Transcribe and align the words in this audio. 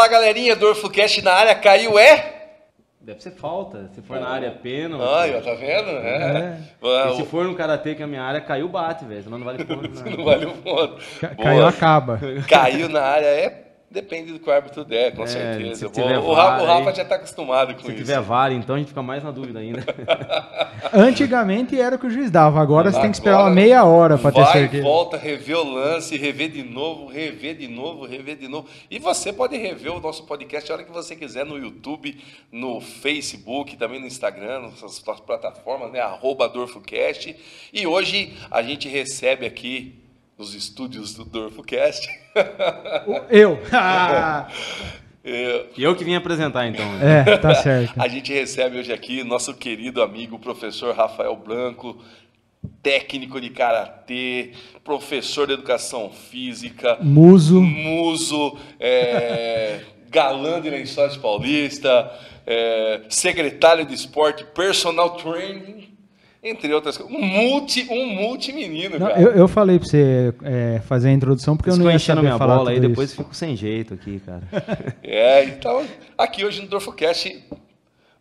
Fala 0.00 0.08
galerinha 0.12 0.56
do 0.56 0.66
Orfocast 0.66 1.20
na 1.20 1.30
área, 1.34 1.54
caiu 1.54 1.98
é? 1.98 2.32
Deve 3.02 3.22
ser 3.22 3.32
falta. 3.32 3.90
Se 3.94 4.00
for 4.00 4.18
na 4.18 4.28
área 4.30 4.50
pênalti. 4.50 5.04
Olha, 5.04 5.42
tá 5.42 5.52
vendo? 5.52 5.90
É. 5.90 6.58
E 7.12 7.16
se 7.16 7.24
for 7.26 7.44
no 7.44 7.54
karatê 7.54 7.94
que 7.94 8.00
é 8.00 8.06
a 8.06 8.08
minha 8.08 8.22
área, 8.22 8.40
caiu 8.40 8.66
bate, 8.66 9.04
velho. 9.04 9.22
Senão 9.22 9.36
não 9.36 9.44
vale 9.44 9.62
ponto. 9.62 9.90
Não, 10.02 10.16
não 10.16 10.24
vale 10.24 10.46
ponto. 10.46 10.96
Ca- 11.20 11.34
Caiu, 11.34 11.66
acaba. 11.66 12.18
Caiu 12.48 12.88
na 12.88 13.02
área 13.02 13.26
é. 13.26 13.69
Depende 13.90 14.32
do 14.32 14.38
que 14.38 14.48
o 14.48 14.52
árbitro 14.52 14.84
der, 14.84 15.16
com 15.16 15.24
É, 15.24 15.26
certeza. 15.26 15.88
se 15.88 15.92
tiver 15.92 16.16
o, 16.18 16.32
Rafa, 16.32 16.62
o 16.62 16.66
Rafa 16.66 16.94
já 16.94 17.04
tá 17.04 17.16
acostumado 17.16 17.74
com 17.74 17.80
Se 17.80 17.88
isso. 17.88 17.96
tiver 17.96 18.20
vara, 18.20 18.54
então 18.54 18.76
a 18.76 18.78
gente 18.78 18.86
fica 18.88 19.02
mais 19.02 19.24
na 19.24 19.32
dúvida 19.32 19.58
ainda. 19.58 19.82
Antigamente 20.94 21.78
era 21.80 21.96
o 21.96 21.98
que 21.98 22.06
o 22.06 22.10
juiz 22.10 22.30
dava, 22.30 22.60
agora 22.60 22.92
você 22.92 23.00
tem 23.00 23.10
que 23.10 23.16
esperar 23.16 23.40
uma 23.40 23.50
meia 23.50 23.84
hora 23.84 24.16
para 24.16 24.30
ter 24.30 24.42
Vai, 24.42 24.52
certeza. 24.52 24.82
volta, 24.84 25.16
rever 25.16 25.56
o 25.58 25.64
lance, 25.74 26.16
rever 26.16 26.50
de 26.50 26.62
novo, 26.62 27.06
rever 27.06 27.56
de 27.56 27.66
novo, 27.66 28.06
rever 28.06 28.36
de 28.36 28.46
novo. 28.46 28.68
E 28.90 28.98
você 29.00 29.32
pode 29.32 29.56
rever 29.56 29.92
o 29.92 30.00
nosso 30.00 30.24
podcast 30.24 30.70
a 30.70 30.74
hora 30.76 30.84
que 30.84 30.92
você 30.92 31.16
quiser 31.16 31.44
no 31.44 31.58
YouTube, 31.58 32.16
no 32.52 32.80
Facebook, 32.80 33.76
também 33.76 34.00
no 34.00 34.06
Instagram, 34.06 34.62
nessas 34.62 34.94
suas 34.94 35.18
plataformas, 35.20 35.90
né? 35.90 36.00
Arroba 36.00 36.48
DorfoCast. 36.48 37.34
E 37.72 37.86
hoje 37.88 38.36
a 38.50 38.62
gente 38.62 38.88
recebe 38.88 39.46
aqui 39.46 39.94
nos 40.40 40.54
estúdios 40.54 41.12
do 41.12 41.22
DorfoCast. 41.26 42.08
Eu. 43.28 43.60
Ah, 43.70 44.48
eh, 45.22 45.66
E 45.76 45.82
eu 45.82 45.94
que 45.94 46.02
vim 46.02 46.14
apresentar, 46.14 46.66
então. 46.66 46.90
né? 46.94 47.24
é, 47.26 47.36
tá 47.36 47.54
certo. 47.54 47.92
A 48.00 48.08
gente 48.08 48.32
recebe 48.32 48.78
hoje 48.78 48.90
aqui 48.90 49.22
nosso 49.22 49.52
querido 49.52 50.00
amigo, 50.02 50.38
professor 50.38 50.94
Rafael 50.96 51.36
Blanco, 51.36 52.02
técnico 52.82 53.38
de 53.38 53.50
karatê, 53.50 54.52
professor 54.82 55.46
de 55.46 55.52
educação 55.52 56.10
física, 56.10 56.96
Muso. 57.02 57.60
muso, 57.60 58.56
é, 58.80 59.80
galã 60.08 60.58
de 60.58 60.70
Lençóis 60.70 61.18
Paulista, 61.18 62.10
é, 62.46 63.02
secretário 63.10 63.84
de 63.84 63.92
esporte, 63.94 64.42
personal 64.54 65.10
training, 65.16 65.89
entre 66.42 66.72
outras 66.72 66.96
coisas. 66.96 67.14
Um 67.14 67.20
multi, 67.22 67.86
um 67.90 68.06
multi 68.14 68.52
menino, 68.52 68.98
Não, 68.98 69.08
cara. 69.08 69.20
eu, 69.20 69.30
eu 69.32 69.48
falei 69.48 69.78
pra 69.78 69.86
você 69.86 70.34
é, 70.42 70.80
fazer 70.86 71.08
a 71.08 71.12
introdução 71.12 71.56
porque 71.56 71.70
eu 71.70 71.76
não 71.76 71.90
ia 71.90 71.98
saber 71.98 72.22
minha 72.22 72.38
falar 72.38 72.56
bola 72.56 72.70
aí, 72.70 72.80
depois 72.80 73.10
isso. 73.10 73.22
fico 73.22 73.34
sem 73.34 73.54
jeito 73.56 73.94
aqui, 73.94 74.20
cara. 74.20 74.42
É, 75.02 75.44
então, 75.44 75.84
aqui 76.16 76.44
hoje 76.44 76.62
no 76.62 76.68
Dorfocast, 76.68 77.42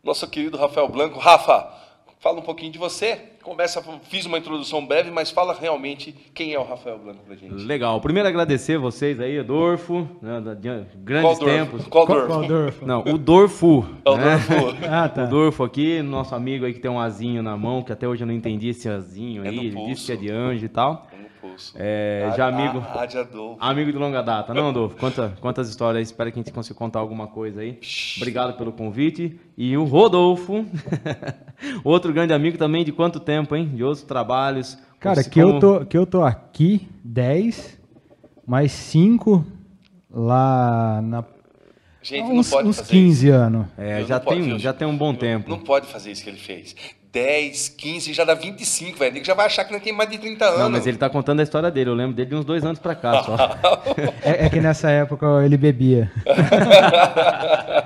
nosso 0.04 0.28
querido 0.28 0.58
Rafael 0.58 0.88
Blanco. 0.90 1.20
Rafa, 1.20 1.72
fala 2.20 2.40
um 2.40 2.44
pouquinho 2.44 2.72
de 2.72 2.78
você. 2.78 3.20
Começa, 3.50 3.84
fiz 4.04 4.28
uma 4.28 4.38
introdução 4.38 4.86
breve, 4.86 5.10
mas 5.10 5.32
fala 5.32 5.58
realmente 5.60 6.14
quem 6.36 6.54
é 6.54 6.60
o 6.60 6.64
Rafael 6.64 7.00
Blanco 7.00 7.22
pra 7.26 7.36
gente. 7.36 7.52
Legal. 7.56 8.00
Primeiro 8.00 8.30
agradecer 8.30 8.78
vocês 8.78 9.20
aí, 9.20 9.40
Adolfo, 9.40 10.08
né, 10.22 10.40
Qual 10.40 10.86
grandes 11.04 11.40
Dorfo? 11.40 11.46
tempos. 11.46 11.88
Qual 11.88 12.06
Qual, 12.06 12.20
Dorfo? 12.20 12.34
qual 12.36 12.48
Dorfo? 12.48 12.86
Não, 12.86 13.02
o 13.02 13.18
Dorfu. 13.18 13.86
É 14.06 14.10
o 14.12 14.18
né? 14.18 14.38
Dorfo. 14.38 14.78
Ah, 14.88 15.10
tá. 15.10 15.24
O 15.24 15.28
Dorfo 15.28 15.64
aqui, 15.64 16.00
nosso 16.04 16.36
amigo 16.36 16.64
aí 16.64 16.74
que 16.74 16.80
tem 16.80 16.92
um 16.92 17.00
azinho 17.00 17.42
na 17.42 17.58
mão, 17.58 17.82
que 17.82 17.92
até 17.92 18.08
hoje 18.08 18.22
eu 18.22 18.28
não 18.28 18.36
entendi 18.36 18.70
esse 18.70 18.88
azinho 18.88 19.44
É 19.44 19.50
aí, 19.50 19.58
ele 19.58 19.86
disse 19.88 20.06
que 20.06 20.12
é 20.12 20.16
de 20.16 20.32
anjo 20.32 20.66
e 20.66 20.70
tal. 20.70 21.08
Pulso. 21.42 21.74
É, 21.78 22.34
já 22.36 22.48
amigo. 22.48 22.80
A, 22.80 23.02
a 23.02 23.06
de 23.06 23.18
Adolfo. 23.18 23.58
Amigo 23.64 23.92
de 23.92 23.98
longa 23.98 24.22
data. 24.22 24.54
Não, 24.54 24.70
Adolfo, 24.70 24.96
conta, 24.98 25.34
quantas 25.40 25.70
histórias 25.70 25.98
aí, 25.98 26.04
espero 26.04 26.32
que 26.32 26.40
a 26.40 26.44
gente 26.44 26.52
consiga 26.54 26.76
contar 26.78 27.00
alguma 27.00 27.28
coisa 27.28 27.62
aí. 27.62 27.80
Obrigado 28.18 28.58
pelo 28.58 28.72
convite. 28.72 29.40
E 29.58 29.76
o 29.78 29.86
Rodolfo, 29.86 30.66
outro 31.84 32.12
grande 32.14 32.34
amigo 32.34 32.58
também, 32.58 32.84
de 32.84 32.92
quanto 32.92 33.20
tempo, 33.20 33.56
hein? 33.56 33.68
De 33.74 33.84
outros 33.84 34.04
trabalhos. 34.04 34.78
Cara, 35.00 35.24
Como- 35.24 35.30
que 35.30 35.40
eu, 35.40 35.60
tô, 35.60 35.86
que 35.86 35.98
eu 35.98 36.06
tô 36.06 36.24
aqui 36.24 36.88
10, 37.04 37.80
mais 38.46 38.72
5 38.72 39.46
lá 40.12 41.02
na. 41.02 41.24
Gente, 42.02 42.24
uns 42.32 42.50
não 42.50 42.58
pode 42.58 42.70
uns 42.70 42.78
fazer 42.78 42.92
15 42.92 43.28
isso. 43.28 43.36
anos. 43.36 43.66
É, 43.78 44.04
já 44.04 44.20
pode, 44.20 44.42
tem, 44.42 44.60
já 44.60 44.74
tem 44.74 44.88
um 44.88 44.98
bom 44.98 45.14
tempo. 45.14 45.50
Não 45.50 45.60
pode 45.60 45.88
fazer 45.88 46.12
isso 46.12 46.24
que 46.24 46.30
ele 46.30 46.38
fez. 46.38 46.76
10, 47.12 47.70
15, 47.70 48.14
já 48.14 48.24
dá 48.24 48.36
25, 48.36 49.00
velho. 49.00 49.18
Ele 49.18 49.26
já 49.26 49.34
vai 49.34 49.48
achar 49.48 49.64
que 49.64 49.74
não 49.74 49.80
tem 49.80 49.92
mais 49.92 50.10
de 50.12 50.20
30 50.20 50.46
anos. 50.46 50.60
Não, 50.60 50.70
mas 50.70 50.86
ele 50.86 50.96
tá 50.98 51.10
contando 51.10 51.40
a 51.40 51.44
história 51.44 51.72
dele. 51.72 51.90
Eu 51.90 51.96
lembro 51.96 52.14
dele 52.16 52.30
de 52.30 52.36
uns 52.36 52.46
dois 52.46 52.64
anos 52.64 52.78
pra 52.78 52.94
cá 52.94 53.24
só. 53.24 53.36
É, 54.22 54.46
é 54.46 54.50
que 54.50 54.60
nessa 54.60 54.90
época 54.92 55.26
ele 55.44 55.58
bebia. 55.58 56.12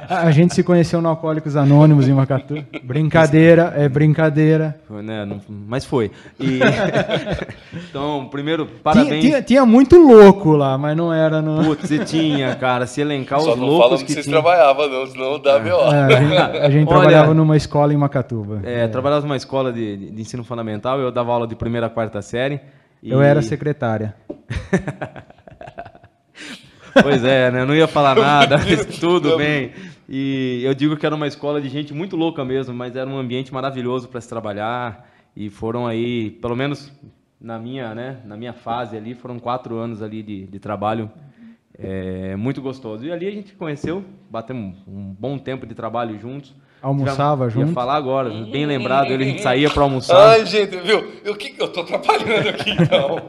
a 0.10 0.32
gente 0.32 0.54
se 0.54 0.64
conheceu 0.64 1.02
no 1.02 1.10
Alcoólicos 1.10 1.56
Anônimos 1.56 2.08
em 2.08 2.14
Macatu. 2.14 2.64
Brincadeira, 2.84 3.74
é 3.78 3.88
brincadeira. 3.88 4.78
Foi, 4.88 5.02
né? 5.02 5.24
Não- 5.26 5.40
mas 5.48 5.86
foi. 5.86 6.12
E- 6.40 6.60
então, 7.90 8.28
primeiro, 8.30 8.66
Tinha, 8.66 8.80
parabéns. 8.84 9.24
tinha, 9.24 9.42
tinha 9.42 9.66
muito 9.66 9.96
louco 9.98 10.52
lá, 10.52 10.78
mas 10.78 10.96
não 10.98 11.14
era. 11.14 11.42
No... 11.42 11.64
Putz, 11.64 11.88
você 11.90 12.04
tinha, 12.04 12.56
cara. 12.56 12.86
Se 12.86 13.02
elencar 13.02 13.40
Só 13.40 13.54
os 13.54 13.60
não 13.60 13.68
fala 13.68 13.78
loucos 13.80 13.94
onde 14.02 14.06
que 14.06 14.14
vocês 14.14 14.26
tinha. 14.26 14.34
trabalhavam, 14.42 14.90
não, 14.90 15.08
senão 15.08 15.40
dá 15.40 15.60
B.O. 15.60 15.94
É, 15.94 16.04
a 16.04 16.10
gente, 16.22 16.38
a 16.38 16.70
gente 16.70 16.88
Olha- 16.90 17.00
trabalhava 17.00 17.34
numa 17.34 17.56
escola 17.58 17.94
em 17.94 17.98
Macatuba. 17.98 18.60
É, 18.64 18.88
trabalhava 18.88 19.13
numa 19.22 19.36
escola 19.38 19.72
de, 19.72 19.98
de- 19.98 20.12
de 20.12 20.22
ensino 20.22 20.44
fundamental, 20.44 21.00
eu 21.00 21.12
dava 21.12 21.32
aula 21.32 21.48
de 21.48 21.56
primeira 21.56 21.88
a 21.88 21.90
quarta 21.90 22.22
série. 22.22 22.60
e- 23.02 23.12
Eu 23.12 23.22
era 23.22 23.42
secretária. 23.42 24.16
Pois 27.02 27.24
é, 27.24 27.50
né? 27.50 27.62
Eu 27.62 27.66
não 27.66 27.76
ia 27.76 27.88
falar 27.88 28.14
nada, 28.16 28.58
mas 28.58 28.86
tudo 29.00 29.36
bem. 29.38 29.72
E 30.08 30.62
eu 30.64 30.74
digo 30.76 30.96
que 30.96 31.06
era 31.06 31.16
uma 31.16 31.26
escola 31.28 31.60
de 31.60 31.68
gente 31.68 31.92
muito 31.94 32.16
louca 32.16 32.46
mesmo, 32.46 32.74
mas 32.74 32.96
era 32.96 33.10
um 33.10 33.18
ambiente 33.18 33.52
maravilhoso 33.54 34.08
para 34.08 34.22
se 34.22 34.30
trabalhar. 34.30 35.10
E 35.36 35.50
foram 35.50 35.88
aí, 35.88 36.30
pelo 36.30 36.56
menos 36.56 36.92
na 37.42 37.58
minha, 37.58 37.96
né, 37.96 38.18
na 38.26 38.38
minha 38.38 38.54
fase 38.54 38.96
ali, 38.96 39.16
foram 39.16 39.40
quatro 39.40 39.76
anos 39.78 40.02
ali 40.04 40.22
de, 40.22 40.46
de 40.46 40.60
trabalho 40.60 41.10
é, 41.78 42.36
muito 42.36 42.62
gostoso. 42.62 43.04
E 43.06 43.12
ali 43.12 43.28
a 43.28 43.32
gente 43.32 43.54
conheceu, 43.54 44.04
batemos 44.30 44.78
um 44.88 45.16
bom 45.20 45.38
tempo 45.40 45.66
de 45.66 45.74
trabalho 45.74 46.18
juntos. 46.20 46.54
Almoçava 46.84 47.46
Ia 47.46 47.50
junto. 47.50 47.72
falar 47.74 47.96
agora, 47.96 48.30
bem 48.30 48.66
lembrado, 48.66 49.08
ele 49.12 49.24
a 49.24 49.28
gente 49.28 49.42
saía 49.42 49.70
para 49.70 49.82
almoçar. 49.84 50.32
Ai, 50.32 50.46
gente, 50.46 50.76
viu? 50.78 51.00
O 51.32 51.36
que 51.36 51.50
que 51.52 51.62
eu 51.62 51.70
tô 51.70 51.84
trabalhando 51.84 52.50
aqui, 52.50 52.72
então? 52.72 53.22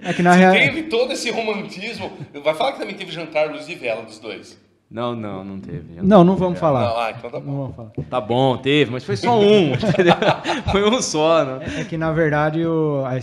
É 0.00 0.12
que 0.12 0.22
na 0.22 0.32
Se 0.32 0.38
real. 0.38 0.52
teve 0.52 0.82
todo 0.84 1.12
esse 1.12 1.30
romantismo. 1.30 2.10
Vai 2.42 2.54
falar 2.54 2.72
que 2.72 2.78
também 2.78 2.94
teve 2.96 3.12
jantar 3.12 3.50
luz 3.50 3.66
de 3.66 3.74
vela 3.74 4.02
dos 4.02 4.18
dois. 4.18 4.58
Não, 4.90 5.14
não, 5.14 5.44
não 5.44 5.60
teve. 5.60 6.00
Não, 6.02 6.24
não 6.24 6.36
vamos 6.36 6.54
Não, 6.54 6.60
falar. 6.60 7.06
ah, 7.06 7.10
então 7.16 7.30
tá 7.30 7.38
Não 7.40 7.46
bom. 7.46 7.56
vamos 7.62 7.76
falar. 7.76 7.90
Tá 8.10 8.20
bom, 8.20 8.56
teve, 8.56 8.90
mas 8.90 9.04
foi 9.04 9.16
só 9.16 9.38
um? 9.38 9.72
Foi 10.72 10.88
um 10.88 11.00
só, 11.02 11.44
né? 11.44 11.80
É 11.80 11.84
que 11.84 11.96
na 11.96 12.12
verdade, 12.12 12.64
o, 12.64 13.02
a 13.04 13.18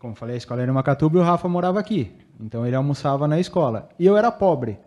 como 0.00 0.12
eu 0.12 0.16
falei, 0.16 0.34
a 0.34 0.38
escola 0.38 0.62
era 0.62 0.70
em 0.70 0.74
Macatuba 0.74 1.18
e 1.18 1.20
o 1.20 1.24
Rafa 1.24 1.48
morava 1.48 1.78
aqui. 1.78 2.10
Então 2.40 2.66
ele 2.66 2.74
almoçava 2.74 3.28
na 3.28 3.38
escola. 3.38 3.88
E 3.98 4.04
eu 4.06 4.16
era 4.16 4.30
pobre. 4.32 4.78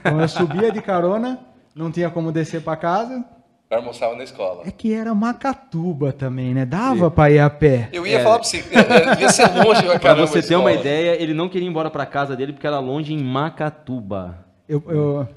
Então 0.00 0.20
eu 0.20 0.28
subia 0.28 0.72
de 0.72 0.80
carona, 0.82 1.38
não 1.76 1.90
tinha 1.92 2.10
como 2.10 2.32
descer 2.32 2.62
para 2.62 2.76
casa. 2.76 3.24
Eu 3.74 3.80
almoçava 3.80 4.14
na 4.16 4.24
escola. 4.24 4.62
É 4.66 4.70
que 4.70 4.92
era 4.92 5.14
Macatuba 5.14 6.12
também, 6.12 6.54
né? 6.54 6.64
Dava 6.64 7.10
pra 7.10 7.30
ir 7.30 7.38
a 7.38 7.50
pé. 7.50 7.88
Eu 7.92 8.06
ia 8.06 8.18
É. 8.18 8.22
falar 8.22 8.38
pra 8.38 8.44
você, 8.48 8.58
é, 8.70 8.78
é, 8.96 9.10
devia 9.10 9.28
ser 9.30 9.48
longe 9.52 9.82
pra 9.82 9.98
Pra 9.98 10.14
você 10.14 10.38
a 10.38 10.42
ter 10.42 10.56
uma 10.56 10.72
ideia, 10.72 11.20
ele 11.22 11.34
não 11.34 11.48
queria 11.48 11.66
ir 11.66 11.70
embora 11.70 11.90
pra 11.90 12.06
casa 12.06 12.34
dele 12.36 12.52
porque 12.52 12.66
era 12.66 12.78
longe 12.78 13.12
em 13.12 13.22
Macatuba. 13.22 14.38
Eu, 14.68 14.82
eu- 14.88 15.28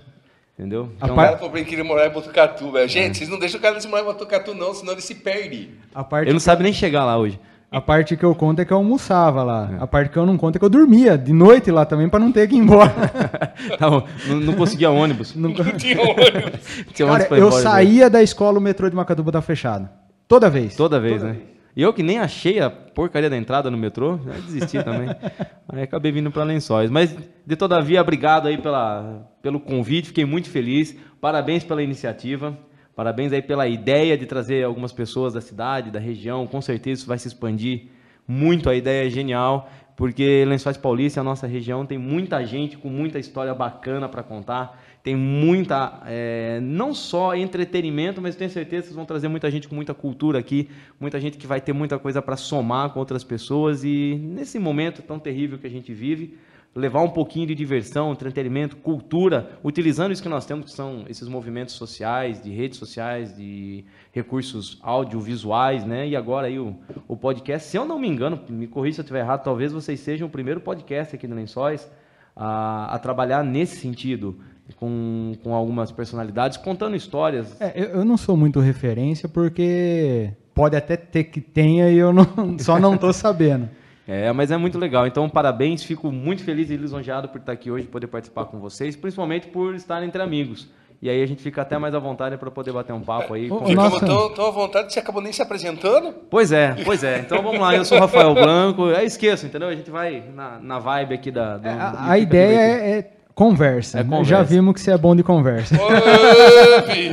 Entendeu? 0.58 0.92
A 1.00 1.06
Então, 1.06 1.14
O 1.14 1.16
par- 1.16 1.26
cara 1.26 1.38
falou 1.38 1.52
pra 1.52 1.60
ele 1.60 1.70
que 1.70 1.76
ele 1.76 1.84
morar 1.84 2.08
em 2.08 2.10
Botucatu, 2.10 2.72
velho. 2.72 2.90
Gente, 2.90 3.16
vocês 3.18 3.30
não 3.30 3.38
deixam 3.38 3.60
o 3.60 3.62
cara 3.62 3.78
morar 3.88 4.02
em 4.02 4.06
Botucatu, 4.06 4.56
não, 4.56 4.74
senão 4.74 4.94
ele 4.94 5.02
se 5.02 5.14
perde. 5.14 5.70
a, 5.94 6.04
parte, 6.04 6.26
ele 6.26 6.34
não 6.34 6.40
sabe 6.40 6.64
nem 6.64 6.74
chegar 6.74 7.06
lá 7.06 7.16
hoje. 7.16 7.40
A 7.70 7.82
parte 7.82 8.16
que 8.16 8.24
eu 8.24 8.34
conto 8.34 8.62
é 8.62 8.66
que 8.66 8.72
eu 8.72 8.78
almoçava 8.78 9.44
lá. 9.44 9.72
A 9.80 9.86
parte 9.88 10.10
que 10.10 10.18
eu 10.18 10.26
não 10.26 10.38
conto 10.38 10.56
é 10.56 10.60
que 10.60 10.64
eu 10.66 10.70
dormia 10.70 11.18
de 11.18 11.34
noite 11.34 11.70
lá 11.70 11.86
também 11.86 12.08
pra 12.08 12.20
não 12.20 12.32
ter 12.32 12.48
que 12.48 12.56
ir 12.56 12.60
embora. 12.60 12.94
Tá 13.78 13.90
não, 13.90 14.04
não 14.42 14.54
conseguia 14.54 14.90
ônibus. 14.92 15.36
Não- 15.36 15.50
Não 15.50 15.56
tinha 15.78 16.00
ônibus. 16.02 16.86
Tinha 16.94 17.08
Cara, 17.08 17.12
ônibus 17.24 17.32
eu 17.32 17.38
embora, 17.48 17.56
né? 17.56 17.62
saía 17.62 18.10
da 18.10 18.22
escola, 18.24 18.58
o 18.60 18.62
metrô 18.62 18.90
de 18.90 18.96
Macatuba 18.96 19.32
tá 19.32 19.42
fechado. 19.42 19.90
Toda 20.28 20.50
vez. 20.50 20.76
Toda 20.76 21.00
vez, 21.00 21.24
né? 21.24 21.36
E 21.76 21.82
eu 21.82 21.94
que 21.94 22.02
nem 22.02 22.18
achei 22.20 22.60
a 22.60 22.70
porcaria 22.70 23.30
da 23.30 23.38
entrada 23.38 23.70
no 23.70 23.78
metrô, 23.78 24.20
já 24.26 24.32
desisti 24.34 24.82
também. 24.84 25.10
Aí 25.70 25.84
acabei 25.84 26.12
vindo 26.12 26.32
para 26.32 26.44
Lençóis. 26.44 26.90
Mas, 26.90 27.16
de 27.46 27.56
todavia, 27.56 28.02
obrigado 28.02 28.48
aí 28.48 28.58
pela, 28.58 29.28
pelo 29.44 29.60
convite, 29.60 30.08
fiquei 30.08 30.26
muito 30.26 30.50
feliz. 30.50 30.96
Parabéns 31.22 31.64
pela 31.64 31.84
iniciativa. 31.84 32.58
Parabéns 32.98 33.32
aí 33.32 33.44
pela 33.44 33.68
ideia 33.68 34.18
de 34.18 34.26
trazer 34.26 34.66
algumas 34.66 34.92
pessoas 34.92 35.36
da 35.36 35.40
cidade, 35.40 35.92
da 35.92 36.00
região. 36.00 36.48
Com 36.48 36.60
certeza 36.60 37.02
isso 37.02 37.08
vai 37.08 37.20
se 37.20 37.28
expandir 37.28 37.90
muito. 38.28 38.72
A 38.72 38.76
ideia 38.76 39.06
é 39.06 39.10
genial, 39.12 39.70
porque 39.96 40.44
Lençóis 40.48 40.78
Paulista, 40.78 41.22
a 41.22 41.24
nossa 41.24 41.46
região, 41.46 41.86
tem 41.86 42.00
muita 42.00 42.44
gente 42.44 42.76
com 42.76 42.90
muita 42.90 43.20
história 43.20 43.54
bacana 43.54 44.10
para 44.10 44.24
contar. 44.24 44.84
Tem 45.04 45.16
muita, 45.16 46.02
é, 46.08 46.60
não 46.60 46.92
só 46.92 47.36
entretenimento, 47.36 48.20
mas 48.20 48.36
tenho 48.36 48.50
certeza 48.50 48.82
que 48.82 48.88
vocês 48.88 48.96
vão 48.96 49.06
trazer 49.06 49.28
muita 49.28 49.52
gente 49.52 49.68
com 49.68 49.76
muita 49.76 49.94
cultura 49.94 50.40
aqui, 50.40 50.68
muita 51.00 51.22
gente 51.22 51.38
que 51.38 51.46
vai 51.46 51.62
ter 51.62 51.74
muita 51.74 52.00
coisa 52.00 52.20
para 52.20 52.36
somar 52.36 52.90
com 52.90 53.00
outras 53.00 53.24
pessoas 53.24 53.84
e 53.84 54.20
nesse 54.24 54.58
momento 54.58 55.04
tão 55.04 55.20
terrível 55.20 55.60
que 55.60 55.68
a 55.68 55.70
gente 55.70 55.94
vive, 55.94 56.36
levar 56.76 57.02
um 57.02 57.10
pouquinho 57.10 57.48
de 57.48 57.56
diversão, 57.56 58.12
entretenimento, 58.12 58.76
cultura, 58.78 59.58
utilizando 59.64 60.12
isso 60.12 60.22
que 60.22 60.30
nós 60.30 60.46
temos, 60.46 60.66
que 60.66 60.72
são 60.72 61.06
esses 61.10 61.28
movimentos 61.28 61.74
sociais, 61.74 62.42
de 62.42 62.52
redes 62.52 62.78
sociais, 62.78 63.36
de 63.36 63.84
recursos 64.12 64.78
audiovisuais, 64.82 65.84
né? 65.84 66.08
E 66.08 66.16
agora 66.16 66.48
aí 66.48 66.60
o, 66.60 66.76
o 67.08 67.18
podcast, 67.18 67.68
se 67.68 67.78
eu 67.78 67.84
não 67.84 67.98
me 67.98 68.08
engano, 68.08 68.40
me 68.50 68.68
corrija 68.68 68.96
se 68.96 69.02
eu 69.02 69.04
estiver 69.04 69.22
errado, 69.22 69.44
talvez 69.44 69.72
vocês 69.72 70.00
sejam 70.00 70.28
o 70.28 70.32
primeiro 70.32 70.62
podcast 70.62 71.16
aqui 71.16 71.28
no 71.28 71.36
Lençóis 71.36 71.90
a, 72.36 72.94
a 72.94 73.00
trabalhar 73.00 73.44
nesse 73.44 73.78
sentido, 73.78 74.38
com, 74.76 75.34
com 75.44 75.56
algumas 75.56 75.92
personalidades, 75.92 76.58
contando 76.58 76.96
histórias. 76.96 77.60
É, 77.60 77.74
eu, 77.76 77.86
eu 77.86 78.06
não 78.06 78.18
sou 78.18 78.38
muito 78.38 78.60
referência 78.60 79.28
porque 79.28 80.32
pode 80.54 80.76
até 80.76 80.96
ter 80.96 81.26
que 81.26 81.42
tenha 81.42 81.90
e 81.90 81.98
eu 81.98 82.14
não, 82.14 82.26
só 82.60 82.80
não 82.80 82.98
tô 82.98 83.12
sabendo. 83.12 83.70
É, 84.08 84.32
mas 84.32 84.52
é 84.52 84.58
muito 84.58 84.80
legal. 84.80 85.06
Então, 85.06 85.28
parabéns. 85.30 85.84
Fico 85.84 86.12
muito 86.12 86.44
feliz 86.44 86.70
e 86.70 86.78
lisonjeado 86.78 87.28
por 87.28 87.40
estar 87.40 87.52
aqui 87.52 87.70
hoje, 87.70 87.86
poder 87.88 88.08
participar 88.08 88.46
com 88.46 88.58
vocês, 88.60 88.96
principalmente 88.96 89.48
por 89.48 89.76
estar 89.76 90.02
entre 90.04 90.22
amigos. 90.22 90.70
E 91.00 91.10
aí 91.10 91.22
a 91.22 91.26
gente 91.28 91.44
fica 91.44 91.62
até 91.62 91.78
mais 91.78 91.94
à 91.94 92.00
vontade 92.00 92.38
para 92.38 92.50
poder 92.50 92.72
bater 92.72 92.92
um 92.94 93.02
papo 93.02 93.34
aí. 93.36 93.52
Ô, 93.52 93.60
Nossa. 93.70 94.04
tão, 94.04 94.34
tão 94.34 94.48
à 94.48 94.50
vontade 94.52 94.92
você 94.92 95.00
acabou 95.00 95.22
nem 95.22 95.32
se 95.32 95.42
apresentando. 95.44 96.12
Pois 96.30 96.52
é, 96.52 96.76
pois 96.86 97.04
é. 97.04 97.20
Então 97.20 97.44
vamos 97.44 97.60
lá, 97.60 97.76
eu 97.76 97.86
sou 97.86 97.98
o 97.98 98.02
Rafael 98.02 98.34
Blanco. 98.34 98.88
Eu 98.88 99.06
esqueço, 99.06 99.46
entendeu? 99.46 99.68
A 99.68 99.76
gente 99.76 99.92
vai 99.92 100.24
na, 100.34 100.58
na 100.60 100.80
vibe 100.80 101.14
aqui 101.14 101.30
da. 101.30 101.58
do- 101.58 101.68
É, 101.68 101.72
A, 101.72 102.12
a 102.14 102.18
ideia 102.18 102.58
é, 102.60 102.98
é 103.00 103.12
conversa. 103.36 104.00
É 104.00 104.04
conversa. 104.04 104.24
Já 104.26 104.42
vimos 104.42 104.74
que 104.74 104.80
você 104.82 104.90
é 104.92 104.98
bom 104.98 105.16
de 105.16 105.22
conversa. 105.22 105.76
Ô. 105.76 105.88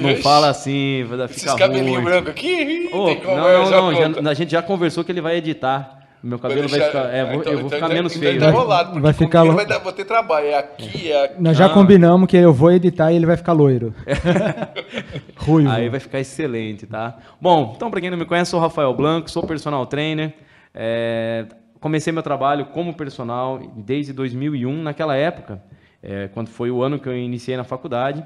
Não 0.00 0.17
fala 0.23 0.49
assim, 0.49 1.05
vai 1.05 1.25
Esses 1.26 1.41
ficar 1.43 1.56
cabelinhos 1.56 1.94
ruim. 1.96 2.05
brancos 2.05 2.31
aqui. 2.31 2.88
Ô, 2.93 3.05
tem 3.06 3.14
não, 3.17 3.23
conversa, 3.23 3.70
não, 3.70 3.93
não. 3.93 4.23
já- 4.23 4.31
a 4.31 4.35
gente 4.35 4.50
já 4.52 4.62
conversou 4.62 5.05
que 5.05 5.12
ele 5.12 5.20
vai 5.20 5.37
editar. 5.37 6.04
Meu 6.26 6.38
cabelo 6.38 6.67
vai, 6.69 6.79
deixar- 6.81 6.87
ficar. 6.87 7.15
É, 7.15 7.25
vou- 7.25 7.35
então- 7.41 7.53
eu 7.53 7.59
vou 7.59 7.67
então- 7.67 7.71
ficar 7.71 7.76
então- 7.87 7.88
menos 7.97 8.17
feio. 8.17 8.41
Tá 8.41 8.49
enrolado, 8.49 8.88
porque 8.88 9.00
Vai 9.03 9.12
ficar 9.12 9.38
comigo 9.41 9.50
lo- 9.53 9.56
vai 9.56 9.67
dar, 9.67 9.79
vou 9.79 9.93
ter 9.93 10.05
trabalho. 10.06 10.47
É 10.47 10.59
aqui, 10.59 11.12
é 11.12 11.25
aqui. 11.26 11.43
Nós 11.43 11.56
já 11.56 11.67
Ah. 11.67 11.69
combinamos 11.69 12.26
que 12.29 12.37
eu 12.37 12.53
vou 12.53 12.73
editar 12.73 13.12
e 13.12 13.17
ele 13.17 13.26
vai 13.26 13.37
ficar 13.37 13.53
loiro. 13.53 13.94
Ruivo. 15.37 15.71
Aí 15.71 15.88
vai 15.88 16.00
ficar 16.00 16.21
excelente, 16.21 16.87
tá? 16.87 17.17
Bom, 17.41 17.73
então 17.76 17.91
para 17.91 18.00
quem 18.00 18.11
não 18.11 18.19
me 18.19 18.25
conhece, 18.25 18.50
sou 18.50 18.61
o 18.61 18.62
Rafael 18.62 18.93
Blanco, 18.94 19.31
sou 19.31 19.43
personal 19.47 19.85
trainer. 19.87 20.32
É, 20.75 21.47
comecei 21.81 22.12
meu 22.12 22.23
trabalho 22.23 22.67
como 22.67 22.94
personal 22.94 23.61
desde 23.77 24.12
2001. 24.12 24.82
Naquela 24.82 25.17
época, 25.17 25.62
é, 26.03 26.29
quando 26.29 26.49
foi 26.49 26.70
o 26.70 26.82
ano 26.82 26.99
que 26.99 27.09
eu 27.09 27.17
iniciei 27.17 27.56
na 27.56 27.65
faculdade, 27.65 28.25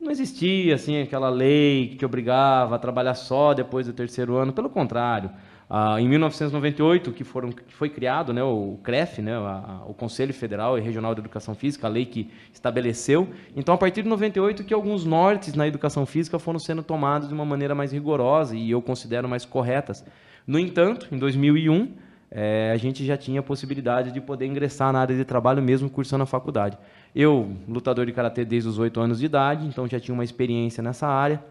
não 0.00 0.10
existia 0.10 0.74
assim 0.74 1.00
aquela 1.00 1.30
lei 1.30 1.88
que 1.88 1.96
te 1.96 2.04
obrigava 2.04 2.76
a 2.76 2.78
trabalhar 2.78 3.14
só 3.14 3.54
depois 3.54 3.86
do 3.86 3.92
terceiro 3.92 4.36
ano. 4.36 4.52
Pelo 4.52 4.68
contrário, 4.68 5.30
ah, 5.68 6.00
em 6.00 6.08
1998, 6.08 7.10
que, 7.12 7.24
foram, 7.24 7.50
que 7.50 7.72
foi 7.74 7.88
criado 7.88 8.32
né, 8.32 8.42
o 8.42 8.78
CREF, 8.82 9.20
né, 9.22 9.34
a- 9.34 9.38
a- 9.82 9.84
o 9.86 9.94
Conselho 9.94 10.32
Federal 10.34 10.78
e 10.78 10.80
Regional 10.80 11.14
de 11.14 11.20
Educação 11.20 11.54
Física, 11.54 11.86
a 11.86 11.90
lei 11.90 12.04
que 12.04 12.30
estabeleceu. 12.52 13.28
Então, 13.56 13.74
a 13.74 13.78
partir 13.78 14.02
de 14.02 14.08
98, 14.08 14.62
que 14.64 14.74
alguns 14.74 15.04
nortes 15.04 15.54
na 15.54 15.66
educação 15.66 16.04
física 16.06 16.38
foram 16.38 16.58
sendo 16.58 16.82
tomados 16.82 17.28
de 17.28 17.34
uma 17.34 17.44
maneira 17.44 17.74
mais 17.74 17.92
rigorosa 17.92 18.54
e 18.56 18.70
eu 18.70 18.80
considero 18.82 19.28
mais 19.28 19.44
corretas. 19.44 20.04
No 20.46 20.58
entanto, 20.58 21.08
em 21.10 21.18
2001, 21.18 21.88
eh, 22.30 22.70
a 22.72 22.76
gente 22.76 23.04
já 23.04 23.16
tinha 23.16 23.40
a 23.40 23.42
possibilidade 23.42 24.12
de 24.12 24.20
poder 24.20 24.46
ingressar 24.46 24.92
na 24.92 25.00
área 25.00 25.16
de 25.16 25.24
trabalho 25.24 25.62
mesmo 25.62 25.88
cursando 25.88 26.22
a 26.24 26.26
faculdade. 26.26 26.76
Eu, 27.14 27.52
lutador 27.68 28.04
de 28.06 28.12
karatê 28.12 28.44
desde 28.44 28.68
os 28.68 28.78
8 28.78 29.00
anos 29.00 29.20
de 29.20 29.26
idade, 29.26 29.66
então 29.66 29.86
já 29.88 29.98
tinha 30.00 30.12
uma 30.14 30.24
experiência 30.24 30.82
nessa 30.82 31.06
área. 31.06 31.42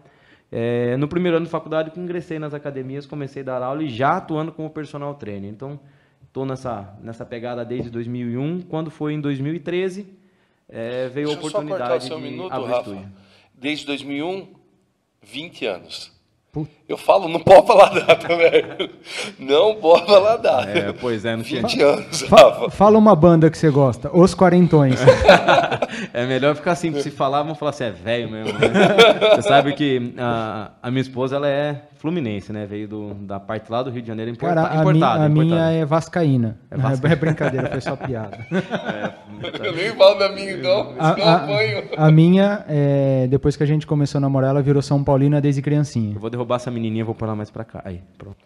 É, 0.50 0.96
no 0.96 1.08
primeiro 1.08 1.36
ano 1.36 1.46
de 1.46 1.50
faculdade, 1.50 1.90
que 1.90 1.98
ingressei 1.98 2.38
nas 2.38 2.54
academias, 2.54 3.06
comecei 3.06 3.42
a 3.42 3.46
dar 3.46 3.62
aula 3.62 3.82
e 3.82 3.88
já 3.88 4.16
atuando 4.16 4.52
como 4.52 4.70
personal 4.70 5.14
trainer. 5.14 5.50
Então, 5.50 5.80
estou 6.26 6.46
nessa, 6.46 6.96
nessa 7.02 7.24
pegada 7.24 7.64
desde 7.64 7.90
2001. 7.90 8.62
Quando 8.62 8.90
foi 8.90 9.14
em 9.14 9.20
2013, 9.20 10.06
é, 10.68 11.08
veio 11.08 11.26
Deixa 11.28 11.40
a 11.40 11.44
eu 11.44 11.50
só 11.50 11.58
cortar 11.58 11.58
o 11.58 11.96
oportunidade 11.96 12.04
seu 12.04 12.16
de 12.16 12.22
minuto, 12.22 12.50
Rafa. 12.50 13.12
Desde 13.54 13.86
2001, 13.86 14.48
20 15.22 15.66
anos. 15.66 16.12
Puta. 16.54 16.70
Eu 16.88 16.96
falo, 16.96 17.28
não 17.28 17.40
pode 17.40 17.66
falar 17.66 17.88
data, 17.88 18.28
velho. 18.36 18.88
Não 19.40 19.74
pode 19.74 20.06
falar 20.06 20.36
data. 20.36 20.70
É, 20.70 20.92
pois 20.92 21.24
é, 21.24 21.34
não 21.36 21.42
tinha... 21.42 21.62
20 21.62 21.82
anos, 21.82 22.22
Fa- 22.22 22.36
Rafa. 22.36 22.70
fala 22.70 22.96
uma 22.96 23.16
banda 23.16 23.50
que 23.50 23.58
você 23.58 23.68
gosta. 23.70 24.08
Os 24.16 24.34
Quarentões. 24.34 25.00
É 26.12 26.26
melhor 26.26 26.54
ficar 26.56 26.72
assim, 26.72 26.92
se 27.00 27.10
falar, 27.10 27.42
vão 27.42 27.54
falar 27.54 27.70
assim, 27.70 27.84
é 27.84 27.90
velho 27.90 28.28
mesmo. 28.30 28.58
Né? 28.58 28.68
Você 29.36 29.42
sabe 29.42 29.72
que 29.74 30.12
a, 30.18 30.70
a 30.82 30.90
minha 30.90 31.00
esposa 31.02 31.36
ela 31.36 31.48
é 31.48 31.82
fluminense, 32.04 32.52
né? 32.52 32.66
Veio 32.66 32.86
do, 32.86 33.14
da 33.14 33.40
parte 33.40 33.72
lá 33.72 33.82
do 33.82 33.88
Rio 33.90 34.02
de 34.02 34.08
Janeiro, 34.08 34.30
importa, 34.30 34.54
Cara, 34.56 34.68
a, 34.78 34.80
importada. 34.82 35.24
a 35.24 35.28
minha 35.30 35.70
é 35.70 35.86
Vascaína. 35.86 36.58
É 36.70 36.74
É, 36.76 36.78
vascaína. 36.78 37.16
brincadeira, 37.16 37.70
foi 37.70 37.80
só 37.80 37.96
piada. 37.96 38.46
Eu 39.64 39.74
nem 39.74 39.90
falo 39.96 40.18
da 40.18 40.28
minha, 40.30 40.52
então. 40.52 40.94
A, 40.98 41.10
a- 41.12 42.06
a 42.06 42.10
minha, 42.12 42.62
é, 42.68 43.26
depois 43.28 43.56
que 43.56 43.62
a 43.62 43.66
gente 43.66 43.86
começou 43.86 44.18
a 44.18 44.20
namorar, 44.20 44.50
ela 44.50 44.60
virou 44.60 44.82
São 44.82 45.02
Paulina 45.02 45.40
desde 45.40 45.62
criancinha. 45.62 46.14
Eu 46.14 46.20
vou 46.20 46.28
derrubar 46.28 46.56
essa 46.56 46.70
menininha, 46.70 47.06
vou 47.06 47.14
pôr 47.14 47.24
ela 47.24 47.34
mais 47.36 47.50
pra 47.50 47.64
cá. 47.64 47.80
Aí, 47.86 48.02
pronto. 48.18 48.36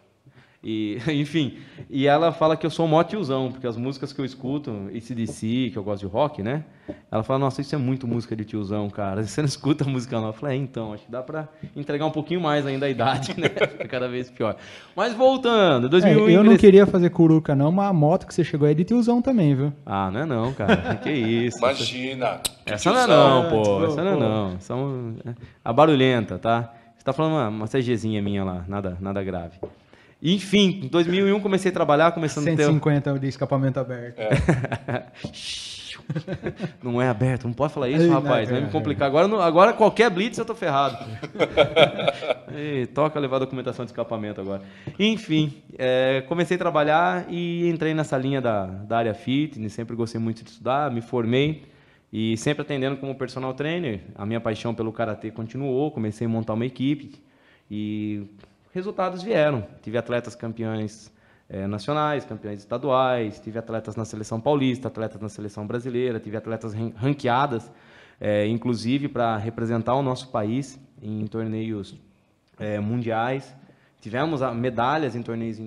E, 0.62 0.98
enfim, 1.08 1.56
e 1.88 2.06
ela 2.06 2.32
fala 2.32 2.56
que 2.56 2.66
eu 2.66 2.70
sou 2.70 2.86
mó 2.88 3.02
tiozão, 3.04 3.50
porque 3.52 3.66
as 3.66 3.76
músicas 3.76 4.12
que 4.12 4.20
eu 4.20 4.24
escuto, 4.24 4.70
ACDC, 4.94 5.70
que 5.72 5.76
eu 5.76 5.84
gosto 5.84 6.00
de 6.00 6.12
rock, 6.12 6.42
né? 6.42 6.64
Ela 7.10 7.22
fala, 7.22 7.38
nossa, 7.38 7.60
isso 7.60 7.74
é 7.74 7.78
muito 7.78 8.08
música 8.08 8.34
de 8.34 8.44
tiozão, 8.44 8.88
cara. 8.90 9.22
Você 9.24 9.40
não 9.40 9.46
escuta 9.48 9.84
música 9.84 10.20
não. 10.20 10.28
Eu 10.28 10.32
falei, 10.32 10.58
é, 10.58 10.60
então, 10.60 10.92
acho 10.92 11.04
que 11.04 11.12
dá 11.12 11.22
pra 11.22 11.48
entregar 11.76 12.06
um 12.06 12.10
pouquinho 12.10 12.40
mais 12.40 12.66
ainda 12.66 12.86
a 12.86 12.90
idade, 12.90 13.34
né? 13.38 13.48
Fica 13.48 13.86
cada 13.86 14.08
vez 14.08 14.30
pior. 14.30 14.56
Mas 14.96 15.14
voltando, 15.14 15.86
É, 15.86 15.90
2001 15.90 16.30
eu 16.30 16.44
não 16.44 16.56
queria 16.56 16.86
fazer 16.86 17.10
curuca, 17.10 17.54
não, 17.54 17.70
mas 17.70 17.90
a 17.90 17.92
moto 17.92 18.26
que 18.26 18.34
você 18.34 18.42
chegou 18.42 18.66
aí 18.66 18.72
é 18.72 18.74
de 18.74 18.84
tiozão 18.84 19.22
também, 19.22 19.54
viu? 19.54 19.72
Ah, 19.86 20.10
não 20.10 20.20
é 20.20 20.26
não, 20.26 20.52
cara. 20.52 20.96
Que 20.96 21.10
isso. 21.10 21.58
Imagina. 21.58 22.40
Essa 22.66 22.92
não 22.92 23.00
é 23.00 23.06
não, 23.06 23.50
pô. 23.50 23.84
Essa 23.84 24.02
não 24.02 24.12
é 24.12 24.16
não. 24.16 24.60
São 24.60 25.14
a 25.64 25.72
barulhenta, 25.72 26.38
tá? 26.38 26.74
Você 26.96 27.04
tá 27.04 27.12
falando 27.12 27.32
uma, 27.32 27.48
uma 27.48 27.66
CGzinha 27.68 28.20
minha 28.20 28.44
lá, 28.44 28.64
nada, 28.66 28.96
nada 29.00 29.22
grave. 29.22 29.58
Enfim, 30.22 30.80
em 30.84 30.88
2001 30.88 31.38
comecei 31.40 31.70
a 31.70 31.74
trabalhar, 31.74 32.10
começando 32.12 32.44
a 32.48 32.50
ter... 32.50 32.64
150 32.64 33.18
de 33.18 33.28
escapamento 33.28 33.78
aberto. 33.78 34.18
Não 36.82 37.00
é 37.02 37.08
aberto, 37.08 37.44
não 37.46 37.52
pode 37.52 37.72
falar 37.72 37.88
isso, 37.88 38.02
Ei, 38.02 38.08
rapaz. 38.08 38.48
não, 38.48 38.54
Vai 38.54 38.62
é, 38.62 38.66
me 38.66 38.72
complicar. 38.72 39.06
Agora, 39.08 39.28
não- 39.28 39.40
agora 39.40 39.72
qualquer 39.72 40.10
blitz 40.10 40.38
eu 40.38 40.44
tô 40.44 40.54
ferrado. 40.54 40.96
Ei, 42.54 42.86
toca 42.86 43.18
levar 43.20 43.38
documentação 43.38 43.84
de 43.84 43.90
escapamento 43.90 44.40
agora. 44.40 44.62
Enfim, 44.98 45.52
é, 45.76 46.22
comecei 46.26 46.54
a 46.54 46.58
trabalhar 46.58 47.26
e 47.28 47.68
entrei 47.68 47.92
nessa 47.94 48.16
linha 48.16 48.40
da, 48.40 48.66
da 48.66 48.98
área 48.98 49.14
fitness. 49.14 49.72
Sempre 49.72 49.94
gostei 49.94 50.20
muito 50.20 50.42
de 50.42 50.50
estudar, 50.50 50.90
me 50.90 51.00
formei 51.02 51.64
e 52.12 52.36
sempre 52.38 52.62
atendendo 52.62 52.96
como 52.96 53.14
personal 53.14 53.52
trainer. 53.52 54.00
A 54.14 54.24
minha 54.24 54.40
paixão 54.40 54.74
pelo 54.74 54.92
karatê 54.92 55.30
continuou. 55.30 55.90
Comecei 55.90 56.26
a 56.26 56.30
montar 56.30 56.54
uma 56.54 56.64
equipe 56.64 57.12
e 57.70 58.24
resultados 58.78 59.22
vieram. 59.22 59.66
Tive 59.82 59.98
atletas 59.98 60.34
campeões 60.34 61.12
eh, 61.48 61.66
nacionais, 61.66 62.24
campeões 62.24 62.60
estaduais, 62.60 63.40
tive 63.40 63.58
atletas 63.58 63.96
na 63.96 64.04
seleção 64.04 64.40
paulista, 64.40 64.88
atletas 64.88 65.20
na 65.20 65.28
seleção 65.28 65.66
brasileira, 65.66 66.20
tive 66.20 66.36
atletas 66.36 66.72
ran- 66.72 66.92
ranqueadas, 66.96 67.70
eh, 68.20 68.46
inclusive 68.46 69.08
para 69.08 69.36
representar 69.36 69.94
o 69.94 70.02
nosso 70.02 70.28
país 70.30 70.78
em 71.02 71.26
torneios 71.26 71.96
eh, 72.58 72.78
mundiais. 72.80 73.54
Tivemos 74.00 74.40
medalhas 74.54 75.16
em 75.16 75.22
torneios 75.22 75.58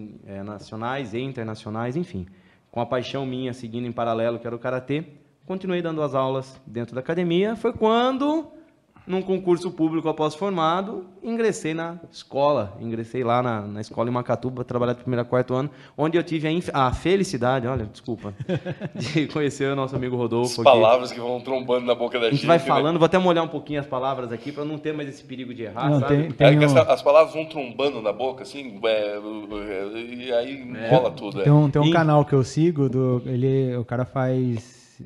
nacionais 0.46 1.14
e 1.14 1.20
internacionais, 1.20 1.98
enfim. 1.98 2.26
Com 2.72 2.80
a 2.80 2.86
paixão 2.86 3.26
minha 3.26 3.54
seguindo 3.54 3.86
em 3.86 3.92
paralelo, 3.92 4.40
que 4.40 4.48
era 4.48 4.56
o 4.56 4.60
karatê, 4.60 5.04
continuei 5.46 5.82
dando 5.82 6.02
as 6.02 6.16
aulas 6.16 6.60
dentro 6.66 6.96
da 6.96 7.02
academia. 7.02 7.58
Foi 7.58 7.74
quando 7.74 8.50
num 9.08 9.22
concurso 9.22 9.72
público 9.72 10.08
após 10.08 10.36
formado, 10.36 11.06
ingressei 11.24 11.74
na 11.74 11.96
escola. 12.12 12.78
Ingressei 12.80 13.24
lá 13.24 13.42
na, 13.42 13.62
na 13.62 13.82
escola 13.82 14.10
em 14.10 14.14
Macatuba, 14.14 14.64
trabalhar 14.64 14.94
do 14.94 15.00
primeiro 15.02 15.22
a 15.24 15.26
quarto 15.26 15.54
ano, 15.56 15.70
onde 15.98 16.18
eu 16.18 16.24
tive 16.24 16.48
a, 16.72 16.88
a 16.88 16.94
felicidade, 16.94 17.68
olha, 17.68 17.86
desculpa, 17.86 18.34
de 18.96 19.28
conhecer 19.28 19.72
o 19.72 19.76
nosso 19.76 19.96
amigo 19.96 20.16
As 20.16 20.22
Rodolfo. 20.22 20.62
aqui. 20.62 20.64
palavras 20.64 21.12
que 21.12 21.20
vão 21.20 21.42
trombando 21.42 21.86
na 21.86 21.96
boca 21.96 22.20
da 22.20 22.28
A 22.28 22.30
gente. 22.30 22.40
gente 22.42 22.48
vai 22.48 22.58
né? 22.60 22.64
falando, 22.64 23.00
vou 23.00 23.06
até 23.08 23.18
molhar 23.18 23.44
um 23.44 23.48
pouquinho 23.50 23.80
as 23.80 23.88
palavras 23.88 24.32
aqui 24.32 24.52
para 24.52 24.64
não 24.64 24.78
ter 24.78 24.94
mais 24.94 25.10
esse 25.10 25.24
perigo 25.24 25.54
de 25.54 25.64
errar, 25.64 25.90
Não, 25.90 26.00
sabe? 26.00 26.16
tem- 26.16 26.26
É 26.28 26.32
tem 26.52 26.60
que 26.60 26.66
um- 26.66 26.68
essa- 26.68 26.84
as 26.94 27.02
palavras 27.02 27.34
vão 27.34 27.46
trombando 27.46 28.02
na 28.02 28.14
boca, 28.14 28.44
assim, 28.44 28.80
é, 28.84 29.20
e 29.98 30.32
aí 30.32 30.62
enrola 30.62 31.12
tudo. 31.12 31.42
é. 31.42 31.44
Tem 31.44 31.52
um, 31.52 31.70
tem 31.70 31.82
um 31.82 31.88
E- 31.88 31.92
canal 31.92 32.24
que 32.24 32.34
eu 32.34 32.44
sigo, 32.44 32.88
do, 32.88 33.22
ele, 33.26 33.76
o 33.76 33.84
cara 33.84 34.06
faz. 34.06 35.02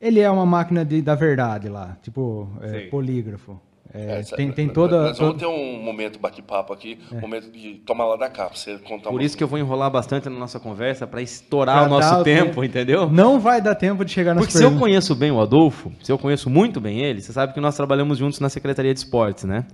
É, 0.00 0.06
ele 0.06 0.20
é 0.20 0.30
uma 0.30 0.46
máquina 0.46 0.84
de- 0.84 1.02
da 1.02 1.14
verdade 1.14 1.68
lá, 1.68 1.96
tipo 2.02 2.48
é, 2.62 2.80
polígrafo. 2.86 3.60
É, 3.92 4.20
É, 4.20 4.36
tem, 4.36 4.52
tem 4.52 4.68
toda. 4.68 5.00
Nós 5.04 5.18
vamos 5.18 5.40
toda- 5.40 5.50
ter 5.50 5.58
um 5.60 5.82
momento 5.82 6.18
bate-papo 6.18 6.74
aqui, 6.74 6.98
um 7.10 7.20
momento 7.20 7.50
de 7.50 7.76
tomar 7.86 8.04
lá 8.04 8.16
da 8.16 8.28
cá, 8.28 8.44
pra 8.44 8.54
você 8.54 8.76
contar 8.78 9.04
Por 9.08 9.14
uma- 9.18 9.22
isso 9.22 9.34
que 9.34 9.42
eu 9.42 9.48
vou 9.48 9.58
enrolar 9.58 9.90
bastante 9.90 10.28
na 10.28 10.38
nossa 10.38 10.60
conversa 10.60 11.06
para 11.06 11.22
estourar 11.22 11.78
Pra 11.78 11.86
o 11.86 11.88
nosso 11.98 12.20
o 12.20 12.22
tempo, 12.22 12.62
entendeu? 12.62 13.08
Não 13.10 13.40
vai 13.40 13.62
dar 13.62 13.74
tempo 13.74 14.04
de 14.04 14.12
chegar 14.12 14.34
nas 14.34 14.42
Porque 14.42 14.52
se 14.52 14.58
eu 14.62 14.68
perguntas. 14.68 14.86
conheço 14.86 15.14
bem 15.14 15.30
o 15.30 15.40
Adolfo, 15.40 15.90
se 16.02 16.12
eu 16.12 16.18
conheço 16.18 16.50
muito 16.50 16.82
bem 16.82 17.00
ele, 17.00 17.22
você 17.22 17.32
sabe 17.32 17.54
que 17.54 17.60
nós 17.60 17.74
trabalhamos 17.76 18.18
juntos 18.18 18.40
na 18.40 18.50
Secretaria 18.50 18.92
de 18.92 19.00
Esportes, 19.00 19.44
né? 19.44 19.64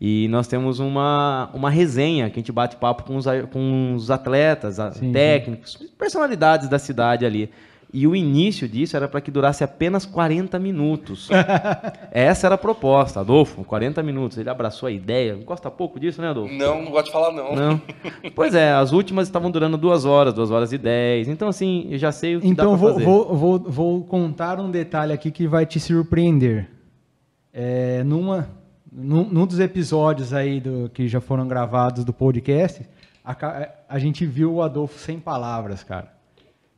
E 0.00 0.26
nós 0.26 0.48
temos 0.48 0.80
uma, 0.80 1.48
uma 1.54 1.70
resenha 1.70 2.28
que 2.30 2.40
a 2.40 2.42
gente 2.42 2.50
bate 2.50 2.74
papo 2.74 3.04
com 3.04 3.14
os, 3.14 3.26
com 3.52 3.94
os 3.94 4.10
atletas, 4.10 4.78
sim. 4.96 5.12
técnicos, 5.12 5.76
personalidades 5.96 6.68
da 6.68 6.80
cidade 6.80 7.24
ali. 7.24 7.48
E 7.92 8.06
o 8.06 8.16
início 8.16 8.66
disso 8.66 8.96
era 8.96 9.06
para 9.06 9.20
que 9.20 9.30
durasse 9.30 9.62
apenas 9.62 10.06
40 10.06 10.58
minutos. 10.58 11.28
Essa 12.10 12.46
era 12.46 12.54
a 12.54 12.58
proposta, 12.58 13.20
Adolfo, 13.20 13.62
40 13.64 14.02
minutos. 14.02 14.38
Ele 14.38 14.48
abraçou 14.48 14.86
a 14.86 14.90
ideia. 14.90 15.34
Gosta 15.36 15.70
pouco 15.70 16.00
disso, 16.00 16.22
né, 16.22 16.30
Adolfo? 16.30 16.54
Não, 16.54 16.82
não 16.82 16.90
gosto 16.90 17.06
de 17.06 17.12
falar, 17.12 17.32
não. 17.32 17.54
Não. 17.54 17.82
Pois 18.34 18.54
é, 18.54 18.72
as 18.72 18.92
últimas 18.92 19.28
estavam 19.28 19.50
durando 19.50 19.76
duas 19.76 20.06
horas, 20.06 20.32
duas 20.32 20.50
horas 20.50 20.72
e 20.72 20.78
dez. 20.78 21.28
Então, 21.28 21.48
assim, 21.48 21.86
eu 21.90 21.98
já 21.98 22.10
sei 22.10 22.36
o 22.36 22.40
que 22.40 22.48
Então 22.48 22.70
dá 22.72 22.76
vou, 22.76 22.92
fazer. 22.94 23.04
vou, 23.04 23.36
vou, 23.36 23.58
vou 23.58 24.04
contar 24.04 24.58
um 24.58 24.70
detalhe 24.70 25.12
aqui 25.12 25.30
que 25.30 25.46
vai 25.46 25.66
te 25.66 25.78
surpreender. 25.78 26.70
É, 27.52 28.02
numa, 28.04 28.48
num, 28.90 29.28
num 29.28 29.46
dos 29.46 29.60
episódios 29.60 30.32
aí 30.32 30.60
do, 30.60 30.90
que 30.94 31.08
já 31.08 31.20
foram 31.20 31.46
gravados 31.46 32.04
do 32.04 32.12
podcast, 32.12 32.86
a, 33.22 33.68
a 33.86 33.98
gente 33.98 34.24
viu 34.24 34.54
o 34.54 34.62
Adolfo 34.62 34.98
sem 34.98 35.20
palavras, 35.20 35.82
cara. 35.84 36.11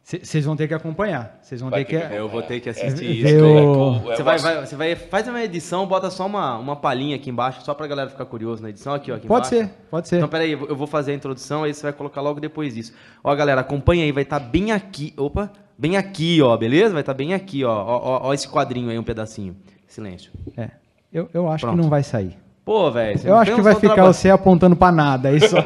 Vocês 0.06 0.44
vão 0.44 0.54
ter 0.54 0.68
que 0.68 0.74
acompanhar. 0.74 1.38
Vocês 1.40 1.62
vão 1.62 1.70
Vai 1.70 1.82
ter 1.82 1.98
que. 2.02 2.08
que 2.08 2.14
Eu 2.14 2.28
vou 2.28 2.42
ter 2.42 2.60
que 2.60 2.68
É, 2.68 2.72
assistir 2.72 3.22
ver 3.22 3.36
isso. 3.36 3.44
o- 3.46 4.00
Você 4.00 4.22
vai, 4.22 4.38
vai- 4.38 4.66
você 4.66 4.76
vai, 4.76 4.94
faz 4.94 5.26
uma 5.26 5.42
edição, 5.42 5.86
bota 5.86 6.10
só 6.10 6.26
uma, 6.26 6.58
uma 6.58 6.76
palhinha 6.76 7.16
aqui 7.16 7.30
embaixo, 7.30 7.62
só 7.64 7.72
pra 7.72 7.86
galera 7.86 8.10
ficar 8.10 8.26
curioso 8.26 8.62
na 8.62 8.68
edição. 8.68 8.92
Aqui, 8.92 9.10
ó, 9.10 9.14
aqui 9.14 9.26
Pode 9.26 9.46
embaixo. 9.48 9.70
ser, 9.72 9.74
pode 9.90 10.08
ser. 10.08 10.16
Então, 10.16 10.28
peraí, 10.28 10.52
eu 10.52 10.58
vou- 10.58 10.68
eu 10.68 10.76
vou 10.76 10.86
fazer 10.86 11.12
a 11.12 11.14
introdução, 11.14 11.64
aí 11.64 11.72
você 11.72 11.82
vai 11.84 11.92
colocar 11.94 12.20
logo 12.20 12.38
depois 12.38 12.74
disso. 12.74 12.92
Ó, 13.24 13.34
galera, 13.34 13.62
acompanha 13.62 14.04
aí, 14.04 14.12
vai 14.12 14.24
estar 14.24 14.38
bem 14.40 14.72
aqui. 14.72 15.14
Opa, 15.16 15.50
bem 15.78 15.96
aqui, 15.96 16.38
ó, 16.42 16.54
beleza? 16.54 16.92
Vai 16.92 17.00
estar 17.00 17.14
bem 17.14 17.32
aqui, 17.32 17.64
ó. 17.64 17.72
Ó, 17.72 18.00
ó, 18.04 18.28
ó 18.28 18.34
esse 18.34 18.46
quadrinho 18.46 18.90
aí, 18.90 18.98
um 18.98 19.02
pedacinho. 19.02 19.56
Silêncio. 19.88 20.30
É. 20.54 20.68
Eu, 21.10 21.30
eu 21.32 21.48
acho 21.48 21.64
Pronto. 21.64 21.76
que 21.78 21.82
não 21.82 21.88
vai 21.88 22.02
sair. 22.02 22.36
Pô, 22.62 22.90
velho. 22.90 23.18
você 23.18 23.28
Eu 23.30 23.36
acho 23.36 23.54
que 23.54 23.60
vai 23.62 23.74
ficar 23.74 23.94
trabalho. 23.94 24.12
você 24.12 24.28
apontando 24.28 24.76
pra 24.76 24.92
nada. 24.92 25.30
Aí 25.30 25.38
só... 25.48 25.56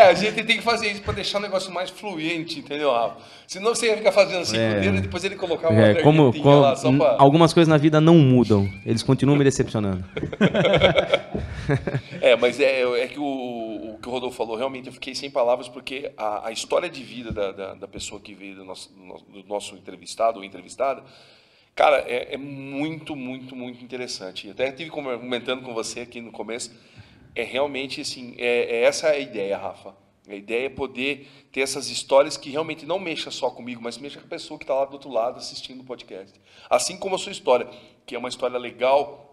É, 0.00 0.10
a 0.10 0.14
gente 0.14 0.42
tem 0.44 0.56
que 0.56 0.62
fazer 0.62 0.90
isso 0.90 1.02
pra 1.02 1.12
deixar 1.12 1.38
o 1.38 1.40
negócio 1.42 1.72
mais 1.72 1.90
fluente, 1.90 2.58
entendeu, 2.60 2.90
Rafa? 2.92 3.16
Senão 3.46 3.74
você 3.74 3.86
ia 3.88 3.96
ficar 3.96 4.12
fazendo 4.12 4.40
assim 4.40 4.56
É. 4.56 4.72
com 4.72 4.78
o 4.78 4.80
dedo 4.80 4.96
e 4.98 5.00
depois 5.02 5.24
ele 5.24 5.36
colocar 5.36 5.68
uma 5.70 5.80
É, 5.80 5.94
como, 6.02 6.32
como- 6.32 6.60
lá 6.60 6.74
só 6.76 6.90
pra... 6.96 7.16
algumas 7.18 7.52
coisas 7.52 7.68
na 7.68 7.76
vida 7.76 8.00
não 8.00 8.14
mudam, 8.16 8.68
eles 8.86 9.02
continuam 9.02 9.36
me 9.38 9.44
decepcionando. 9.44 10.04
É, 12.20 12.34
mas 12.36 12.58
é, 12.58 12.82
é 12.82 13.06
que 13.06 13.18
o, 13.18 13.22
o 13.94 13.98
que 14.02 14.08
o 14.08 14.10
Rodolfo 14.10 14.36
falou, 14.36 14.56
realmente 14.56 14.86
eu 14.88 14.92
fiquei 14.92 15.14
sem 15.14 15.30
palavras, 15.30 15.68
porque 15.68 16.10
a, 16.16 16.48
a 16.48 16.52
história 16.52 16.88
de 16.88 17.02
vida 17.02 17.30
da, 17.32 17.52
da, 17.52 17.74
da 17.74 17.88
pessoa 17.88 18.20
que 18.20 18.34
veio 18.34 18.56
do 18.56 18.64
nosso, 18.64 18.92
do 18.92 19.04
nosso- 19.04 19.24
do 19.26 19.44
nosso 19.48 19.74
entrevistado 19.76 20.38
ou 20.38 20.44
entrevistada, 20.44 21.02
cara, 21.74 21.98
é, 22.08 22.34
é 22.34 22.36
muito, 22.36 23.14
muito, 23.14 23.54
muito 23.54 23.82
interessante. 23.84 24.46
Eu 24.48 24.52
até 24.52 24.68
estive 24.68 24.90
comentando 24.90 25.62
com 25.62 25.72
você 25.72 26.00
aqui 26.00 26.20
no 26.20 26.32
começo, 26.32 26.72
é 27.34 27.42
realmente 27.42 28.00
assim, 28.00 28.34
é, 28.38 28.78
é 28.78 28.82
essa 28.84 29.08
a 29.08 29.18
ideia, 29.18 29.56
Rafa. 29.56 29.94
A 30.28 30.34
ideia 30.34 30.66
é 30.66 30.68
poder 30.68 31.26
ter 31.50 31.60
essas 31.60 31.88
histórias 31.88 32.36
que 32.36 32.50
realmente 32.50 32.86
não 32.86 32.98
mexa 32.98 33.30
só 33.30 33.50
comigo, 33.50 33.82
mas 33.82 33.98
mexa 33.98 34.20
com 34.20 34.26
a 34.26 34.28
pessoa 34.28 34.58
que 34.58 34.64
está 34.64 34.74
lá 34.74 34.84
do 34.84 34.92
outro 34.92 35.10
lado 35.10 35.38
assistindo 35.38 35.80
o 35.80 35.84
podcast. 35.84 36.40
Assim 36.68 36.96
como 36.96 37.16
a 37.16 37.18
sua 37.18 37.32
história, 37.32 37.68
que 38.06 38.14
é 38.14 38.18
uma 38.18 38.28
história 38.28 38.56
legal, 38.56 39.30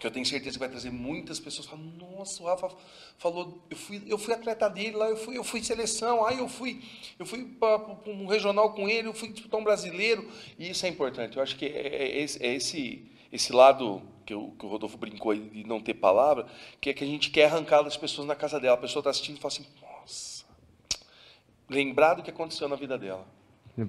que 0.00 0.04
eu 0.04 0.10
tenho 0.10 0.26
certeza 0.26 0.54
que 0.54 0.58
vai 0.58 0.68
trazer 0.68 0.90
muitas 0.90 1.38
pessoas 1.38 1.68
nossa, 2.00 2.42
o 2.42 2.46
Rafa 2.46 2.68
falou, 3.16 3.62
eu 3.70 3.76
fui, 3.76 4.02
eu 4.08 4.18
fui 4.18 4.34
atleta 4.34 4.68
dele 4.68 4.96
lá, 4.96 5.08
eu 5.08 5.16
fui, 5.16 5.38
eu 5.38 5.44
fui 5.44 5.62
seleção, 5.62 6.26
aí 6.26 6.38
eu 6.38 6.48
fui, 6.48 6.82
eu 7.16 7.24
fui 7.24 7.44
para 7.44 7.80
um 8.06 8.26
regional 8.26 8.72
com 8.72 8.88
ele, 8.88 9.06
eu 9.06 9.14
fui 9.14 9.28
disputar 9.28 9.60
um 9.60 9.64
brasileiro, 9.64 10.28
e 10.58 10.70
isso 10.70 10.84
é 10.84 10.88
importante. 10.88 11.36
Eu 11.36 11.42
acho 11.42 11.56
que 11.56 11.66
é, 11.66 11.68
é 11.68 12.22
é 12.22 12.54
esse, 12.54 13.08
esse 13.30 13.52
lado 13.52 14.02
que, 14.24 14.34
o 14.34 14.50
que 14.52 14.66
o 14.66 14.68
Rodolfo 14.68 14.96
brincou 14.96 15.32
aí 15.32 15.40
de 15.40 15.64
não 15.66 15.80
ter 15.80 15.94
palavra, 15.94 16.46
que 16.80 16.90
é 16.90 16.92
que 16.92 17.04
a 17.04 17.06
gente 17.06 17.30
quer 17.30 17.46
arrancar 17.46 17.82
das 17.82 17.96
pessoas 17.96 18.26
na 18.26 18.34
casa 18.34 18.58
dela. 18.58 18.74
A 18.74 18.80
pessoa 18.80 19.00
está 19.00 19.10
assistindo 19.10 19.36
e 19.36 19.40
fala 19.40 19.54
assim, 19.54 19.66
nossa, 19.82 20.44
lembrar 21.68 22.14
do 22.14 22.22
que 22.22 22.30
aconteceu 22.30 22.68
na 22.68 22.76
vida 22.76 22.98
dela. 22.98 23.24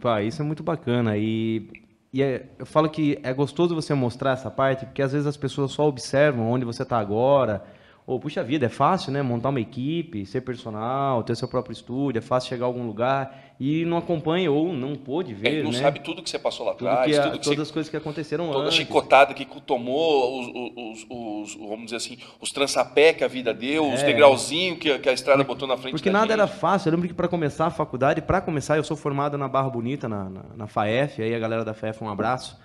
Pá, 0.02 0.22
isso 0.22 0.42
é 0.42 0.46
muito 0.46 0.64
bacana. 0.64 1.18
E, 1.18 1.70
e 2.12 2.22
é- 2.24 2.48
eu 2.58 2.66
falo 2.66 2.90
que 2.90 3.20
é 3.24 3.34
gostoso 3.34 3.76
você 3.76 3.94
mostrar 3.94 4.32
essa 4.32 4.50
parte, 4.50 4.86
porque 4.86 5.02
às 5.02 5.12
vezes 5.12 5.28
as 5.28 5.38
pessoas 5.38 5.72
só 5.72 5.88
observam 5.88 6.50
onde 6.50 6.66
você 6.66 6.84
está 6.84 6.98
agora. 6.98 7.64
Ou, 8.08 8.20
puxa 8.20 8.44
vida, 8.44 8.68
é 8.68 8.70
fácil, 8.70 9.12
né? 9.12 9.22
Montar 9.22 9.50
uma 9.50 9.60
equipe, 9.60 10.26
ser 10.26 10.42
personal, 10.42 11.24
ter 11.24 11.36
seu 11.36 11.48
próprio 11.48 11.74
estúdio, 11.74 12.20
é 12.20 12.22
fácil 12.22 12.50
chegar 12.50 12.66
a 12.66 12.68
algum 12.68 12.86
lugar 12.86 13.45
e 13.60 13.86
não 13.86 13.96
acompanha 13.98 14.52
ou 14.52 14.74
não 14.74 14.96
pôde 14.96 15.32
É, 15.32 15.36
ver, 15.36 15.64
não 15.64 15.72
né? 15.72 15.80
sabe 15.80 16.02
tudo 16.02 16.22
que 16.22 16.30
você 16.30 16.38
passou 16.38 16.66
lá 16.66 16.74
Tudo 16.74 16.90
atrás, 16.90 17.16
tudo 17.18 17.40
que 17.40 17.44
todas 17.44 17.58
você 17.58 17.62
as 17.62 17.72
coisas 17.72 17.90
que 17.90 17.96
aconteceram 17.96 18.48
toda 18.48 18.60
a 18.60 18.62
antes. 18.66 18.76
chicotada 18.76 19.34
que 19.34 19.46
tomou, 19.62 20.42
os, 20.42 20.48
os, 20.48 21.06
os- 21.08 21.56
os- 21.56 21.56
vamos 21.70 21.86
dizer 21.86 21.96
assim, 21.98 22.18
os 22.42 22.52
trançapé 22.52 23.14
que 23.14 23.24
a 23.24 23.28
vida 23.30 23.54
deu, 23.54 23.88
os 23.92 24.02
É. 24.02 24.06
degrauzinhos 24.08 24.78
que, 24.80 24.92
a- 24.92 25.00
que 25.00 25.08
a 25.08 25.14
estrada 25.14 25.44
botou 25.44 25.68
na 25.68 25.78
frente 25.78 25.92
Porque 25.94 26.10
da 26.10 26.14
nada 26.20 26.26
gente. 26.34 26.42
era 26.42 26.48
fácil. 26.48 26.90
Eu 26.90 26.94
lembro 26.96 27.08
que 27.08 27.14
para 27.14 27.28
começar 27.30 27.68
a 27.68 27.72
faculdade, 27.72 28.22
para 28.22 28.42
começar, 28.42 28.76
eu 28.76 28.84
sou 28.84 28.98
formado 28.98 29.38
na 29.38 29.48
Barra 29.48 29.70
Bonita, 29.70 30.10
na, 30.10 30.30
na, 30.30 30.44
na 30.56 30.68
FAEF, 30.68 31.22
aí 31.22 31.34
a 31.34 31.40
galera 31.40 31.64
da 31.64 31.74
FAEF, 31.74 32.04
um 32.04 32.10
abraço. 32.10 32.60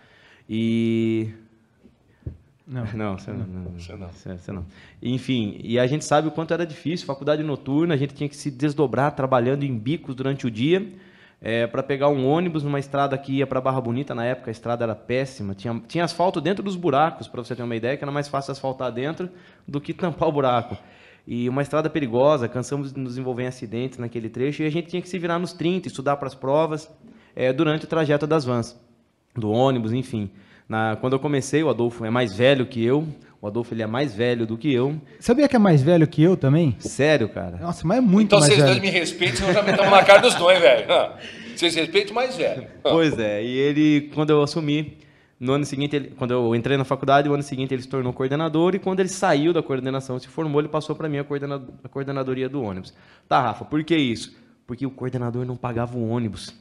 E. 0.49 1.29
Não. 2.73 2.85
Não, 2.95 3.19
você 3.19 3.33
não. 3.33 3.39
não, 3.47 3.71
Você 3.73 3.97
não. 3.97 4.09
você- 4.09 4.39
você 4.39 4.53
não. 4.53 4.65
Enfim, 5.03 5.59
e 5.65 5.77
a 5.79 5.87
gente 5.89 6.05
sabe 6.05 6.29
o 6.29 6.31
quanto 6.31 6.55
era 6.55 6.65
difícil, 6.65 7.05
faculdade 7.05 7.43
noturna, 7.43 7.95
a 7.95 7.97
gente 7.97 8.15
tinha 8.15 8.29
que 8.29 8.37
se 8.37 8.49
desdobrar 8.51 9.11
trabalhando 9.17 9.65
em 9.65 9.77
bicos 9.77 10.15
durante 10.15 10.47
o 10.47 10.51
dia. 10.51 10.87
para 11.73 11.83
pegar 11.83 12.09
um 12.11 12.27
ônibus 12.29 12.63
numa 12.63 12.79
estrada 12.79 13.17
que 13.17 13.33
ia 13.39 13.47
para 13.47 13.61
Barra 13.63 13.81
Bonita, 13.81 14.15
na 14.15 14.25
época 14.27 14.51
a 14.51 14.53
estrada 14.53 14.85
era 14.85 14.95
péssima, 14.95 15.55
tinha, 15.55 15.83
tinha 15.89 16.05
asfalto 16.05 16.39
dentro 16.39 16.63
dos 16.63 16.77
buracos, 16.77 17.27
para 17.27 17.43
você 17.43 17.57
ter 17.57 17.63
uma 17.63 17.75
ideia, 17.75 17.97
que 17.97 18.05
era 18.05 18.13
mais 18.13 18.29
fácil 18.29 18.53
asfaltar 18.53 18.93
dentro 18.93 19.29
do 19.67 19.81
que 19.81 19.95
tampar 19.95 20.29
o 20.29 20.33
buraco. 20.33 20.77
E 21.27 21.49
uma 21.49 21.63
estrada 21.63 21.89
perigosa, 21.89 22.47
cansamos 22.47 22.93
de 22.93 23.01
nos 23.01 23.17
envolver 23.17 23.45
em 23.45 23.47
acidentes 23.47 23.99
naquele 23.99 24.29
trecho, 24.29 24.63
e 24.63 24.67
a 24.67 24.71
gente 24.71 24.89
tinha 24.89 25.01
que 25.01 25.09
se 25.09 25.19
virar 25.19 25.39
nos 25.39 25.55
30, 25.55 25.89
estudar 25.89 26.17
para 26.19 26.27
as 26.29 26.35
provas, 26.35 26.91
eh, 27.35 27.53
durante 27.55 27.87
o 27.87 27.89
trajeto 27.89 28.27
das 28.27 28.45
vans, 28.45 28.79
do 29.35 29.51
ônibus, 29.51 29.95
enfim. 29.95 30.31
Na, 30.71 30.97
quando 31.01 31.15
eu 31.15 31.19
comecei, 31.19 31.63
o 31.65 31.69
Adolfo 31.69 32.05
é 32.05 32.11
mais 32.11 32.35
velho 32.37 32.65
que 32.65 32.83
eu, 32.85 33.05
o 33.43 33.47
Adolfo 33.49 33.75
ele 33.75 33.83
é 33.83 33.87
mais 33.89 34.15
velho 34.15 34.47
do 34.47 34.57
que 34.57 34.73
eu. 34.73 34.95
Sabia 35.19 35.49
que 35.49 35.57
é 35.57 35.59
mais 35.59 35.83
velho 35.83 36.07
que 36.07 36.23
eu 36.23 36.37
também? 36.37 36.77
Sério, 36.79 37.29
cara. 37.29 37.57
Nossa, 37.61 37.85
mas 37.85 37.99
é 37.99 38.01
muito 38.01 38.27
Então 38.29 38.39
mais 38.39 38.53
vocês 38.53 38.63
velho. 38.65 38.79
dois 38.81 38.93
me 38.93 38.97
respeitem, 38.99 39.37
senão 39.37 39.53
já 39.53 39.63
metamos 39.63 39.91
na 39.91 40.05
cara 40.05 40.21
dos 40.21 40.35
dois, 40.37 40.61
velho. 40.61 40.87
Ah, 40.93 41.17
Vocês 41.57 41.75
respeitam 41.75 42.15
mais 42.15 42.37
velho. 42.37 42.69
Ah, 42.85 42.91
Pois 42.91 43.19
é, 43.19 43.43
e 43.45 43.49
ele, 43.59 44.11
quando 44.15 44.31
eu 44.31 44.41
assumi, 44.43 44.97
no 45.41 45.55
ano 45.55 45.65
seguinte, 45.65 45.97
ele- 45.97 46.13
quando 46.17 46.31
eu 46.31 46.55
entrei 46.55 46.77
na 46.77 46.85
faculdade, 46.85 47.27
no 47.29 47.35
ano 47.35 47.43
seguinte 47.43 47.75
ele 47.75 47.83
se 47.83 47.89
tornou 47.89 48.13
coordenador, 48.13 48.75
e 48.77 48.79
quando 48.79 49.01
ele 49.01 49.09
saiu 49.09 49.53
da 49.53 49.63
coordenação, 49.63 50.21
se 50.21 50.29
formou, 50.29 50.61
ele 50.61 50.69
passou 50.69 50.95
para 50.95 51.09
mim 51.09 51.19
a, 51.19 51.25
coordena- 51.25 51.61
a 51.83 51.89
coordenadoria 51.89 52.49
do 52.49 52.63
ônibus. 52.63 52.95
Tá, 53.29 53.41
Rafa, 53.41 53.65
por 53.65 53.83
que 53.83 53.97
isso? 53.97 54.37
Porque 54.69 54.87
o 54.87 54.91
coordenador 54.91 55.45
não 55.45 55.57
pagava 55.57 55.99
o 55.99 56.09
ônibus. 56.09 56.55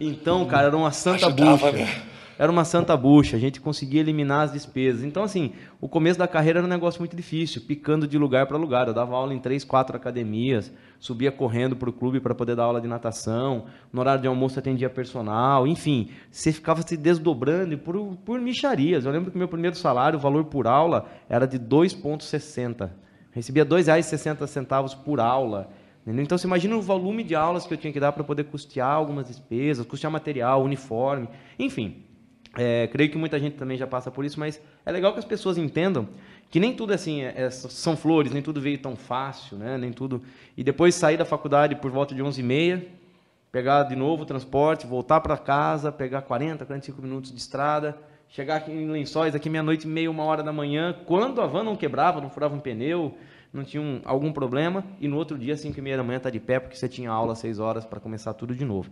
Então, 0.00 0.46
cara, 0.46 0.68
era 0.68 0.76
uma 0.76 0.90
santa 0.92 1.26
Ajudava, 1.26 1.70
bucha. 1.72 2.11
Era 2.38 2.50
uma 2.50 2.64
santa 2.64 2.96
bucha, 2.96 3.36
a 3.36 3.40
gente 3.40 3.60
conseguia 3.60 4.00
eliminar 4.00 4.44
as 4.44 4.52
despesas. 4.52 5.04
Então, 5.04 5.22
assim, 5.22 5.52
o 5.80 5.88
começo 5.88 6.18
da 6.18 6.26
carreira 6.26 6.58
era 6.58 6.66
um 6.66 6.70
negócio 6.70 7.00
muito 7.00 7.14
difícil, 7.14 7.62
picando 7.62 8.06
de 8.06 8.16
lugar 8.18 8.46
para 8.46 8.56
lugar. 8.56 8.88
Eu 8.88 8.94
dava 8.94 9.14
aula 9.14 9.34
em 9.34 9.38
três, 9.38 9.64
quatro 9.64 9.96
academias, 9.96 10.72
subia 10.98 11.30
correndo 11.30 11.76
para 11.76 11.90
o 11.90 11.92
clube 11.92 12.20
para 12.20 12.34
poder 12.34 12.56
dar 12.56 12.64
aula 12.64 12.80
de 12.80 12.88
natação, 12.88 13.66
no 13.92 14.00
horário 14.00 14.22
de 14.22 14.28
almoço 14.28 14.58
atendia 14.58 14.88
personal, 14.88 15.66
enfim, 15.66 16.10
você 16.30 16.52
ficava 16.52 16.80
se 16.82 16.96
desdobrando 16.96 17.76
por, 17.78 18.16
por 18.24 18.40
micharias. 18.40 19.04
Eu 19.04 19.12
lembro 19.12 19.30
que 19.30 19.38
meu 19.38 19.48
primeiro 19.48 19.76
salário, 19.76 20.18
o 20.18 20.22
valor 20.22 20.44
por 20.44 20.66
aula, 20.66 21.06
era 21.28 21.46
de 21.46 21.58
2,60. 21.58 22.90
Recebia 23.32 23.64
R$ 23.64 23.70
2,60 23.70 24.98
por 25.04 25.20
aula. 25.20 25.70
Então, 26.06 26.36
você 26.36 26.46
imagina 26.46 26.76
o 26.76 26.82
volume 26.82 27.22
de 27.22 27.34
aulas 27.34 27.64
que 27.64 27.72
eu 27.72 27.78
tinha 27.78 27.92
que 27.92 28.00
dar 28.00 28.12
para 28.12 28.24
poder 28.24 28.44
custear 28.44 28.90
algumas 28.90 29.28
despesas, 29.28 29.86
custear 29.86 30.10
material, 30.10 30.62
uniforme, 30.62 31.28
enfim. 31.58 32.04
É, 32.56 32.86
creio 32.88 33.10
que 33.10 33.16
muita 33.16 33.38
gente 33.38 33.56
também 33.56 33.78
já 33.78 33.86
passa 33.86 34.10
por 34.10 34.24
isso, 34.24 34.38
mas 34.38 34.60
é 34.84 34.92
legal 34.92 35.12
que 35.12 35.18
as 35.18 35.24
pessoas 35.24 35.56
entendam 35.56 36.08
que 36.50 36.60
nem 36.60 36.74
tudo 36.74 36.92
assim 36.92 37.22
é- 37.22 37.32
é- 37.44 37.50
são 37.50 37.96
flores, 37.96 38.30
nem 38.30 38.42
tudo 38.42 38.60
veio 38.60 38.76
tão 38.76 38.94
fácil, 38.94 39.56
né? 39.56 39.78
Nem 39.78 39.90
tudo. 39.90 40.22
E 40.54 40.62
depois 40.62 40.94
sair 40.94 41.16
da 41.16 41.24
faculdade 41.24 41.74
por 41.76 41.90
volta 41.90 42.14
de 42.14 42.22
11h30, 42.22 42.82
pegar 43.50 43.84
de 43.84 43.96
novo 43.96 44.24
o 44.24 44.26
transporte, 44.26 44.86
voltar 44.86 45.20
para 45.20 45.36
casa, 45.38 45.90
pegar 45.90 46.22
40, 46.22 46.66
45 46.66 47.00
minutos 47.00 47.30
de 47.32 47.38
estrada, 47.38 47.96
chegar 48.28 48.56
aqui 48.56 48.70
em 48.70 48.86
Lençóis, 48.90 49.34
aqui 49.34 49.48
meia-noite 49.48 49.86
e 49.86 49.90
meia, 49.90 50.10
uma 50.10 50.24
hora 50.24 50.42
da 50.42 50.52
manhã, 50.52 50.94
quando 51.06 51.40
a 51.40 51.46
van 51.46 51.62
não 51.62 51.74
quebrava, 51.76 52.20
não 52.20 52.28
furava 52.28 52.54
um 52.54 52.60
pneu, 52.60 53.14
não 53.52 53.64
tinha 53.64 53.82
um- 53.82 54.00
algum 54.04 54.30
problema, 54.32 54.84
e 55.00 55.08
no 55.08 55.16
outro 55.16 55.38
dia, 55.38 55.56
5 55.56 55.78
e 55.78 55.82
meia 55.82 55.96
da 55.98 56.02
manhã, 56.02 56.18
tá 56.18 56.28
de 56.30 56.40
pé, 56.40 56.58
porque 56.60 56.76
você 56.76 56.88
tinha 56.88 57.10
aula 57.10 57.32
às 57.32 57.38
6 57.38 57.58
horas 57.58 57.84
para 57.84 58.00
começar 58.00 58.32
tudo 58.34 58.54
de 58.54 58.64
novo. 58.64 58.90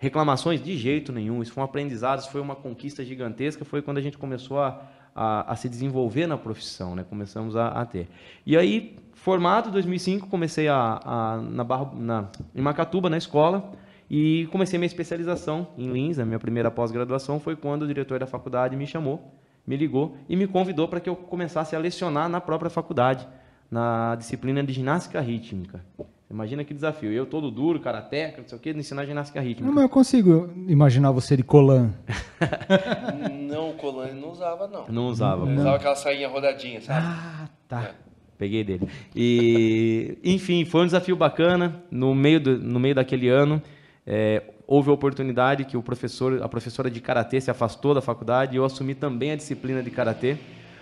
Reclamações 0.00 0.62
de 0.62 0.76
jeito 0.76 1.12
nenhum, 1.12 1.42
isso 1.42 1.52
foi 1.52 1.60
um 1.60 1.64
aprendizado, 1.64 2.20
isso 2.20 2.30
foi 2.30 2.40
uma 2.40 2.54
conquista 2.54 3.04
gigantesca, 3.04 3.64
foi 3.64 3.82
quando 3.82 3.98
a 3.98 4.00
gente 4.00 4.16
começou 4.16 4.60
a, 4.60 4.80
a, 5.12 5.52
a 5.52 5.56
se 5.56 5.68
desenvolver 5.68 6.28
na 6.28 6.38
profissão, 6.38 6.94
né? 6.94 7.04
começamos 7.08 7.56
a, 7.56 7.66
a 7.66 7.84
ter. 7.84 8.06
E 8.46 8.56
aí, 8.56 8.96
formado 9.12 9.70
em 9.70 9.72
2005, 9.72 10.28
comecei 10.28 10.68
a, 10.68 11.00
a, 11.04 11.42
na 11.42 11.64
Barra, 11.64 11.90
na, 11.96 12.28
em 12.54 12.62
Macatuba, 12.62 13.10
na 13.10 13.18
escola, 13.18 13.72
e 14.08 14.48
comecei 14.52 14.78
minha 14.78 14.86
especialização 14.86 15.66
em 15.76 15.90
Lins, 15.90 16.20
a 16.20 16.24
minha 16.24 16.38
primeira 16.38 16.70
pós-graduação 16.70 17.40
foi 17.40 17.56
quando 17.56 17.82
o 17.82 17.86
diretor 17.88 18.20
da 18.20 18.26
faculdade 18.26 18.76
me 18.76 18.86
chamou, 18.86 19.34
me 19.66 19.76
ligou 19.76 20.16
e 20.28 20.36
me 20.36 20.46
convidou 20.46 20.86
para 20.86 21.00
que 21.00 21.10
eu 21.10 21.16
começasse 21.16 21.74
a 21.74 21.78
lecionar 21.78 22.28
na 22.28 22.40
própria 22.40 22.70
faculdade, 22.70 23.26
na 23.68 24.14
disciplina 24.14 24.62
de 24.62 24.72
ginástica 24.72 25.20
rítmica. 25.20 25.84
Imagina 26.30 26.62
que 26.62 26.74
desafio. 26.74 27.10
Eu 27.10 27.24
todo 27.24 27.50
duro, 27.50 27.80
karateca, 27.80 28.42
não 28.42 28.48
sei 28.48 28.58
o 28.58 28.60
quê, 28.60 28.72
de 28.72 28.78
ensinar 28.78 29.06
ginástica 29.06 29.40
rítmica. 29.40 29.66
Não, 29.66 29.74
mas 29.74 29.82
eu 29.82 29.88
consigo 29.88 30.50
imaginar 30.68 31.10
você 31.10 31.36
de 31.36 31.42
colan. 31.42 31.94
Não, 33.48 33.70
o 33.70 33.74
Colani 33.74 34.20
não 34.20 34.30
usava, 34.30 34.68
não. 34.68 34.86
Não 34.88 35.06
usava. 35.06 35.46
Ele 35.46 35.54
pô. 35.54 35.60
usava 35.60 35.76
aquela 35.76 35.96
sainha 35.96 36.28
rodadinha, 36.28 36.82
sabe? 36.82 37.00
Ah, 37.02 37.48
tá. 37.66 37.94
Peguei 38.36 38.62
dele. 38.62 38.86
E, 39.16 40.18
enfim, 40.22 40.66
foi 40.66 40.82
um 40.82 40.84
desafio 40.84 41.16
bacana. 41.16 41.82
No 41.90 42.14
meio, 42.14 42.38
do, 42.38 42.58
no 42.58 42.78
meio 42.78 42.94
daquele 42.94 43.28
ano, 43.28 43.60
é, 44.06 44.42
houve 44.66 44.90
a 44.90 44.92
oportunidade 44.92 45.64
que 45.64 45.78
o 45.78 45.82
professor, 45.82 46.42
a 46.42 46.48
professora 46.48 46.90
de 46.90 47.00
karatê 47.00 47.40
se 47.40 47.50
afastou 47.50 47.94
da 47.94 48.02
faculdade 48.02 48.54
e 48.54 48.58
eu 48.58 48.64
assumi 48.66 48.94
também 48.94 49.32
a 49.32 49.36
disciplina 49.36 49.82
de 49.82 49.90
karatê. 49.90 50.36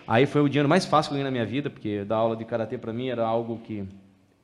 Aí 0.09 0.27
foi 0.27 0.43
o 0.43 0.49
dinheiro 0.49 0.69
mais 0.69 0.85
fácil 0.85 1.11
que 1.11 1.15
eu 1.15 1.19
ganhei 1.19 1.25
na 1.25 1.31
minha 1.31 1.47
vida, 1.47 1.71
porque 1.71 2.05
dar 2.05 2.17
aula 2.17 2.37
de 2.37 2.45
karatê 2.45 2.77
para 2.77 2.93
mim 2.93 3.09
era 3.09 3.25
algo 3.25 3.59
que 3.59 3.85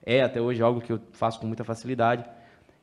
é 0.04 0.22
até 0.22 0.40
hoje 0.40 0.62
algo 0.62 0.80
que 0.80 0.92
eu 0.92 1.00
faço 1.12 1.40
com 1.40 1.46
muita 1.46 1.64
facilidade. 1.64 2.24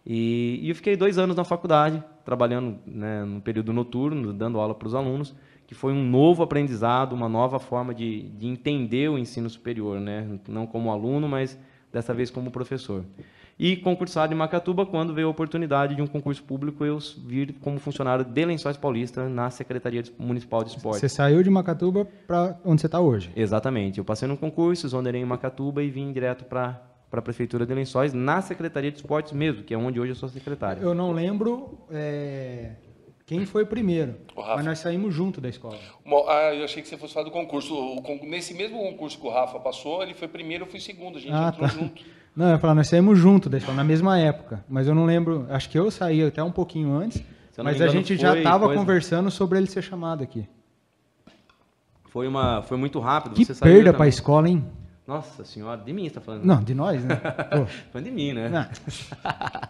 E, 0.06 0.60
e 0.64 0.70
eu 0.70 0.76
fiquei 0.76 0.96
dois 0.96 1.18
anos 1.18 1.36
na 1.36 1.44
faculdade, 1.44 2.04
trabalhando 2.26 2.80
né, 2.86 3.24
no 3.24 3.42
período 3.42 3.74
noturno, 3.74 4.34
dando 4.34 4.60
aula 4.60 4.74
para 4.74 4.88
os 4.88 4.96
alunos, 4.96 5.36
que 5.68 5.76
foi 5.76 5.94
um 5.94 6.04
novo 6.04 6.42
aprendizado, 6.42 7.14
uma 7.14 7.30
nova 7.30 7.60
forma 7.60 7.94
de, 7.94 8.30
de 8.30 8.48
entender 8.48 9.10
o 9.10 9.18
ensino 9.18 9.50
superior, 9.50 10.00
né? 10.00 10.40
não 10.48 10.66
como 10.66 10.92
aluno, 10.92 11.28
mas 11.28 11.60
dessa 11.92 12.14
vez 12.14 12.32
como 12.32 12.50
professor. 12.50 13.04
E 13.60 13.76
concursado 13.76 14.34
em 14.34 14.38
Macatuba, 14.38 14.86
quando 14.86 15.14
veio 15.14 15.28
a 15.28 15.30
oportunidade 15.30 15.94
de 15.94 16.02
um 16.02 16.08
concurso 16.08 16.42
público, 16.42 16.86
eu 16.86 16.98
vir 17.28 17.54
como 17.60 17.78
funcionário 17.78 18.24
de 18.24 18.46
Lençóis 18.46 18.78
Paulista 18.78 19.28
na 19.28 19.50
Secretaria 19.50 20.02
Municipal 20.18 20.64
de 20.64 20.72
Esporte. 20.72 21.02
Você 21.02 21.10
saiu 21.10 21.44
de 21.44 21.50
Macatuba 21.50 22.08
para 22.26 22.58
onde 22.64 22.80
você 22.80 22.88
está 22.88 23.02
hoje. 23.02 23.30
Exatamente. 23.36 23.98
Eu 24.00 24.06
passei 24.06 24.30
no 24.30 24.38
concurso, 24.38 24.88
exonerei 24.88 25.22
em 25.22 25.26
Macatuba 25.26 25.84
e 25.84 25.90
vim 25.90 26.14
direto 26.14 26.46
para 26.46 26.89
para 27.10 27.20
a 27.20 27.24
Prefeitura 27.24 27.66
de 27.66 27.74
Lençóis, 27.74 28.14
na 28.14 28.42
Secretaria 28.42 28.92
de 28.92 28.98
Esportes 28.98 29.34
mesmo, 29.34 29.64
que 29.64 29.74
é 29.74 29.78
onde 29.78 30.00
hoje 30.00 30.12
eu 30.12 30.16
sou 30.16 30.30
secretário. 30.30 30.84
Eu 30.84 30.94
não 30.94 31.12
lembro 31.12 31.80
é, 31.92 32.72
quem 33.26 33.46
foi 33.46 33.66
primeiro, 33.66 34.16
O 34.36 34.42
Rafa. 34.42 34.56
mas 34.58 34.66
nós 34.66 34.80
saímos 34.80 35.14
junto 35.14 35.42
da 35.42 35.50
escola. 35.50 35.78
Ah, 36.28 36.54
eu 36.54 36.64
achei 36.64 36.82
que 36.84 36.88
você 36.88 36.98
fosse 36.98 37.14
falar 37.14 37.26
do 37.26 37.32
concurso. 37.32 37.74
O 37.74 38.02
nesse 38.28 38.54
mesmo 38.54 38.78
concurso 38.78 39.20
que 39.20 39.26
o 39.26 39.30
Rafa 39.32 39.60
passou, 39.60 40.04
ele 40.04 40.14
foi 40.14 40.28
primeiro, 40.28 40.66
eu 40.66 40.70
fui 40.70 40.80
segundo. 40.80 41.18
A 41.18 41.22
gente 41.22 41.34
Ah, 41.34 41.50
entrou 41.54 41.68
tá. 41.68 41.74
junto. 41.76 42.04
Não, 42.36 42.46
eu 42.46 42.52
ia 42.54 42.60
falar, 42.60 42.76
nós 42.76 42.88
saímos 42.88 43.18
junto 43.18 43.50
da 43.50 43.58
escola, 43.58 43.76
na 43.78 43.84
mesma 43.84 44.18
época, 44.18 44.64
mas 44.70 44.88
eu 44.88 44.94
não 44.96 45.04
lembro, 45.04 45.46
acho 45.50 45.68
que 45.70 45.78
eu 45.78 45.90
saí 45.92 46.24
até 46.24 46.42
um 46.42 46.52
pouquinho 46.52 46.94
antes, 46.94 47.22
mas 47.58 47.66
me 47.66 47.72
a 47.72 47.74
engano, 47.76 47.92
gente 47.92 48.16
já 48.16 48.38
estava 48.38 48.74
conversando 48.74 49.30
sobre 49.32 49.58
ele 49.58 49.68
ser 49.68 49.82
chamado 49.82 50.24
aqui. 50.24 50.48
Foi, 52.06 52.28
uma, 52.28 52.62
foi 52.62 52.78
muito 52.78 53.00
rápido. 53.00 53.36
Que 53.36 53.46
perda 53.56 53.92
para 53.94 54.06
a 54.06 54.08
escola, 54.08 54.48
hein? 54.48 54.64
Nossa 55.10 55.44
senhora, 55.44 55.82
de 55.82 55.92
mim 55.92 56.04
você 56.04 56.10
está 56.10 56.22
falando. 56.22 56.46
Não, 56.46 56.64
de 56.64 56.76
nós, 56.76 57.04
né? 57.04 57.20
Falando 57.92 58.06
de 58.06 58.12
mim, 58.12 58.32
né? 58.32 58.48
não. 58.48 58.68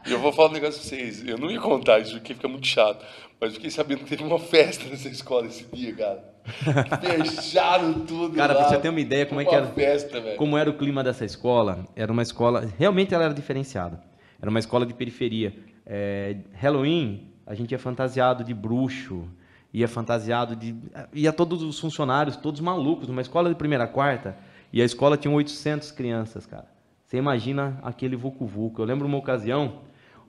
Eu 0.06 0.20
vou 0.20 0.34
falar 0.34 0.50
um 0.50 0.52
negócio 0.52 0.82
pra 0.82 0.90
vocês. 0.90 1.26
Eu 1.26 1.38
não 1.38 1.50
ia 1.50 1.62
contar 1.62 2.00
isso, 2.00 2.16
porque 2.16 2.34
fica 2.34 2.50
muito 2.50 2.68
chato. 2.68 3.06
Mas 3.40 3.54
fiquei 3.54 3.70
sabendo 3.72 4.00
que 4.00 4.10
teve 4.10 4.22
uma 4.22 4.38
festa 4.38 4.84
nessa 4.90 5.08
escola 5.08 5.48
esse 5.48 5.64
dia, 5.74 5.96
cara. 5.96 6.22
Fecharam 7.00 8.02
tudo. 8.02 8.36
Cara, 8.36 8.54
lá. 8.54 8.60
pra 8.60 8.70
você 8.70 8.80
ter 8.80 8.90
uma 8.90 9.00
ideia 9.00 9.26
como 9.26 9.40
é 9.40 9.46
que 9.46 9.52
Uma 9.52 9.60
era. 9.60 9.68
festa. 9.68 10.22
Como 10.36 10.58
era 10.58 10.70
o 10.70 10.74
clima 10.74 11.02
dessa 11.06 11.24
escola, 11.24 11.88
era 11.96 12.12
uma 12.12 12.22
escola. 12.22 12.70
Realmente 12.78 13.14
ela 13.14 13.24
era 13.24 13.34
diferenciada. 13.34 14.02
Era 14.42 14.50
uma 14.50 14.60
escola 14.60 14.86
de 14.86 14.94
periferia. 14.94 15.56
É, 15.86 16.36
Halloween, 16.52 17.32
a 17.48 17.56
gente 17.56 17.72
ia 17.72 17.80
fantasiado 17.80 18.44
de 18.44 18.54
bruxo, 18.54 19.24
ia 19.74 19.88
fantasiado 19.88 20.54
de. 20.54 20.76
ia 21.14 21.32
todos 21.32 21.64
os 21.64 21.80
funcionários, 21.80 22.36
todos 22.36 22.60
malucos, 22.60 23.08
numa 23.08 23.22
escola 23.22 23.48
de 23.48 23.56
primeira 23.56 23.86
a 23.86 23.88
quarta, 23.88 24.36
e 24.72 24.82
a 24.82 24.86
escola 24.86 25.18
tinha 25.18 25.34
800 25.34 25.92
crianças, 25.92 26.46
cara. 26.46 26.68
Você 27.06 27.18
imagina 27.18 27.80
aquele 27.82 28.16
vucu-vucu. 28.16 28.82
Eu 28.82 28.86
lembro 28.86 29.08
uma 29.08 29.18
ocasião, 29.18 29.82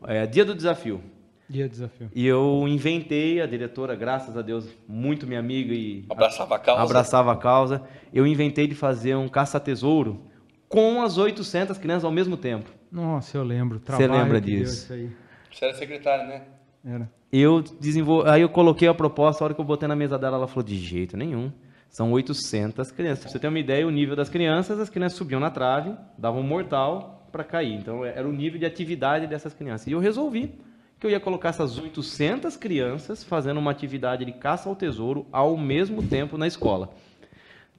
é, 0.06 0.26
dia 0.26 0.44
do 0.44 0.54
desafio. 0.54 1.02
Dia 1.48 1.68
do 1.68 1.70
desafio. 1.72 2.10
E 2.14 2.26
eu 2.26 2.64
inventei, 2.66 3.40
a 3.40 3.46
diretora, 3.46 3.94
graças 3.94 4.36
a 4.36 4.40
Deus, 4.40 4.66
muito 4.88 5.26
minha 5.26 5.40
amiga 5.40 5.74
e 5.74 6.04
Abraçava 6.08 6.54
a 6.54 6.58
causa. 6.58 6.82
abraçava 6.82 7.32
a 7.32 7.36
causa. 7.36 7.82
Eu 8.14 8.26
inventei 8.26 8.66
de 8.66 8.74
fazer 8.74 9.14
um 9.14 9.28
caça-tesouro 9.28 10.22
com 10.68 11.02
as 11.02 11.18
800 11.18 11.76
crianças 11.76 12.04
ao 12.04 12.12
mesmo 12.12 12.36
tempo. 12.36 12.70
Nossa, 12.90 13.36
eu 13.36 13.42
lembro. 13.42 13.80
Você 13.84 14.06
lembra 14.06 14.40
disso? 14.40 14.84
isso 14.84 14.92
aí. 14.92 15.10
Você 15.52 15.64
era 15.64 15.74
secretário, 15.74 16.28
né? 16.28 16.42
Era. 16.84 17.10
Eu 17.32 17.60
desenvol... 17.60 18.26
Aí 18.26 18.42
eu 18.42 18.48
coloquei 18.48 18.88
a 18.88 18.94
proposta, 18.94 19.42
a 19.42 19.46
hora 19.46 19.54
que 19.54 19.60
eu 19.60 19.64
botei 19.64 19.86
na 19.88 19.96
mesa 19.96 20.18
dela, 20.18 20.36
ela 20.36 20.48
falou, 20.48 20.62
de 20.62 20.78
jeito 20.78 21.16
nenhum. 21.16 21.52
São 21.90 22.12
800 22.12 22.92
crianças. 22.92 23.24
Pra 23.24 23.32
você 23.32 23.38
ter 23.40 23.48
uma 23.48 23.58
ideia, 23.58 23.86
o 23.86 23.90
nível 23.90 24.14
das 24.14 24.28
crianças, 24.28 24.78
as 24.78 24.88
crianças 24.88 25.18
subiam 25.18 25.40
na 25.40 25.50
trave, 25.50 25.92
davam 26.16 26.40
um 26.40 26.46
mortal 26.46 27.28
para 27.32 27.42
cair. 27.42 27.74
Então 27.74 28.04
era 28.04 28.26
o 28.26 28.32
nível 28.32 28.60
de 28.60 28.64
atividade 28.64 29.26
dessas 29.26 29.52
crianças. 29.52 29.88
E 29.88 29.92
eu 29.92 29.98
resolvi 29.98 30.54
que 31.00 31.06
eu 31.06 31.10
ia 31.10 31.18
colocar 31.18 31.48
essas 31.48 31.78
800 31.78 32.56
crianças 32.56 33.24
fazendo 33.24 33.58
uma 33.58 33.72
atividade 33.72 34.24
de 34.24 34.32
caça 34.32 34.68
ao 34.68 34.76
tesouro 34.76 35.26
ao 35.32 35.56
mesmo 35.56 36.02
tempo 36.06 36.38
na 36.38 36.46
escola. 36.46 36.90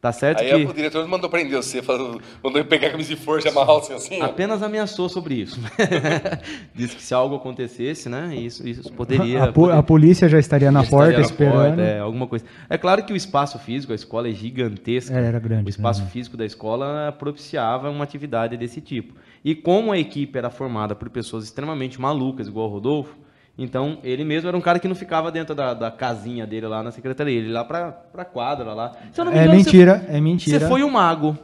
Tá 0.02 0.12
certo 0.12 0.42
Aí 0.42 0.50
que... 0.50 0.72
o 0.72 0.74
diretor 0.74 1.08
mandou 1.08 1.30
prender 1.30 1.56
você, 1.62 1.80
falou, 1.80 2.20
mandou 2.44 2.66
pegar 2.66 2.88
a 2.88 2.92
camisa 2.92 3.10
de 3.14 3.22
força 3.22 3.48
e 3.48 3.52
amarrar 3.52 3.76
você 3.76 3.94
assim. 3.94 4.20
ó. 4.20 4.26
Apenas 4.26 4.64
ameaçou 4.64 5.08
sobre 5.08 5.36
isso. 5.36 5.60
Disse 6.74 6.96
que 6.96 7.04
se 7.04 7.14
algo 7.14 7.36
acontecesse, 7.36 8.10
né, 8.10 8.36
isso, 8.36 8.68
isso 8.68 8.92
poderia... 8.94 9.44
A, 9.44 9.52
po- 9.54 9.70
a 9.70 9.84
polícia 9.84 10.28
já 10.28 10.40
estaria 10.40 10.72
na 10.72 10.82
estaria 10.82 11.06
porta 11.06 11.20
na 11.20 11.24
esperando. 11.26 11.56
porta, 11.76 11.82
é, 11.84 12.00
alguma 12.00 12.26
coisa. 12.28 12.46
É 12.70 12.78
claro 12.80 13.04
que 13.06 13.14
o 13.14 13.16
espaço 13.16 13.60
físico, 13.60 13.92
a 13.92 13.96
escola 13.96 14.28
é 14.28 14.32
gigantesca. 14.32 15.16
É, 15.16 15.24
era 15.26 15.40
grande, 15.40 15.68
O 15.68 15.70
espaço 15.70 16.02
né? 16.02 16.10
físico 16.10 16.36
da 16.36 16.46
escola 16.46 17.16
propiciava 17.20 17.90
uma 17.90 18.04
atividade 18.04 18.58
desse 18.58 18.82
tipo. 18.82 19.14
E 19.46 19.54
como 19.54 19.92
a 19.92 20.00
equipe 20.00 20.36
era 20.38 20.50
formada 20.50 20.96
por 20.96 21.10
pessoas 21.12 21.44
extremamente 21.44 22.02
malucas, 22.02 22.48
igual 22.48 22.68
o 22.70 22.72
Rodolfo, 22.74 23.16
então 23.63 23.97
ele 24.04 24.24
mesmo 24.24 24.47
era 24.47 24.58
um 24.58 24.62
cara 24.62 24.80
que 24.80 24.88
não 24.88 24.95
ficava 24.95 25.32
dentro 25.32 25.54
da, 25.56 25.74
da 25.74 25.91
casinha 25.91 26.45
dele 26.47 26.67
lá 26.67 26.82
na 26.84 26.91
secretaria, 26.91 27.38
ele 27.38 27.47
ia 27.47 27.54
lá 27.54 27.63
pra, 27.63 27.91
pra 27.91 28.26
quadra 28.26 28.74
lá. 28.74 28.93
Se 29.12 29.19
eu 29.21 29.26
não 29.26 29.32
me 29.32 29.38
É 29.38 29.43
engano, 29.43 29.60
você- 29.60 29.65
mentira, 29.65 30.06
é 30.08 30.19
mentira. 30.21 30.60
Você 30.60 30.67
foi 30.67 30.84
o 30.84 30.89
mago. 30.89 31.38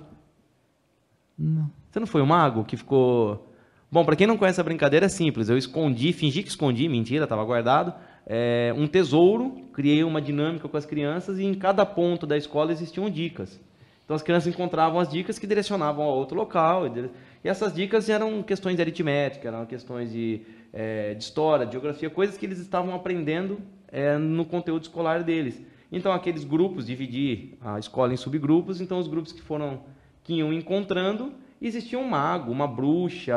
Não. 1.38 1.70
Você 1.92 2.00
não 2.00 2.08
foi 2.08 2.22
o 2.22 2.26
mago 2.28 2.64
que 2.64 2.78
ficou. 2.78 3.52
Bom, 3.92 4.04
para 4.04 4.16
quem 4.16 4.28
não 4.28 4.38
conhece 4.38 4.60
a 4.60 4.64
brincadeira, 4.64 5.06
é 5.06 5.10
simples. 5.10 5.50
Eu 5.50 5.58
escondi, 5.58 6.12
fingi 6.12 6.44
que 6.44 6.50
escondi, 6.50 6.90
mentira, 6.90 7.24
estava 7.24 7.44
guardado, 7.46 7.94
é, 8.26 8.74
um 8.76 8.86
tesouro, 8.86 9.56
criei 9.74 10.04
uma 10.04 10.22
dinâmica 10.22 10.68
com 10.68 10.76
as 10.78 10.86
crianças 10.86 11.40
e 11.40 11.46
em 11.46 11.54
cada 11.54 11.86
ponto 11.86 12.28
da 12.28 12.36
escola 12.36 12.72
existiam 12.72 13.10
dicas. 13.10 13.60
Então 14.04 14.16
as 14.16 14.22
crianças 14.24 14.54
encontravam 14.54 15.00
as 15.00 15.10
dicas 15.10 15.38
que 15.40 15.48
direcionavam 15.48 16.04
a 16.06 16.10
outro 16.10 16.36
local. 16.36 16.86
E 16.88 17.48
essas 17.48 17.74
dicas 17.74 18.10
eram 18.10 18.42
questões 18.44 18.76
de 18.76 18.82
aritmética, 18.82 19.48
eram 19.48 19.66
questões 19.66 20.12
de, 20.12 20.42
é, 20.74 21.14
de 21.14 21.24
história, 21.24 21.66
de 21.66 21.72
geografia, 21.74 22.10
coisas 22.10 22.38
que 22.38 22.46
eles 22.46 22.60
estavam 22.60 22.94
aprendendo 22.96 23.60
é, 23.90 24.18
no 24.18 24.46
conteúdo 24.46 24.84
escolar 24.84 25.24
deles. 25.24 25.62
Então 25.92 26.12
aqueles 26.12 26.44
grupos, 26.44 26.86
dividir 26.86 27.58
a 27.62 27.80
escola 27.80 28.14
em 28.14 28.18
subgrupos, 28.18 28.82
então 28.82 29.00
os 29.00 29.08
grupos 29.08 29.32
que 29.32 29.42
foram 29.42 29.82
que 30.24 30.34
iam 30.34 30.52
encontrando, 30.52 31.32
existia 31.62 31.98
um 31.98 32.04
mago, 32.08 32.52
uma 32.52 32.68
bruxa, 32.68 33.34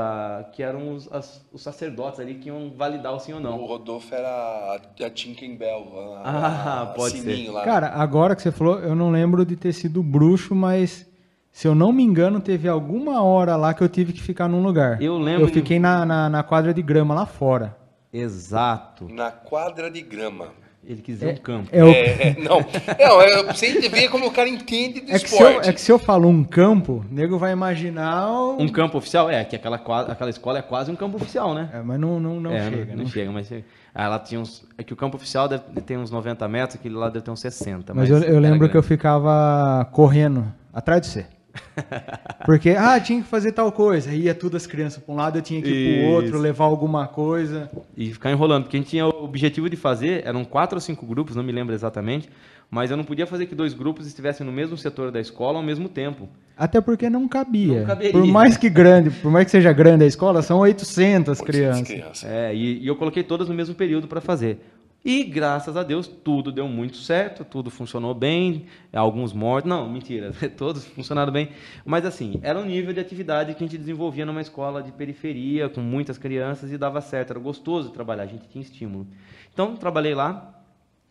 que 0.52 0.62
eram 0.62 0.92
os, 0.94 1.10
as- 1.12 1.46
os 1.52 1.62
sacerdotes 1.62 2.18
ali 2.18 2.34
que 2.34 2.48
iam 2.48 2.72
validar 2.76 3.14
o 3.14 3.20
sim 3.20 3.32
ou 3.32 3.38
O 3.38 3.42
não. 3.42 3.56
Rodolfo 3.64 4.12
era 4.14 4.28
a, 4.28 4.74
a 5.06 5.10
Tinkerbell. 5.10 5.86
A, 6.16 6.22
Ah, 6.24 6.82
a 6.82 6.86
pode 6.86 7.18
ser. 7.18 7.34
sininho 7.36 7.52
Lá. 7.52 7.64
Cara, 7.64 7.88
agora 7.90 8.34
que 8.34 8.42
você 8.42 8.50
falou, 8.50 8.80
eu 8.80 8.94
não 8.96 9.10
lembro 9.10 9.44
de 9.46 9.54
ter 9.56 9.72
sido 9.72 10.02
bruxo, 10.02 10.54
mas 10.54 11.08
se 11.52 11.66
eu 11.68 11.74
não 11.74 11.92
me 11.92 12.02
engano, 12.02 12.40
teve 12.40 12.68
alguma 12.68 13.22
hora 13.22 13.56
lá 13.56 13.74
que 13.74 13.82
eu 13.82 13.88
tive 13.88 14.12
que 14.12 14.22
ficar 14.22 14.48
num 14.48 14.62
lugar. 14.62 15.00
Eu 15.02 15.18
lembro 15.18 15.42
Eu 15.42 15.46
de- 15.48 15.52
fiquei 15.54 15.78
na, 15.78 16.04
na, 16.06 16.28
na 16.28 16.42
quadra 16.42 16.72
de 16.72 16.80
grama 16.82 17.14
lá 17.14 17.26
fora. 17.26 17.76
Exato. 18.12 19.08
Na 19.08 19.30
quadra 19.30 19.90
de 19.90 20.00
grama. 20.02 20.48
Ele 20.82 21.02
quis 21.02 21.18
dizer 21.18 21.34
um 21.34 21.36
campo. 21.36 21.68
É, 21.70 21.84
o- 21.84 21.88
É, 21.88 22.28
é, 22.30 22.36
não, 22.38 22.58
não, 22.60 23.20
é 23.22 23.42
pra 23.44 23.52
você 23.54 23.88
ver 23.88 24.08
como 24.08 24.26
o 24.26 24.30
cara 24.30 24.48
entende 24.48 25.00
de 25.02 25.12
é 25.12 25.18
que 25.18 25.28
se 25.28 25.40
eu, 25.40 25.46
esporte. 25.48 25.68
é 25.68 25.72
que 25.74 25.80
se 25.80 25.92
eu 25.92 25.98
falo 25.98 26.26
um 26.26 26.42
campo, 26.42 27.04
o 27.10 27.14
nego 27.14 27.38
vai 27.38 27.52
imaginar. 27.52 28.28
o- 28.30 28.60
Um 28.62 28.68
campo 28.68 28.96
oficial? 28.96 29.28
É, 29.28 29.44
que 29.44 29.54
aquela, 29.54 29.78
quadra- 29.78 30.12
aquela 30.12 30.30
escola 30.30 30.58
é 30.58 30.62
quase 30.62 30.90
um 30.90 30.96
campo 30.96 31.16
oficial, 31.16 31.52
né? 31.54 31.68
É, 31.74 31.82
mas 31.82 32.00
não, 32.00 32.18
não, 32.18 32.40
não 32.40 32.50
É, 32.52 32.70
chega. 32.70 32.84
Não, 32.96 33.02
não 33.02 33.06
chega, 33.10 33.30
mas 33.30 33.46
chega. 33.46 33.64
Ah, 33.94 34.04
ela 34.04 34.18
tinha 34.18 34.40
uns. 34.40 34.64
É 34.78 34.82
que 34.82 34.92
o 34.92 34.96
campo 34.96 35.16
oficial 35.16 35.46
deve 35.48 35.62
ter 35.82 35.98
uns 35.98 36.10
90 36.10 36.48
metros, 36.48 36.76
aquele 36.76 36.94
lá 36.94 37.08
deve 37.10 37.24
ter 37.24 37.30
uns 37.30 37.40
60. 37.40 37.92
Mas, 37.92 38.08
eu, 38.08 38.16
eu 38.18 38.22
era 38.24 38.40
lembro 38.40 38.60
que 38.60 38.76
eu 38.76 38.80
grande. 38.80 38.86
ficava 38.88 39.86
correndo 39.92 40.46
atrás 40.72 41.02
de 41.02 41.08
você. 41.08 41.26
Porque, 42.44 42.70
ah, 42.70 42.98
tinha 43.00 43.22
que 43.22 43.28
fazer 43.28 43.52
tal 43.52 43.70
coisa. 43.72 44.12
Ia 44.12 44.34
tudo 44.34 44.56
as 44.56 44.66
crianças 44.66 45.02
para 45.02 45.12
um 45.12 45.16
lado, 45.16 45.38
eu 45.38 45.42
tinha 45.42 45.60
que 45.60 45.68
ir 45.68 46.00
pro 46.00 46.10
outro, 46.10 46.30
Isso. 46.30 46.38
levar 46.38 46.64
alguma 46.64 47.06
coisa. 47.06 47.70
E 47.96 48.12
ficar 48.12 48.30
enrolando, 48.30 48.64
porque 48.64 48.76
a 48.76 48.80
gente 48.80 48.90
tinha 48.90 49.06
o 49.06 49.24
objetivo 49.24 49.68
de 49.68 49.76
fazer, 49.76 50.26
eram 50.26 50.44
quatro 50.44 50.76
ou 50.76 50.80
cinco 50.80 51.06
grupos, 51.06 51.36
não 51.36 51.42
me 51.42 51.52
lembro 51.52 51.74
exatamente, 51.74 52.28
mas 52.70 52.90
eu 52.90 52.96
não 52.96 53.04
podia 53.04 53.26
fazer 53.26 53.46
que 53.46 53.54
dois 53.54 53.74
grupos 53.74 54.06
estivessem 54.06 54.46
no 54.46 54.52
mesmo 54.52 54.76
setor 54.76 55.10
da 55.10 55.20
escola 55.20 55.58
ao 55.58 55.64
mesmo 55.64 55.88
tempo. 55.88 56.28
Até 56.56 56.80
porque 56.80 57.10
não 57.10 57.26
cabia. 57.26 57.80
Não 57.80 57.86
caberia. 57.86 58.12
Por 58.12 58.26
mais 58.26 58.56
que 58.56 58.70
grande, 58.70 59.10
por 59.10 59.30
mais 59.30 59.46
que 59.46 59.50
seja 59.50 59.72
grande 59.72 60.04
a 60.04 60.06
escola, 60.06 60.42
são 60.42 60.58
800 60.60 61.40
crianças. 61.40 61.88
crianças. 61.88 62.24
É, 62.24 62.54
e, 62.54 62.82
e 62.82 62.86
eu 62.86 62.94
coloquei 62.94 63.22
todas 63.22 63.48
no 63.48 63.54
mesmo 63.54 63.74
período 63.74 64.06
para 64.06 64.20
fazer. 64.20 64.58
E 65.02 65.24
graças 65.24 65.78
a 65.78 65.82
Deus 65.82 66.06
tudo 66.06 66.52
deu 66.52 66.68
muito 66.68 66.98
certo, 66.98 67.42
tudo 67.42 67.70
funcionou 67.70 68.14
bem, 68.14 68.66
alguns 68.92 69.32
mortos, 69.32 69.66
não, 69.66 69.88
mentira, 69.88 70.30
todos 70.58 70.84
funcionaram 70.84 71.32
bem, 71.32 71.48
mas 71.86 72.04
assim, 72.04 72.38
era 72.42 72.58
um 72.58 72.66
nível 72.66 72.92
de 72.92 73.00
atividade 73.00 73.54
que 73.54 73.64
a 73.64 73.66
gente 73.66 73.78
desenvolvia 73.78 74.26
numa 74.26 74.42
escola 74.42 74.82
de 74.82 74.92
periferia, 74.92 75.70
com 75.70 75.80
muitas 75.80 76.18
crianças 76.18 76.70
e 76.70 76.76
dava 76.76 77.00
certo, 77.00 77.30
era 77.30 77.40
gostoso 77.40 77.88
trabalhar, 77.90 78.24
a 78.24 78.26
gente 78.26 78.46
tinha 78.48 78.60
estímulo. 78.60 79.06
Então, 79.50 79.74
trabalhei 79.74 80.14
lá 80.14 80.62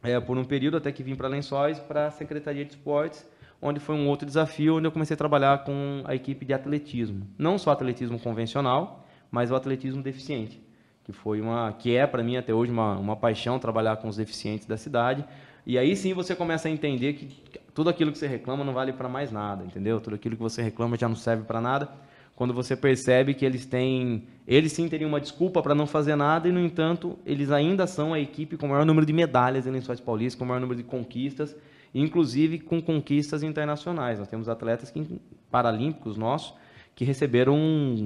é, 0.03 0.19
por 0.19 0.37
um 0.37 0.45
período 0.45 0.77
até 0.77 0.91
que 0.91 1.01
vim 1.01 1.15
para 1.15 1.27
Lençóis, 1.27 1.79
para 1.79 2.07
a 2.07 2.11
Secretaria 2.11 2.63
de 2.63 2.71
Esportes, 2.71 3.27
onde 3.59 3.79
foi 3.79 3.95
um 3.95 4.07
outro 4.07 4.27
desafio, 4.27 4.77
onde 4.77 4.85
eu 4.85 4.91
comecei 4.91 5.15
a 5.15 5.17
trabalhar 5.17 5.63
com 5.63 6.03
a 6.05 6.13
equipe 6.13 6.45
de 6.45 6.53
atletismo. 6.53 7.27
Não 7.39 7.57
só 7.57 7.71
atletismo 7.71 8.19
convencional, 8.19 9.03
mas 9.31 9.49
o 9.49 9.55
atletismo 9.55 10.03
deficiente 10.03 10.68
que 11.09 11.13
foi 11.13 11.41
uma 11.41 11.73
que 11.73 11.95
é 11.95 12.05
para 12.05 12.21
mim 12.21 12.37
até 12.37 12.53
hoje 12.53 12.71
uma, 12.71 12.95
uma 12.95 13.15
paixão 13.15 13.57
trabalhar 13.57 13.97
com 13.97 14.07
os 14.07 14.17
deficientes 14.17 14.67
da 14.67 14.77
cidade. 14.77 15.25
E 15.65 15.75
aí 15.75 15.95
sim 15.95 16.13
você 16.13 16.35
começa 16.35 16.67
a 16.67 16.71
entender 16.71 17.13
que 17.13 17.27
tudo 17.73 17.89
aquilo 17.89 18.11
que 18.11 18.17
você 18.19 18.27
reclama 18.27 18.63
não 18.63 18.73
vale 18.73 18.93
para 18.93 19.09
mais 19.09 19.31
nada, 19.31 19.65
entendeu? 19.65 19.99
Tudo 19.99 20.15
aquilo 20.15 20.35
que 20.35 20.41
você 20.41 20.61
reclama 20.61 20.95
já 20.95 21.09
não 21.09 21.15
serve 21.15 21.45
para 21.45 21.59
nada. 21.59 21.89
Quando 22.35 22.53
você 22.53 22.75
percebe 22.75 23.33
que 23.33 23.43
eles 23.43 23.65
têm, 23.65 24.27
eles 24.47 24.71
sim 24.71 24.87
teriam 24.87 25.09
uma 25.09 25.19
desculpa 25.19 25.63
para 25.63 25.73
não 25.73 25.87
fazer 25.87 26.15
nada 26.15 26.47
e 26.47 26.51
no 26.51 26.59
entanto 26.59 27.17
eles 27.25 27.49
ainda 27.49 27.87
são 27.87 28.13
a 28.13 28.19
equipe 28.19 28.55
com 28.55 28.67
o 28.67 28.69
maior 28.69 28.85
número 28.85 29.03
de 29.03 29.11
medalhas 29.11 29.65
em 29.65 29.71
Lençóis 29.71 29.99
Paulistas, 29.99 30.37
com 30.37 30.45
o 30.45 30.47
maior 30.47 30.59
número 30.59 30.77
de 30.77 30.83
conquistas, 30.83 31.55
inclusive 31.91 32.59
com 32.59 32.79
conquistas 32.79 33.41
internacionais. 33.41 34.19
Nós 34.19 34.27
temos 34.27 34.47
atletas 34.47 34.91
que, 34.91 35.19
paralímpicos 35.49 36.17
nossos 36.17 36.53
que 36.99 37.05
receberam 37.05 37.57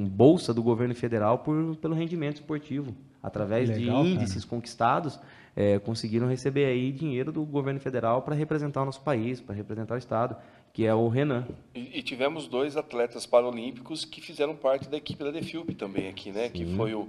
bolsa 0.08 0.54
do 0.54 0.62
governo 0.62 0.94
federal 0.94 1.40
por, 1.40 1.76
pelo 1.78 1.96
rendimento 1.96 2.36
esportivo. 2.36 2.96
Através 3.24 3.68
Legal, 3.68 4.04
de 4.04 4.10
índices 4.12 4.46
cara. 4.46 4.50
conquistados, 4.52 5.20
é, 5.56 5.80
conseguiram 5.80 6.28
receber 6.28 6.66
aí 6.66 6.92
dinheiro 6.92 7.32
do 7.32 7.44
governo 7.44 7.80
federal 7.80 8.22
para 8.22 8.36
representar 8.36 8.84
o 8.84 8.86
nosso 8.86 9.02
país, 9.02 9.42
para 9.42 9.56
representar 9.56 9.96
o 9.96 9.98
Estado, 9.98 10.36
que 10.72 10.86
é 10.86 10.94
o 10.94 11.08
Renan. 11.08 11.48
E, 11.74 11.98
e, 11.98 12.04
tivemos 12.04 12.48
dois 12.48 12.78
atletas 12.78 13.26
paralímpicos 13.26 14.06
que 14.06 14.22
fizeram 14.22 14.56
parte 14.56 14.88
da 14.88 14.98
equipe 14.98 15.24
da 15.24 15.32
Defilp 15.32 15.72
também 15.72 16.08
aqui, 16.08 16.32
né? 16.32 16.50
Sim. 16.50 16.52
Que 16.52 16.76
foi 16.76 16.94
o, 16.94 17.08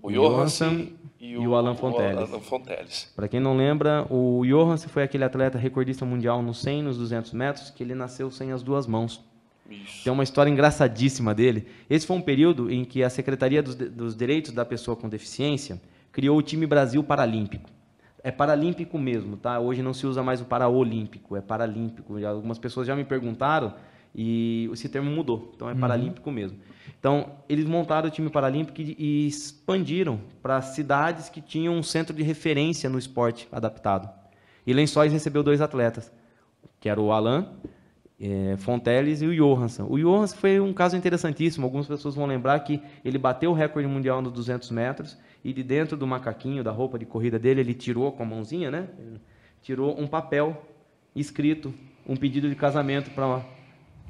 o 0.00 0.10
Johansson 0.10 0.86
e 1.20 1.36
o, 1.36 1.42
e 1.42 1.46
o 1.46 1.54
Alan 1.54 1.74
Fonteles. 1.74 2.30
Fonteles. 2.46 3.12
Para 3.14 3.28
quem 3.28 3.38
não 3.38 3.54
lembra, 3.54 4.06
o 4.08 4.46
Johansson 4.46 4.88
foi 4.88 5.02
aquele 5.02 5.24
atleta 5.24 5.58
recordista 5.58 6.06
mundial 6.06 6.40
nos 6.40 6.62
100 6.62 6.84
nos 6.84 6.96
200 6.96 7.34
metros, 7.34 7.68
que 7.68 7.82
ele 7.82 7.94
nasceu 7.94 8.30
sem 8.30 8.50
as 8.50 8.62
duas 8.62 8.86
mãos. 8.86 9.27
Isso. 9.68 10.04
Tem 10.04 10.12
uma 10.12 10.22
história 10.22 10.50
engraçadíssima 10.50 11.34
dele. 11.34 11.66
Esse 11.90 12.06
foi 12.06 12.16
um 12.16 12.22
período 12.22 12.70
em 12.70 12.84
que 12.84 13.02
a 13.02 13.10
Secretaria 13.10 13.62
dos, 13.62 13.74
dos 13.74 14.16
Direitos 14.16 14.52
da 14.52 14.64
Pessoa 14.64 14.96
com 14.96 15.08
Deficiência 15.08 15.80
criou 16.10 16.38
o 16.38 16.42
time 16.42 16.66
Brasil 16.66 17.02
Paralímpico. 17.04 17.70
É 18.22 18.30
paralímpico 18.30 18.98
mesmo, 18.98 19.36
tá? 19.36 19.60
Hoje 19.60 19.80
não 19.80 19.94
se 19.94 20.06
usa 20.06 20.22
mais 20.22 20.40
o 20.40 20.44
paraolímpico, 20.44 21.36
é 21.36 21.40
paralímpico. 21.40 22.24
Algumas 22.24 22.58
pessoas 22.58 22.86
já 22.86 22.96
me 22.96 23.04
perguntaram 23.04 23.74
e 24.14 24.68
esse 24.72 24.88
termo 24.88 25.10
mudou, 25.10 25.52
então 25.54 25.68
é 25.68 25.72
uhum. 25.72 25.78
paralímpico 25.78 26.30
mesmo. 26.30 26.58
Então, 26.98 27.30
eles 27.48 27.64
montaram 27.64 28.08
o 28.08 28.10
time 28.10 28.28
paralímpico 28.28 28.80
e 28.80 29.28
expandiram 29.28 30.20
para 30.42 30.60
cidades 30.60 31.28
que 31.28 31.40
tinham 31.40 31.74
um 31.74 31.82
centro 31.82 32.14
de 32.14 32.24
referência 32.24 32.90
no 32.90 32.98
esporte 32.98 33.46
adaptado. 33.52 34.10
E 34.66 34.72
Lençóis 34.72 35.12
recebeu 35.12 35.42
dois 35.44 35.60
atletas, 35.60 36.10
que 36.80 36.88
era 36.88 37.00
o 37.00 37.12
Alan 37.12 37.52
é, 38.20 38.56
Fonteles 38.56 39.22
e 39.22 39.26
o 39.26 39.34
Johansson. 39.34 39.86
O 39.88 39.98
Johansson 39.98 40.36
foi 40.36 40.60
um 40.60 40.72
caso 40.72 40.96
interessantíssimo. 40.96 41.64
Algumas 41.64 41.86
pessoas 41.86 42.14
vão 42.14 42.26
lembrar 42.26 42.58
que 42.60 42.80
ele 43.04 43.18
bateu 43.18 43.50
o 43.50 43.54
recorde 43.54 43.88
mundial 43.88 44.20
nos 44.20 44.32
200 44.32 44.70
metros 44.70 45.16
e 45.44 45.52
de 45.52 45.62
dentro 45.62 45.96
do 45.96 46.06
macaquinho, 46.06 46.64
da 46.64 46.72
roupa 46.72 46.98
de 46.98 47.06
corrida 47.06 47.38
dele, 47.38 47.60
ele 47.60 47.74
tirou 47.74 48.10
com 48.10 48.22
a 48.22 48.26
mãozinha, 48.26 48.70
né? 48.70 48.88
Tirou 49.62 49.98
um 50.00 50.06
papel 50.06 50.66
escrito, 51.14 51.72
um 52.06 52.16
pedido 52.16 52.48
de 52.48 52.54
casamento 52.54 53.10
para 53.10 53.42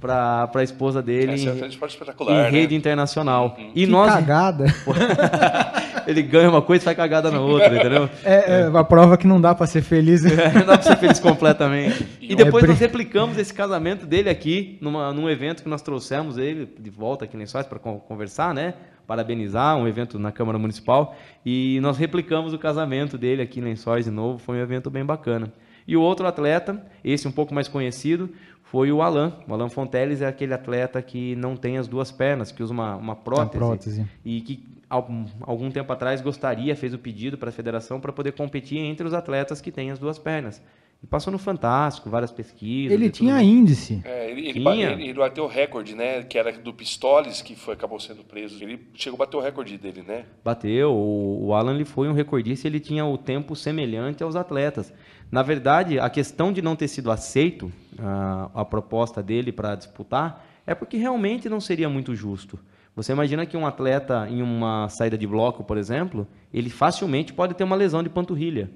para 0.01 0.49
a 0.55 0.63
esposa 0.63 1.03
dele 1.03 1.33
Essa 1.33 1.51
em, 1.51 1.65
é 1.65 1.67
espetacular, 1.67 2.49
em 2.49 2.53
rede 2.53 2.75
internacional. 2.75 3.57
Uhum. 3.59 3.73
E 3.75 3.85
que 3.85 3.87
nós 3.87 4.13
cagada. 4.13 4.67
ele 6.09 6.23
ganha 6.23 6.49
uma 6.49 6.63
coisa 6.63 6.83
e 6.83 6.85
faz 6.87 6.97
cagada 6.97 7.31
na 7.31 7.39
outra, 7.39 7.77
entendeu? 7.77 8.09
É, 8.25 8.63
é. 8.63 8.69
uma 8.69 8.83
prova 8.83 9.19
que 9.19 9.27
não 9.27 9.39
dá 9.39 9.55
para 9.55 9.67
ser 9.67 9.83
feliz. 9.83 10.25
É, 10.25 10.55
não 10.55 10.65
dá 10.65 10.79
para 10.79 10.83
ser 10.83 10.97
feliz 10.97 11.21
completamente. 11.21 12.09
E 12.29 12.37
depois 12.37 12.63
é 12.63 12.67
nós 12.67 12.79
replicamos 12.79 13.39
esse 13.39 13.55
casamento 13.55 14.05
dele 14.05 14.29
aqui 14.29 14.77
numa, 14.83 15.15
num 15.15 15.31
evento 15.31 15.63
que 15.63 15.69
nós 15.69 15.81
trouxemos 15.81 16.37
ele 16.37 16.69
de 16.79 16.91
volta 16.91 17.25
aqui 17.25 17.35
em 17.35 17.41
Lençóis 17.41 17.67
para 17.67 17.79
conversar, 17.79 18.53
né? 18.53 18.75
Parabenizar, 19.07 19.75
um 19.79 19.89
evento 19.89 20.19
na 20.19 20.31
Câmara 20.31 20.59
Municipal. 20.59 21.17
E 21.45 21.79
nós 21.81 21.97
replicamos 21.97 22.53
o 22.53 22.59
casamento 22.59 23.17
dele 23.17 23.41
aqui 23.41 23.61
em 23.61 23.63
Lençóis 23.63 24.05
de 24.05 24.11
novo. 24.11 24.39
Foi 24.39 24.59
um 24.59 24.61
evento 24.61 24.91
bem 24.91 25.07
bacana. 25.07 25.51
E 25.87 25.97
o 25.97 26.03
outro 26.03 26.27
atleta, 26.27 26.85
esse 27.03 27.27
um 27.27 27.33
pouco 27.33 27.55
mais 27.55 27.67
conhecido, 27.67 28.29
foi 28.63 28.93
o 28.93 29.01
Alan. 29.01 29.33
O 29.49 29.55
Alan 29.55 29.71
Fonteles 29.71 30.21
é 30.21 30.27
aquele 30.27 30.53
atleta 30.53 31.01
que 31.01 31.35
não 31.37 31.57
tem 31.57 31.79
as 31.79 31.89
duas 31.89 32.13
pernas, 32.13 32.53
que 32.53 32.63
usa 32.63 32.75
uma, 32.75 32.95
uma 32.97 33.17
prótese, 33.17 33.59
prótese. 33.59 34.07
E 34.23 34.43
que 34.43 34.63
algum 34.89 35.71
tempo 35.71 35.93
atrás 35.93 36.21
gostaria, 36.21 36.75
fez 36.75 36.95
o 36.95 36.99
pedido 36.99 37.37
para 37.37 37.51
a 37.51 37.53
federação 37.53 38.01
para 38.01 38.13
poder 38.13 38.33
competir 38.33 38.79
entre 38.79 39.07
os 39.07 39.13
atletas 39.13 39.61
que 39.61 39.71
têm 39.71 39.91
as 39.91 39.99
duas 39.99 40.19
pernas. 40.19 40.63
E 41.01 41.07
passou 41.07 41.33
no 41.33 41.39
Fantástico, 41.39 42.11
várias 42.11 42.33
pesquisas. 42.33 42.93
Ele 42.93 43.09
tinha 43.09 43.41
índice. 43.41 44.03
É, 44.05 44.31
ele, 44.31 44.49
ele, 44.49 44.61
tinha. 44.61 44.91
Ele, 44.91 45.05
ele, 45.05 45.15
bateu 45.15 45.45
o 45.45 45.47
recorde, 45.47 45.95
né? 45.95 46.25
Que 46.25 46.37
era 46.37 46.51
do 46.51 46.75
Pistoles, 46.75 47.41
que 47.41 47.55
foi, 47.55 47.75
acabou 47.75 48.01
sendo 48.01 48.25
preso. 48.25 48.61
Ele 48.61 48.85
chegou 48.95 49.17
a 49.17 49.25
bater 49.25 49.37
o 49.37 49.41
recorde 49.41 49.79
dele, 49.79 50.03
né? 50.03 50.25
Bateu. 50.45 50.93
O, 50.93 51.47
o 51.47 51.55
Alan 51.55 51.75
ele 51.75 51.85
foi 51.85 52.09
um 52.09 52.13
recordista 52.13 52.67
ele 52.67 52.81
tinha 52.81 53.05
o 53.05 53.17
tempo 53.17 53.55
semelhante 53.55 54.25
aos 54.25 54.35
atletas. 54.35 54.93
Na 55.31 55.43
verdade, 55.43 56.01
a 56.01 56.11
questão 56.11 56.53
de 56.53 56.61
não 56.61 56.75
ter 56.75 56.89
sido 56.89 57.13
aceito 57.13 57.71
a, 57.97 58.51
a 58.53 58.65
proposta 58.65 59.23
dele 59.23 59.53
para 59.53 59.77
disputar 59.77 60.45
é 60.67 60.75
porque 60.75 60.97
realmente 60.97 61.49
não 61.49 61.61
seria 61.61 61.89
muito 61.89 62.13
justo. 62.13 62.59
Você 62.99 63.13
imagina 63.13 63.47
que 63.47 63.57
um 63.57 63.65
atleta 63.65 64.27
em 64.29 64.43
uma 64.43 64.89
saída 64.89 65.17
de 65.17 65.25
bloco, 65.25 65.63
por 65.63 65.77
exemplo, 65.79 66.27
ele 66.53 66.69
facilmente 66.69 67.33
pode 67.33 67.55
ter 67.55 67.63
uma 67.63 67.77
lesão 67.77 68.03
de 68.03 68.09
panturrilha. 68.09 68.69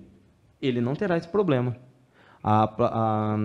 Ele 0.60 0.80
não 0.80 0.94
terá 0.94 1.16
esse 1.16 1.26
problema. 1.26 1.76
A, 2.40 2.62
a, 2.62 3.36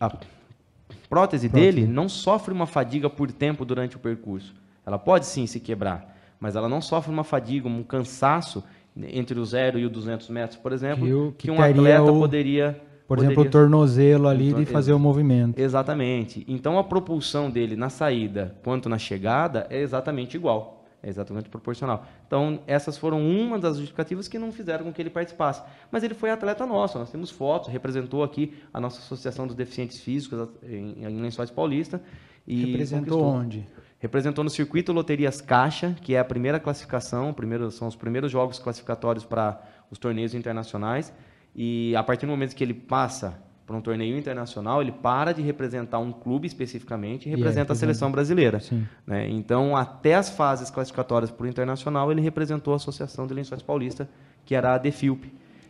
a 0.00 0.08
prótese, 0.08 1.06
prótese 1.10 1.48
dele 1.50 1.86
não 1.86 2.08
sofre 2.08 2.54
uma 2.54 2.64
fadiga 2.64 3.10
por 3.10 3.30
tempo 3.30 3.66
durante 3.66 3.94
o 3.94 3.98
percurso. 3.98 4.54
Ela 4.86 4.98
pode 4.98 5.26
sim 5.26 5.46
se 5.46 5.60
quebrar, 5.60 6.16
mas 6.40 6.56
ela 6.56 6.70
não 6.70 6.80
sofre 6.80 7.12
uma 7.12 7.22
fadiga, 7.22 7.68
um 7.68 7.82
cansaço 7.82 8.64
entre 8.96 9.38
o 9.38 9.44
zero 9.44 9.78
e 9.78 9.84
o 9.84 9.90
200 9.90 10.30
metros, 10.30 10.58
por 10.58 10.72
exemplo, 10.72 11.04
que, 11.04 11.12
o, 11.12 11.32
que, 11.32 11.48
que 11.48 11.50
um 11.50 11.60
atleta 11.60 12.10
o, 12.10 12.18
poderia... 12.18 12.80
Por 13.12 13.18
poderia, 13.18 13.34
exemplo, 13.34 13.48
o 13.48 13.50
tornozelo 13.50 14.26
ali 14.26 14.54
de 14.54 14.64
fazer 14.64 14.94
o 14.94 14.98
movimento. 14.98 15.58
Exatamente. 15.58 16.44
Então, 16.48 16.78
a 16.78 16.84
propulsão 16.84 17.50
dele 17.50 17.76
na 17.76 17.90
saída 17.90 18.56
quanto 18.64 18.88
na 18.88 18.98
chegada 18.98 19.66
é 19.68 19.80
exatamente 19.80 20.34
igual. 20.34 20.82
É 21.02 21.10
exatamente 21.10 21.50
proporcional. 21.50 22.06
Então, 22.26 22.60
essas 22.66 22.96
foram 22.96 23.20
uma 23.20 23.58
das 23.58 23.76
justificativas 23.76 24.28
que 24.28 24.38
não 24.38 24.50
fizeram 24.50 24.84
com 24.84 24.92
que 24.92 25.02
ele 25.02 25.10
participasse. 25.10 25.62
Mas 25.90 26.02
ele 26.02 26.14
foi 26.14 26.30
atleta 26.30 26.64
nosso, 26.64 26.98
nós 26.98 27.10
temos 27.10 27.30
fotos, 27.30 27.68
representou 27.68 28.22
aqui 28.22 28.54
a 28.72 28.80
nossa 28.80 29.00
Associação 29.00 29.46
dos 29.46 29.56
Deficientes 29.56 30.00
Físicos 30.00 30.48
em, 30.62 31.04
em 31.04 31.20
Lençóis 31.20 31.50
Paulista. 31.50 32.00
E 32.46 32.64
representou 32.64 33.18
conquistou. 33.18 33.40
onde? 33.40 33.66
representou 34.02 34.42
no 34.42 34.50
circuito 34.50 34.92
Loterias 34.92 35.40
Caixa, 35.40 35.94
que 36.02 36.16
é 36.16 36.18
a 36.18 36.24
primeira 36.24 36.58
classificação, 36.58 37.32
primeiro, 37.32 37.70
são 37.70 37.86
os 37.86 37.94
primeiros 37.94 38.32
jogos 38.32 38.58
classificatórios 38.58 39.24
para 39.24 39.62
os 39.92 39.98
torneios 39.98 40.34
internacionais. 40.34 41.12
E 41.54 41.94
a 41.96 42.02
partir 42.02 42.26
do 42.26 42.30
momento 42.30 42.54
que 42.54 42.64
ele 42.64 42.74
passa 42.74 43.38
para 43.66 43.76
um 43.76 43.80
torneio 43.80 44.18
internacional, 44.18 44.82
ele 44.82 44.92
para 44.92 45.32
de 45.32 45.40
representar 45.42 45.98
um 45.98 46.12
clube 46.12 46.46
especificamente 46.46 47.26
e 47.26 47.30
representa 47.30 47.72
a 47.72 47.76
seleção 47.76 48.10
brasileira. 48.10 48.60
Né? 49.06 49.28
Então, 49.30 49.76
até 49.76 50.14
as 50.14 50.30
fases 50.30 50.70
classificatórias 50.70 51.30
para 51.30 51.44
o 51.44 51.48
internacional, 51.48 52.10
ele 52.10 52.20
representou 52.20 52.72
a 52.72 52.76
Associação 52.76 53.26
de 53.26 53.34
Lençóis 53.34 53.62
Paulista, 53.62 54.08
que 54.44 54.54
era 54.54 54.74
a 54.74 54.78
DEFILP. 54.78 55.24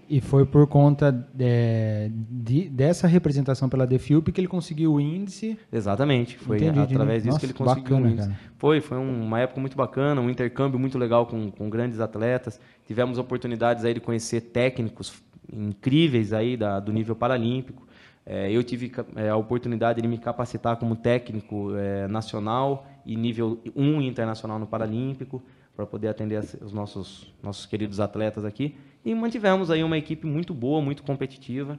E 0.08 0.20
foi 0.20 0.44
por 0.44 0.66
conta 0.66 1.10
de, 1.10 2.10
de, 2.28 2.68
dessa 2.68 3.06
representação 3.06 3.68
pela 3.68 3.86
Defilp 3.86 4.28
que 4.28 4.40
ele 4.40 4.48
conseguiu 4.48 4.94
o 4.94 5.00
índice. 5.00 5.58
Exatamente, 5.72 6.36
foi 6.36 6.56
Entendi, 6.56 6.80
através 6.80 7.22
disso 7.22 7.34
Nossa, 7.34 7.40
que 7.40 7.46
ele 7.46 7.54
conseguiu 7.54 7.82
bacana, 7.84 8.06
o 8.06 8.10
índice. 8.10 8.28
Cara. 8.28 8.40
Foi, 8.58 8.80
foi 8.80 8.98
uma 8.98 9.40
época 9.40 9.60
muito 9.60 9.76
bacana, 9.76 10.20
um 10.20 10.28
intercâmbio 10.28 10.78
muito 10.78 10.98
legal 10.98 11.24
com, 11.24 11.50
com 11.50 11.70
grandes 11.70 11.98
atletas. 11.98 12.60
Tivemos 12.86 13.16
oportunidades 13.16 13.84
aí 13.84 13.94
de 13.94 14.00
conhecer 14.00 14.40
técnicos 14.42 15.22
incríveis 15.52 16.32
aí 16.32 16.56
da, 16.56 16.80
do 16.80 16.92
nível 16.92 17.14
paralímpico. 17.14 17.86
É, 18.24 18.50
eu 18.50 18.62
tive 18.62 18.92
é, 19.16 19.28
a 19.28 19.36
oportunidade 19.36 20.00
de 20.00 20.06
me 20.06 20.16
capacitar 20.16 20.76
como 20.76 20.94
técnico 20.94 21.74
é, 21.76 22.06
nacional 22.06 22.86
e 23.04 23.16
nível 23.16 23.60
1 23.74 24.00
internacional 24.02 24.58
no 24.58 24.66
Paralímpico 24.66 25.42
para 25.74 25.86
poder 25.86 26.08
atender 26.08 26.38
os 26.60 26.72
nossos, 26.72 27.32
nossos 27.42 27.66
queridos 27.66 27.98
atletas 27.98 28.44
aqui. 28.44 28.76
E 29.04 29.14
mantivemos 29.14 29.70
aí 29.70 29.82
uma 29.82 29.98
equipe 29.98 30.26
muito 30.26 30.54
boa, 30.54 30.80
muito 30.80 31.02
competitiva, 31.02 31.78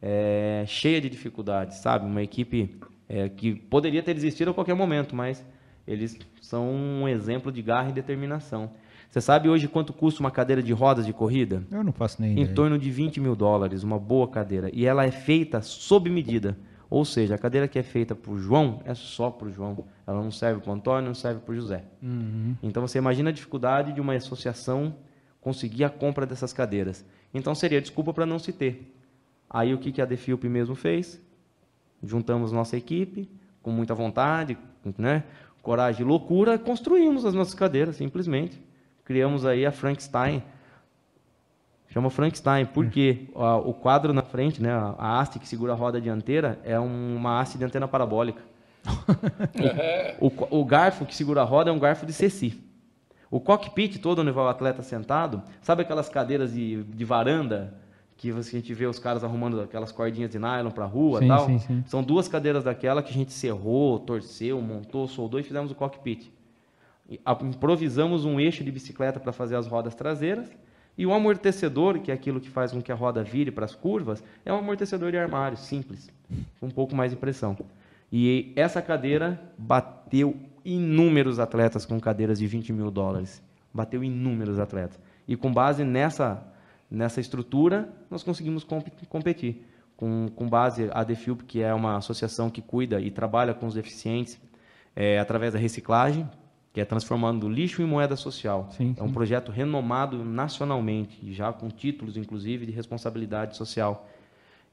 é, 0.00 0.64
cheia 0.66 1.00
de 1.00 1.10
dificuldades, 1.10 1.78
sabe? 1.78 2.06
Uma 2.06 2.22
equipe 2.22 2.74
é, 3.08 3.28
que 3.28 3.54
poderia 3.54 4.02
ter 4.02 4.14
desistido 4.14 4.50
a 4.50 4.54
qualquer 4.54 4.74
momento, 4.74 5.14
mas 5.14 5.44
eles 5.86 6.18
são 6.40 6.70
um 6.70 7.08
exemplo 7.08 7.52
de 7.52 7.60
garra 7.60 7.90
e 7.90 7.92
determinação. 7.92 8.70
Você 9.12 9.20
sabe 9.20 9.46
hoje 9.46 9.68
quanto 9.68 9.92
custa 9.92 10.20
uma 10.20 10.30
cadeira 10.30 10.62
de 10.62 10.72
rodas 10.72 11.04
de 11.04 11.12
corrida? 11.12 11.62
Eu 11.70 11.84
não 11.84 11.92
faço 11.92 12.22
nem 12.22 12.30
Em 12.30 12.40
ideia. 12.40 12.54
torno 12.54 12.78
de 12.78 12.90
20 12.90 13.20
mil 13.20 13.36
dólares, 13.36 13.82
uma 13.82 13.98
boa 13.98 14.26
cadeira. 14.26 14.70
E 14.72 14.86
ela 14.86 15.04
é 15.04 15.10
feita 15.10 15.60
sob 15.60 16.08
medida. 16.08 16.56
Ou 16.88 17.04
seja, 17.04 17.34
a 17.34 17.38
cadeira 17.38 17.68
que 17.68 17.78
é 17.78 17.82
feita 17.82 18.14
por 18.14 18.38
João 18.38 18.80
é 18.86 18.94
só 18.94 19.30
para 19.30 19.48
o 19.48 19.52
João. 19.52 19.84
Ela 20.06 20.22
não 20.22 20.30
serve 20.30 20.62
para 20.62 20.70
o 20.70 20.74
Antônio, 20.74 21.08
não 21.08 21.14
serve 21.14 21.40
para 21.40 21.52
o 21.52 21.54
José. 21.54 21.84
Uhum. 22.02 22.56
Então 22.62 22.80
você 22.80 22.96
imagina 22.96 23.28
a 23.28 23.32
dificuldade 23.34 23.92
de 23.92 24.00
uma 24.00 24.14
associação 24.14 24.94
conseguir 25.42 25.84
a 25.84 25.90
compra 25.90 26.24
dessas 26.24 26.54
cadeiras. 26.54 27.04
Então 27.34 27.54
seria 27.54 27.82
desculpa 27.82 28.14
para 28.14 28.24
não 28.24 28.38
se 28.38 28.50
ter. 28.50 28.96
Aí 29.50 29.74
o 29.74 29.78
que, 29.78 29.92
que 29.92 30.00
a 30.00 30.06
Defilp 30.06 30.44
mesmo 30.44 30.74
fez? 30.74 31.20
Juntamos 32.02 32.50
nossa 32.50 32.78
equipe, 32.78 33.28
com 33.62 33.70
muita 33.70 33.94
vontade, 33.94 34.56
né? 34.96 35.22
coragem 35.60 36.00
e 36.00 36.08
loucura, 36.08 36.58
construímos 36.58 37.26
as 37.26 37.34
nossas 37.34 37.52
cadeiras, 37.52 37.96
simplesmente. 37.96 38.71
Criamos 39.04 39.44
aí 39.44 39.66
a 39.66 39.72
Frankenstein. 39.72 40.42
Chama 41.90 42.08
Frankenstein, 42.08 42.64
porque 42.66 43.28
a- 43.34 43.56
o 43.58 43.74
quadro 43.74 44.12
na 44.14 44.22
frente, 44.22 44.62
né, 44.62 44.70
a 44.72 45.20
haste 45.20 45.38
que 45.38 45.46
segura 45.46 45.72
a 45.72 45.76
roda 45.76 46.00
dianteira, 46.00 46.58
é 46.64 46.78
um- 46.80 47.16
uma 47.16 47.38
haste 47.40 47.58
de 47.58 47.64
antena 47.64 47.86
parabólica. 47.86 48.42
O, 50.20 50.30
co- 50.30 50.48
o 50.50 50.64
garfo 50.64 51.04
que 51.04 51.14
segura 51.14 51.42
a 51.42 51.44
roda 51.44 51.70
é 51.70 51.72
um 51.72 51.78
garfo 51.78 52.06
de 52.06 52.12
ceci. 52.12 52.60
O 53.30 53.40
cockpit 53.40 53.98
todo 53.98 54.20
onde 54.20 54.30
vai 54.30 54.44
o 54.44 54.48
atleta 54.48 54.82
sentado, 54.82 55.42
sabe 55.60 55.82
aquelas 55.82 56.08
cadeiras 56.08 56.52
de, 56.52 56.82
de 56.84 57.04
varanda 57.04 57.74
que 58.16 58.30
a 58.30 58.40
gente 58.42 58.72
vê 58.72 58.86
os 58.86 58.98
caras 58.98 59.24
arrumando 59.24 59.60
aquelas 59.60 59.90
cordinhas 59.90 60.30
de 60.30 60.38
nylon 60.38 60.70
para 60.70 60.84
rua 60.84 61.18
e 61.18 61.22
Sim, 61.22 61.28
tal? 61.28 61.46
sim, 61.46 61.58
sim. 61.58 61.84
São 61.86 62.02
duas 62.04 62.28
cadeiras 62.28 62.64
daquela 62.64 63.02
que 63.02 63.10
a 63.10 63.14
gente 63.14 63.32
serrou, 63.32 63.98
torceu, 63.98 64.60
montou, 64.60 65.08
soldou 65.08 65.40
e 65.40 65.42
fizemos 65.42 65.70
o 65.72 65.74
cockpit. 65.74 66.30
Improvisamos 67.42 68.24
um 68.24 68.38
eixo 68.40 68.64
de 68.64 68.70
bicicleta 68.70 69.20
para 69.20 69.32
fazer 69.32 69.56
as 69.56 69.66
rodas 69.66 69.94
traseiras 69.94 70.48
e 70.96 71.06
o 71.06 71.12
amortecedor, 71.12 71.98
que 72.00 72.10
é 72.10 72.14
aquilo 72.14 72.40
que 72.40 72.48
faz 72.48 72.72
com 72.72 72.80
que 72.82 72.92
a 72.92 72.94
roda 72.94 73.22
vire 73.22 73.50
para 73.50 73.64
as 73.64 73.74
curvas, 73.74 74.22
é 74.44 74.52
um 74.52 74.58
amortecedor 74.58 75.10
de 75.10 75.16
armário, 75.16 75.56
simples, 75.56 76.10
com 76.60 76.66
um 76.66 76.70
pouco 76.70 76.94
mais 76.94 77.10
de 77.10 77.16
pressão. 77.16 77.56
E 78.10 78.52
essa 78.56 78.82
cadeira 78.82 79.40
bateu 79.56 80.36
inúmeros 80.64 81.38
atletas 81.38 81.86
com 81.86 81.98
cadeiras 81.98 82.38
de 82.38 82.46
20 82.46 82.72
mil 82.72 82.90
dólares. 82.90 83.42
Bateu 83.72 84.04
inúmeros 84.04 84.58
atletas. 84.58 85.00
E 85.26 85.34
com 85.34 85.50
base 85.52 85.82
nessa, 85.82 86.46
nessa 86.90 87.20
estrutura, 87.20 87.88
nós 88.10 88.22
conseguimos 88.22 88.62
comp- 88.64 88.88
competir. 89.08 89.66
Com, 89.96 90.28
com 90.34 90.48
base 90.48 90.90
a 90.92 91.04
Defilp, 91.04 91.42
que 91.42 91.62
é 91.62 91.72
uma 91.72 91.96
associação 91.96 92.50
que 92.50 92.60
cuida 92.60 93.00
e 93.00 93.10
trabalha 93.10 93.54
com 93.54 93.66
os 93.66 93.74
deficientes 93.74 94.38
é, 94.96 95.18
através 95.18 95.52
da 95.54 95.58
reciclagem, 95.58 96.28
que 96.72 96.80
é 96.80 96.84
transformando 96.84 97.48
lixo 97.48 97.82
em 97.82 97.84
moeda 97.84 98.16
social. 98.16 98.68
Sim, 98.76 98.94
é 98.98 99.02
um 99.02 99.12
projeto 99.12 99.52
renomado 99.52 100.24
nacionalmente, 100.24 101.32
já 101.32 101.52
com 101.52 101.68
títulos, 101.68 102.16
inclusive, 102.16 102.64
de 102.64 102.72
responsabilidade 102.72 103.56
social. 103.56 104.08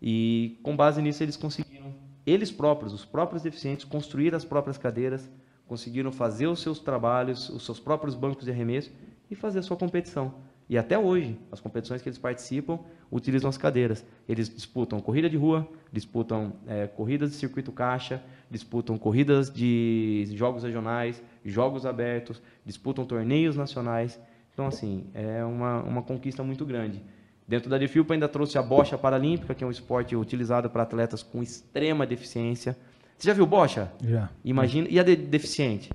E 0.02 0.58
com 0.64 0.76
base 0.76 1.02
nisso 1.02 1.22
eles 1.22 1.36
conseguiram, 1.36 1.94
eles 2.26 2.52
próprios, 2.52 2.94
os 2.94 3.04
próprios 3.04 3.44
deficientes, 3.44 3.84
construir 3.84 4.34
as 4.34 4.46
próprias 4.46 4.78
cadeiras, 4.78 5.30
conseguiram 5.68 6.12
fazer 6.12 6.48
os 6.48 6.62
seus 6.62 6.80
trabalhos, 6.80 7.50
os 7.50 7.66
seus 7.66 7.80
próprios 7.80 8.16
bancos 8.16 8.46
de 8.46 8.52
arremesso 8.52 8.92
e 9.30 9.36
fazer 9.36 9.60
a 9.60 9.64
sua 9.64 9.76
competição. 9.76 10.34
E 10.70 10.78
até 10.78 11.00
hoje, 11.00 11.36
as 11.52 11.60
competições 11.60 12.02
que 12.02 12.08
eles 12.08 12.20
participam 12.20 12.80
utilizam 13.12 13.50
as 13.50 13.58
cadeiras. 13.58 14.06
Eles 14.28 14.48
disputam 14.48 15.00
corrida 15.00 15.28
de 15.28 15.36
rua, 15.36 15.68
disputam 15.92 16.54
eh, 16.68 16.86
corridas 16.86 17.32
de 17.32 17.38
circuito 17.38 17.72
caixa, 17.72 18.22
disputam 18.52 18.96
corridas 18.96 19.50
de 19.50 20.30
jogos 20.36 20.62
regionais, 20.62 21.24
jogos 21.44 21.88
abertos, 21.88 22.40
disputam 22.64 23.04
torneios 23.04 23.56
nacionais. 23.56 24.20
Então, 24.54 24.68
assim, 24.68 25.08
é 25.16 25.44
uma, 25.44 25.82
uma 25.82 26.02
conquista 26.04 26.44
muito 26.44 26.64
grande. 26.66 27.02
Dentro 27.48 27.68
da 27.68 27.80
Defilpa 27.80 28.14
ainda 28.14 28.28
trouxe 28.28 28.60
a 28.60 28.62
bocha 28.62 28.96
paralímpica, 28.96 29.56
que 29.56 29.64
é 29.64 29.68
um 29.68 29.72
esporte 29.72 30.16
utilizado 30.16 30.70
para 30.70 30.84
atletas 30.84 31.24
com 31.24 31.42
extrema 31.42 32.06
deficiência. 32.06 32.78
Você 33.18 33.28
já 33.28 33.34
viu 33.34 33.48
bocha? 33.48 33.92
Já. 34.04 34.30
Imagina. 34.46 34.88
E 34.88 35.00
a 35.00 35.04
de 35.04 35.16
deficiente? 35.16 35.90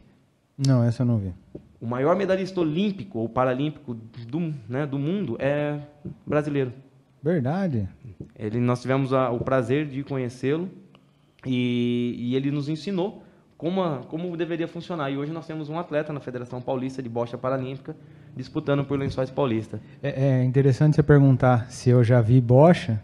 Não, 0.59 0.83
essa 0.83 1.03
eu 1.03 1.07
não 1.07 1.19
vi. 1.19 1.33
O 1.85 1.87
maior 1.87 2.16
medalhista 2.16 2.59
olímpico 2.62 3.18
ou 3.18 3.29
paralímpico 3.29 3.92
do, 3.92 4.55
né, 4.66 4.87
do 4.87 4.99
mundo 4.99 5.37
é 5.38 5.79
brasileiro. 6.27 6.73
Verdade. 7.23 7.87
Ele, 8.38 8.59
nós 8.59 8.81
tivemos 8.81 9.12
a- 9.12 9.31
o 9.31 9.40
prazer 9.40 9.85
de 9.87 10.03
conhecê-lo 10.03 10.70
e, 11.44 12.14
e 12.18 12.37
ele 12.37 12.51
nos 12.51 12.70
ensinou 12.70 13.23
como, 13.59 13.83
a- 13.83 13.99
como 14.09 14.35
deveria 14.35 14.66
funcionar. 14.66 15.11
E 15.11 15.18
hoje 15.18 15.31
nós 15.31 15.47
temos 15.47 15.68
um 15.68 15.79
atleta 15.79 16.11
na 16.11 16.20
Federação 16.20 16.59
Paulista 16.59 17.03
de 17.03 17.09
Bocha 17.11 17.37
Paralímpica 17.37 17.94
disputando 18.35 18.83
por 18.83 18.99
Lençóis 18.99 19.29
Paulista. 19.31 19.79
É, 20.03 20.38
é 20.40 20.42
interessante 20.44 20.94
você 20.97 21.03
perguntar 21.03 21.70
se 21.70 21.90
eu 21.90 22.03
já 22.03 22.23
vi 22.23 22.40
bocha. 22.40 22.99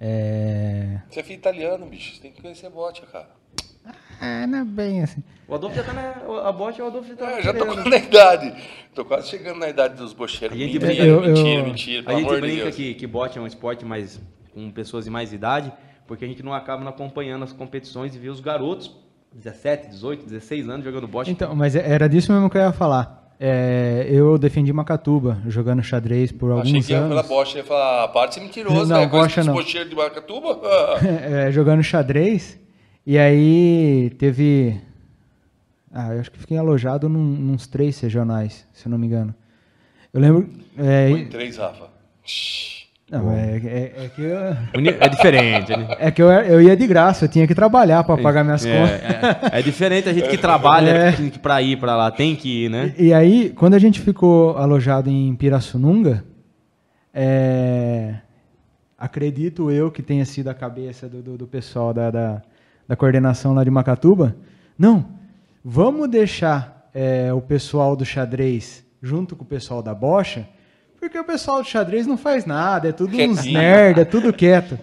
É... 0.00 1.00
Você 1.10 1.20
é 1.20 1.22
filho 1.22 1.36
italiano, 1.36 1.84
bicho. 1.84 2.14
Você 2.16 2.22
tem 2.22 2.32
que 2.32 2.40
conhecer 2.40 2.70
bote, 2.70 3.02
cara. 3.12 3.28
Ah, 4.22 4.46
não 4.46 4.58
é 4.60 4.64
bem 4.64 5.02
assim. 5.02 5.22
O 5.48 5.54
Adolfo 5.54 5.74
já 5.76 5.82
tá 5.82 5.92
na. 5.92 6.48
A 6.48 6.52
Bocha, 6.52 6.82
o 6.82 6.86
Adolfo 6.86 7.08
já 7.08 7.16
tá 7.16 7.30
É, 7.32 7.42
já 7.42 7.52
tô 7.52 7.64
na 7.64 7.96
idade. 7.96 8.54
Tô 8.94 9.04
quase 9.04 9.28
chegando 9.28 9.58
na 9.58 9.68
idade 9.68 9.96
dos 9.96 10.12
bocheiros. 10.12 10.56
A 10.56 10.60
gente 10.60 10.78
Mentira, 10.78 10.86
brinca- 10.86 11.04
eu- 11.04 11.20
mentira, 11.20 11.48
eu- 11.60 11.64
mentira, 11.64 12.02
A 12.06 12.14
gente 12.14 12.40
brinca 12.40 12.62
Deus. 12.64 12.76
que, 12.76 12.94
que 12.94 13.06
bote 13.06 13.36
é 13.38 13.40
um 13.40 13.46
esporte 13.46 13.84
mais 13.84 14.20
com 14.54 14.70
pessoas 14.70 15.04
de 15.04 15.10
mais 15.10 15.32
idade, 15.32 15.72
porque 16.06 16.24
a 16.24 16.28
gente 16.28 16.42
não 16.42 16.54
acaba 16.54 16.82
não 16.82 16.90
acompanhando 16.90 17.42
as 17.42 17.52
competições 17.52 18.14
e 18.14 18.18
vê 18.18 18.28
os 18.28 18.38
garotos, 18.40 18.94
17, 19.34 19.88
18, 19.88 20.24
16 20.24 20.68
anos, 20.68 20.84
jogando 20.84 21.08
bote. 21.08 21.30
Então, 21.30 21.54
mas 21.56 21.74
era 21.74 22.08
disso 22.08 22.32
mesmo 22.32 22.48
que 22.48 22.56
eu 22.58 22.62
ia 22.62 22.72
falar. 22.72 23.20
É, 23.40 24.06
eu 24.08 24.38
defendi 24.38 24.72
Macatuba 24.72 25.38
jogando 25.48 25.82
xadrez 25.82 26.30
por 26.30 26.52
alguns 26.52 26.68
Achei 26.68 26.80
que 26.82 26.92
ia 26.92 26.98
anos. 26.98 27.08
falar 27.08 27.22
bocha. 27.24 27.58
Ia 27.58 27.64
falar, 27.64 28.04
"Ah, 28.04 28.08
para 28.08 28.28
de 28.28 28.34
ser 28.34 28.40
mentiroso, 28.40 28.86
Não, 28.86 29.00
né? 29.00 29.06
Bocha 29.08 29.42
não. 29.42 29.60
de 29.60 29.96
Maracatuba. 29.96 30.60
é, 31.02 31.50
jogando 31.50 31.82
xadrez. 31.82 32.60
E 33.06 33.18
aí 33.18 34.10
teve. 34.18 34.80
Ah, 35.92 36.14
eu 36.14 36.20
acho 36.20 36.30
que 36.30 36.38
fiquei 36.38 36.56
alojado 36.56 37.08
num, 37.08 37.22
nos 37.22 37.66
três 37.66 37.98
regionais, 38.00 38.66
se 38.72 38.86
eu 38.86 38.90
não 38.90 38.98
me 38.98 39.06
engano. 39.06 39.34
Eu 40.12 40.20
lembro. 40.20 40.48
É, 40.78 41.08
Foi 41.10 41.20
em 41.20 41.26
três, 41.28 41.56
Rafa. 41.56 41.90
Não, 43.10 43.30
é, 43.30 43.56
é- 43.58 43.92
é 44.04 44.08
que, 44.14 44.22
eu, 44.22 44.38
É 45.00 45.08
diferente. 45.08 45.76
né? 45.76 45.86
é 46.00 46.10
que 46.10 46.22
eu, 46.22 46.30
eu 46.30 46.62
ia 46.62 46.74
de 46.74 46.86
graça, 46.86 47.26
eu 47.26 47.28
tinha 47.28 47.46
que 47.46 47.54
trabalhar 47.54 48.02
para 48.04 48.16
pagar 48.22 48.42
minhas 48.42 48.64
contas. 48.64 48.90
É, 48.90 49.56
é, 49.56 49.58
é 49.58 49.62
diferente 49.62 50.08
a 50.08 50.14
gente 50.14 50.28
que 50.30 50.38
trabalha 50.38 50.90
É. 50.90 51.12
que 51.12 51.38
para 51.38 51.60
ir 51.60 51.78
para 51.78 51.94
lá, 51.94 52.10
tem 52.10 52.34
que 52.34 52.64
ir, 52.64 52.70
né? 52.70 52.94
E 52.98 53.12
aí, 53.12 53.50
quando 53.50 53.74
a 53.74 53.78
gente 53.78 54.00
ficou 54.00 54.56
alojado 54.56 55.10
em 55.10 55.34
Pirassununga, 55.36 56.24
é, 57.12 58.14
acredito 58.96 59.70
eu 59.70 59.90
que 59.90 60.02
tenha 60.02 60.24
sido 60.24 60.48
a 60.48 60.54
cabeça 60.54 61.06
do, 61.06 61.20
do- 61.22 61.36
do 61.38 61.46
pessoal 61.46 61.92
da, 61.92 62.10
da, 62.10 62.42
da 62.86 62.96
coordenação 62.96 63.54
lá 63.54 63.64
de 63.64 63.70
Macatuba. 63.70 64.36
Não, 64.78 65.06
vamos 65.64 66.08
deixar 66.08 66.88
é, 66.94 67.32
o 67.32 67.40
pessoal 67.40 67.96
do 67.96 68.04
xadrez 68.04 68.84
junto 69.02 69.34
com 69.34 69.42
o 69.44 69.46
pessoal 69.46 69.82
da 69.82 69.94
bocha, 69.94 70.46
porque 71.00 71.18
o 71.18 71.24
pessoal 71.24 71.62
do 71.62 71.68
xadrez 71.68 72.06
não 72.06 72.16
faz 72.16 72.44
nada, 72.46 72.88
é 72.88 72.92
tudo 72.92 73.16
uns 73.16 73.44
nerd, 73.44 74.00
é 74.00 74.04
tudo 74.04 74.32
quieto. 74.32 74.78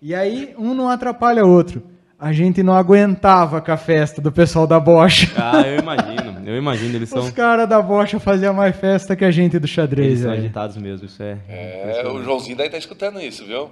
E 0.00 0.14
aí, 0.14 0.52
um 0.58 0.74
não 0.74 0.88
atrapalha 0.88 1.44
o 1.44 1.48
outro. 1.48 1.82
A 2.18 2.32
gente 2.32 2.62
não 2.62 2.74
aguentava 2.74 3.60
com 3.60 3.70
a 3.72 3.76
festa 3.76 4.20
do 4.20 4.30
pessoal 4.32 4.66
da 4.66 4.78
bocha. 4.78 5.30
Ah, 5.36 5.62
eu 5.62 5.78
imagino, 5.80 6.40
eu 6.44 6.56
imagino, 6.56 6.96
eles 6.96 7.08
são, 7.08 7.20
Os 7.20 7.30
caras 7.30 7.68
da 7.68 7.80
bocha 7.82 8.18
faziam 8.20 8.54
mais 8.54 8.76
festa 8.76 9.14
que 9.14 9.24
a 9.24 9.30
gente 9.30 9.58
do 9.58 9.64
eles 9.64 9.70
xadrez, 9.70 10.20
são 10.20 10.30
velho. 10.30 10.42
agitados 10.42 10.76
mesmo, 10.76 11.06
isso 11.06 11.22
é. 11.22 11.38
É, 11.48 12.08
o 12.08 12.22
Joãozinho 12.22 12.56
daí 12.56 12.70
tá 12.70 12.78
escutando 12.78 13.20
isso, 13.20 13.44
viu? 13.44 13.70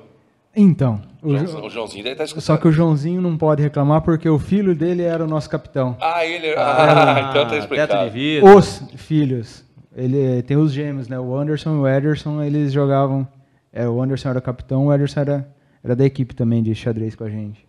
Então, 0.54 1.00
o 1.22 1.28
O, 1.32 1.36
Jo- 1.38 1.66
o 1.66 1.70
Joãozinho 1.70 2.02
daí 2.04 2.14
tá 2.16 2.24
escutando. 2.24 2.42
só 2.44 2.56
que 2.56 2.66
o 2.66 2.72
Joãozinho 2.72 3.20
não 3.20 3.36
pode 3.36 3.62
reclamar 3.62 4.02
porque 4.02 4.28
o 4.28 4.38
filho 4.38 4.74
dele 4.74 5.02
era 5.02 5.24
o 5.24 5.26
nosso 5.28 5.48
capitão. 5.48 5.96
Ah, 6.00 6.24
ele... 6.26 6.54
Ah, 6.58 7.28
então 7.30 7.44
tá 7.44 7.50
teto 7.50 7.50
de 7.50 7.58
explicado. 7.58 8.10
Os 8.56 8.82
filhos. 8.96 9.64
Ele 9.94 10.42
tem 10.42 10.56
os 10.56 10.72
gêmeos, 10.72 11.08
né? 11.08 11.18
O 11.18 11.36
Anderson 11.36 11.76
e 11.76 11.78
o 11.80 11.88
Ederson, 11.88 12.42
eles 12.42 12.72
jogavam. 12.72 13.26
É, 13.72 13.88
o 13.88 14.02
Anderson 14.02 14.30
era 14.30 14.38
o 14.38 14.42
capitão, 14.42 14.86
o 14.86 14.92
Ederson 14.92 15.20
era, 15.20 15.48
era 15.84 15.94
da 15.96 16.04
equipe 16.04 16.34
também 16.34 16.62
de 16.62 16.74
xadrez 16.74 17.14
com 17.14 17.24
a 17.24 17.30
gente. 17.30 17.64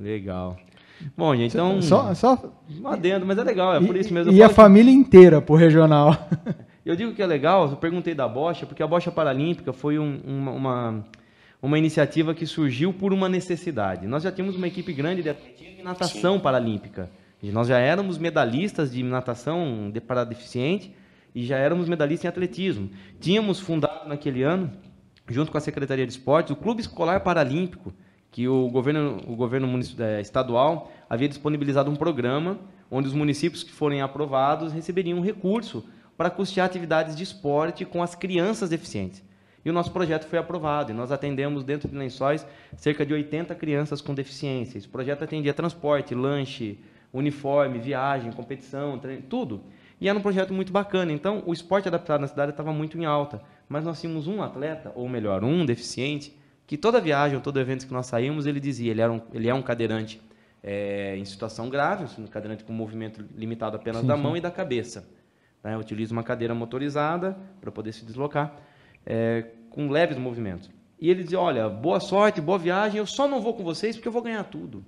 Legal. 0.00 0.56
Bom, 1.16 1.34
gente, 1.34 1.52
então. 1.54 1.82
só, 1.82 2.14
só 2.14 2.38
Um 2.80 2.86
adendo, 2.88 3.26
mas 3.26 3.36
é 3.36 3.42
legal, 3.42 3.74
é 3.74 3.80
por 3.80 3.96
isso 3.96 4.12
mesmo. 4.14 4.32
E, 4.32 4.36
e 4.36 4.42
a 4.42 4.48
que- 4.48 4.54
família 4.54 4.92
inteira 4.92 5.40
pro 5.42 5.54
regional. 5.54 6.16
Eu 6.84 6.96
digo 6.96 7.12
que 7.14 7.22
é 7.22 7.26
legal, 7.26 7.70
eu 7.70 7.76
perguntei 7.76 8.12
da 8.12 8.26
bocha, 8.26 8.66
porque 8.66 8.82
a 8.82 8.86
bocha 8.88 9.08
paralímpica 9.12 9.72
foi 9.72 10.00
um- 10.00 10.18
uma, 10.26 10.50
uma, 10.50 11.04
uma 11.62 11.78
iniciativa 11.78 12.34
que 12.34 12.44
surgiu 12.44 12.92
por 12.92 13.12
uma 13.12 13.28
necessidade. 13.28 14.06
Nós 14.08 14.24
já 14.24 14.32
tínhamos 14.32 14.56
uma 14.56 14.66
equipe 14.66 14.92
grande 14.92 15.22
de 15.22 15.30
atletismo 15.30 15.76
e 15.78 15.82
natação 15.82 16.40
paralímpica. 16.40 17.08
E 17.40 17.52
nós 17.52 17.68
já 17.68 17.78
éramos 17.78 18.18
medalhistas 18.18 18.90
de 18.90 19.02
natação 19.04 19.88
de, 19.92 20.00
para 20.00 20.24
deficiente 20.24 20.92
e 21.32 21.44
já 21.44 21.56
éramos 21.56 21.88
medalhistas 21.88 22.24
em 22.24 22.28
atletismo. 22.28 22.90
Tínhamos 23.20 23.60
fundado 23.60 24.08
naquele 24.08 24.42
ano, 24.42 24.72
junto 25.28 25.52
com 25.52 25.58
a 25.58 25.60
Secretaria 25.60 26.04
de 26.04 26.12
Esportes, 26.12 26.50
o 26.50 26.56
Clube 26.56 26.80
Escolar 26.80 27.20
Paralímpico, 27.20 27.94
que 28.32 28.48
o 28.48 28.68
governo, 28.68 29.20
o 29.28 29.36
governo 29.36 29.80
eh, 29.98 30.20
estadual 30.20 30.90
havia 31.08 31.28
disponibilizado 31.28 31.90
um 31.90 31.96
programa 31.96 32.58
onde 32.90 33.06
os 33.08 33.14
municípios 33.14 33.62
que 33.62 33.70
forem 33.70 34.02
aprovados 34.02 34.72
receberiam 34.72 35.18
um 35.18 35.22
recurso 35.22 35.84
para 36.16 36.28
custear 36.28 36.66
atividades 36.66 37.14
de 37.14 37.22
esporte 37.22 37.84
com 37.84 38.02
as 38.02 38.14
crianças 38.14 38.68
deficientes. 38.68 39.22
E 39.64 39.70
o 39.70 39.72
nosso 39.72 39.92
projeto 39.92 40.26
foi 40.26 40.38
aprovado 40.38 40.90
e 40.90 40.94
nós 40.94 41.12
atendemos 41.12 41.62
dentro 41.62 41.88
de 41.88 41.96
Lençóis 41.96 42.44
cerca 42.76 43.06
de 43.06 43.14
80 43.14 43.54
crianças 43.54 44.00
com 44.00 44.14
deficiência. 44.14 44.76
Esse 44.76 44.88
projeto 44.88 45.22
atendia 45.22 45.54
transporte, 45.54 46.14
lanche, 46.14 46.78
uniforme, 47.12 47.78
viagem, 47.78 48.32
competição, 48.32 48.98
treino, 48.98 49.22
tudo. 49.22 49.62
E 50.00 50.08
era 50.08 50.18
um 50.18 50.22
projeto 50.22 50.52
muito 50.52 50.72
bacana. 50.72 51.12
Então, 51.12 51.44
o 51.46 51.52
esporte 51.52 51.86
adaptado 51.86 52.20
na 52.20 52.26
cidade 52.26 52.50
estava 52.50 52.72
muito 52.72 52.98
em 52.98 53.04
alta. 53.04 53.40
Mas 53.68 53.84
nós 53.84 54.00
tínhamos 54.00 54.26
um 54.26 54.42
atleta, 54.42 54.90
ou 54.96 55.08
melhor, 55.08 55.44
um 55.44 55.64
deficiente, 55.64 56.36
que 56.66 56.76
toda 56.76 57.00
viagem, 57.00 57.38
todo 57.38 57.60
evento 57.60 57.86
que 57.86 57.92
nós 57.92 58.06
saímos, 58.06 58.46
ele 58.46 58.58
dizia, 58.58 58.90
ele, 58.90 59.00
era 59.00 59.12
um, 59.12 59.20
ele 59.32 59.48
é 59.48 59.54
um 59.54 59.62
cadeirante 59.62 60.20
é, 60.60 61.16
em 61.16 61.24
situação 61.24 61.68
grave, 61.68 62.06
um 62.20 62.26
cadeirante 62.26 62.64
com 62.64 62.72
movimento 62.72 63.24
limitado 63.36 63.76
apenas 63.76 64.00
sim, 64.00 64.06
da 64.08 64.16
mão 64.16 64.32
sim. 64.32 64.38
e 64.38 64.40
da 64.40 64.50
cabeça. 64.50 65.08
Né? 65.62 65.76
Utiliza 65.76 66.12
uma 66.12 66.24
cadeira 66.24 66.54
motorizada 66.54 67.36
para 67.60 67.70
poder 67.70 67.92
se 67.92 68.04
deslocar 68.04 68.56
é, 69.06 69.44
com 69.70 69.88
leves 69.88 70.18
movimentos. 70.18 70.70
E 71.00 71.10
ele 71.10 71.22
dizia: 71.22 71.40
Olha, 71.40 71.68
boa 71.68 72.00
sorte, 72.00 72.40
boa 72.40 72.58
viagem, 72.58 72.98
eu 72.98 73.06
só 73.06 73.26
não 73.26 73.40
vou 73.40 73.54
com 73.54 73.64
vocês 73.64 73.96
porque 73.96 74.08
eu 74.08 74.12
vou 74.12 74.22
ganhar 74.22 74.44
tudo. 74.44 74.84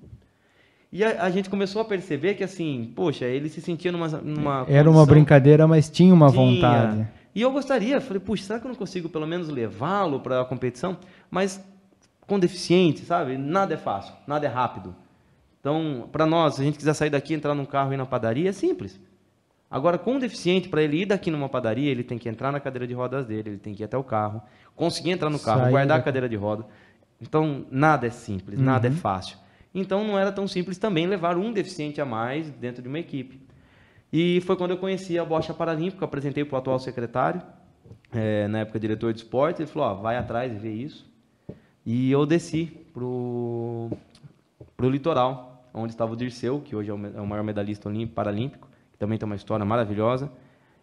E 0.92 1.02
a, 1.02 1.24
a 1.24 1.30
gente 1.30 1.50
começou 1.50 1.82
a 1.82 1.84
perceber 1.84 2.34
que, 2.34 2.44
assim, 2.44 2.92
poxa, 2.94 3.24
ele 3.24 3.48
se 3.48 3.60
sentia 3.60 3.90
numa. 3.90 4.06
numa 4.08 4.64
Era 4.68 4.88
uma 4.88 5.04
brincadeira, 5.04 5.66
mas 5.66 5.90
tinha 5.90 6.14
uma 6.14 6.30
tinha. 6.30 6.40
vontade. 6.40 7.08
E 7.34 7.42
eu 7.42 7.50
gostaria, 7.50 8.00
falei, 8.00 8.20
puxa, 8.20 8.44
será 8.44 8.60
que 8.60 8.66
eu 8.66 8.68
não 8.68 8.76
consigo 8.76 9.08
pelo 9.08 9.26
menos 9.26 9.48
levá-lo 9.48 10.20
para 10.20 10.40
a 10.40 10.44
competição? 10.44 10.96
Mas 11.28 11.60
com 12.28 12.38
deficiente, 12.38 13.04
sabe? 13.04 13.36
Nada 13.36 13.74
é 13.74 13.76
fácil, 13.76 14.14
nada 14.24 14.46
é 14.46 14.48
rápido. 14.48 14.94
Então, 15.58 16.08
para 16.12 16.26
nós, 16.26 16.54
se 16.54 16.60
a 16.60 16.64
gente 16.64 16.78
quiser 16.78 16.94
sair 16.94 17.10
daqui, 17.10 17.34
entrar 17.34 17.54
num 17.54 17.64
carro 17.64 17.90
e 17.90 17.94
ir 17.94 17.96
na 17.96 18.06
padaria, 18.06 18.50
é 18.50 18.52
simples. 18.52 19.00
Agora, 19.74 19.98
com 19.98 20.12
um 20.12 20.18
deficiente, 20.20 20.68
para 20.68 20.84
ele 20.84 21.02
ir 21.02 21.06
daqui 21.06 21.32
numa 21.32 21.48
padaria, 21.48 21.90
ele 21.90 22.04
tem 22.04 22.16
que 22.16 22.28
entrar 22.28 22.52
na 22.52 22.60
cadeira 22.60 22.86
de 22.86 22.94
rodas 22.94 23.26
dele, 23.26 23.50
ele 23.50 23.58
tem 23.58 23.74
que 23.74 23.82
ir 23.82 23.84
até 23.84 23.98
o 23.98 24.04
carro, 24.04 24.40
conseguir 24.76 25.10
entrar 25.10 25.28
no 25.28 25.38
carro, 25.40 25.62
Saída. 25.62 25.70
guardar 25.72 25.98
a 25.98 26.00
cadeira 26.00 26.28
de 26.28 26.36
roda. 26.36 26.64
Então, 27.20 27.66
nada 27.72 28.06
é 28.06 28.10
simples, 28.10 28.56
uhum. 28.56 28.64
nada 28.64 28.86
é 28.86 28.90
fácil. 28.92 29.36
Então, 29.74 30.06
não 30.06 30.16
era 30.16 30.30
tão 30.30 30.46
simples 30.46 30.78
também 30.78 31.08
levar 31.08 31.36
um 31.36 31.52
deficiente 31.52 32.00
a 32.00 32.04
mais 32.04 32.48
dentro 32.50 32.82
de 32.82 32.88
uma 32.88 33.00
equipe. 33.00 33.40
E 34.12 34.40
foi 34.42 34.54
quando 34.54 34.70
eu 34.70 34.76
conheci 34.76 35.18
a 35.18 35.24
Bocha 35.24 35.52
Paralímpica, 35.52 36.04
apresentei 36.04 36.44
para 36.44 36.54
o 36.54 36.58
atual 36.60 36.78
secretário, 36.78 37.42
é, 38.12 38.46
na 38.46 38.60
época 38.60 38.78
diretor 38.78 39.12
de 39.12 39.18
esporte, 39.18 39.60
ele 39.60 39.66
falou, 39.66 39.88
ó, 39.88 39.94
vai 39.94 40.16
atrás 40.16 40.52
e 40.52 40.56
vê 40.56 40.70
isso. 40.70 41.04
E 41.84 42.12
eu 42.12 42.24
desci 42.24 42.66
para 42.92 43.02
o 43.02 43.90
litoral, 44.82 45.68
onde 45.74 45.92
estava 45.92 46.12
o 46.12 46.16
Dirceu, 46.16 46.60
que 46.60 46.76
hoje 46.76 46.90
é 46.90 46.94
o 46.94 47.06
é 47.06 47.26
maior 47.26 47.42
medalhista 47.42 47.90
paralímpico, 48.14 48.68
que 48.94 48.98
também 48.98 49.18
tem 49.18 49.26
uma 49.26 49.34
história 49.34 49.66
maravilhosa. 49.66 50.30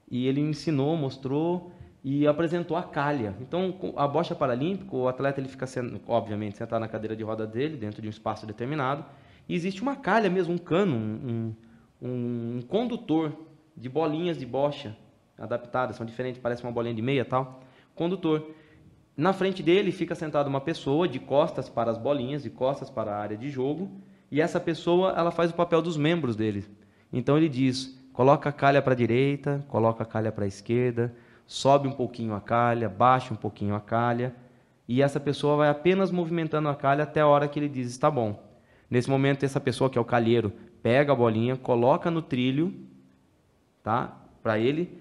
E 0.10 0.28
ele 0.28 0.41
ensinou, 0.41 0.97
mostrou 0.97 1.71
e 2.04 2.28
apresentou 2.28 2.76
a 2.76 2.84
calha. 2.84 3.34
Então, 3.39 3.74
a 3.95 4.06
bocha 4.06 4.36
paralímpica, 4.36 4.93
o 4.93 5.08
atleta 5.08 5.39
ele 5.39 5.47
fica, 5.47 5.65
obviamente, 6.06 6.58
sentado 6.58 6.82
na 6.82 6.89
cadeira 6.89 7.15
de 7.15 7.24
roda 7.24 7.47
dele, 7.47 7.78
dentro 7.78 8.02
de 8.02 8.08
um 8.08 8.12
espaço 8.12 8.45
determinado, 8.45 9.06
e 9.47 9.56
existe 9.56 9.82
uma 9.82 9.95
calha 9.95 10.30
mesmo, 10.30 10.54
um 10.54 10.58
cano, 10.58 10.95
um, 10.95 11.56
um, 12.02 12.58
um 12.58 12.62
condutor 12.67 13.32
de 13.78 13.88
bolinhas 13.88 14.38
de 14.38 14.45
bocha 14.45 14.97
adaptadas, 15.38 15.95
são 15.95 16.06
diferentes, 16.06 16.41
parece 16.41 16.63
uma 16.63 16.71
bolinha 16.71 16.93
de 16.93 17.02
meia 17.02 17.24
tal, 17.24 17.62
condutor. 17.95 18.52
Na 19.15 19.32
frente 19.32 19.63
dele 19.63 19.91
fica 19.91 20.15
sentada 20.15 20.50
uma 20.50 20.62
pessoa 20.62 21.08
de 21.08 21.19
costas 21.19 21.69
para 21.69 21.89
as 21.89 21.97
bolinhas, 21.97 22.43
de 22.43 22.50
costas 22.50 22.89
para 22.89 23.15
a 23.15 23.17
área 23.17 23.38
de 23.38 23.50
jogo, 23.50 23.89
e 24.30 24.41
essa 24.41 24.60
pessoa 24.60 25.13
ela 25.15 25.32
faz 25.32 25.52
o 25.52 25.54
papel 25.54 25.82
dos 25.82 25.97
membros 25.97 26.36
dele. 26.36 26.65
Então 27.13 27.38
ele 27.38 27.50
diz: 27.50 28.01
Coloca 28.22 28.50
a 28.50 28.52
calha 28.52 28.84
para 28.84 28.94
a 28.94 28.96
direita, 28.96 29.66
coloca 29.68 30.04
a 30.04 30.06
calha 30.06 30.32
para 30.32 30.46
a 30.46 30.48
esquerda, 30.48 31.12
sobe 31.48 31.88
um 31.88 31.92
pouquinho 31.92 32.36
a 32.36 32.40
calha, 32.40 32.88
baixa 32.88 33.34
um 33.34 33.36
pouquinho 33.36 33.74
a 33.74 33.80
calha, 33.80 34.32
e 34.88 35.02
essa 35.02 35.20
pessoa 35.20 35.58
vai 35.58 35.70
apenas 35.70 36.12
movimentando 36.12 36.70
a 36.70 36.76
calha 36.76 37.02
até 37.02 37.20
a 37.20 37.26
hora 37.26 37.48
que 37.48 37.58
ele 37.58 37.68
diz 37.68 37.90
está 37.90 38.12
bom. 38.12 38.40
Nesse 38.88 39.10
momento, 39.10 39.44
essa 39.44 39.60
pessoa 39.60 39.90
que 39.90 39.98
é 39.98 40.02
o 40.02 40.06
calheiro 40.06 40.54
pega 40.84 41.12
a 41.12 41.16
bolinha, 41.16 41.58
coloca 41.58 42.12
no 42.12 42.22
trilho, 42.22 42.72
tá? 43.82 44.16
Para 44.44 44.60
ele. 44.60 45.00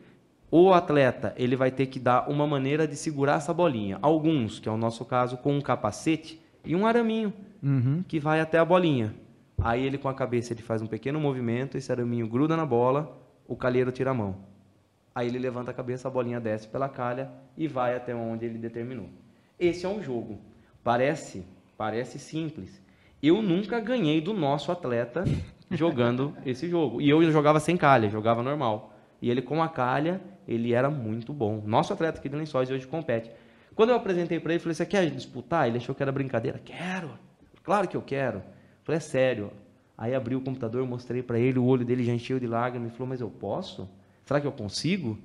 O 0.50 0.72
atleta 0.72 1.34
ele 1.36 1.56
vai 1.56 1.70
ter 1.70 1.88
que 1.88 2.00
dar 2.00 2.26
uma 2.26 2.46
maneira 2.46 2.88
de 2.88 2.96
segurar 2.96 3.36
essa 3.36 3.52
bolinha. 3.52 3.98
Alguns, 4.00 4.58
que 4.58 4.66
é 4.66 4.72
o 4.72 4.78
nosso 4.78 5.04
caso, 5.04 5.36
com 5.36 5.54
um 5.54 5.60
capacete 5.60 6.40
e 6.64 6.74
um 6.74 6.86
araminho 6.86 7.34
uhum. 7.62 8.02
que 8.08 8.18
vai 8.18 8.40
até 8.40 8.56
a 8.56 8.64
bolinha. 8.64 9.14
Aí 9.62 9.84
ele 9.84 9.98
com 9.98 10.08
a 10.08 10.14
cabeça 10.14 10.52
ele 10.52 10.62
faz 10.62 10.80
um 10.80 10.86
pequeno 10.86 11.20
movimento, 11.20 11.76
esse 11.76 11.92
araminho 11.92 12.26
gruda 12.26 12.56
na 12.56 12.64
bola, 12.64 13.20
o 13.46 13.54
calheiro 13.54 13.92
tira 13.92 14.10
a 14.10 14.14
mão. 14.14 14.36
Aí 15.14 15.28
ele 15.28 15.38
levanta 15.38 15.70
a 15.70 15.74
cabeça, 15.74 16.08
a 16.08 16.10
bolinha 16.10 16.40
desce 16.40 16.66
pela 16.66 16.88
calha 16.88 17.30
e 17.56 17.68
vai 17.68 17.94
até 17.94 18.14
onde 18.14 18.46
ele 18.46 18.58
determinou. 18.58 19.08
Esse 19.58 19.84
é 19.84 19.88
um 19.88 20.02
jogo. 20.02 20.38
Parece, 20.82 21.44
parece 21.76 22.18
simples. 22.18 22.80
Eu 23.22 23.42
nunca 23.42 23.80
ganhei 23.80 24.20
do 24.20 24.32
nosso 24.32 24.72
atleta 24.72 25.24
jogando 25.70 26.34
esse 26.46 26.66
jogo. 26.66 27.00
E 27.02 27.10
eu 27.10 27.30
jogava 27.30 27.60
sem 27.60 27.76
calha, 27.76 28.08
jogava 28.08 28.42
normal. 28.42 28.94
E 29.20 29.28
ele 29.28 29.42
com 29.42 29.62
a 29.62 29.68
calha, 29.68 30.22
ele 30.48 30.72
era 30.72 30.88
muito 30.88 31.34
bom. 31.34 31.62
Nosso 31.66 31.92
atleta 31.92 32.18
aqui 32.18 32.30
de 32.30 32.36
Lençóis 32.36 32.70
hoje 32.70 32.86
compete. 32.86 33.30
Quando 33.74 33.90
eu 33.90 33.96
apresentei 33.96 34.40
para 34.40 34.52
ele, 34.52 34.60
falei: 34.60 34.74
"Você 34.74 34.86
quer 34.86 35.10
disputar?" 35.10 35.68
Ele 35.68 35.76
achou 35.76 35.94
que 35.94 36.02
era 36.02 36.10
brincadeira. 36.10 36.58
Quero. 36.64 37.10
Claro 37.62 37.86
que 37.86 37.96
eu 37.96 38.02
quero. 38.02 38.42
Falei, 38.90 38.96
é 38.96 39.00
sério. 39.00 39.52
Aí 39.96 40.14
abri 40.16 40.34
o 40.34 40.40
computador, 40.40 40.84
mostrei 40.84 41.22
para 41.22 41.38
ele, 41.38 41.60
o 41.60 41.64
olho 41.64 41.84
dele 41.84 42.02
já 42.02 42.12
encheu 42.12 42.40
de 42.40 42.46
lágrimas. 42.46 42.88
Ele 42.88 42.96
falou, 42.96 43.08
mas 43.08 43.20
eu 43.20 43.30
posso? 43.30 43.88
Será 44.24 44.40
que 44.40 44.46
eu 44.48 44.52
consigo? 44.52 45.16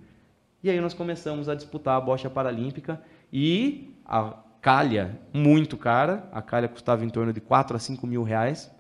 E 0.61 0.69
aí 0.69 0.79
nós 0.79 0.93
começamos 0.93 1.49
a 1.49 1.55
disputar 1.55 1.97
a 1.97 2.01
bocha 2.01 2.29
paralímpica 2.29 3.01
e 3.33 3.91
a 4.05 4.37
calha, 4.61 5.19
muito 5.33 5.77
cara. 5.77 6.29
A 6.31 6.43
calha 6.43 6.67
custava 6.67 7.03
em 7.03 7.09
torno 7.09 7.33
de 7.33 7.41
4 7.41 7.75
a 7.75 7.79
5 7.79 8.05
mil 8.05 8.21
reais. 8.21 8.71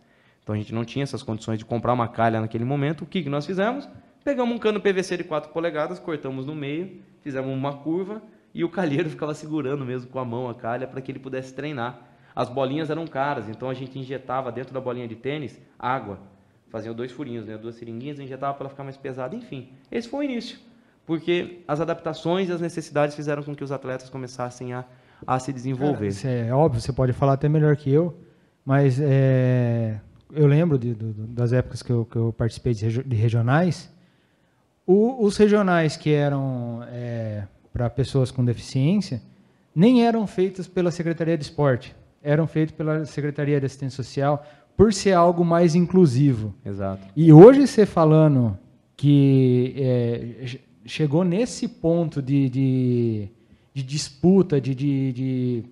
Então 0.43 0.53
a 0.53 0.57
gente 0.57 0.71
não 0.71 0.85
tinha 0.85 1.01
essas 1.01 1.23
condições 1.23 1.57
de 1.57 1.65
comprar 1.65 1.93
uma 1.93 2.07
calha 2.07 2.39
naquele 2.39 2.63
momento. 2.63 3.05
O 3.05 3.07
que, 3.07 3.23
que 3.23 3.29
nós 3.29 3.43
fizemos? 3.43 3.89
Pegamos 4.23 4.55
um 4.55 4.59
cano 4.59 4.79
PVC 4.79 5.17
de 5.17 5.23
4 5.23 5.51
polegadas, 5.51 5.97
cortamos 5.97 6.45
no 6.45 6.53
meio, 6.53 7.01
fizemos 7.21 7.51
uma 7.51 7.73
curva 7.73 8.21
e 8.53 8.63
o 8.63 8.69
calheiro 8.69 9.09
ficava 9.09 9.33
segurando 9.33 9.83
mesmo 9.83 10.11
com 10.11 10.19
a 10.19 10.25
mão 10.25 10.47
a 10.47 10.53
calha 10.53 10.85
para 10.85 11.01
que 11.01 11.11
ele 11.11 11.19
pudesse 11.19 11.55
treinar. 11.55 12.14
As 12.35 12.49
bolinhas 12.49 12.89
eram 12.89 13.07
caras, 13.07 13.47
então 13.47 13.69
a 13.69 13.73
gente 13.73 13.97
injetava 13.97 14.51
dentro 14.51 14.73
da 14.73 14.81
bolinha 14.81 15.07
de 15.07 15.15
tênis 15.15 15.57
água. 15.79 16.19
Fazia 16.67 16.93
dois 16.93 17.11
furinhos, 17.11 17.45
né? 17.45 17.57
duas 17.57 17.75
seringuinhas, 17.75 18.19
injetava 18.19 18.53
para 18.53 18.63
ela 18.63 18.69
ficar 18.69 18.83
mais 18.83 18.97
pesada. 18.97 19.33
Enfim, 19.33 19.69
esse 19.89 20.09
foi 20.09 20.25
o 20.25 20.29
início. 20.29 20.59
Porque 21.05 21.61
as 21.65 21.79
adaptações 21.79 22.49
e 22.49 22.51
as 22.51 22.59
necessidades 22.59 23.15
fizeram 23.15 23.41
com 23.41 23.55
que 23.55 23.63
os 23.63 23.71
atletas 23.71 24.09
começassem 24.09 24.73
a, 24.73 24.83
a 25.25 25.39
se 25.39 25.53
desenvolver. 25.53 26.11
é 26.25 26.51
óbvio, 26.51 26.81
você 26.81 26.91
pode 26.91 27.13
falar 27.13 27.33
até 27.33 27.47
melhor 27.47 27.77
que 27.77 27.89
eu, 27.89 28.17
mas 28.65 28.99
é, 28.99 30.01
eu 30.33 30.47
lembro 30.47 30.77
de, 30.77 30.93
das 30.93 31.53
épocas 31.53 31.81
que 31.81 31.91
eu, 31.91 32.03
que 32.03 32.17
eu 32.17 32.33
participei 32.33 32.73
de, 32.73 33.03
de 33.03 33.15
regionais. 33.15 33.89
O, 34.85 35.23
os 35.23 35.37
regionais 35.37 35.95
que 35.95 36.11
eram 36.11 36.83
é, 36.89 37.47
para 37.71 37.89
pessoas 37.89 38.29
com 38.29 38.43
deficiência 38.43 39.21
nem 39.73 40.05
eram 40.05 40.27
feitos 40.27 40.67
pela 40.67 40.91
Secretaria 40.91 41.37
de 41.37 41.43
Esporte 41.45 41.95
eram 42.25 42.47
feitos 42.47 42.75
pela 42.75 43.05
Secretaria 43.05 43.59
de 43.59 43.65
Assistência 43.65 44.03
Social 44.03 44.45
por 44.75 44.91
ser 44.91 45.13
algo 45.13 45.45
mais 45.45 45.75
inclusivo. 45.75 46.53
Exato. 46.65 47.07
E 47.15 47.31
hoje 47.31 47.65
você 47.65 47.85
falando 47.85 48.57
que 48.97 49.73
é, 49.77 50.57
chegou 50.85 51.23
nesse 51.23 51.67
ponto 51.67 52.21
de, 52.21 52.49
de, 52.49 53.29
de 53.73 53.83
disputa, 53.83 54.59
de, 54.59 54.73
de, 54.73 55.13
de 55.13 55.63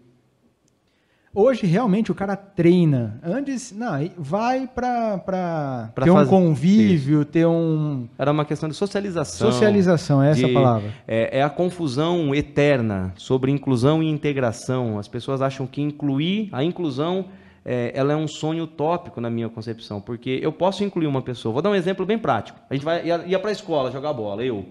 Hoje, 1.35 1.65
realmente, 1.65 2.11
o 2.11 2.15
cara 2.15 2.35
treina. 2.35 3.19
Antes, 3.23 3.71
não, 3.71 3.93
vai 4.15 4.67
para 4.67 5.91
ter 6.03 6.11
um 6.11 6.25
convívio, 6.27 7.21
isso. 7.21 7.25
ter 7.31 7.47
um... 7.47 8.07
Era 8.19 8.31
uma 8.31 8.45
questão 8.45 8.69
de 8.69 8.75
socialização. 8.75 9.51
Socialização, 9.51 10.21
é 10.21 10.29
essa 10.29 10.45
de, 10.45 10.51
a 10.51 10.53
palavra. 10.53 10.93
É, 11.07 11.39
é, 11.39 11.43
a 11.43 11.49
confusão 11.49 12.35
eterna 12.35 13.13
sobre 13.17 13.51
inclusão 13.51 14.03
e 14.03 14.09
integração. 14.09 14.99
As 14.99 15.07
pessoas 15.07 15.41
acham 15.41 15.65
que 15.65 15.81
incluir, 15.81 16.49
a 16.51 16.63
inclusão, 16.63 17.25
é, 17.65 17.91
ela 17.95 18.13
é 18.13 18.15
um 18.15 18.27
sonho 18.27 18.65
utópico 18.65 19.19
na 19.19 19.29
minha 19.31 19.49
concepção, 19.49 19.99
porque 19.99 20.39
eu 20.39 20.51
posso 20.51 20.83
incluir 20.83 21.07
uma 21.07 21.23
pessoa. 21.23 21.51
Vou 21.51 21.63
dar 21.63 21.71
um 21.71 21.75
exemplo 21.75 22.05
bem 22.05 22.19
prático. 22.19 22.59
A 22.69 22.75
gente 22.75 22.85
vai, 22.85 23.07
ia, 23.07 23.23
ia 23.25 23.39
para 23.39 23.49
a 23.49 23.53
escola 23.53 23.91
jogar 23.91 24.13
bola, 24.13 24.43
eu. 24.43 24.65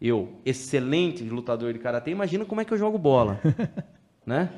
Eu, 0.00 0.30
excelente 0.44 1.22
lutador 1.22 1.72
de 1.72 1.78
karatê, 1.78 2.10
imagina 2.10 2.44
como 2.44 2.60
é 2.60 2.64
que 2.64 2.74
eu 2.74 2.78
jogo 2.78 2.98
bola, 2.98 3.40
né? 4.26 4.50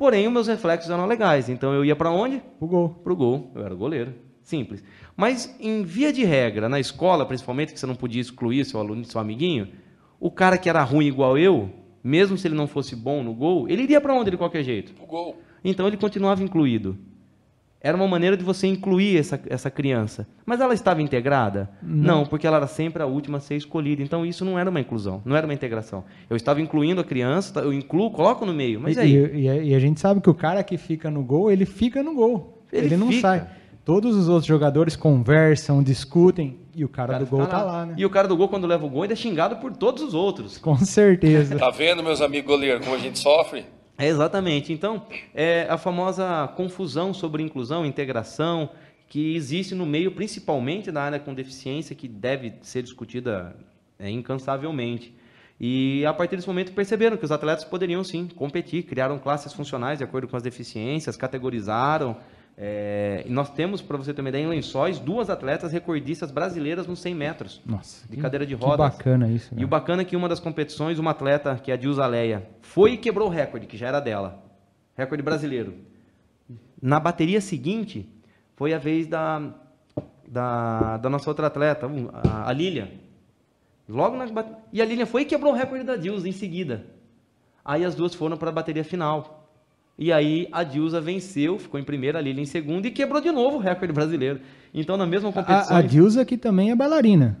Porém, 0.00 0.26
os 0.26 0.32
meus 0.32 0.48
reflexos 0.48 0.90
eram 0.90 1.04
legais. 1.04 1.50
Então 1.50 1.74
eu 1.74 1.84
ia 1.84 1.94
para 1.94 2.10
onde? 2.10 2.42
Pro 2.58 2.66
gol. 2.66 2.88
Pro 3.04 3.14
gol. 3.14 3.52
Eu 3.54 3.66
era 3.66 3.74
goleiro. 3.74 4.14
Simples. 4.42 4.82
Mas, 5.14 5.54
em 5.60 5.82
via 5.82 6.10
de 6.10 6.24
regra, 6.24 6.70
na 6.70 6.80
escola, 6.80 7.26
principalmente, 7.26 7.74
que 7.74 7.78
você 7.78 7.84
não 7.84 7.94
podia 7.94 8.22
excluir 8.22 8.64
seu 8.64 8.80
aluno, 8.80 9.04
seu 9.04 9.20
amiguinho, 9.20 9.68
o 10.18 10.30
cara 10.30 10.56
que 10.56 10.70
era 10.70 10.82
ruim 10.82 11.04
igual 11.04 11.36
eu, 11.36 11.68
mesmo 12.02 12.38
se 12.38 12.48
ele 12.48 12.54
não 12.54 12.66
fosse 12.66 12.96
bom 12.96 13.22
no 13.22 13.34
gol, 13.34 13.68
ele 13.68 13.82
iria 13.82 14.00
para 14.00 14.14
onde 14.14 14.30
de 14.30 14.38
qualquer 14.38 14.62
jeito? 14.62 14.94
Pro 14.94 15.04
gol. 15.04 15.38
Então 15.62 15.86
ele 15.86 15.98
continuava 15.98 16.42
incluído. 16.42 16.96
Era 17.82 17.96
uma 17.96 18.06
maneira 18.06 18.36
de 18.36 18.44
você 18.44 18.66
incluir 18.66 19.16
essa, 19.16 19.40
essa 19.48 19.70
criança. 19.70 20.28
Mas 20.44 20.60
ela 20.60 20.74
estava 20.74 21.00
integrada? 21.00 21.70
Não. 21.82 22.26
porque 22.26 22.46
ela 22.46 22.58
era 22.58 22.66
sempre 22.66 23.02
a 23.02 23.06
última 23.06 23.38
a 23.38 23.40
ser 23.40 23.56
escolhida. 23.56 24.02
Então 24.02 24.26
isso 24.26 24.44
não 24.44 24.58
era 24.58 24.68
uma 24.68 24.80
inclusão, 24.80 25.22
não 25.24 25.34
era 25.34 25.46
uma 25.46 25.54
integração. 25.54 26.04
Eu 26.28 26.36
estava 26.36 26.60
incluindo 26.60 27.00
a 27.00 27.04
criança, 27.04 27.60
eu 27.60 27.72
incluo, 27.72 28.10
coloco 28.10 28.44
no 28.44 28.52
meio. 28.52 28.78
Mas 28.78 28.96
e, 28.96 29.00
aí? 29.00 29.14
E, 29.14 29.48
e, 29.48 29.68
e 29.70 29.74
a 29.74 29.78
gente 29.78 29.98
sabe 29.98 30.20
que 30.20 30.28
o 30.28 30.34
cara 30.34 30.62
que 30.62 30.76
fica 30.76 31.10
no 31.10 31.22
gol, 31.22 31.50
ele 31.50 31.64
fica 31.64 32.02
no 32.02 32.14
gol. 32.14 32.64
Ele, 32.70 32.86
Ele 32.86 32.96
não 32.96 33.08
fica. 33.08 33.20
sai. 33.20 33.46
Todos 33.82 34.14
os 34.14 34.28
outros 34.28 34.46
jogadores 34.46 34.94
conversam, 34.94 35.82
discutem, 35.82 36.58
e 36.74 36.84
o 36.84 36.88
cara, 36.88 37.18
do 37.18 37.24
fica 37.24 37.36
gol 37.36 37.46
tá 37.46 37.62
lá, 37.62 37.86
né? 37.86 37.94
E 37.96 38.04
o 38.04 38.10
cara 38.10 38.28
do 38.28 38.36
gol, 38.36 38.48
quando 38.48 38.66
leva 38.66 38.84
o 38.84 38.88
gol, 38.88 39.02
ainda 39.02 39.14
é 39.14 39.16
xingado 39.16 39.56
por 39.56 39.74
todos 39.74 40.02
os 40.02 40.14
outros. 40.14 40.58
Com 40.58 40.76
certeza. 40.78 41.56
Tá 41.56 41.70
vendo, 41.70 42.02
meus 42.02 42.20
amigos 42.20 42.46
goleiros, 42.46 42.84
como 42.84 42.94
a 42.94 42.98
gente 42.98 43.18
sofre? 43.18 43.64
É, 44.00 44.08
exatamente. 44.08 44.72
Então, 44.72 45.06
é 45.34 45.66
a 45.68 45.76
famosa 45.76 46.48
confusão 46.56 47.12
sobre 47.12 47.42
inclusão, 47.42 47.84
integração, 47.84 48.70
que 49.06 49.36
existe 49.36 49.74
no 49.74 49.84
meio, 49.84 50.10
principalmente 50.12 50.90
da 50.90 51.02
área 51.02 51.20
com 51.20 51.34
deficiência, 51.34 51.94
que 51.94 52.08
deve 52.08 52.54
ser 52.62 52.82
discutida 52.82 53.54
é, 53.98 54.08
incansavelmente. 54.08 55.14
E 55.60 56.02
a 56.06 56.14
partir 56.14 56.36
desse 56.36 56.48
momento 56.48 56.72
perceberam 56.72 57.18
que 57.18 57.26
os 57.26 57.30
atletas 57.30 57.62
poderiam 57.66 58.02
sim 58.02 58.26
competir, 58.26 58.84
criaram 58.84 59.18
classes 59.18 59.52
funcionais 59.52 59.98
de 59.98 60.04
acordo 60.04 60.26
com 60.26 60.34
as 60.34 60.42
deficiências, 60.42 61.14
categorizaram. 61.14 62.16
É, 62.62 63.24
e 63.26 63.30
nós 63.30 63.48
temos, 63.48 63.80
para 63.80 63.96
você 63.96 64.12
ter 64.12 64.20
uma 64.20 64.28
ideia, 64.28 64.42
em 64.44 64.46
Lençóis, 64.46 64.98
duas 64.98 65.30
atletas 65.30 65.72
recordistas 65.72 66.30
brasileiras 66.30 66.86
nos 66.86 66.98
100 67.00 67.14
metros 67.14 67.62
Nossa, 67.64 68.06
de 68.06 68.16
que- 68.16 68.20
cadeira 68.20 68.44
de 68.44 68.54
que 68.54 68.62
rodas. 68.62 68.76
bacana 68.96 69.30
isso. 69.30 69.48
E 69.54 69.60
né? 69.60 69.64
o 69.64 69.68
bacana 69.68 70.02
é 70.02 70.04
que 70.04 70.14
uma 70.14 70.28
das 70.28 70.38
competições, 70.38 70.98
uma 70.98 71.12
atleta, 71.12 71.56
que 71.56 71.70
é 71.70 71.74
a 71.74 71.76
Dilza 71.78 72.06
Leia, 72.06 72.46
foi 72.60 72.92
e 72.92 72.96
quebrou 72.98 73.28
o 73.28 73.30
recorde, 73.30 73.66
que 73.66 73.78
já 73.78 73.88
era 73.88 73.98
dela. 73.98 74.44
Recorde 74.94 75.22
brasileiro. 75.22 75.72
Na 76.82 77.00
bateria 77.00 77.40
seguinte, 77.40 78.06
foi 78.56 78.74
a 78.74 78.78
vez 78.78 79.06
da, 79.06 79.54
da, 80.28 80.98
da 80.98 81.08
nossa 81.08 81.30
outra 81.30 81.46
atleta, 81.46 81.88
a, 82.12 82.50
a 82.50 82.52
Lilian. 82.52 82.88
Logo 83.88 84.18
na 84.18 84.26
E 84.70 84.82
a 84.82 84.84
Lilian 84.84 85.06
foi 85.06 85.22
e 85.22 85.24
quebrou 85.24 85.54
o 85.54 85.56
recorde 85.56 85.82
da 85.82 85.96
Dilza 85.96 86.28
em 86.28 86.32
seguida. 86.32 86.84
Aí 87.64 87.86
as 87.86 87.94
duas 87.94 88.14
foram 88.14 88.36
para 88.36 88.50
a 88.50 88.52
bateria 88.52 88.84
final. 88.84 89.39
E 90.00 90.10
aí 90.10 90.48
a 90.50 90.64
Dilza 90.64 90.98
venceu, 90.98 91.58
ficou 91.58 91.78
em 91.78 91.84
primeira, 91.84 92.18
a 92.18 92.22
Lilian 92.22 92.42
em 92.42 92.46
segunda 92.46 92.88
e 92.88 92.90
quebrou 92.90 93.20
de 93.20 93.30
novo 93.30 93.58
o 93.58 93.60
recorde 93.60 93.92
brasileiro. 93.92 94.40
Então, 94.72 94.96
na 94.96 95.04
mesma 95.06 95.30
competição. 95.30 95.76
A, 95.76 95.80
a 95.80 95.82
Dilza 95.82 96.24
que 96.24 96.38
também 96.38 96.70
é 96.70 96.74
bailarina. 96.74 97.38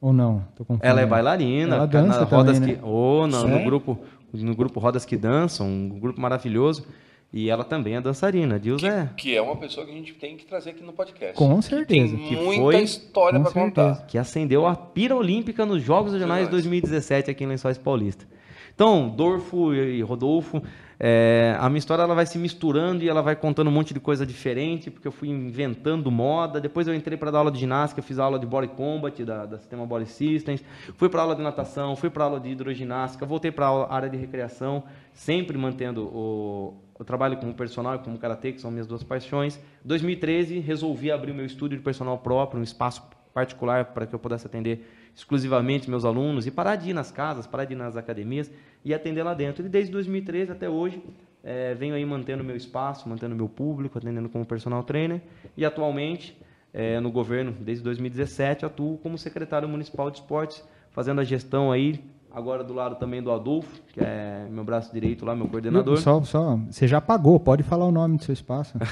Ou 0.00 0.12
não? 0.12 0.44
Ela 0.80 1.00
é 1.02 1.06
bailarina, 1.06 1.76
Ela 1.76 1.86
dança 1.86 2.18
na 2.20 2.24
rodas 2.26 2.58
também, 2.58 2.74
que, 2.74 2.82
né? 2.82 2.86
ou 2.86 3.26
no, 3.28 3.40
no 3.42 3.48
Sério? 3.48 3.64
grupo 3.64 3.98
no 4.34 4.54
grupo 4.56 4.80
Rodas 4.80 5.04
que 5.04 5.16
Dançam, 5.16 5.68
um 5.68 5.88
grupo 6.00 6.20
maravilhoso, 6.20 6.84
e 7.32 7.48
ela 7.48 7.62
também 7.62 7.94
é 7.94 8.00
dançarina. 8.00 8.58
Dilza 8.58 8.88
é 8.88 9.08
Que 9.16 9.36
é 9.36 9.40
uma 9.40 9.54
pessoa 9.54 9.86
que 9.86 9.92
a 9.92 9.94
gente 9.94 10.12
tem 10.14 10.36
que 10.36 10.44
trazer 10.44 10.70
aqui 10.70 10.82
no 10.82 10.92
podcast. 10.92 11.36
Com 11.36 11.62
certeza. 11.62 12.16
Que 12.16 12.34
muita 12.34 12.60
foi- 12.62 12.82
história 12.82 13.38
para 13.38 13.52
contar. 13.52 14.06
que 14.08 14.18
acendeu 14.18 14.66
a 14.66 14.74
pira 14.74 15.14
olímpica 15.14 15.64
nos 15.64 15.80
Jogos 15.80 16.12
Regionais 16.12 16.46
Regionais. 16.46 16.64
2017 16.64 17.30
aqui 17.30 17.44
em 17.44 17.46
Lençóis 17.46 17.78
Paulista. 17.78 18.26
Então, 18.74 19.08
Dorfo 19.08 19.72
e 19.72 20.02
Rodolfo, 20.02 20.60
é, 20.98 21.56
a 21.58 21.68
minha 21.68 21.78
história 21.78 22.02
ela 22.02 22.14
vai 22.14 22.26
se 22.26 22.38
misturando 22.38 23.02
e 23.02 23.08
ela 23.08 23.22
vai 23.22 23.34
contando 23.34 23.68
um 23.68 23.70
monte 23.72 23.92
de 23.92 24.00
coisa 24.00 24.24
diferente, 24.24 24.90
porque 24.90 25.06
eu 25.06 25.12
fui 25.12 25.28
inventando 25.28 26.10
moda. 26.10 26.60
Depois 26.60 26.86
eu 26.86 26.94
entrei 26.94 27.16
para 27.16 27.30
dar 27.30 27.38
aula 27.38 27.50
de 27.50 27.58
ginástica, 27.58 28.02
fiz 28.02 28.18
aula 28.18 28.38
de 28.38 28.46
body 28.46 28.68
combat 28.68 29.24
da, 29.24 29.46
da 29.46 29.58
Sistema 29.58 29.86
Body 29.86 30.06
Systems, 30.06 30.62
fui 30.96 31.08
para 31.08 31.22
aula 31.22 31.34
de 31.34 31.42
natação, 31.42 31.96
fui 31.96 32.10
para 32.10 32.24
aula 32.24 32.40
de 32.40 32.50
hidroginástica, 32.50 33.26
voltei 33.26 33.50
para 33.50 33.66
a 33.66 33.94
área 33.94 34.08
de 34.08 34.16
recreação, 34.16 34.84
sempre 35.12 35.58
mantendo 35.58 36.04
o, 36.04 36.74
o 36.98 37.04
trabalho 37.04 37.36
como 37.38 37.52
personal 37.54 37.96
e 37.96 37.98
como 37.98 38.18
karatê, 38.18 38.52
que 38.52 38.60
são 38.60 38.70
minhas 38.70 38.86
duas 38.86 39.02
paixões. 39.02 39.60
2013 39.84 40.60
resolvi 40.60 41.10
abrir 41.10 41.32
o 41.32 41.34
meu 41.34 41.46
estúdio 41.46 41.76
de 41.76 41.84
personal 41.84 42.18
próprio, 42.18 42.60
um 42.60 42.64
espaço 42.64 43.02
particular 43.32 43.86
para 43.86 44.06
que 44.06 44.14
eu 44.14 44.18
pudesse 44.18 44.46
atender 44.46 44.88
exclusivamente 45.14 45.88
meus 45.88 46.04
alunos 46.04 46.46
e 46.46 46.50
parar 46.50 46.76
de 46.76 46.90
ir 46.90 46.92
nas 46.92 47.10
casas, 47.10 47.46
parar 47.46 47.64
de 47.64 47.74
ir 47.74 47.76
nas 47.76 47.96
academias 47.96 48.50
e 48.84 48.92
atender 48.92 49.22
lá 49.22 49.34
dentro. 49.34 49.64
E 49.64 49.68
desde 49.68 49.92
2013 49.92 50.52
até 50.52 50.68
hoje, 50.68 51.02
eh, 51.42 51.74
venho 51.74 51.94
aí 51.94 52.04
mantendo 52.04 52.42
meu 52.42 52.56
espaço, 52.56 53.08
mantendo 53.08 53.34
meu 53.34 53.48
público, 53.48 53.98
atendendo 53.98 54.28
como 54.28 54.44
personal 54.44 54.82
trainer 54.82 55.22
e 55.56 55.64
atualmente 55.64 56.36
eh, 56.72 56.98
no 57.00 57.10
governo, 57.10 57.52
desde 57.52 57.84
2017, 57.84 58.66
atuo 58.66 58.98
como 58.98 59.16
secretário 59.16 59.68
municipal 59.68 60.10
de 60.10 60.18
esportes, 60.18 60.62
fazendo 60.90 61.20
a 61.20 61.24
gestão 61.24 61.70
aí, 61.70 62.02
agora 62.34 62.64
do 62.64 62.74
lado 62.74 62.96
também 62.96 63.22
do 63.22 63.30
Adolfo, 63.30 63.80
que 63.92 64.00
é 64.00 64.46
meu 64.50 64.64
braço 64.64 64.92
direito 64.92 65.24
lá, 65.24 65.36
meu 65.36 65.46
coordenador. 65.46 65.96
Só, 65.98 66.20
só, 66.22 66.56
você 66.68 66.88
já 66.88 67.00
pagou, 67.00 67.38
pode 67.38 67.62
falar 67.62 67.86
o 67.86 67.92
nome 67.92 68.16
do 68.16 68.24
seu 68.24 68.32
espaço. 68.32 68.76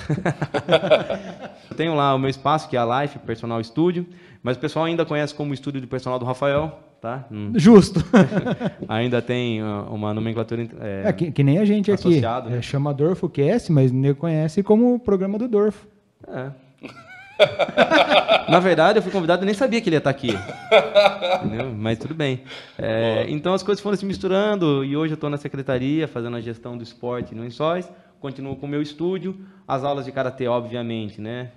Eu 1.69 1.77
tenho 1.77 1.95
lá 1.95 2.15
o 2.15 2.19
meu 2.19 2.31
espaço, 2.31 2.69
que 2.69 2.77
é 2.77 2.81
a 2.81 3.03
Life 3.03 3.19
Personal 3.21 3.63
Studio, 3.65 4.07
mas 4.43 4.57
o 4.57 4.61
pessoal 4.61 4.85
ainda 4.87 5.05
conhece 5.05 5.35
como 5.35 5.55
estúdio 5.55 5.81
de 5.81 5.87
personal 5.87 6.19
do 6.19 6.25
Rafael, 6.25 6.79
tá? 7.01 7.27
Hum, 7.31 7.53
Justo. 7.55 8.05
ainda 8.89 9.23
tem 9.23 9.63
uh, 9.63 9.87
uma 9.91 10.13
nomenclatura. 10.13 10.69
É, 10.81 11.09
É, 11.09 11.13
que, 11.13 11.31
que 11.31 11.43
nem 11.43 11.59
a 11.59 11.65
gente 11.65 11.91
aqui. 11.91 12.09
Associado, 12.09 12.51
né? 12.51 12.59
É, 12.59 12.63
chama 12.63 12.93
Dorfo 12.93 13.29
Cast, 13.29 13.71
mas 13.71 13.93
nem 13.93 14.15
conhece 14.15 14.63
como 14.63 14.95
o 14.95 14.99
programa 14.99 15.39
do 15.39 15.49
Dorfo. 15.49 15.87
é. 16.29 16.51
Na 18.49 18.61
verdade, 18.61 18.99
eu 18.99 19.03
fui 19.03 19.11
convidado 19.11 19.43
e 19.43 19.47
nem 19.47 19.55
sabia 19.55 19.81
que 19.81 19.89
ele 19.89 19.97
ia 19.97 19.99
estar 19.99 20.11
aqui. 20.11 20.31
Entendeu? 21.43 21.73
Mas 21.75 21.99
tudo 21.99 22.15
bem. 22.15 22.43
É, 22.79 23.25
então 23.29 23.55
as 23.55 23.63
coisas 23.63 23.83
foram 23.83 23.97
se 23.97 24.05
misturando 24.05 24.85
e 24.85 24.97
hoje 24.97 25.13
eu 25.13 25.15
estou 25.15 25.31
na 25.31 25.37
secretaria 25.37 26.07
fazendo 26.07 26.37
a 26.37 26.41
gestão 26.41 26.77
do 26.77 26.83
esporte 26.83 27.35
no 27.35 27.43
Lençóis. 27.43 27.91
Continuo 28.21 28.57
com 28.57 28.67
o 28.67 28.69
meu 28.69 28.83
estúdio. 28.83 29.37
As 29.67 29.85
aulas 29.85 30.05
de 30.05 30.13
karatê, 30.13 30.47
obviamente, 30.47 31.21
né? 31.21 31.51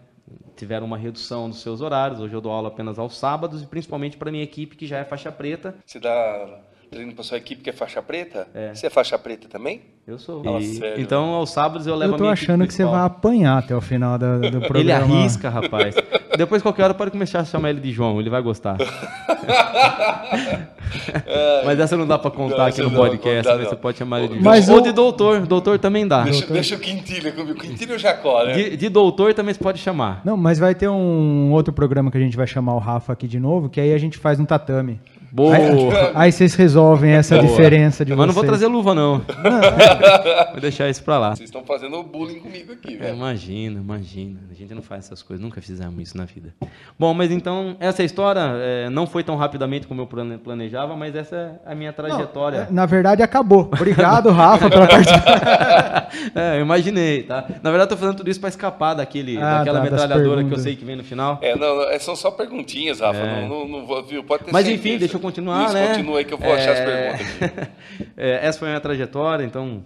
Tiveram 0.55 0.85
uma 0.87 0.97
redução 0.97 1.49
dos 1.49 1.61
seus 1.61 1.81
horários. 1.81 2.19
Hoje 2.19 2.33
eu 2.33 2.41
dou 2.41 2.51
aula 2.51 2.69
apenas 2.69 2.97
aos 2.97 3.17
sábados 3.17 3.61
e 3.61 3.65
principalmente 3.65 4.17
para 4.17 4.31
minha 4.31 4.43
equipe 4.43 4.75
que 4.75 4.87
já 4.87 4.97
é 4.97 5.03
faixa 5.03 5.31
preta. 5.31 5.75
Você 5.85 5.99
dá 5.99 6.59
treino 6.89 7.13
para 7.13 7.23
sua 7.23 7.37
equipe 7.37 7.61
que 7.61 7.69
é 7.69 7.73
faixa 7.73 8.01
preta? 8.01 8.47
Você 8.73 8.87
é 8.87 8.89
faixa 8.89 9.17
preta 9.19 9.47
também? 9.47 9.81
Eu 10.07 10.17
sou. 10.17 10.41
E- 10.59 10.79
então 11.01 11.25
aos 11.33 11.51
sábados 11.51 11.85
eu 11.87 11.95
levo 11.95 12.11
Eu 12.11 12.15
a 12.15 12.17
tô 12.17 12.23
minha 12.23 12.33
achando 12.33 12.63
equipe 12.63 12.67
que 12.69 12.73
você 12.73 12.85
vai 12.85 13.05
apanhar 13.05 13.57
até 13.57 13.75
o 13.75 13.81
final 13.81 14.17
do, 14.17 14.39
do 14.49 14.59
programa. 14.65 14.79
Ele 14.79 14.91
arrisca, 14.91 15.49
rapaz. 15.49 15.93
Depois, 16.37 16.61
qualquer 16.61 16.83
hora, 16.83 16.93
pode 16.93 17.11
começar 17.11 17.39
a 17.39 17.45
chamar 17.45 17.69
ele 17.69 17.79
de 17.79 17.91
João, 17.91 18.19
ele 18.19 18.29
vai 18.29 18.41
gostar. 18.41 18.77
mas 21.65 21.79
essa 21.79 21.95
não 21.97 22.05
dá 22.05 22.17
pra 22.17 22.31
contar 22.31 22.57
Não, 22.57 22.65
aqui 22.65 22.81
no 22.81 22.91
podcast, 22.91 23.47
mas 23.51 23.61
não. 23.61 23.69
você 23.69 23.75
pode 23.75 23.97
chamar 23.97 24.21
ele 24.21 24.37
de. 24.37 24.43
Mas 24.43 24.69
Ou 24.69 24.81
de 24.81 24.91
doutor, 24.91 25.45
doutor 25.45 25.79
também 25.79 26.07
dá. 26.07 26.23
Deixa, 26.23 26.45
deixa 26.47 26.75
o 26.75 26.79
Quintilha 26.79 27.31
comigo. 27.31 27.59
Quintilha 27.59 27.97
Jacó, 27.97 28.43
né? 28.43 28.53
De, 28.53 28.77
de 28.77 28.89
doutor 28.89 29.33
também 29.33 29.53
você 29.53 29.63
pode 29.63 29.79
chamar. 29.79 30.21
Não, 30.25 30.37
mas 30.37 30.59
vai 30.59 30.75
ter 30.75 30.89
um 30.89 31.51
outro 31.51 31.73
programa 31.73 32.11
que 32.11 32.17
a 32.17 32.21
gente 32.21 32.37
vai 32.37 32.47
chamar 32.47 32.73
o 32.75 32.79
Rafa 32.79 33.13
aqui 33.13 33.27
de 33.27 33.39
novo, 33.39 33.69
que 33.69 33.79
aí 33.79 33.93
a 33.93 33.97
gente 33.97 34.17
faz 34.17 34.39
um 34.39 34.45
tatame. 34.45 34.99
Boa. 35.35 35.53
Aí, 35.53 35.63
aí 36.15 36.31
vocês 36.31 36.55
resolvem 36.55 37.11
essa 37.11 37.35
Boa. 37.35 37.45
diferença 37.45 38.05
de 38.05 38.15
Mas 38.15 38.25
não 38.27 38.33
vou 38.33 38.41
vocês. 38.43 38.51
trazer 38.57 38.67
luva, 38.67 38.95
não. 38.95 39.19
vou 40.53 40.61
deixar 40.61 40.89
isso 40.89 41.03
pra 41.03 41.17
lá. 41.19 41.35
Vocês 41.35 41.49
estão 41.49 41.61
fazendo 41.65 42.01
bullying 42.03 42.39
comigo 42.39 42.71
aqui, 42.71 42.93
É, 42.93 42.97
velho. 42.97 43.15
imagina, 43.17 43.81
imagina. 43.81 44.39
A 44.49 44.53
gente 44.53 44.73
não 44.73 44.81
faz 44.81 45.05
essas 45.05 45.21
coisas, 45.21 45.43
nunca 45.43 45.59
fizemos 45.61 46.01
isso 46.01 46.17
na 46.17 46.23
vida. 46.23 46.53
Bom, 46.97 47.13
mas 47.13 47.31
então, 47.31 47.75
essa 47.81 48.01
história 48.01 48.39
é, 48.59 48.89
não 48.89 49.05
foi 49.05 49.23
tão 49.25 49.35
rapidamente 49.35 49.85
como 49.87 50.01
eu 50.01 50.07
plane- 50.07 50.37
planejava, 50.37 50.95
mas 50.95 51.13
essa 51.15 51.59
é 51.65 51.71
a 51.71 51.75
minha 51.75 51.91
trajetória. 51.91 52.69
Na 52.71 52.85
verdade, 52.85 53.21
acabou. 53.21 53.69
Obrigado, 53.73 54.29
Rafa, 54.31 54.69
pela 54.69 54.87
participar. 54.87 56.09
É, 56.33 56.57
eu 56.57 56.61
imaginei, 56.61 57.23
tá? 57.23 57.43
Na 57.61 57.71
verdade, 57.71 57.91
eu 57.91 57.97
tô 57.97 57.97
fazendo 57.97 58.15
tudo 58.15 58.29
isso 58.29 58.39
para 58.39 58.47
escapar 58.49 58.93
daquele, 58.93 59.37
Ah, 59.37 59.57
daquela 59.59 59.79
tá, 59.79 59.83
metralhadora 59.83 60.43
que 60.45 60.53
eu 60.53 60.59
sei 60.59 60.77
que 60.77 60.85
vem 60.85 60.95
no 60.95 61.03
final. 61.03 61.39
É, 61.41 61.57
não, 61.57 61.75
não, 61.75 61.83
é, 61.89 61.99
são 61.99 62.15
só 62.15 62.31
perguntinhas, 62.31 63.01
Rafa. 63.01 63.19
Não, 63.25 63.49
não, 63.49 63.67
não 63.67 63.85
vou, 63.85 64.01
viu? 64.01 64.23
Pode 64.23 64.45
ter 64.45 64.49
É. 64.49 64.53
Mas 64.53 64.65
certeza. 64.65 64.87
enfim, 64.87 64.97
deixa 64.97 65.17
eu 65.17 65.24
continuar, 65.25 65.65
Isso, 65.65 65.73
né? 65.73 65.87
continua 65.89 66.17
aí 66.19 66.25
que 66.25 66.33
eu 66.33 66.37
vou 66.37 66.53
achar 66.53 66.71
as 66.71 66.79
É, 66.79 66.85
perguntas 67.13 67.69
é, 68.17 68.47
essa 68.47 68.59
foi 68.59 68.67
a 68.67 68.71
minha 68.71 68.81
trajetória, 68.81 69.43
então, 69.43 69.83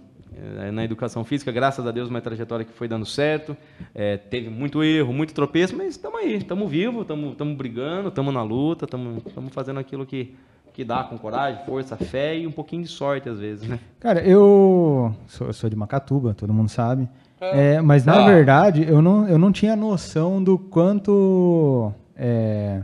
é, 0.62 0.70
na 0.70 0.84
educação 0.84 1.24
física, 1.24 1.50
graças 1.52 1.86
a 1.86 1.90
Deus, 1.90 2.08
uma 2.08 2.20
trajetória 2.20 2.64
que 2.64 2.72
foi 2.72 2.86
dando 2.88 3.04
certo. 3.06 3.56
É, 3.94 4.16
teve 4.16 4.48
muito 4.48 4.82
erro, 4.82 5.12
muito 5.12 5.34
tropeço, 5.34 5.76
mas 5.76 5.88
estamos 5.88 6.20
aí, 6.20 6.36
estamos 6.36 6.70
vivos, 6.70 7.02
estamos 7.02 7.56
brigando, 7.56 8.08
estamos 8.08 8.32
na 8.32 8.42
luta, 8.42 8.84
estamos 8.84 9.52
fazendo 9.52 9.80
aquilo 9.80 10.06
que, 10.06 10.34
que 10.72 10.84
dá 10.84 11.02
com 11.04 11.18
coragem, 11.18 11.64
força, 11.66 11.96
fé 11.96 12.38
e 12.38 12.46
um 12.46 12.52
pouquinho 12.52 12.82
de 12.82 12.88
sorte 12.88 13.28
às 13.28 13.38
vezes, 13.38 13.68
né? 13.68 13.78
Cara, 13.98 14.20
eu 14.20 15.14
sou, 15.26 15.46
eu 15.48 15.52
sou 15.52 15.68
de 15.68 15.76
Macatuba, 15.76 16.32
todo 16.34 16.54
mundo 16.54 16.68
sabe. 16.70 17.08
É, 17.40 17.80
mas 17.80 18.04
na 18.04 18.22
Ah. 18.22 18.26
verdade, 18.26 18.86
eu 18.88 19.00
não, 19.00 19.26
eu 19.28 19.38
não 19.38 19.50
tinha 19.50 19.74
noção 19.74 20.42
do 20.44 20.58
quanto. 20.58 21.92
é, 22.14 22.82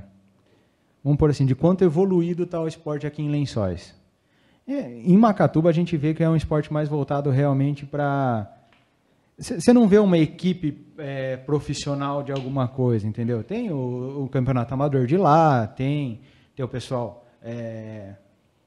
vamos 1.07 1.21
por 1.21 1.31
assim, 1.31 1.47
de 1.47 1.55
quanto 1.55 1.85
evoluído 1.85 2.43
está 2.43 2.61
o 2.61 2.67
esporte 2.67 3.07
aqui 3.07 3.23
em 3.23 3.31
Lençóis. 3.31 3.95
É, 4.67 4.91
em 4.91 5.17
Macatuba, 5.17 5.71
a 5.71 5.73
gente 5.73 5.97
vê 5.97 6.13
que 6.13 6.21
é 6.21 6.29
um 6.29 6.35
esporte 6.35 6.73
mais 6.73 6.89
voltado 6.89 7.31
realmente 7.31 7.87
para. 7.87 8.53
Você 9.39 9.73
não 9.73 9.87
vê 9.87 9.99
uma 9.99 10.19
equipe 10.19 10.85
é, 10.99 11.37
profissional 11.37 12.25
de 12.25 12.33
alguma 12.33 12.67
coisa, 12.67 13.07
entendeu? 13.07 13.45
Tem 13.45 13.71
o, 13.71 14.25
o 14.25 14.29
campeonato 14.29 14.75
amador 14.75 15.07
de 15.07 15.17
lá, 15.17 15.65
tem, 15.69 16.23
tem 16.57 16.65
o 16.65 16.69
pessoal 16.69 17.25
é, 17.41 18.15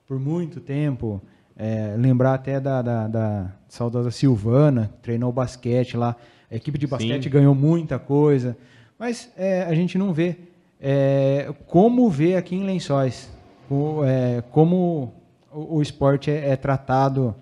por 0.08 0.18
muito 0.18 0.62
tempo, 0.62 1.22
é, 1.58 1.94
lembrar 1.98 2.36
até 2.36 2.58
da, 2.58 2.82
da, 2.82 3.08
da 3.10 3.52
saudosa 3.68 4.12
Silvana, 4.12 4.90
que 4.94 5.00
treinou 5.00 5.34
basquete 5.34 5.98
lá. 5.98 6.16
A 6.50 6.56
equipe 6.56 6.78
de 6.78 6.88
basquete 6.88 7.24
Sim. 7.24 7.30
ganhou 7.30 7.54
muita 7.54 8.00
coisa, 8.00 8.58
mas 8.98 9.30
é, 9.36 9.64
a 9.64 9.74
gente 9.74 9.98
não 9.98 10.14
vê 10.14 10.38
é, 10.80 11.54
como 11.68 12.10
vê 12.10 12.36
aqui 12.36 12.56
em 12.56 12.66
Lençóis, 12.66 13.30
o, 13.70 14.04
é, 14.04 14.42
como 14.52 15.14
o, 15.52 15.78
o, 15.78 15.82
esporte 15.82 16.32
é, 16.32 16.50
é 16.50 16.56
tratado 16.56 17.36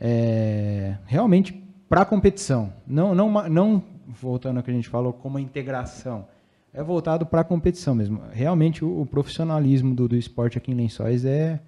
é, 0.00 0.96
realmente 1.06 1.52
para 1.88 2.04
competição, 2.04 2.72
não, 2.86 3.14
não, 3.14 3.48
não 3.48 3.82
voltando 4.06 4.58
ao 4.58 4.62
que 4.62 4.70
a 4.70 4.74
gente 4.74 4.88
falou, 4.88 5.12
como 5.12 5.38
integração 5.38 6.26
é 6.72 6.82
voltado 6.82 7.26
para 7.26 7.42
competição 7.44 7.94
mesmo. 7.94 8.22
Realmente 8.32 8.84
o, 8.84 9.00
o 9.00 9.06
profissionalismo 9.06 9.94
do, 9.94 10.08
do, 10.08 10.16
esporte 10.16 10.56
aqui 10.56 10.70
em 10.70 10.74
Lençóis 10.74 11.24
é, 11.24 11.60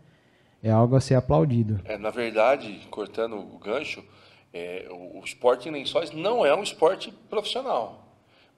é 0.63 0.71
algo 0.71 0.95
a 0.95 1.01
ser 1.01 1.15
aplaudido. 1.15 1.81
É, 1.85 1.99
na 1.99 2.11
verdade, 2.11 2.87
cortando 2.91 3.37
o 3.37 3.59
gancho, 3.59 4.03
é, 4.53 4.87
o, 4.91 5.19
o, 5.19 5.25
esporte 5.25 5.69
em 5.69 5.73
Lençóis 5.73 6.13
não 6.13 6.47
é 6.47 6.55
um 6.55 6.63
esporte 6.63 7.13
profissional. 7.29 8.12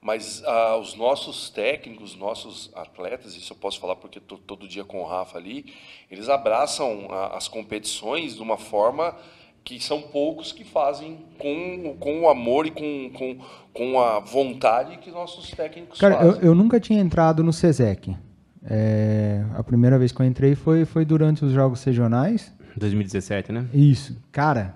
Mas 0.05 0.43
ah, 0.45 0.77
os 0.77 0.93
nossos 0.93 1.49
técnicos, 1.49 2.15
nossos 2.15 2.69
atletas, 2.75 3.35
isso 3.35 3.53
eu 3.53 3.57
posso 3.57 3.79
falar 3.79 3.95
porque 3.95 4.19
estou 4.19 4.37
todo 4.37 4.67
dia 4.67 4.83
com 4.83 5.01
o 5.01 5.03
Rafa 5.03 5.39
ali, 5.39 5.73
eles 6.11 6.29
abraçam 6.29 7.07
a, 7.09 7.35
as 7.35 7.47
competições 7.47 8.35
de 8.35 8.41
uma 8.43 8.55
forma 8.55 9.15
que 9.63 9.83
são 9.83 10.03
poucos 10.03 10.51
que 10.51 10.63
fazem 10.63 11.25
com, 11.39 11.97
com 11.99 12.21
o 12.21 12.29
amor 12.29 12.67
e 12.67 12.69
com, 12.69 13.09
com, 13.15 13.39
com 13.73 13.99
a 13.99 14.19
vontade 14.19 14.97
que 14.97 15.09
nossos 15.09 15.49
técnicos 15.49 15.99
Cara, 15.99 16.17
fazem. 16.17 16.43
Eu, 16.43 16.49
eu 16.49 16.55
nunca 16.55 16.79
tinha 16.79 17.01
entrado 17.01 17.43
no 17.43 17.51
SESEC. 17.51 18.15
É, 18.63 19.43
a 19.55 19.63
primeira 19.63 19.97
vez 19.97 20.11
que 20.11 20.21
eu 20.21 20.25
entrei 20.27 20.53
foi, 20.53 20.85
foi 20.85 21.03
durante 21.03 21.43
os 21.43 21.51
Jogos 21.51 21.83
Regionais. 21.83 22.53
2017, 22.77 23.51
né? 23.51 23.65
Isso. 23.73 24.15
Cara, 24.31 24.75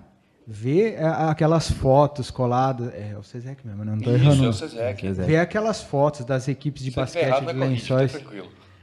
ver 0.52 0.98
aquelas 1.04 1.70
fotos 1.70 2.32
coladas. 2.32 2.92
É, 2.94 3.12
é 3.14 3.18
o 3.18 3.22
SESEC 3.22 3.66
mesmo, 3.66 3.86
né? 3.86 3.92
não 3.92 3.98
estou 4.00 4.14
errando. 4.14 4.50
Isso, 4.50 4.64
é 4.64 4.66
o 4.66 4.70
SESEC. 4.98 5.12
Ver 5.12 5.38
aquelas 5.38 5.84
fotos 5.84 6.26
das 6.26 6.48
equipes 6.48 6.84
de 6.84 6.90
Você 6.90 7.02
basquete 7.02 7.46
de 7.46 7.54
lençóis 7.54 8.26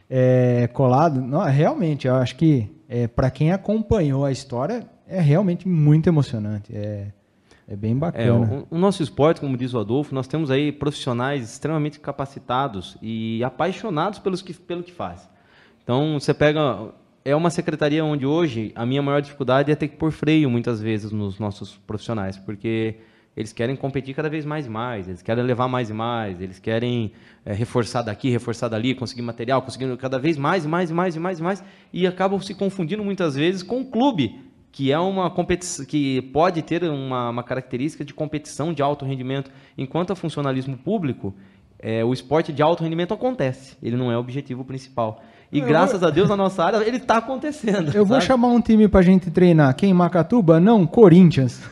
é, 0.08 0.68
colado. 0.72 1.20
Não, 1.20 1.42
realmente, 1.42 2.06
eu 2.06 2.14
acho 2.14 2.36
que 2.36 2.70
é, 2.88 3.08
para 3.08 3.32
quem 3.32 3.50
acompanhou 3.50 4.24
a 4.24 4.30
história, 4.30 4.86
é 5.08 5.20
realmente 5.20 5.66
muito 5.66 6.08
emocionante. 6.08 6.72
É, 6.72 7.08
é 7.66 7.74
bem 7.74 7.96
bacana. 7.96 8.24
É, 8.24 8.30
o, 8.30 8.66
o, 8.70 8.78
nosso 8.78 9.02
esporte, 9.02 9.40
como 9.40 9.56
diz 9.56 9.74
o 9.74 9.80
Adolfo, 9.80 10.14
nós 10.14 10.28
temos 10.28 10.52
aí 10.52 10.70
profissionais 10.70 11.42
extremamente 11.42 11.98
capacitados 11.98 12.96
e 13.02 13.42
apaixonados 13.42 14.20
pelos 14.20 14.40
que, 14.40 14.54
pelo 14.54 14.84
que 14.84 14.92
faz. 14.92 15.28
Então, 15.82 16.18
você 16.20 16.32
pega. 16.32 16.90
É 17.26 17.34
uma 17.34 17.50
secretaria 17.50 18.04
onde 18.04 18.24
hoje 18.24 18.70
a 18.76 18.86
minha 18.86 19.02
maior 19.02 19.20
dificuldade 19.20 19.72
é 19.72 19.74
ter 19.74 19.88
que 19.88 19.96
pôr 19.96 20.12
freio 20.12 20.48
muitas 20.48 20.80
vezes 20.80 21.10
nos 21.10 21.40
nossos 21.40 21.76
profissionais, 21.76 22.38
porque 22.38 22.98
eles 23.36 23.52
querem 23.52 23.74
competir 23.74 24.14
cada 24.14 24.30
vez 24.30 24.44
mais 24.44 24.66
e 24.66 24.70
mais, 24.70 25.08
eles 25.08 25.22
querem 25.22 25.42
levar 25.42 25.66
mais 25.66 25.90
e 25.90 25.92
mais, 25.92 26.40
eles 26.40 26.60
querem 26.60 27.10
é, 27.44 27.52
reforçar 27.52 28.02
daqui, 28.02 28.30
reforçar 28.30 28.68
dali, 28.68 28.94
conseguir 28.94 29.22
material, 29.22 29.60
conseguindo 29.60 29.96
cada 29.96 30.20
vez 30.20 30.38
mais 30.38 30.64
e 30.64 30.68
mais 30.68 30.88
e 30.88 30.94
mais 30.94 31.16
e 31.16 31.18
mais 31.18 31.38
e 31.40 31.42
mais, 31.42 31.64
e 31.92 32.06
acabam 32.06 32.40
se 32.40 32.54
confundindo 32.54 33.02
muitas 33.02 33.34
vezes 33.34 33.60
com 33.60 33.80
o 33.80 33.86
clube, 33.86 34.40
que 34.70 34.92
é 34.92 34.98
uma 35.00 35.28
competição 35.28 35.84
que 35.84 36.22
pode 36.32 36.62
ter 36.62 36.84
uma, 36.84 37.30
uma, 37.30 37.42
característica 37.42 38.04
de 38.04 38.14
competição 38.14 38.72
de 38.72 38.82
alto 38.82 39.04
rendimento, 39.04 39.50
enquanto 39.76 40.12
a 40.12 40.14
funcionalismo 40.14 40.78
público, 40.78 41.34
é, 41.80 42.04
o 42.04 42.12
esporte 42.12 42.52
de 42.52 42.62
alto 42.62 42.84
rendimento 42.84 43.12
acontece, 43.12 43.76
ele 43.82 43.96
não 43.96 44.12
é 44.12 44.16
o 44.16 44.20
objetivo 44.20 44.64
principal. 44.64 45.20
E 45.50 45.60
eu 45.60 45.66
graças 45.66 46.00
vou... 46.00 46.08
a 46.08 46.12
Deus 46.12 46.28
na 46.28 46.36
nossa 46.36 46.64
área 46.64 46.78
ele 46.78 46.96
está 46.96 47.18
acontecendo. 47.18 47.88
Eu 47.88 48.04
sabe? 48.04 48.04
vou 48.04 48.20
chamar 48.20 48.48
um 48.48 48.60
time 48.60 48.88
para 48.88 49.00
a 49.00 49.02
gente 49.02 49.30
treinar. 49.30 49.74
Quem 49.76 49.94
Macatuba? 49.94 50.58
Não, 50.58 50.86
Corinthians. 50.86 51.62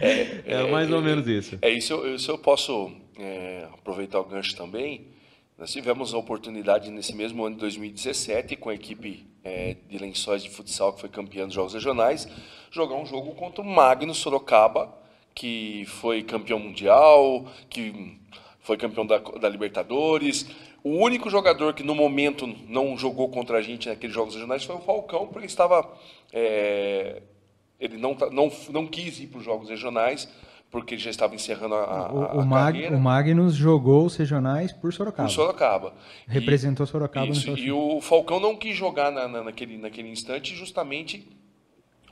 é, 0.00 0.42
é, 0.60 0.70
mais 0.70 0.90
ou 0.90 1.00
menos 1.00 1.26
isso. 1.26 1.58
É 1.62 1.70
isso. 1.70 2.06
Isso 2.06 2.30
eu 2.30 2.38
posso 2.38 2.90
é, 3.18 3.66
aproveitar 3.72 4.20
o 4.20 4.24
gancho 4.24 4.56
também. 4.56 5.12
Nós 5.58 5.70
tivemos 5.70 6.12
a 6.12 6.18
oportunidade 6.18 6.90
nesse 6.90 7.14
mesmo 7.14 7.44
ano 7.44 7.54
de 7.54 7.60
2017, 7.60 8.56
com 8.56 8.68
a 8.68 8.74
equipe 8.74 9.26
é, 9.44 9.76
de 9.88 9.98
Lençóis 9.98 10.42
de 10.42 10.50
Futsal, 10.50 10.92
que 10.92 11.00
foi 11.00 11.08
campeã 11.08 11.44
dos 11.46 11.54
Jogos 11.54 11.74
Regionais, 11.74 12.28
jogar 12.70 12.96
um 12.96 13.06
jogo 13.06 13.34
contra 13.34 13.62
o 13.62 13.64
Magno 13.64 14.14
Sorocaba, 14.14 14.92
que 15.34 15.84
foi 15.86 16.22
campeão 16.22 16.58
mundial, 16.58 17.46
que 17.68 18.18
foi 18.60 18.76
campeão 18.76 19.06
da, 19.06 19.18
da 19.18 19.48
Libertadores. 19.48 20.46
O 20.84 20.96
único 20.96 21.30
jogador 21.30 21.74
que 21.74 21.82
no 21.82 21.94
momento 21.94 22.46
não 22.68 22.96
jogou 22.96 23.28
contra 23.28 23.58
a 23.58 23.62
gente 23.62 23.88
naqueles 23.88 24.14
Jogos 24.14 24.34
Regionais 24.34 24.64
foi 24.64 24.76
o 24.76 24.80
Falcão, 24.80 25.28
porque 25.28 25.46
estava. 25.46 25.88
É, 26.32 27.22
ele 27.78 27.96
não, 27.96 28.16
não, 28.30 28.50
não 28.70 28.86
quis 28.86 29.20
ir 29.20 29.28
para 29.28 29.38
os 29.38 29.44
Jogos 29.44 29.68
Regionais 29.68 30.28
porque 30.72 30.94
ele 30.94 31.02
já 31.02 31.10
estava 31.10 31.34
encerrando 31.34 31.74
a, 31.74 31.84
a, 31.84 32.12
o, 32.12 32.40
o 32.40 32.46
Mag, 32.46 32.72
carreira. 32.72 32.96
O 32.96 33.00
Magnus 33.00 33.54
jogou 33.54 34.06
os 34.06 34.16
regionais 34.16 34.72
por 34.72 34.90
Sorocaba. 34.90 35.28
Por 35.28 35.34
Sorocaba. 35.34 35.94
Representou 36.26 36.86
Sorocaba 36.86 37.26
isso, 37.26 37.50
no 37.50 37.58
E 37.58 37.70
o 37.70 38.00
Falcão 38.00 38.40
não 38.40 38.56
quis 38.56 38.74
jogar 38.74 39.12
na, 39.12 39.28
na, 39.28 39.44
naquele, 39.44 39.76
naquele 39.76 40.08
instante 40.08 40.56
justamente 40.56 41.28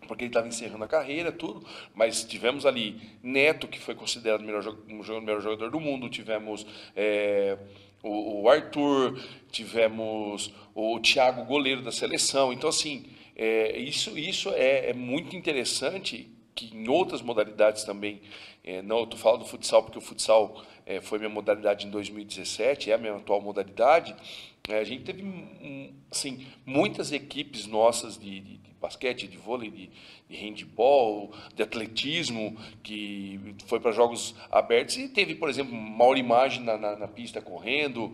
porque 0.06 0.24
ele 0.24 0.30
estava 0.30 0.48
encerrando 0.48 0.82
a 0.82 0.88
carreira, 0.88 1.30
tudo, 1.30 1.64
mas 1.94 2.24
tivemos 2.24 2.66
ali 2.66 3.00
Neto, 3.22 3.68
que 3.68 3.78
foi 3.78 3.94
considerado 3.94 4.40
o 4.40 4.44
melhor, 4.44 4.76
melhor 5.22 5.40
jogador 5.40 5.70
do 5.70 5.78
mundo, 5.78 6.08
tivemos 6.08 6.66
é, 6.96 7.56
o, 8.02 8.42
o, 8.42 8.48
Arthur, 8.48 9.18
tivemos 9.50 10.52
o 10.74 10.98
Thiago, 11.00 11.44
goleiro 11.44 11.82
da 11.82 11.92
seleção, 11.92 12.52
então 12.52 12.68
assim, 12.68 13.06
é, 13.36 13.78
isso, 13.78 14.16
isso 14.18 14.50
é, 14.50 14.90
é 14.90 14.92
muito 14.94 15.36
interessante 15.36 16.30
que 16.54 16.76
em 16.76 16.88
outras 16.88 17.22
modalidades 17.22 17.84
também, 17.84 18.20
é, 18.64 18.82
não, 18.82 18.98
eu 18.98 19.04
estou 19.04 19.18
falando 19.18 19.40
do 19.40 19.46
futsal 19.46 19.82
porque 19.82 19.98
o 19.98 20.02
futsal 20.02 20.62
é, 20.84 21.00
foi 21.00 21.18
minha 21.18 21.30
modalidade 21.30 21.86
em 21.86 21.90
2017, 21.90 22.90
é 22.90 22.94
a 22.94 22.98
minha 22.98 23.14
atual 23.14 23.40
modalidade, 23.40 24.14
é, 24.68 24.78
a 24.78 24.84
gente 24.84 25.04
teve 25.04 25.24
assim, 26.10 26.46
muitas 26.66 27.12
equipes 27.12 27.66
nossas 27.66 28.18
de, 28.18 28.40
de, 28.40 28.56
de 28.58 28.70
basquete, 28.80 29.26
de 29.26 29.36
vôlei, 29.36 29.70
de, 29.70 29.90
de 30.28 30.36
handball, 30.36 31.32
de 31.54 31.62
atletismo, 31.62 32.56
que 32.82 33.56
foi 33.66 33.80
para 33.80 33.90
jogos 33.90 34.34
abertos 34.50 34.96
e 34.96 35.08
teve, 35.08 35.34
por 35.34 35.48
exemplo, 35.48 35.74
maior 35.74 36.16
imagem 36.16 36.62
na, 36.62 36.76
na, 36.76 36.96
na 36.96 37.08
pista 37.08 37.40
correndo, 37.40 38.12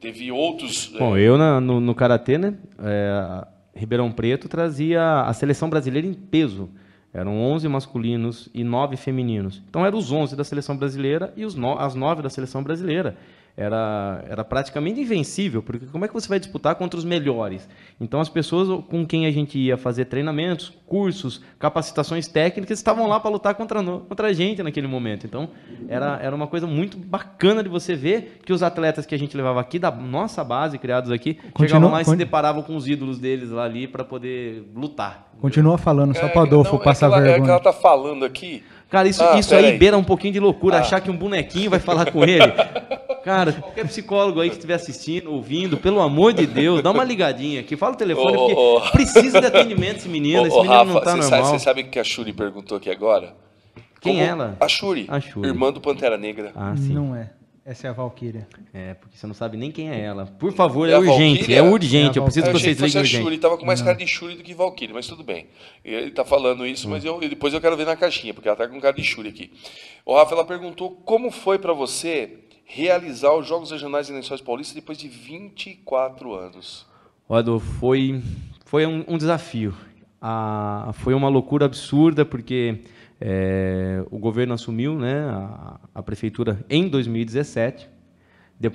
teve 0.00 0.30
outros... 0.30 0.86
Bom, 0.98 1.16
eu 1.16 1.36
na, 1.36 1.60
no, 1.60 1.80
no 1.80 1.94
Karatê, 1.94 2.38
né, 2.38 2.56
Ribeirão 3.74 4.10
Preto 4.10 4.48
trazia 4.48 5.22
a 5.22 5.32
seleção 5.34 5.68
brasileira 5.68 6.06
em 6.06 6.14
peso, 6.14 6.70
eram 7.16 7.40
11 7.40 7.66
masculinos 7.68 8.48
e 8.52 8.62
9 8.62 8.96
femininos. 8.96 9.62
Então 9.68 9.84
eram 9.86 9.96
os 9.96 10.12
11 10.12 10.36
da 10.36 10.44
seleção 10.44 10.76
brasileira 10.76 11.32
e 11.34 11.46
no, 11.56 11.78
as 11.78 11.94
9 11.94 12.22
da 12.22 12.28
seleção 12.28 12.62
brasileira 12.62 13.16
era, 13.56 14.22
era 14.28 14.44
praticamente 14.44 15.00
invencível, 15.00 15.62
porque 15.62 15.86
como 15.86 16.04
é 16.04 16.08
que 16.08 16.12
você 16.12 16.28
vai 16.28 16.38
disputar 16.38 16.74
contra 16.74 16.98
os 16.98 17.04
melhores? 17.04 17.66
Então, 17.98 18.20
as 18.20 18.28
pessoas 18.28 18.84
com 18.84 19.06
quem 19.06 19.26
a 19.26 19.30
gente 19.30 19.58
ia 19.58 19.78
fazer 19.78 20.04
treinamentos, 20.04 20.70
cursos, 20.86 21.42
capacitações 21.58 22.28
técnicas, 22.28 22.78
estavam 22.78 23.06
lá 23.06 23.18
para 23.18 23.30
lutar 23.30 23.54
contra, 23.54 23.82
contra 23.82 24.28
a 24.28 24.32
gente 24.34 24.62
naquele 24.62 24.86
momento. 24.86 25.26
Então, 25.26 25.48
era, 25.88 26.18
era 26.22 26.36
uma 26.36 26.46
coisa 26.46 26.66
muito 26.66 26.98
bacana 26.98 27.62
de 27.62 27.68
você 27.68 27.94
ver 27.94 28.40
que 28.44 28.52
os 28.52 28.62
atletas 28.62 29.06
que 29.06 29.14
a 29.14 29.18
gente 29.18 29.34
levava 29.34 29.60
aqui, 29.60 29.78
da 29.78 29.90
nossa 29.90 30.44
base, 30.44 30.76
criados 30.78 31.10
aqui, 31.10 31.34
Continua, 31.34 31.68
chegavam 31.68 31.90
lá 31.90 32.02
e 32.02 32.04
se 32.04 32.16
deparavam 32.16 32.62
com 32.62 32.76
os 32.76 32.86
ídolos 32.86 33.18
deles 33.18 33.50
lá 33.50 33.64
ali 33.64 33.88
para 33.88 34.04
poder 34.04 34.70
lutar. 34.74 35.32
Continua 35.40 35.78
falando, 35.78 36.16
só 36.16 36.28
para 36.28 36.42
Adolfo 36.42 36.76
é, 36.76 36.78
passar 36.78 37.06
é 37.06 37.08
ela, 37.08 37.20
vergonha. 37.20 37.42
É 37.42 37.44
que 37.44 37.50
ela 37.50 37.60
tá 37.60 37.72
falando 37.72 38.24
aqui. 38.24 38.62
Cara, 38.88 39.08
isso, 39.08 39.22
ah, 39.22 39.38
isso 39.38 39.54
aí, 39.54 39.66
aí 39.66 39.78
beira 39.78 39.96
um 39.96 40.04
pouquinho 40.04 40.32
de 40.32 40.40
loucura, 40.40 40.76
ah. 40.76 40.80
achar 40.80 41.00
que 41.00 41.10
um 41.10 41.16
bonequinho 41.16 41.70
vai 41.70 41.80
falar 41.80 42.10
com 42.10 42.22
ele. 42.22 42.52
Cara, 43.24 43.52
qualquer 43.52 43.84
psicólogo 43.88 44.40
aí 44.40 44.48
que 44.48 44.54
estiver 44.54 44.74
assistindo, 44.74 45.32
ouvindo, 45.32 45.76
pelo 45.76 46.00
amor 46.00 46.32
de 46.32 46.46
Deus, 46.46 46.80
dá 46.80 46.92
uma 46.92 47.02
ligadinha 47.02 47.60
aqui. 47.60 47.76
Fala 47.76 47.94
o 47.94 47.96
telefone, 47.96 48.36
porque 48.36 48.54
oh, 48.56 48.80
precisa 48.92 49.40
de 49.40 49.46
atendimento 49.48 49.96
esse 49.96 50.08
menino. 50.08 50.46
esse 50.46 50.56
menino 50.56 50.72
Rafa, 50.72 50.92
não 50.92 51.00
tá 51.00 51.16
normal. 51.16 51.44
Você 51.46 51.58
sabe 51.58 51.80
o 51.82 51.88
que 51.88 51.98
a 51.98 52.04
Shuri 52.04 52.32
perguntou 52.32 52.78
aqui 52.78 52.88
agora? 52.88 53.34
Quem 54.00 54.14
Como? 54.14 54.24
é 54.24 54.28
ela? 54.28 54.56
A 54.60 54.68
Shuri, 54.68 55.06
a 55.08 55.18
Shuri, 55.18 55.48
irmã 55.48 55.72
do 55.72 55.80
Pantera 55.80 56.16
Negra. 56.16 56.52
Ah, 56.54 56.74
sim. 56.76 56.92
Não 56.92 57.16
é. 57.16 57.30
Essa 57.66 57.88
é 57.88 57.90
a 57.90 57.92
Valkyria. 57.92 58.46
É, 58.72 58.94
porque 58.94 59.18
você 59.18 59.26
não 59.26 59.34
sabe 59.34 59.56
nem 59.56 59.72
quem 59.72 59.90
é 59.90 60.00
ela. 60.00 60.24
Por 60.24 60.52
favor, 60.52 60.88
é, 60.88 60.92
é 60.92 60.98
urgente, 60.98 61.52
é 61.52 61.60
urgente. 61.60 62.16
É 62.16 62.20
eu 62.20 62.24
preciso 62.24 62.46
que 62.46 62.52
vocês 62.52 62.78
liguem 62.78 63.00
urgente. 63.00 63.24
Shuri, 63.24 63.38
tava 63.38 63.58
com 63.58 63.66
mais 63.66 63.80
não. 63.80 63.86
cara 63.86 63.98
de 63.98 64.06
Shuri 64.06 64.36
do 64.36 64.44
que 64.44 64.54
Valkyria, 64.54 64.94
mas 64.94 65.08
tudo 65.08 65.24
bem. 65.24 65.48
Ele 65.84 66.12
tá 66.12 66.24
falando 66.24 66.64
isso, 66.64 66.86
hum. 66.86 66.92
mas 66.92 67.04
eu, 67.04 67.18
depois 67.18 67.52
eu 67.52 67.60
quero 67.60 67.76
ver 67.76 67.84
na 67.84 67.96
caixinha, 67.96 68.32
porque 68.32 68.46
ela 68.46 68.56
tá 68.56 68.68
com 68.68 68.80
cara 68.80 68.94
de 68.94 69.02
Shuri 69.02 69.30
aqui. 69.30 69.50
O 70.04 70.14
Rafa, 70.14 70.32
ela 70.34 70.44
perguntou 70.44 70.92
como 71.04 71.32
foi 71.32 71.58
para 71.58 71.72
você 71.72 72.38
realizar 72.64 73.34
os 73.34 73.48
Jogos 73.48 73.72
Regionais 73.72 74.08
em 74.08 74.12
Lençóis 74.12 74.40
Paulistas 74.40 74.76
depois 74.76 74.96
de 74.96 75.08
24 75.08 76.34
anos? 76.34 76.86
Olha, 77.28 77.58
foi, 77.58 78.22
foi 78.64 78.86
um, 78.86 79.04
um 79.08 79.18
desafio. 79.18 79.74
Ah, 80.22 80.92
foi 80.94 81.14
uma 81.14 81.28
loucura 81.28 81.64
absurda, 81.64 82.24
porque 82.24 82.84
é, 83.20 84.04
o 84.10 84.18
governo 84.18 84.54
assumiu 84.54 84.94
né, 84.94 85.20
a, 85.30 85.80
a, 85.94 86.02
prefeitura 86.02 86.64
em 86.68 86.88
2017, 86.88 87.88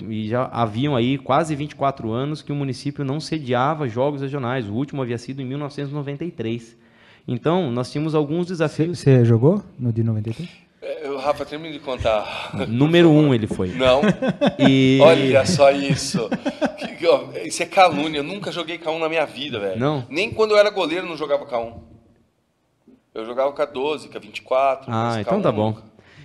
e 0.09 0.27
já 0.27 0.45
haviam 0.45 0.95
aí 0.95 1.17
quase 1.17 1.55
24 1.55 2.11
anos 2.11 2.41
que 2.41 2.51
o 2.51 2.55
município 2.55 3.03
não 3.03 3.19
sediava 3.19 3.87
jogos 3.87 4.21
regionais. 4.21 4.69
O 4.69 4.73
último 4.73 5.01
havia 5.01 5.17
sido 5.17 5.41
em 5.41 5.45
1993. 5.45 6.77
Então, 7.27 7.71
nós 7.71 7.91
tínhamos 7.91 8.13
alguns 8.13 8.47
desafios. 8.47 8.99
Você 8.99 9.25
jogou 9.25 9.63
no 9.79 9.91
de 9.91 10.03
93? 10.03 10.49
É, 10.83 11.09
o 11.09 11.17
Rafa, 11.17 11.45
termine 11.45 11.73
de 11.73 11.79
contar. 11.79 12.51
Número 12.67 13.09
um 13.09 13.33
ele 13.33 13.47
foi. 13.47 13.69
Não. 13.69 14.01
E... 14.59 14.99
Olha 15.01 15.45
só 15.45 15.71
isso. 15.71 16.29
Isso 17.43 17.63
é 17.63 17.65
calúnia. 17.65 18.19
Eu 18.19 18.23
nunca 18.23 18.51
joguei 18.51 18.77
K1 18.77 18.99
na 18.99 19.09
minha 19.09 19.25
vida, 19.25 19.59
velho. 19.59 19.79
Não? 19.79 20.05
Nem 20.09 20.31
quando 20.31 20.51
eu 20.51 20.57
era 20.57 20.69
goleiro 20.69 21.05
eu 21.05 21.09
não 21.09 21.17
jogava 21.17 21.45
K1. 21.45 21.90
Eu 23.13 23.25
jogava 23.25 23.51
K12, 23.53 24.09
K24. 24.09 24.83
Ah, 24.87 24.87
mas 24.87 25.17
então 25.17 25.39
K1 25.39 25.43
tá 25.43 25.51
bom. 25.51 25.77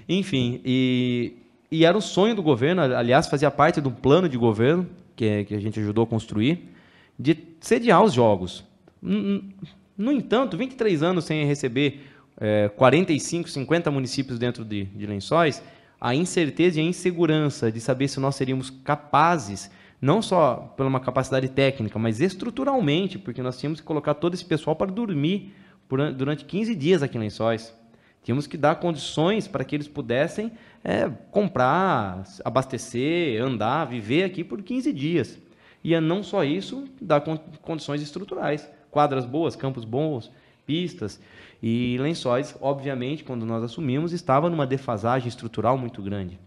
Enfim, 0.09 0.61
e, 0.65 1.33
e 1.71 1.85
era 1.85 1.97
o 1.97 2.01
sonho 2.01 2.35
do 2.35 2.43
governo, 2.43 2.81
aliás, 2.83 3.27
fazia 3.27 3.51
parte 3.51 3.81
do 3.81 3.91
plano 3.91 4.29
de 4.29 4.37
governo, 4.39 4.89
que, 5.17 5.25
é- 5.25 5.45
que 5.45 5.55
a 5.55 5.61
gente 5.61 5.81
ajudou 5.81 6.05
a 6.05 6.07
construir, 6.07 6.73
de 7.19 7.37
sediar 7.61 8.03
os 8.05 8.13
jogos. 8.13 8.65
No 9.03 10.13
entanto, 10.13 10.57
23 10.57 11.03
anos 11.03 11.25
sem 11.25 11.45
receber 11.45 12.03
eh, 12.39 12.71
45, 12.77 13.49
50 13.49 13.91
municípios 13.91 14.39
dentro 14.39 14.65
de, 14.65 14.85
de 14.85 15.07
lençóis, 15.07 15.63
a 16.01 16.15
incerteza 16.15 16.79
e 16.79 16.85
a 16.85 16.87
insegurança 16.87 17.73
de 17.73 17.81
saber 17.81 18.07
se 18.09 18.21
nós 18.21 18.35
seríamos 18.37 18.69
capazes, 18.71 19.71
não 20.01 20.21
só 20.21 20.73
pela 20.77 20.89
uma 20.89 21.01
capacidade 21.01 21.49
técnica, 21.49 21.99
mas 21.99 22.21
estruturalmente, 22.21 23.19
porque 23.19 23.43
nós 23.43 23.59
tínhamos 23.59 23.81
que 23.81 23.87
colocar 23.87 24.15
todo 24.15 24.35
esse 24.35 24.45
pessoal 24.45 24.77
para 24.77 24.91
dormir 24.93 25.55
por 25.89 26.01
an- 26.01 26.13
durante 26.13 26.45
15 26.45 26.75
dias 26.75 27.03
aqui 27.03 27.17
em 27.17 27.21
Lençóis. 27.21 27.75
Tínhamos 28.23 28.47
que 28.47 28.57
dar 28.57 28.75
condições 28.77 29.47
para 29.47 29.65
que 29.65 29.75
eles 29.77 29.87
pudessem 29.87 30.51
é, 30.83 31.09
comprar, 31.31 32.25
abastecer, 32.45 33.41
andar, 33.43 33.85
viver 33.87 34.25
aqui 34.25 34.43
por 34.43 34.63
15 34.63 34.93
dias. 34.93 35.39
E 35.85 35.95
é 35.95 36.01
não 36.01 36.23
só 36.23 36.43
isso, 36.43 36.85
dar 37.01 37.21
con- 37.21 37.39
condições 37.63 38.03
estruturais. 38.03 38.69
Quadras 38.91 39.25
boas, 39.25 39.55
campos 39.55 39.85
bons, 39.85 40.31
pistas. 40.67 41.21
E 41.63 41.97
Lençóis, 42.01 42.57
obviamente, 42.61 43.23
quando 43.23 43.47
nós 43.47 43.63
assumimos, 43.63 44.13
estava 44.13 44.51
numa 44.51 44.67
defasagem 44.67 45.29
estrutural 45.29 45.79
muito 45.79 46.03
grande. 46.03 46.39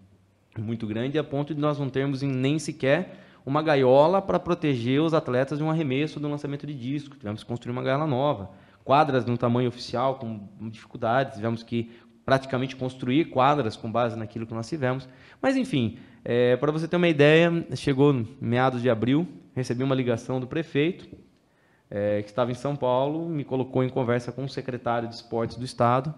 Muito 0.57 0.85
grande 0.85 1.17
a 1.17 1.23
ponto 1.23 1.53
de 1.55 1.61
nós 1.61 1.79
não 1.79 1.89
termos 1.89 2.21
em- 2.21 2.27
nem 2.31 2.59
sequer 2.59 3.17
uma 3.45 3.61
gaiola 3.63 4.21
para 4.21 4.37
proteger 4.37 5.01
os 5.01 5.13
atletas 5.13 5.57
de 5.59 5.63
um 5.63 5.69
arremesso 5.71 6.19
do 6.19 6.27
lançamento 6.27 6.67
de 6.67 6.73
disco. 6.73 7.15
Tivemos 7.15 7.41
que 7.43 7.47
construir 7.49 7.71
uma 7.71 7.81
gaiola 7.83 8.05
nova. 8.05 8.49
Quadras 8.89 9.23
no 9.23 9.37
tamanho 9.37 9.69
oficial, 9.69 10.15
com 10.15 10.67
dificuldades. 10.67 11.35
Tivemos 11.35 11.61
que 11.61 11.91
praticamente 12.25 12.75
construir 12.75 13.25
quadras 13.25 13.75
com 13.75 13.91
base 13.91 14.17
naquilo 14.17 14.47
que 14.47 14.53
nós 14.55 14.67
tivemos. 14.67 15.07
Mas, 15.39 15.55
enfim, 15.55 15.99
para 16.59 16.71
você 16.71 16.87
ter 16.87 16.95
uma 16.95 17.07
ideia, 17.07 17.67
chegou 17.75 18.25
meados 18.41 18.81
de 18.81 18.89
abril, 18.89 19.27
recebi 19.53 19.83
uma 19.83 19.93
ligação 19.93 20.39
do 20.39 20.47
prefeito, 20.47 21.07
eh, 21.87 22.23
que 22.23 22.29
estava 22.29 22.49
em 22.49 22.55
São 22.55 22.75
Paulo, 22.75 23.29
me 23.29 23.43
colocou 23.43 23.83
em 23.83 23.89
conversa 23.89 24.31
com 24.31 24.45
o 24.45 24.49
secretário 24.49 25.07
de 25.07 25.13
esportes 25.13 25.55
do 25.55 25.65
estado. 25.65 26.11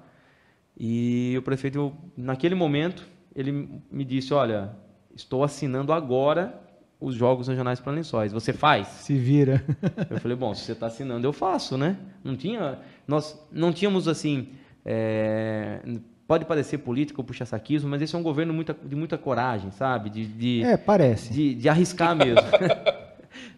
E 0.79 1.35
o 1.37 1.41
prefeito, 1.41 1.91
naquele 2.15 2.55
momento, 2.55 3.05
ele 3.35 3.81
me 3.91 4.05
disse: 4.05 4.33
Olha, 4.33 4.77
estou 5.13 5.43
assinando 5.43 5.91
agora 5.91 6.57
os 7.01 7.15
Jogos 7.15 7.47
Regionais 7.47 7.79
para 7.79 7.91
Lençóis. 7.91 8.31
Você 8.31 8.53
faz? 8.53 8.87
Se 8.87 9.15
vira. 9.15 9.63
Eu 10.09 10.19
falei, 10.19 10.37
bom, 10.37 10.53
se 10.53 10.63
você 10.65 10.71
está 10.73 10.85
assinando, 10.85 11.25
eu 11.25 11.33
faço, 11.33 11.77
né? 11.77 11.97
Não 12.23 12.35
tinha, 12.37 12.77
nós 13.07 13.37
não 13.51 13.73
tínhamos 13.73 14.07
assim, 14.07 14.49
é, 14.85 15.79
pode 16.27 16.45
parecer 16.45 16.77
político 16.77 17.19
ou 17.21 17.25
puxa-saquismo, 17.25 17.89
mas 17.89 18.01
esse 18.01 18.15
é 18.15 18.17
um 18.19 18.23
governo 18.23 18.53
muita, 18.53 18.73
de 18.85 18.95
muita 18.95 19.17
coragem, 19.17 19.71
sabe? 19.71 20.09
De, 20.11 20.25
de, 20.25 20.63
É, 20.63 20.77
parece. 20.77 21.33
de, 21.33 21.55
de 21.55 21.67
arriscar 21.67 22.15
mesmo. 22.15 22.41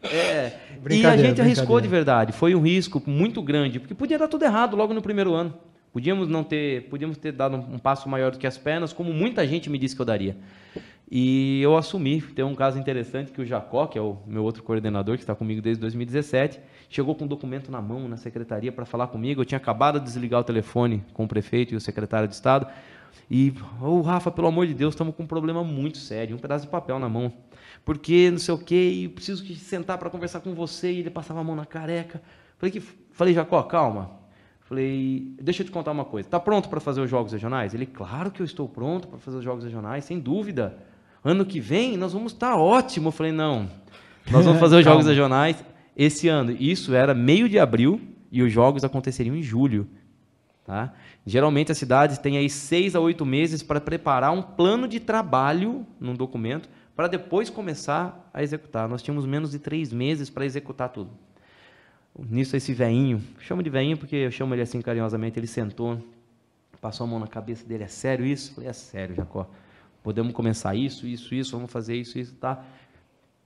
É, 0.04 0.54
e 0.89 1.04
a 1.06 1.18
gente 1.18 1.41
arriscou 1.41 1.82
de 1.82 1.88
verdade. 1.88 2.32
Foi 2.32 2.54
um 2.54 2.62
risco 2.62 3.02
muito 3.08 3.41
grande, 3.41 3.80
porque 3.80 3.96
podia 3.96 4.20
dar 4.20 4.28
tudo 4.28 4.44
errado 4.46 4.76
logo 4.76 4.94
no 4.94 5.02
primeiro 5.02 5.34
ano. 5.34 5.54
Podíamos 5.91 6.28
não 6.28 6.44
ter, 6.44 6.89
podíamos 6.89 7.18
ter 7.18 7.32
dado 7.32 7.56
um, 7.56 7.76
um 7.76 7.80
passo 7.80 8.08
maior 8.08 8.32
do 8.32 8.38
que 8.38 8.46
as 8.46 8.58
pernas, 8.58 8.94
como 8.94 9.12
muita 9.14 9.48
gente 9.48 9.70
me 9.70 9.78
disse 9.80 9.96
que 9.96 10.02
eu 10.02 10.06
daria. 10.06 10.36
E 11.16 11.61
eu 11.61 11.78
assumi. 11.78 12.24
Tem 12.24 12.43
um 12.43 12.55
caso 12.55 12.80
interessante 12.80 13.32
que 13.32 13.39
o 13.39 13.45
Jacó, 13.45 13.86
que 13.86 13.99
é 13.99 14.01
o 14.01 14.18
meu 14.26 14.43
outro 14.43 14.64
coordenador, 14.64 15.16
que 15.16 15.22
está 15.22 15.36
comigo 15.36 15.61
desde 15.61 15.80
2017, 15.80 16.59
chegou 16.89 17.14
com 17.14 17.26
um 17.26 17.28
documento 17.28 17.72
na 17.72 17.80
mão 17.80 18.07
na 18.07 18.18
secretaria 18.18 18.72
para 18.72 18.84
falar 18.84 19.05
comigo. 19.05 19.39
Eu 19.39 19.45
tinha 19.45 19.59
acabado 19.59 19.99
de 19.99 20.05
desligar 20.05 20.39
o 20.39 20.43
telefone 20.43 21.03
com 21.14 21.26
o 21.26 21.28
prefeito 21.28 21.72
e 21.72 21.78
o 21.78 21.80
secretário 21.80 22.28
de 22.28 22.34
Estado. 22.34 22.66
E, 23.30 23.53
ô 23.80 24.01
Rafa, 24.01 24.32
pelo 24.32 24.47
amor 24.47 24.66
de 24.66 24.74
Deus, 24.74 24.95
estamos 24.95 25.14
com 25.14 25.22
um 25.22 25.28
problema 25.28 25.64
muito 25.64 25.99
sério, 25.99 26.36
um 26.36 26.39
pedaço 26.39 26.66
de 26.66 26.72
papel 26.72 26.97
na 26.97 27.07
mão. 27.07 27.32
Porque 27.86 28.32
não 28.32 28.39
sei 28.39 28.55
o 28.55 28.57
quê, 28.57 29.03
e 29.03 29.07
preciso 29.07 29.45
sentar 29.53 29.99
para 29.99 30.09
conversar 30.09 30.39
com 30.39 30.55
você. 30.55 30.91
E 30.91 30.99
ele 31.01 31.11
passava 31.11 31.41
a 31.41 31.43
mão 31.43 31.55
na 31.55 31.68
careca. 31.68 32.24
Falei, 32.57 32.72
que, 32.72 32.80
falei 33.11 33.36
Jacó, 33.36 33.61
calma. 33.61 34.09
Falei, 34.61 35.36
deixa 35.39 35.61
eu 35.61 35.68
te 35.68 35.72
contar 35.72 35.91
uma 35.91 36.05
coisa. 36.05 36.28
Está 36.28 36.39
pronto 36.39 36.70
para 36.70 36.80
fazer 36.80 37.01
os 37.01 37.09
jogos 37.11 37.34
regionais? 37.34 37.76
Ele, 37.76 37.86
claro 37.86 38.32
que 38.32 38.41
eu 38.41 38.45
estou 38.45 38.68
pronto 38.68 39.07
para 39.07 39.20
fazer 39.20 39.38
os 39.38 39.43
jogos 39.43 39.64
regionais, 39.64 40.05
sem 40.05 40.20
dúvida. 40.20 40.91
Ano 41.24 41.45
que 41.45 41.59
vem 41.59 41.97
nós 41.97 42.13
vamos 42.13 42.34
estar 42.34 42.55
ótimo. 42.55 43.07
Eu 43.07 43.11
falei, 43.11 43.32
não. 43.32 43.69
Nós 44.30 44.45
vamos 44.45 44.59
fazer 44.59 44.78
os 44.78 44.84
jogos 44.86 45.05
regionais 45.05 45.63
esse 45.95 46.28
ano. 46.28 46.51
Isso 46.51 46.93
era 46.93 47.13
meio 47.13 47.47
de 47.47 47.59
abril 47.59 48.01
e 48.32 48.41
os 48.41 48.51
jogos 48.51 48.84
aconteceriam 48.84 49.36
em 49.36 49.43
julho. 49.43 49.88
Tá? 50.65 50.93
Geralmente 51.26 51.71
as 51.71 51.78
cidades 51.78 52.17
têm 52.17 52.38
aí 52.38 52.49
seis 52.49 52.95
a 52.95 52.99
oito 52.99 53.26
meses 53.26 53.61
para 53.61 53.82
preparar 53.82 54.32
um 54.32 54.41
plano 54.41 54.88
de 54.88 54.99
trabalho 54.99 55.86
num 55.99 56.15
documento 56.15 56.69
para 56.95 57.07
depois 57.07 57.49
começar 57.49 58.30
a 58.34 58.41
executar. 58.43 58.88
Nós 58.88 59.01
tínhamos 59.01 59.26
menos 59.26 59.51
de 59.51 59.59
três 59.59 59.91
meses 59.91 60.30
para 60.30 60.45
executar 60.45 60.89
tudo. 60.89 61.11
Nisso 62.30 62.55
esse 62.55 62.74
veinho, 62.74 63.21
chamo 63.39 63.63
de 63.63 63.69
veinho 63.69 63.97
porque 63.97 64.15
eu 64.15 64.32
chamo 64.32 64.53
ele 64.53 64.61
assim 64.61 64.80
carinhosamente, 64.82 65.39
ele 65.39 65.47
sentou, 65.47 65.99
passou 66.80 67.05
a 67.05 67.09
mão 67.09 67.19
na 67.19 67.28
cabeça 67.28 67.65
dele, 67.65 67.86
é 67.86 67.88
sério 67.88 68.24
isso? 68.24 68.51
Eu 68.51 68.55
falei, 68.55 68.69
é 68.69 68.74
sério, 68.74 69.15
Jacó. 69.15 69.49
Podemos 70.04 70.34
começar 70.34 70.76
isso, 70.76 71.08
isso, 71.08 71.34
isso, 71.34 71.56
vamos 71.56 71.72
fazer 71.72 71.95
isso, 71.95 72.20
isso, 72.20 72.36
tá? 72.36 72.62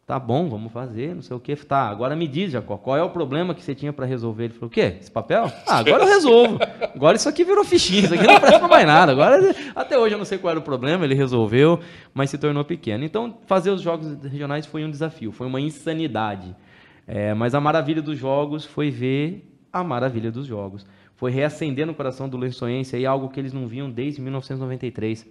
Tá 0.07 0.17
bom, 0.17 0.47
vamos 0.47 0.71
fazer, 0.71 1.13
não 1.13 1.21
sei 1.21 1.35
o 1.35 1.39
que. 1.39 1.53
Tá, 1.57 1.89
agora 1.89 2.15
me 2.15 2.29
diz, 2.29 2.53
Jacó, 2.53 2.77
qual 2.77 2.95
é 2.95 3.03
o 3.03 3.09
problema 3.09 3.53
que 3.53 3.61
você 3.61 3.75
tinha 3.75 3.91
para 3.91 4.05
resolver? 4.05 4.45
Ele 4.45 4.53
falou, 4.53 4.67
o 4.67 4.71
quê? 4.71 4.95
Esse 5.01 5.11
papel? 5.11 5.51
Ah, 5.67 5.79
agora 5.79 6.03
eu 6.03 6.07
resolvo. 6.07 6.57
Agora 6.95 7.17
isso 7.17 7.27
aqui 7.27 7.43
virou 7.43 7.65
fichinha, 7.65 7.99
isso 7.99 8.13
aqui 8.13 8.25
não 8.25 8.39
presta 8.39 8.57
pra 8.57 8.69
mais 8.69 8.87
nada. 8.87 9.11
Agora, 9.11 9.53
até 9.75 9.99
hoje 9.99 10.15
eu 10.15 10.17
não 10.17 10.23
sei 10.23 10.37
qual 10.37 10.51
era 10.51 10.59
o 10.59 10.63
problema, 10.63 11.03
ele 11.03 11.13
resolveu, 11.13 11.81
mas 12.13 12.29
se 12.29 12.37
tornou 12.37 12.63
pequeno. 12.63 13.03
Então, 13.03 13.37
fazer 13.45 13.69
os 13.69 13.81
jogos 13.81 14.17
regionais 14.23 14.65
foi 14.65 14.85
um 14.85 14.89
desafio, 14.89 15.33
foi 15.33 15.45
uma 15.45 15.59
insanidade. 15.59 16.55
É, 17.05 17.33
mas 17.33 17.53
a 17.53 17.59
maravilha 17.59 18.01
dos 18.01 18.17
jogos 18.17 18.63
foi 18.65 18.89
ver 18.89 19.53
a 19.73 19.83
maravilha 19.83 20.31
dos 20.31 20.47
jogos. 20.47 20.85
Foi 21.17 21.31
reacender 21.31 21.85
no 21.85 21.93
coração 21.93 22.29
do 22.29 22.37
lençoense 22.37 22.95
aí 22.95 23.05
algo 23.05 23.27
que 23.27 23.39
eles 23.39 23.51
não 23.51 23.67
viam 23.67 23.89
desde 23.89 24.21
1993. 24.21 25.27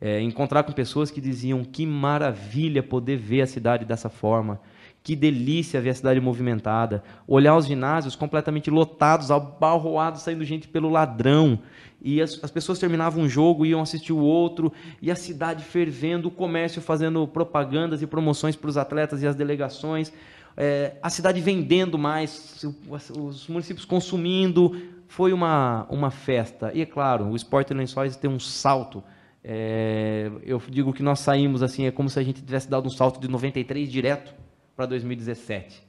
É, 0.00 0.20
encontrar 0.22 0.62
com 0.62 0.72
pessoas 0.72 1.10
que 1.10 1.20
diziam 1.20 1.62
que 1.62 1.84
maravilha 1.84 2.82
poder 2.82 3.16
ver 3.16 3.42
a 3.42 3.46
cidade 3.46 3.84
dessa 3.84 4.08
forma, 4.08 4.58
que 5.02 5.14
delícia 5.14 5.80
ver 5.80 5.90
a 5.90 5.94
cidade 5.94 6.20
movimentada, 6.20 7.02
olhar 7.26 7.56
os 7.56 7.66
ginásios 7.66 8.16
completamente 8.16 8.70
lotados, 8.70 9.30
abarroados, 9.30 10.22
saindo 10.22 10.44
gente 10.44 10.68
pelo 10.68 10.88
ladrão, 10.88 11.58
e 12.02 12.20
as, 12.20 12.42
as 12.42 12.50
pessoas 12.50 12.78
terminavam 12.78 13.24
um 13.24 13.28
jogo, 13.28 13.66
iam 13.66 13.82
assistir 13.82 14.12
o 14.12 14.18
outro, 14.18 14.72
e 15.02 15.10
a 15.10 15.14
cidade 15.16 15.64
fervendo, 15.64 16.28
o 16.28 16.30
comércio 16.30 16.80
fazendo 16.80 17.26
propagandas 17.26 18.00
e 18.00 18.06
promoções 18.06 18.56
para 18.56 18.70
os 18.70 18.76
atletas 18.78 19.22
e 19.22 19.26
as 19.26 19.36
delegações, 19.36 20.12
é, 20.56 20.94
a 21.02 21.10
cidade 21.10 21.40
vendendo 21.40 21.98
mais, 21.98 22.64
os, 22.88 23.10
os 23.10 23.48
municípios 23.48 23.84
consumindo, 23.84 24.76
foi 25.08 25.32
uma, 25.32 25.86
uma 25.90 26.10
festa. 26.10 26.70
E 26.74 26.80
é 26.82 26.86
claro, 26.86 27.26
o 27.26 27.36
esporte 27.36 27.74
lençóis 27.74 28.16
tem 28.16 28.30
um 28.30 28.38
salto 28.38 29.02
é, 29.42 30.30
eu 30.44 30.60
digo 30.68 30.92
que 30.92 31.02
nós 31.02 31.20
saímos 31.20 31.62
assim, 31.62 31.86
é 31.86 31.90
como 31.90 32.08
se 32.10 32.18
a 32.18 32.22
gente 32.22 32.42
tivesse 32.42 32.68
dado 32.68 32.86
um 32.86 32.90
salto 32.90 33.20
de 33.20 33.28
93 33.28 33.90
direto 33.90 34.34
para 34.76 34.86
2017, 34.86 35.82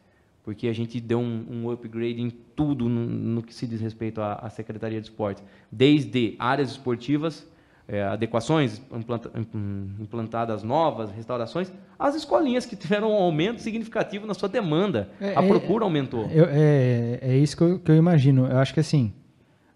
porque 0.43 0.67
a 0.67 0.73
gente 0.73 0.99
deu 0.99 1.19
um, 1.19 1.45
um 1.49 1.71
upgrade 1.71 2.21
em 2.21 2.29
tudo 2.29 2.87
no, 2.87 3.05
no 3.05 3.43
que 3.43 3.53
se 3.53 3.67
diz 3.67 3.81
respeito 3.81 4.21
à, 4.21 4.35
à 4.35 4.49
Secretaria 4.49 4.99
de 5.01 5.07
Esportes, 5.07 5.43
desde 5.71 6.35
áreas 6.39 6.71
esportivas, 6.71 7.45
é, 7.87 8.03
adequações 8.03 8.81
implanta, 8.93 9.29
im- 9.37 9.95
implantadas 9.99 10.63
novas, 10.63 11.11
restaurações, 11.11 11.69
as 11.99 12.15
escolinhas 12.15 12.65
que 12.65 12.75
tiveram 12.75 13.11
um 13.11 13.15
aumento 13.15 13.61
significativo 13.61 14.25
na 14.25 14.33
sua 14.33 14.47
demanda, 14.47 15.09
É, 15.19 15.35
a 15.37 15.43
é- 15.43 15.47
procura 15.47 15.83
aumentou. 15.83 16.25
Eu- 16.31 16.45
é, 16.49 17.19
é 17.21 17.37
isso 17.37 17.57
que 17.57 17.63
eu, 17.63 17.79
que 17.79 17.91
eu 17.91 17.95
imagino. 17.97 18.47
Eu 18.47 18.57
acho 18.59 18.73
que 18.73 18.79
assim, 18.79 19.11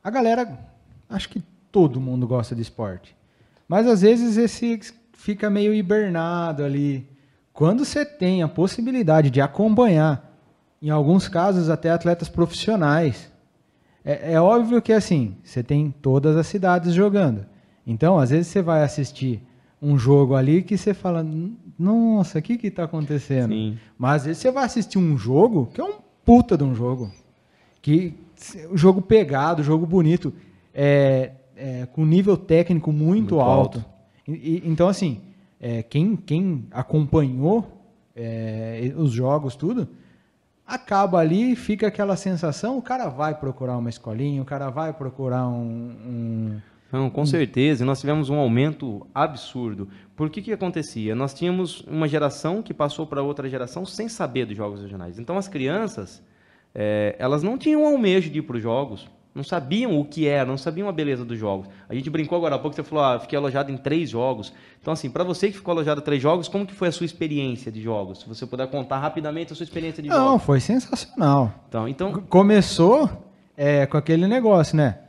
a 0.02 0.10
galera, 0.10 0.58
acho 1.10 1.28
que 1.28 1.44
todo 1.72 2.00
mundo 2.00 2.26
gosta 2.26 2.56
de 2.56 2.62
esporte. 2.62 3.14
Mas 3.68 3.88
às 3.88 4.02
vezes 4.02 4.38
esse 4.38 4.80
fica 5.14 5.50
meio 5.50 5.74
hibernado 5.74 6.64
ali. 6.64 7.10
Quando 7.52 7.86
você 7.86 8.06
tem 8.06 8.44
a 8.44 8.48
possibilidade 8.48 9.30
de 9.30 9.42
acompanhar, 9.42 10.34
em 10.82 10.90
alguns 10.90 11.28
casos 11.28 11.70
até 11.70 11.90
atletas 11.90 12.30
profissionais, 12.30 13.32
é, 14.04 14.34
é 14.34 14.42
óbvio 14.42 14.82
que 14.82 14.94
assim, 14.94 15.36
você 15.44 15.64
tem 15.64 15.90
todas 15.90 16.36
as 16.36 16.46
cidades 16.46 16.94
jogando. 16.94 17.46
Então, 17.88 18.20
às 18.20 18.30
vezes 18.30 18.48
você 18.48 18.62
vai 18.62 18.84
assistir 18.84 19.42
um 19.82 19.98
jogo 19.98 20.36
ali 20.36 20.64
que 20.64 20.78
você 20.78 20.94
fala, 20.94 21.26
nossa, 21.78 22.40
o 22.40 22.42
que 22.42 22.58
que 22.58 22.72
tá 22.72 22.84
acontecendo? 22.84 23.54
Sim. 23.54 23.78
Mas 23.98 24.22
às 24.22 24.26
vezes 24.28 24.42
você 24.42 24.52
vai 24.52 24.66
assistir 24.66 24.98
um 24.98 25.18
jogo 25.18 25.70
que 25.74 25.82
é 25.82 25.84
um 25.84 26.00
puta 26.24 26.58
de 26.58 26.64
um 26.64 26.74
jogo. 26.74 27.12
que 27.82 28.16
o 28.70 28.78
jogo 28.78 29.02
pegado, 29.02 29.64
jogo 29.64 29.86
bonito, 29.86 30.34
é, 30.74 31.32
é, 31.56 31.86
com 31.86 32.06
nível 32.06 32.36
técnico 32.38 32.92
muito, 32.92 33.36
Muito 33.36 33.40
alto. 33.40 33.78
alto. 33.80 33.90
E- 34.28 34.32
e- 34.32 34.64
então, 34.66 34.88
assim, 34.88 35.22
é, 35.60 35.84
quem, 35.84 36.16
quem 36.16 36.66
acompanhou 36.72 37.72
é, 38.16 38.94
os 38.98 39.12
jogos, 39.12 39.56
tudo, 39.56 39.88
acaba 40.66 41.20
ali, 41.20 41.56
fica 41.56 41.88
aquela 41.88 42.16
sensação, 42.16 42.78
o 42.78 42.82
cara 42.82 43.08
vai 43.10 43.36
procurar 43.36 43.78
uma 43.78 43.90
escolinha, 43.90 44.42
o 44.42 44.46
cara 44.46 44.70
vai 44.70 44.94
procurar 44.94 45.48
um... 45.48 45.92
um- 46.08 46.62
Não, 46.92 47.10
com 47.10 47.26
certeza. 47.26 47.84
E 47.84 47.86
nós 47.86 48.00
tivemos 48.00 48.30
um 48.30 48.36
aumento 48.38 49.06
absurdo. 49.14 49.88
Por 50.16 50.30
que 50.30 50.42
que 50.42 50.52
acontecia? 50.54 51.14
Nós 51.14 51.34
tínhamos 51.34 51.82
uma 51.82 52.08
geração 52.08 52.64
que 52.64 52.74
passou 52.74 53.06
para 53.06 53.22
outra 53.22 53.50
geração 53.50 53.86
sem 53.86 54.08
saber 54.08 54.46
dos 54.46 54.56
jogos 54.56 54.82
regionais. 54.82 55.20
Então, 55.20 55.38
as 55.38 55.48
crianças, 55.48 56.24
eh, 56.74 57.16
elas 57.20 57.44
não 57.44 57.58
tinham 57.58 57.84
o 57.84 57.86
almejo 57.86 58.30
de 58.30 58.40
ir 58.40 58.44
para 58.44 58.56
os 58.56 58.64
jogos. 58.64 59.08
Não 59.36 59.44
sabiam 59.44 60.00
o 60.00 60.06
que 60.06 60.26
era, 60.26 60.46
não 60.46 60.58
sabiam 60.58 60.88
a 60.88 60.94
beleza 60.94 61.26
dos 61.26 61.38
jogos. 61.38 61.68
A 61.90 61.94
gente 61.94 62.10
brincou 62.10 62.38
agora 62.38 62.56
há 62.56 62.58
pouco, 62.58 62.74
você 62.74 62.84
falou, 62.84 63.04
ah, 63.04 63.20
fiquei 63.20 63.38
alojado 63.38 63.70
em 63.70 63.76
três 63.76 64.10
jogos. 64.10 64.54
Então, 64.82 64.94
assim, 64.94 65.10
para 65.10 65.26
você 65.26 65.50
que 65.50 65.58
ficou 65.58 65.74
alojado 65.74 66.00
em 66.00 66.04
três 66.06 66.22
jogos, 66.22 66.48
como 66.48 66.66
que 66.66 66.74
foi 66.74 66.88
a 66.88 66.92
sua 66.92 67.06
experiência 67.06 67.70
de 67.70 67.82
jogos? 67.82 68.20
Se 68.20 68.30
você 68.30 68.46
puder 68.46 68.66
contar 68.68 68.98
rapidamente 69.00 69.52
a 69.52 69.56
sua 69.56 69.66
experiência 69.66 70.02
de 70.02 70.08
Não, 70.08 70.16
jogos. 70.32 70.44
foi 70.44 70.62
sensacional. 70.62 71.54
Então, 71.68 71.86
então 71.86 72.14
Começou 72.30 73.10
é, 73.58 73.86
com 73.86 73.98
aquele 73.98 74.26
negócio, 74.26 74.78
né? 74.78 75.00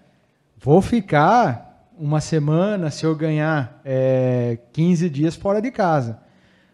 Vou 0.59 0.83
ficar 0.83 1.89
uma 1.97 2.21
semana 2.21 2.91
se 2.91 3.07
eu 3.07 3.15
ganhar 3.15 3.81
é, 3.85 4.59
15 4.73 5.09
dias 5.09 5.37
fora 5.37 5.63
de 5.63 5.71
casa. 5.71 6.19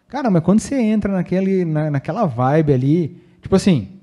Cara, 0.07 0.31
mas 0.31 0.43
quando 0.43 0.59
você 0.59 0.81
entra 0.81 1.13
naquele, 1.13 1.65
na, 1.65 1.91
naquela 1.91 2.25
vibe 2.25 2.73
ali, 2.73 3.23
tipo 3.43 3.55
assim, 3.55 3.99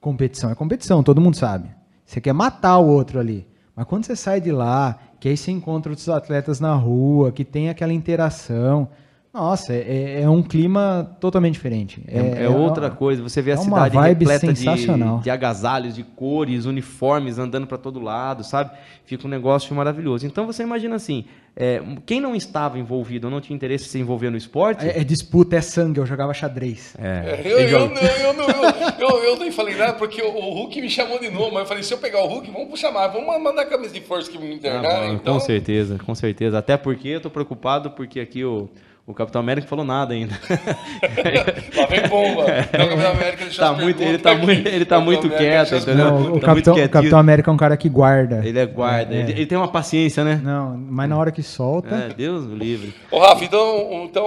competição 0.00 0.50
é 0.50 0.56
competição, 0.56 1.00
todo 1.00 1.20
mundo 1.20 1.36
sabe. 1.36 1.68
Você 2.12 2.20
quer 2.20 2.34
matar 2.34 2.76
o 2.76 2.86
outro 2.86 3.18
ali. 3.18 3.46
Mas 3.74 3.86
quando 3.86 4.04
você 4.04 4.14
sai 4.14 4.38
de 4.38 4.52
lá, 4.52 4.98
que 5.18 5.30
aí 5.30 5.34
você 5.34 5.50
encontra 5.50 5.90
outros 5.90 6.10
atletas 6.10 6.60
na 6.60 6.74
rua, 6.74 7.32
que 7.32 7.42
tem 7.42 7.70
aquela 7.70 7.94
interação. 7.94 8.86
Nossa, 9.32 9.72
é, 9.72 10.20
é 10.20 10.28
um 10.28 10.42
clima 10.42 11.16
totalmente 11.18 11.54
diferente. 11.54 12.02
É, 12.06 12.44
é 12.44 12.48
outra 12.50 12.90
coisa. 12.90 13.22
Você 13.22 13.40
vê 13.40 13.52
é 13.52 13.54
a 13.54 13.56
uma 13.56 13.64
cidade 13.64 13.94
vibe 13.96 14.24
repleta 14.26 14.54
sensacional. 14.54 15.18
de, 15.18 15.24
de 15.24 15.30
agasalhos, 15.30 15.94
de 15.94 16.02
cores, 16.02 16.66
uniformes 16.66 17.38
andando 17.38 17.66
para 17.66 17.78
todo 17.78 17.98
lado, 17.98 18.44
sabe? 18.44 18.72
Fica 19.06 19.26
um 19.26 19.30
negócio 19.30 19.74
maravilhoso. 19.74 20.26
Então 20.26 20.46
você 20.46 20.62
imagina 20.62 20.96
assim, 20.96 21.24
é, 21.56 21.80
quem 22.04 22.20
não 22.20 22.36
estava 22.36 22.78
envolvido 22.78 23.26
ou 23.26 23.30
não 23.30 23.40
tinha 23.40 23.56
interesse 23.56 23.86
em 23.86 23.88
se 23.88 23.98
envolver 23.98 24.28
no 24.28 24.36
esporte, 24.36 24.84
É, 24.86 25.00
é 25.00 25.04
disputa, 25.04 25.56
é 25.56 25.62
sangue. 25.62 25.98
Eu 25.98 26.04
jogava 26.04 26.34
xadrez. 26.34 26.94
é, 26.98 27.40
Eu, 27.42 27.58
eu, 27.58 27.88
não, 27.88 27.96
eu, 28.02 28.32
não, 28.34 28.46
eu, 28.50 29.08
eu, 29.18 29.24
eu 29.30 29.36
nem 29.38 29.50
falei 29.50 29.74
nada 29.76 29.94
porque 29.94 30.20
o, 30.20 30.28
o 30.28 30.52
Hulk 30.54 30.78
me 30.78 30.90
chamou 30.90 31.18
de 31.18 31.30
novo, 31.30 31.52
mas 31.52 31.60
eu 31.62 31.66
falei, 31.68 31.82
se 31.82 31.94
eu 31.94 31.98
pegar 31.98 32.22
o 32.22 32.26
Hulk, 32.26 32.50
vamos 32.50 32.78
chamar, 32.78 33.08
vamos 33.08 33.42
mandar 33.42 33.62
a 33.62 33.66
camisa 33.66 33.94
de 33.94 34.00
força 34.02 34.30
que 34.30 34.36
me 34.36 34.50
Ah, 34.50 34.54
internar. 34.54 34.82
bom, 34.82 35.12
então, 35.14 35.34
Com 35.34 35.40
certeza, 35.40 35.98
com 36.04 36.14
certeza. 36.14 36.58
Até 36.58 36.76
porque 36.76 37.08
eu 37.08 37.20
tô 37.22 37.30
preocupado 37.30 37.92
porque 37.92 38.20
aqui 38.20 38.44
o, 38.44 38.68
o 39.06 39.12
Capitão 39.14 39.40
América 39.40 39.66
falou 39.66 39.84
nada 39.84 40.14
ainda. 40.14 40.38
lá 41.76 41.86
vem 41.86 42.08
bomba. 42.08 42.44
Então, 42.72 42.86
o 42.86 42.88
Capitão 42.88 43.10
América 43.12 43.46
Tá 43.56 43.72
muito- 43.72 44.02
ele 44.02 44.18
tá 44.18 44.32
aqui. 44.32 44.46
muito- 44.46 44.66
ele 44.68 44.84
tá 44.84 45.00
muito 45.00 45.28
quieto, 45.30 45.74
entendeu? 45.74 46.04
Não, 46.04 46.32
o, 46.34 46.40
Tá 46.40 46.46
capitão, 46.46 46.74
o 46.74 46.88
Capitão 46.88 47.18
América 47.18 47.50
é 47.50 47.54
um 47.54 47.56
cara 47.56 47.76
que 47.76 47.88
guarda. 47.88 48.40
ele 48.46 48.58
é 48.58 48.66
guarda, 48.66 49.14
É, 49.14 49.18
é. 49.18 49.20
Ele, 49.22 49.32
ele 49.32 49.46
tem 49.46 49.58
uma 49.58 49.68
paciência, 49.68 50.22
né? 50.24 50.40
Não, 50.42 50.76
mas 50.76 51.08
na 51.08 51.16
hora 51.18 51.32
que 51.32 51.42
solta. 51.42 51.94
É, 51.94 52.08
Deus 52.14 52.44
o 52.46 52.54
livre. 52.54 52.94
Ô, 53.10 53.18
Rafa, 53.18 53.44
então, 53.44 54.04
então 54.04 54.26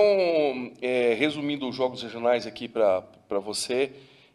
é, 0.82 1.16
resumindo 1.18 1.68
os 1.70 1.76
jogos 1.76 2.04
regionais 2.04 2.46
aqui 2.46 2.68
para 2.68 3.04
você, 3.44 3.92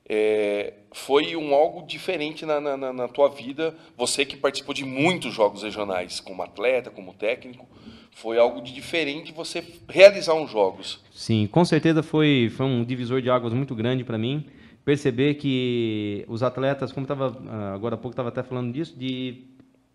é, 0.08 0.72
foi 0.92 1.36
um 1.36 1.54
algo 1.54 1.86
diferente 1.86 2.44
na, 2.46 2.60
na- 2.60 2.92
na 2.92 3.08
tua 3.08 3.28
vida. 3.28 3.74
Você 3.96 4.24
que 4.24 4.36
participou 4.36 4.74
de 4.74 4.84
muitos 4.84 5.32
jogos 5.34 5.62
regionais, 5.62 6.18
como 6.18 6.42
atleta, 6.42 6.90
como 6.90 7.12
técnico, 7.14 7.66
foi 8.12 8.38
algo 8.38 8.60
de 8.60 8.72
diferente 8.72 9.32
você 9.32 9.64
realizar 9.88 10.34
uns 10.34 10.50
jogos. 10.50 11.00
Sim, 11.12 11.46
com 11.46 11.64
certeza 11.64 12.02
foi, 12.02 12.50
foi 12.54 12.66
um 12.66 12.84
divisor 12.84 13.20
de 13.22 13.30
águas 13.30 13.52
muito 13.52 13.74
grande 13.74 14.04
para 14.04 14.18
mim. 14.18 14.46
Perceber 14.84 15.34
que 15.34 16.24
os 16.28 16.42
atletas, 16.42 16.92
como 16.92 17.04
estava 17.04 17.26
agora 17.74 17.94
há 17.94 17.98
pouco 17.98 18.12
estava 18.12 18.28
até 18.28 18.42
falando 18.42 18.72
disso, 18.72 18.98
de 18.98 19.44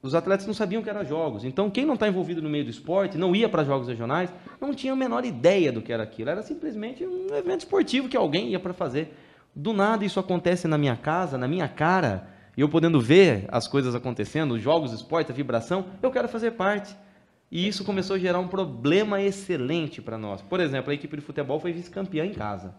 os 0.05 0.13
atletas 0.13 0.45
não 0.45 0.53
sabiam 0.53 0.83
que 0.83 0.89
eram 0.89 1.03
jogos. 1.03 1.43
Então, 1.43 1.67
quem 1.67 1.83
não 1.83 1.95
está 1.95 2.07
envolvido 2.07 2.39
no 2.39 2.47
meio 2.47 2.63
do 2.63 2.69
esporte, 2.69 3.17
não 3.17 3.35
ia 3.35 3.49
para 3.49 3.63
jogos 3.63 3.87
regionais, 3.87 4.31
não 4.61 4.71
tinha 4.71 4.93
a 4.93 4.95
menor 4.95 5.25
ideia 5.25 5.71
do 5.71 5.81
que 5.81 5.91
era 5.91 6.03
aquilo. 6.03 6.29
Era 6.29 6.43
simplesmente 6.43 7.03
um 7.03 7.35
evento 7.35 7.61
esportivo 7.61 8.07
que 8.07 8.15
alguém 8.15 8.49
ia 8.49 8.59
para 8.59 8.71
fazer. 8.71 9.17
Do 9.55 9.73
nada 9.73 10.05
isso 10.05 10.19
acontece 10.19 10.67
na 10.67 10.77
minha 10.77 10.95
casa, 10.95 11.39
na 11.39 11.47
minha 11.47 11.67
cara, 11.67 12.27
e 12.55 12.61
eu 12.61 12.69
podendo 12.69 13.01
ver 13.01 13.45
as 13.47 13.67
coisas 13.67 13.95
acontecendo, 13.95 14.53
os 14.53 14.61
jogos, 14.61 14.93
esporte, 14.93 15.31
a 15.31 15.35
vibração, 15.35 15.85
eu 16.03 16.11
quero 16.11 16.27
fazer 16.27 16.51
parte. 16.51 16.95
E 17.55 17.65
isso 17.69 17.85
começou 17.85 18.17
a 18.17 18.19
gerar 18.19 18.37
um 18.39 18.49
problema 18.49 19.21
excelente 19.21 20.01
para 20.01 20.17
nós. 20.17 20.41
Por 20.41 20.59
exemplo, 20.59 20.91
a 20.91 20.93
equipe 20.93 21.15
de 21.15 21.21
futebol 21.21 21.57
foi 21.57 21.71
vice-campeã 21.71 22.25
em 22.25 22.33
casa. 22.33 22.75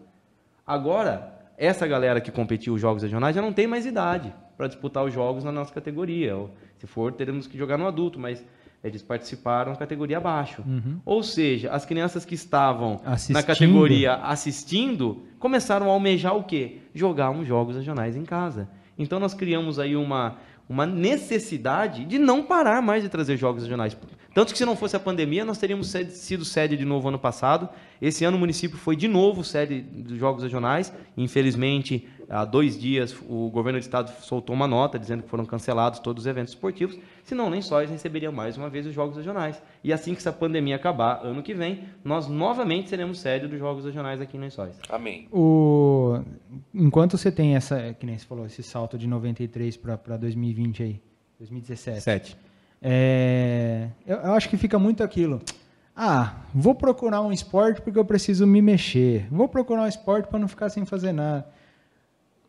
Agora, 0.67 1.33
essa 1.57 1.87
galera 1.87 2.21
que 2.21 2.29
competiu 2.29 2.75
os 2.75 2.79
jogos 2.79 3.01
regionais 3.01 3.35
já 3.35 3.41
não 3.41 3.51
tem 3.51 3.65
mais 3.65 3.87
idade 3.87 4.31
para 4.55 4.67
disputar 4.67 5.03
os 5.03 5.11
jogos 5.11 5.43
na 5.43 5.51
nossa 5.51 5.73
categoria. 5.73 6.35
Se 6.77 6.85
for, 6.85 7.11
teremos 7.11 7.47
que 7.47 7.57
jogar 7.57 7.75
no 7.75 7.87
adulto, 7.87 8.19
mas 8.19 8.45
eles 8.83 9.01
participaram 9.01 9.75
categoria 9.75 10.17
abaixo. 10.17 10.63
Ou 11.03 11.23
seja, 11.23 11.71
as 11.71 11.83
crianças 11.83 12.23
que 12.23 12.35
estavam 12.35 13.01
na 13.03 13.13
Assistindo. 13.13 13.43
categoria 13.43 14.13
assistindo 14.13 15.23
começaram 15.39 15.89
a 15.89 15.93
almejar 15.93 16.35
o 16.35 16.43
quê? 16.43 16.81
Jogar 16.93 17.31
uns 17.31 17.47
jogos 17.47 17.75
regionais 17.75 18.15
em 18.15 18.23
casa. 18.23 18.69
Então 18.95 19.19
nós 19.19 19.33
criamos 19.33 19.79
aí 19.79 19.95
uma, 19.95 20.37
uma 20.69 20.85
necessidade 20.85 22.05
de 22.05 22.19
não 22.19 22.43
parar 22.43 22.79
mais 22.79 23.01
de 23.01 23.09
trazer 23.09 23.37
jogos 23.37 23.63
regionais. 23.63 23.97
Tanto 24.37 24.51
que 24.51 24.57
se 24.59 24.65
não 24.65 24.75
fosse 24.75 24.95
a 24.95 24.99
pandemia, 24.99 25.43
nós 25.43 25.57
teríamos 25.57 25.87
sede- 25.87 26.11
sido 26.11 26.45
sede 26.45 26.77
de 26.77 26.85
novo 26.85 27.07
ano 27.07 27.17
passado. 27.17 27.67
Esse 27.99 28.23
ano 28.23 28.37
o 28.37 28.39
município 28.39 28.77
foi 28.77 28.95
de 28.95 29.07
novo 29.07 29.43
sede 29.43 29.81
dos 29.81 30.15
jogos 30.15 30.43
regionais. 30.43 30.93
Infelizmente, 31.17 32.07
há 32.29 32.45
dois 32.45 32.79
dias 32.79 33.15
o 33.27 33.49
governo 33.49 33.79
do 33.79 33.81
estado 33.81 34.11
soltou 34.21 34.55
uma 34.55 34.67
nota 34.67 34.99
dizendo 34.99 35.23
que 35.23 35.29
foram 35.29 35.43
cancelados 35.43 35.99
todos 35.99 36.21
os 36.21 36.27
eventos 36.27 36.53
esportivos. 36.53 36.99
Senão, 37.23 37.49
nem 37.49 37.63
só 37.63 37.79
eles 37.79 37.89
receberiam 37.89 38.31
mais 38.31 38.57
uma 38.57 38.69
vez 38.69 38.85
os 38.85 38.93
jogos 38.93 39.17
regionais. 39.17 39.59
E 39.83 39.91
assim 39.91 40.13
que 40.13 40.19
essa 40.19 40.31
pandemia 40.31 40.75
acabar, 40.75 41.25
ano 41.25 41.41
que 41.41 41.55
vem, 41.55 41.85
nós 42.03 42.27
novamente 42.27 42.89
seremos 42.89 43.17
sede 43.17 43.47
dos 43.47 43.57
jogos 43.57 43.85
regionais 43.85 44.21
aqui 44.21 44.37
em 44.37 44.41
Lençóis. 44.41 44.79
Amém. 44.87 45.27
O... 45.31 46.19
Enquanto 46.75 47.17
você 47.17 47.31
tem 47.31 47.55
essa, 47.55 47.91
que 47.99 48.05
nem 48.05 48.15
você 48.15 48.27
falou, 48.27 48.45
esse 48.45 48.61
salto 48.61 48.99
de 48.99 49.07
93 49.07 49.75
para 49.77 50.15
2020 50.15 50.83
aí, 50.83 51.01
2017. 51.39 52.01
Sete. 52.01 52.46
É, 52.81 53.87
eu, 54.05 54.17
eu 54.17 54.33
acho 54.33 54.49
que 54.49 54.57
fica 54.57 54.77
muito 54.77 55.03
aquilo. 55.03 55.41
Ah, 55.95 56.35
vou 56.53 56.75
procurar 56.75 57.21
um 57.21 57.31
esporte 57.31 57.81
porque 57.81 57.97
eu 57.97 58.05
preciso 58.05 58.45
me 58.45 58.61
mexer. 58.61 59.27
Vou 59.31 59.47
procurar 59.47 59.81
um 59.83 59.87
esporte 59.87 60.27
para 60.27 60.37
não 60.39 60.47
ficar 60.47 60.69
sem 60.69 60.85
fazer 60.85 61.11
nada. 61.11 61.45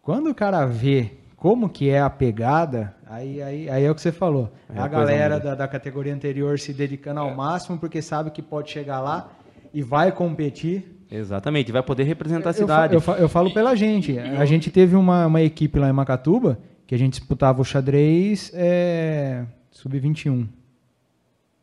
Quando 0.02 0.28
o 0.30 0.34
cara 0.34 0.66
vê 0.66 1.12
como 1.36 1.68
que 1.68 1.88
é 1.88 2.00
a 2.00 2.10
pegada, 2.10 2.94
aí, 3.06 3.40
aí, 3.40 3.70
aí 3.70 3.84
é 3.84 3.90
o 3.90 3.94
que 3.94 4.02
você 4.02 4.12
falou. 4.12 4.52
Aí 4.68 4.78
a 4.78 4.88
galera 4.88 5.38
da, 5.40 5.54
da 5.54 5.68
categoria 5.68 6.12
anterior 6.14 6.58
se 6.58 6.72
dedicando 6.72 7.20
ao 7.20 7.34
máximo 7.34 7.78
porque 7.78 8.02
sabe 8.02 8.30
que 8.30 8.42
pode 8.42 8.70
chegar 8.70 9.00
lá 9.00 9.30
e 9.72 9.82
vai 9.82 10.12
competir. 10.12 10.94
Exatamente, 11.10 11.72
vai 11.72 11.82
poder 11.82 12.02
representar 12.04 12.50
a 12.50 12.52
Eu 12.52 12.54
cidade. 12.54 12.94
Eu, 12.94 13.00
fa- 13.00 13.16
eu 13.16 13.28
falo 13.30 13.50
pela 13.54 13.74
gente. 13.74 14.18
A 14.18 14.44
gente 14.44 14.70
teve 14.70 14.94
uma, 14.94 15.26
uma 15.26 15.40
equipe 15.40 15.78
lá 15.78 15.88
em 15.88 15.92
Macatuba 15.92 16.58
que 16.86 16.94
a 16.94 16.98
gente 16.98 17.14
disputava 17.18 17.62
o 17.62 17.64
xadrez 17.64 18.50
é, 18.54 19.44
sub-21. 19.82 20.46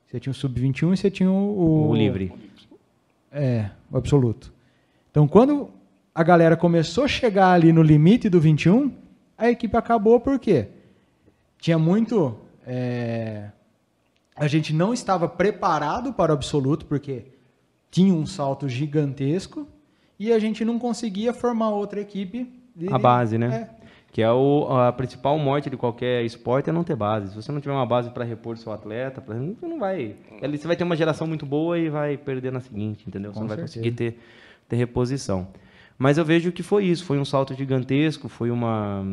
Você 0.05 0.19
tinha 0.19 0.31
o 0.31 0.33
sub-21 0.35 0.93
e 0.93 0.97
você 0.97 1.11
tinha 1.11 1.29
o, 1.29 1.89
o 1.89 1.95
livre. 1.95 2.31
É, 3.31 3.69
o 3.91 3.97
absoluto. 3.97 4.53
Então, 5.11 5.27
quando 5.27 5.69
a 6.13 6.23
galera 6.23 6.55
começou 6.55 7.03
a 7.03 7.07
chegar 7.07 7.51
ali 7.51 7.73
no 7.73 7.81
limite 7.83 8.29
do 8.29 8.39
21, 8.39 8.91
a 9.37 9.49
equipe 9.49 9.75
acabou 9.75 10.19
por 10.19 10.39
quê? 10.39 10.69
Tinha 11.59 11.77
muito. 11.77 12.37
é, 12.65 13.49
a 14.35 14.47
gente 14.47 14.73
não 14.73 14.93
estava 14.93 15.27
preparado 15.27 16.13
para 16.13 16.31
o 16.31 16.35
absoluto, 16.35 16.85
porque 16.85 17.25
tinha 17.91 18.13
um 18.13 18.25
salto 18.25 18.67
gigantesco 18.69 19.67
e 20.19 20.31
a 20.31 20.39
gente 20.39 20.63
não 20.63 20.77
conseguia 20.79 21.33
formar 21.33 21.69
outra 21.69 21.99
equipe. 21.99 22.49
de- 22.75 22.91
A 22.93 22.97
base, 22.97 23.37
né? 23.37 23.69
É. 23.71 23.74
Que 24.15 24.21
é 24.21 24.31
o, 24.31 24.65
a 24.69 24.93
principal 24.93 25.37
morte 25.37 25.69
de 25.69 25.75
qualquer 25.75 26.23
esporte 26.23 26.69
é 26.69 26.71
não 26.71 26.85
ter 26.85 26.95
base. 26.95 27.31
Se 27.31 27.35
você 27.35 27.51
não 27.51 27.59
tiver 27.59 27.73
uma 27.73 27.85
base 27.85 28.09
para 28.11 28.23
repor 28.23 28.55
seu 28.55 28.71
atleta, 28.71 29.19
pra, 29.19 29.35
você 29.35 29.67
não 29.67 29.77
vai. 29.77 30.15
Você 30.41 30.65
vai 30.65 30.77
ter 30.77 30.85
uma 30.85 30.95
geração 30.95 31.27
muito 31.27 31.45
boa 31.45 31.77
e 31.77 31.89
vai 31.89 32.15
perder 32.15 32.49
na 32.49 32.61
seguinte, 32.61 33.03
entendeu? 33.05 33.33
Você 33.33 33.39
Com 33.39 33.41
não 33.41 33.49
vai 33.49 33.57
certeza. 33.57 33.77
conseguir 33.77 33.93
ter, 33.93 34.19
ter 34.69 34.77
reposição. 34.77 35.49
Mas 35.97 36.17
eu 36.17 36.23
vejo 36.23 36.53
que 36.53 36.63
foi 36.63 36.85
isso, 36.85 37.03
foi 37.03 37.19
um 37.19 37.25
salto 37.25 37.53
gigantesco, 37.53 38.29
foi 38.29 38.51
uma, 38.51 39.05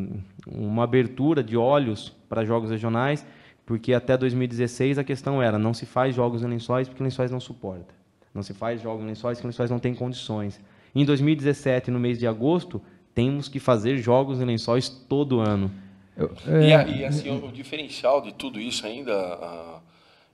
uma 0.47 0.85
abertura 0.85 1.43
de 1.43 1.57
olhos 1.57 2.15
para 2.29 2.45
jogos 2.45 2.71
regionais, 2.71 3.25
porque 3.65 3.93
até 3.93 4.15
2016 4.15 4.97
a 4.97 5.03
questão 5.03 5.41
era 5.41 5.59
não 5.59 5.73
se 5.73 5.85
faz 5.85 6.15
jogos 6.15 6.43
em 6.43 6.47
lençóis 6.47 6.87
porque 6.87 7.03
lençóis 7.03 7.29
não 7.29 7.41
suporta. 7.41 7.93
Não 8.33 8.41
se 8.41 8.53
faz 8.53 8.81
jogos 8.81 9.03
em 9.03 9.07
lençóis 9.07 9.37
porque 9.37 9.47
lençóis 9.47 9.69
não 9.69 9.79
tem 9.79 9.93
condições. 9.93 10.61
Em 10.95 11.03
2017, 11.03 11.91
no 11.91 11.99
mês 11.99 12.17
de 12.17 12.25
agosto, 12.25 12.81
temos 13.13 13.47
que 13.47 13.59
fazer 13.59 13.97
jogos 13.97 14.39
em 14.41 14.45
lençóis 14.45 14.89
todo 14.89 15.39
ano. 15.39 15.71
Eu- 16.15 16.31
E, 16.61 16.71
é, 16.71 16.75
a- 16.75 16.87
e, 16.87 17.05
assim, 17.05 17.29
o, 17.29 17.47
o 17.47 17.51
diferencial 17.51 18.21
de 18.21 18.33
tudo 18.33 18.59
isso 18.59 18.85
ainda, 18.85 19.13
a- 19.15 19.79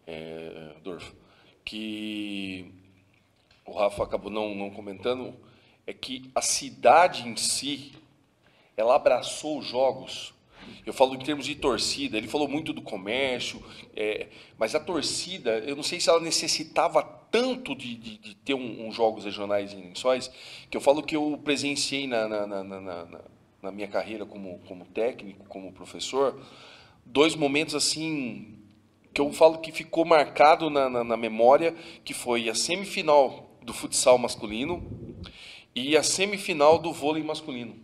é, 0.08 0.72
Dorf, 0.84 1.12
que 1.64 2.72
o 3.66 3.72
Rafa 3.72 4.04
acabou 4.04 4.32
não, 4.32 4.56
não 4.56 4.70
comentando, 4.70 5.34
é 5.86 5.94
que 5.94 6.30
a 6.34 6.42
cidade 6.42 7.28
em 7.28 7.36
si, 7.36 7.94
ela 8.76 8.96
abraçou 8.96 9.60
os 9.60 9.68
jogos. 9.68 10.34
Eu 10.86 10.94
falo 10.94 11.16
em 11.16 11.20
termos 11.20 11.46
de 11.46 11.56
torcida, 11.56 12.18
ele 12.18 12.28
falou 12.28 12.48
muito 12.48 12.74
do 12.74 12.82
comércio, 12.82 13.62
é, 13.96 14.28
mas 14.58 14.76
a 14.76 14.80
torcida, 14.80 15.60
eu 15.60 15.76
não 15.76 15.84
sei 15.84 16.00
se 16.00 16.10
ela 16.10 16.20
necessitava 16.20 17.19
tanto 17.32 17.76
de, 17.76 17.96
de, 17.96 18.18
de 18.18 18.36
ter 18.36 18.54
um, 18.54 18.88
um 18.88 18.92
jogos 18.92 19.26
regionais 19.26 19.74
em 19.74 19.82
Lençóis, 19.82 20.32
que 20.70 20.76
eu 20.78 20.82
falo 20.82 21.04
que 21.04 21.16
eu 21.16 21.40
presenciei 21.44 22.08
na, 22.08 22.28
na, 22.28 22.48
na, 22.48 22.64
na, 22.64 22.82
na- 22.82 23.72
minha 23.72 23.88
carreira 23.88 24.26
como, 24.26 24.60
como 24.68 24.86
técnico, 24.86 25.46
como 25.48 25.72
professor, 25.74 26.40
dois 27.06 27.36
momentos 27.36 27.76
assim 27.76 28.56
que 29.14 29.22
eu 29.22 29.32
falo 29.34 29.58
que 29.60 29.72
ficou 29.72 30.06
marcado 30.06 30.70
na, 30.70 30.90
na, 30.90 31.04
na 31.04 31.18
memória, 31.18 31.76
que 32.06 32.14
foi 32.14 32.48
a 32.50 32.56
semifinal 32.56 33.50
do 33.62 33.74
futsal 33.74 34.18
masculino 34.18 34.84
e 35.76 35.98
a 35.98 36.04
semifinal 36.04 36.80
do 36.80 36.94
vôlei 36.94 37.24
masculino. 37.24 37.76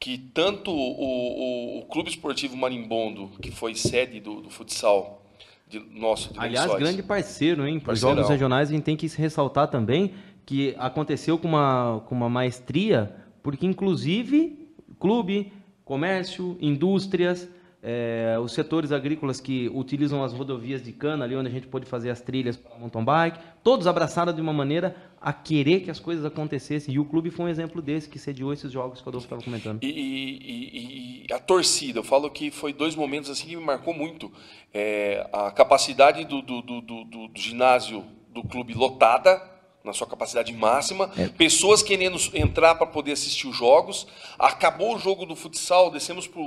Que 0.00 0.18
tanto 0.18 0.70
o, 0.72 0.74
o, 0.74 1.78
o 1.78 1.84
Clube 1.86 2.10
Esportivo 2.10 2.56
Marimbondo, 2.56 3.30
que 3.40 3.50
foi 3.52 3.74
sede 3.74 4.18
do, 4.18 4.40
do 4.42 4.50
futsal 4.50 5.21
de, 5.72 5.98
nosso, 5.98 6.32
de 6.32 6.38
Aliás, 6.38 6.74
grande 6.74 7.02
parceiro, 7.02 7.66
hein? 7.66 7.80
Para 7.80 7.94
os 7.94 8.00
jogos 8.00 8.28
regionais, 8.28 8.68
a 8.68 8.72
gente 8.72 8.84
tem 8.84 8.96
que 8.96 9.06
ressaltar 9.06 9.68
também 9.68 10.12
que 10.44 10.74
aconteceu 10.78 11.38
com 11.38 11.48
uma, 11.48 12.02
com 12.06 12.14
uma 12.14 12.28
maestria, 12.28 13.14
porque 13.42 13.64
inclusive 13.64 14.68
clube, 14.98 15.50
comércio, 15.84 16.56
indústrias, 16.60 17.48
eh, 17.82 18.36
os 18.40 18.52
setores 18.52 18.92
agrícolas 18.92 19.40
que 19.40 19.68
utilizam 19.74 20.22
as 20.22 20.32
rodovias 20.32 20.82
de 20.82 20.92
cana, 20.92 21.24
ali 21.24 21.34
onde 21.34 21.48
a 21.48 21.50
gente 21.52 21.66
pode 21.66 21.84
fazer 21.84 22.10
as 22.10 22.20
trilhas 22.20 22.56
para 22.56 22.78
mountain 22.78 23.04
bike, 23.04 23.38
todos 23.64 23.86
abraçaram 23.88 24.32
de 24.32 24.40
uma 24.40 24.52
maneira 24.52 24.94
a 25.20 25.32
querer 25.32 25.80
que 25.80 25.90
as 25.90 25.98
coisas 25.98 26.24
acontecessem. 26.24 26.94
E 26.94 26.98
o 26.98 27.04
clube 27.04 27.30
foi 27.30 27.46
um 27.46 27.48
exemplo 27.48 27.82
desse, 27.82 28.08
que 28.08 28.18
sediou 28.18 28.52
esses 28.52 28.70
jogos 28.70 29.00
que 29.00 29.06
o 29.06 29.10
Adolfo 29.10 29.26
estava 29.26 29.42
comentando. 29.42 29.82
E, 29.82 29.88
e- 29.88 31.26
e- 31.28 31.32
a 31.32 31.38
torcida, 31.38 31.98
eu 31.98 32.04
falo 32.04 32.30
que 32.30 32.50
foi 32.50 32.72
dois 32.72 32.94
momentos 32.94 33.28
assim 33.30 33.46
que 33.48 33.56
me 33.56 33.64
marcou 33.64 33.92
muito. 33.94 34.30
É, 34.72 35.28
a 35.32 35.50
capacidade 35.50 36.24
do, 36.24 36.40
do- 36.42 36.62
do- 36.62 36.80
do- 36.80 37.30
ginásio 37.34 38.04
do 38.32 38.42
clube 38.42 38.74
lotada, 38.74 39.42
na 39.84 39.92
sua 39.92 40.06
capacidade 40.06 40.52
máxima, 40.52 41.08
pessoas 41.36 41.82
querendo 41.82 42.16
entrar 42.34 42.76
para 42.76 42.86
poder 42.86 43.12
assistir 43.12 43.48
os 43.48 43.56
jogos. 43.56 44.06
Acabou 44.38 44.94
o 44.94 44.98
jogo 44.98 45.26
do 45.26 45.34
futsal, 45.34 45.90
descemos 45.90 46.28
para 46.28 46.40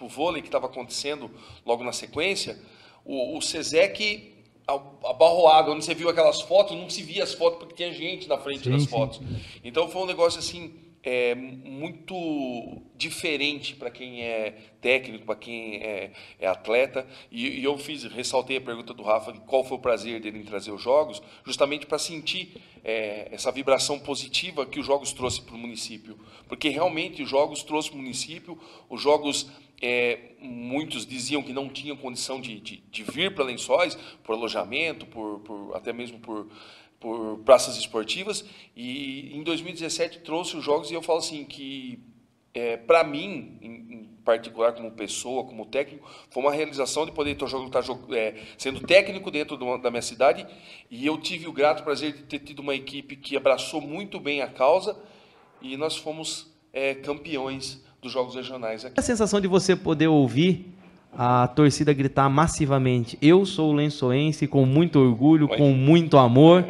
o 0.00 0.08
vôlei 0.08 0.42
que 0.42 0.48
estava 0.48 0.66
acontecendo 0.66 1.30
logo 1.64 1.82
na 1.84 1.92
sequência. 1.92 2.58
O, 3.04 3.38
o 3.38 3.42
Sezec 3.42 4.34
a- 4.66 5.10
abarroado, 5.10 5.72
onde 5.72 5.84
você 5.84 5.94
viu 5.94 6.08
aquelas 6.08 6.40
fotos, 6.40 6.76
não 6.76 6.90
se 6.90 7.02
via 7.02 7.22
as 7.22 7.34
fotos 7.34 7.58
porque 7.58 7.74
tinha 7.74 7.92
gente 7.92 8.28
na 8.28 8.36
frente 8.38 8.64
Sim, 8.64 8.70
das 8.70 8.82
sim. 8.82 8.88
fotos. 8.88 9.20
Então 9.64 9.88
foi 9.88 10.02
um 10.02 10.06
negócio 10.06 10.38
assim 10.38 10.74
é, 11.02 11.36
muito 11.36 12.82
diferente 12.96 13.76
para 13.76 13.90
quem 13.90 14.22
é 14.22 14.50
técnico, 14.80 15.24
para 15.24 15.36
quem 15.36 15.76
é, 15.76 16.10
é 16.40 16.46
atleta. 16.48 17.06
E, 17.30 17.60
e 17.60 17.64
eu 17.64 17.78
fiz, 17.78 18.02
ressaltei 18.04 18.56
a 18.56 18.60
pergunta 18.60 18.92
do 18.92 19.04
Rafa, 19.04 19.32
de 19.32 19.40
qual 19.40 19.62
foi 19.62 19.76
o 19.76 19.80
prazer 19.80 20.20
dele 20.20 20.38
em 20.40 20.44
trazer 20.44 20.72
os 20.72 20.82
jogos, 20.82 21.22
justamente 21.44 21.86
para 21.86 21.98
sentir 21.98 22.60
é, 22.82 23.28
essa 23.30 23.52
vibração 23.52 24.00
positiva 24.00 24.66
que 24.66 24.80
os 24.80 24.86
jogos 24.86 25.12
trouxe 25.12 25.42
para 25.42 25.54
o 25.54 25.58
município, 25.58 26.18
porque 26.48 26.68
realmente 26.70 27.22
os 27.22 27.28
jogos 27.28 27.62
trouxe 27.62 27.90
para 27.90 27.98
o 27.98 28.02
município, 28.02 28.58
os 28.88 29.00
jogos 29.00 29.46
é, 29.80 30.32
muitos 30.40 31.06
diziam 31.06 31.42
que 31.42 31.52
não 31.52 31.68
tinham 31.68 31.96
condição 31.96 32.40
de, 32.40 32.60
de, 32.60 32.76
de 32.90 33.02
vir 33.02 33.34
para 33.34 33.44
Lençóis 33.44 33.94
por 34.22 34.34
alojamento, 34.34 35.06
por, 35.06 35.40
por 35.40 35.76
até 35.76 35.92
mesmo 35.92 36.18
por 36.18 36.48
por 37.00 37.38
praças 37.44 37.76
esportivas. 37.76 38.44
E 38.74 39.30
em 39.36 39.42
2017 39.42 40.20
trouxe 40.20 40.56
os 40.56 40.64
jogos 40.64 40.90
e 40.90 40.94
eu 40.94 41.02
falo 41.02 41.18
assim 41.18 41.44
que 41.44 42.00
é, 42.54 42.76
para 42.76 43.04
mim 43.04 43.58
em, 43.60 43.70
em 43.70 44.04
particular 44.24 44.72
como 44.72 44.90
pessoa 44.90 45.44
como 45.44 45.66
técnico 45.66 46.10
foi 46.30 46.42
uma 46.42 46.52
realização 46.52 47.04
de 47.06 47.12
poder 47.12 47.32
estar 47.32 47.46
jogando, 47.46 47.78
estar 47.78 48.16
é, 48.16 48.34
sendo 48.58 48.80
técnico 48.80 49.30
dentro 49.30 49.56
da 49.78 49.90
minha 49.90 50.02
cidade. 50.02 50.46
E 50.90 51.06
eu 51.06 51.18
tive 51.18 51.46
o 51.46 51.52
grato 51.52 51.84
prazer 51.84 52.12
de 52.12 52.22
ter 52.24 52.40
tido 52.40 52.60
uma 52.60 52.74
equipe 52.74 53.16
que 53.16 53.36
abraçou 53.36 53.80
muito 53.80 54.18
bem 54.18 54.42
a 54.42 54.48
causa 54.48 55.00
e 55.60 55.76
nós 55.76 55.96
fomos 55.96 56.52
é, 56.72 56.94
campeões 56.94 57.84
dos 58.06 58.12
jogos 58.12 58.34
regionais 58.34 58.84
aqui. 58.84 58.94
a 58.98 59.02
sensação 59.02 59.40
de 59.40 59.48
você 59.48 59.74
poder 59.76 60.06
ouvir 60.08 60.72
a 61.18 61.46
torcida 61.48 61.92
gritar 61.92 62.28
massivamente: 62.28 63.18
Eu 63.20 63.44
sou 63.44 63.72
lençoense 63.72 64.46
com 64.46 64.64
muito 64.64 64.98
orgulho, 64.98 65.48
com 65.48 65.72
muito 65.72 66.16
amor, 66.18 66.64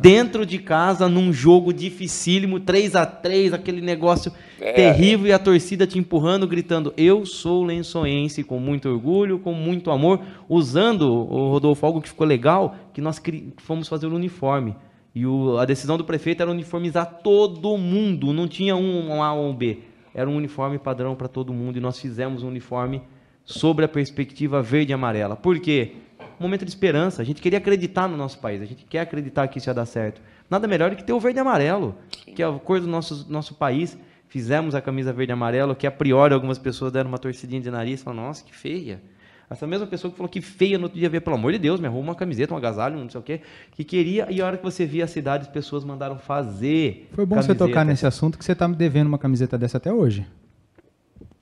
dentro 0.00 0.44
de 0.44 0.58
casa, 0.58 1.08
num 1.08 1.32
jogo 1.32 1.72
dificílimo, 1.72 2.58
3 2.60 2.96
a 2.96 3.06
3 3.06 3.52
aquele 3.52 3.80
negócio 3.80 4.32
É. 4.60 4.72
terrível 4.72 5.26
e 5.28 5.32
a 5.32 5.38
torcida 5.38 5.86
te 5.86 5.98
empurrando, 5.98 6.46
gritando: 6.46 6.92
Eu 6.96 7.24
sou 7.24 7.62
lençoense 7.64 8.42
com 8.42 8.58
muito 8.58 8.88
orgulho, 8.88 9.38
com 9.38 9.52
muito 9.54 9.90
amor, 9.90 10.20
usando 10.48 11.02
o 11.10 11.50
Rodolfo, 11.50 11.86
algo 11.86 12.00
que 12.02 12.08
ficou 12.08 12.26
legal, 12.26 12.74
que 12.92 13.00
nós 13.00 13.20
fomos 13.58 13.88
fazer 13.88 14.06
o 14.06 14.14
uniforme. 14.14 14.74
E 15.14 15.24
o- 15.24 15.56
a 15.58 15.64
decisão 15.64 15.96
do 15.96 16.02
prefeito 16.04 16.42
era 16.42 16.50
uniformizar 16.50 17.20
todo 17.22 17.76
mundo, 17.78 18.32
não 18.32 18.48
tinha 18.48 18.74
um, 18.74 19.10
um 19.10 19.22
A 19.22 19.32
ou 19.32 19.50
um 19.50 19.54
B. 19.54 19.78
Era 20.14 20.30
um 20.30 20.36
uniforme 20.36 20.78
padrão 20.78 21.16
para 21.16 21.26
todo 21.26 21.52
mundo 21.52 21.76
e 21.76 21.80
nós 21.80 21.98
fizemos 21.98 22.42
um 22.42 22.48
uniforme 22.48 23.02
sobre 23.44 23.84
a 23.84 23.88
perspectiva 23.88 24.62
verde 24.62 24.92
e 24.92 24.94
amarela. 24.94 25.36
Por 25.36 25.58
quê? 25.58 25.96
Um 26.38 26.44
momento 26.44 26.64
de 26.64 26.70
esperança. 26.70 27.20
A 27.20 27.24
gente 27.24 27.42
queria 27.42 27.58
acreditar 27.58 28.08
no 28.08 28.16
nosso 28.16 28.38
país, 28.38 28.62
a 28.62 28.64
gente 28.64 28.84
quer 28.84 29.00
acreditar 29.00 29.48
que 29.48 29.58
isso 29.58 29.68
ia 29.68 29.74
dar 29.74 29.86
certo. 29.86 30.22
Nada 30.48 30.68
melhor 30.68 30.90
do 30.90 30.96
que 30.96 31.04
ter 31.04 31.12
o 31.12 31.20
verde 31.20 31.38
e 31.38 31.40
amarelo, 31.40 31.96
que 32.34 32.42
é 32.42 32.46
a 32.46 32.52
cor 32.52 32.80
do 32.80 32.86
nosso, 32.86 33.26
nosso 33.30 33.54
país. 33.54 33.98
Fizemos 34.28 34.74
a 34.74 34.80
camisa 34.80 35.12
verde 35.12 35.32
e 35.32 35.34
amarelo, 35.34 35.74
que 35.74 35.86
a 35.86 35.90
priori 35.90 36.34
algumas 36.34 36.58
pessoas 36.58 36.92
deram 36.92 37.08
uma 37.08 37.18
torcidinha 37.18 37.60
de 37.60 37.70
nariz, 37.70 38.02
falaram, 38.02 38.28
nossa, 38.28 38.44
que 38.44 38.54
feia. 38.54 39.00
Essa 39.48 39.66
mesma 39.66 39.86
pessoa 39.86 40.10
que 40.10 40.16
falou 40.16 40.28
que 40.28 40.40
feia 40.40 40.78
no 40.78 40.84
outro 40.84 40.98
dia 40.98 41.08
veio, 41.08 41.20
pelo 41.20 41.36
amor 41.36 41.52
de 41.52 41.58
Deus, 41.58 41.78
me 41.78 41.86
arruma 41.86 42.08
uma 42.08 42.14
camiseta, 42.14 42.54
um 42.54 42.56
agasalho, 42.56 42.96
não 42.96 43.08
sei 43.08 43.20
o 43.20 43.22
quê, 43.22 43.40
que 43.72 43.84
queria, 43.84 44.26
e 44.30 44.40
a 44.40 44.46
hora 44.46 44.56
que 44.56 44.64
você 44.64 44.86
via 44.86 45.04
a 45.04 45.08
cidade, 45.08 45.44
as 45.44 45.52
pessoas 45.52 45.84
mandaram 45.84 46.18
fazer. 46.18 47.08
Foi 47.12 47.26
bom 47.26 47.36
você 47.36 47.48
camiseta. 47.48 47.66
tocar 47.66 47.84
nesse 47.84 48.06
assunto 48.06 48.38
que 48.38 48.44
você 48.44 48.54
tá 48.54 48.66
me 48.66 48.74
devendo 48.74 49.08
uma 49.08 49.18
camiseta 49.18 49.58
dessa 49.58 49.76
até 49.76 49.92
hoje. 49.92 50.26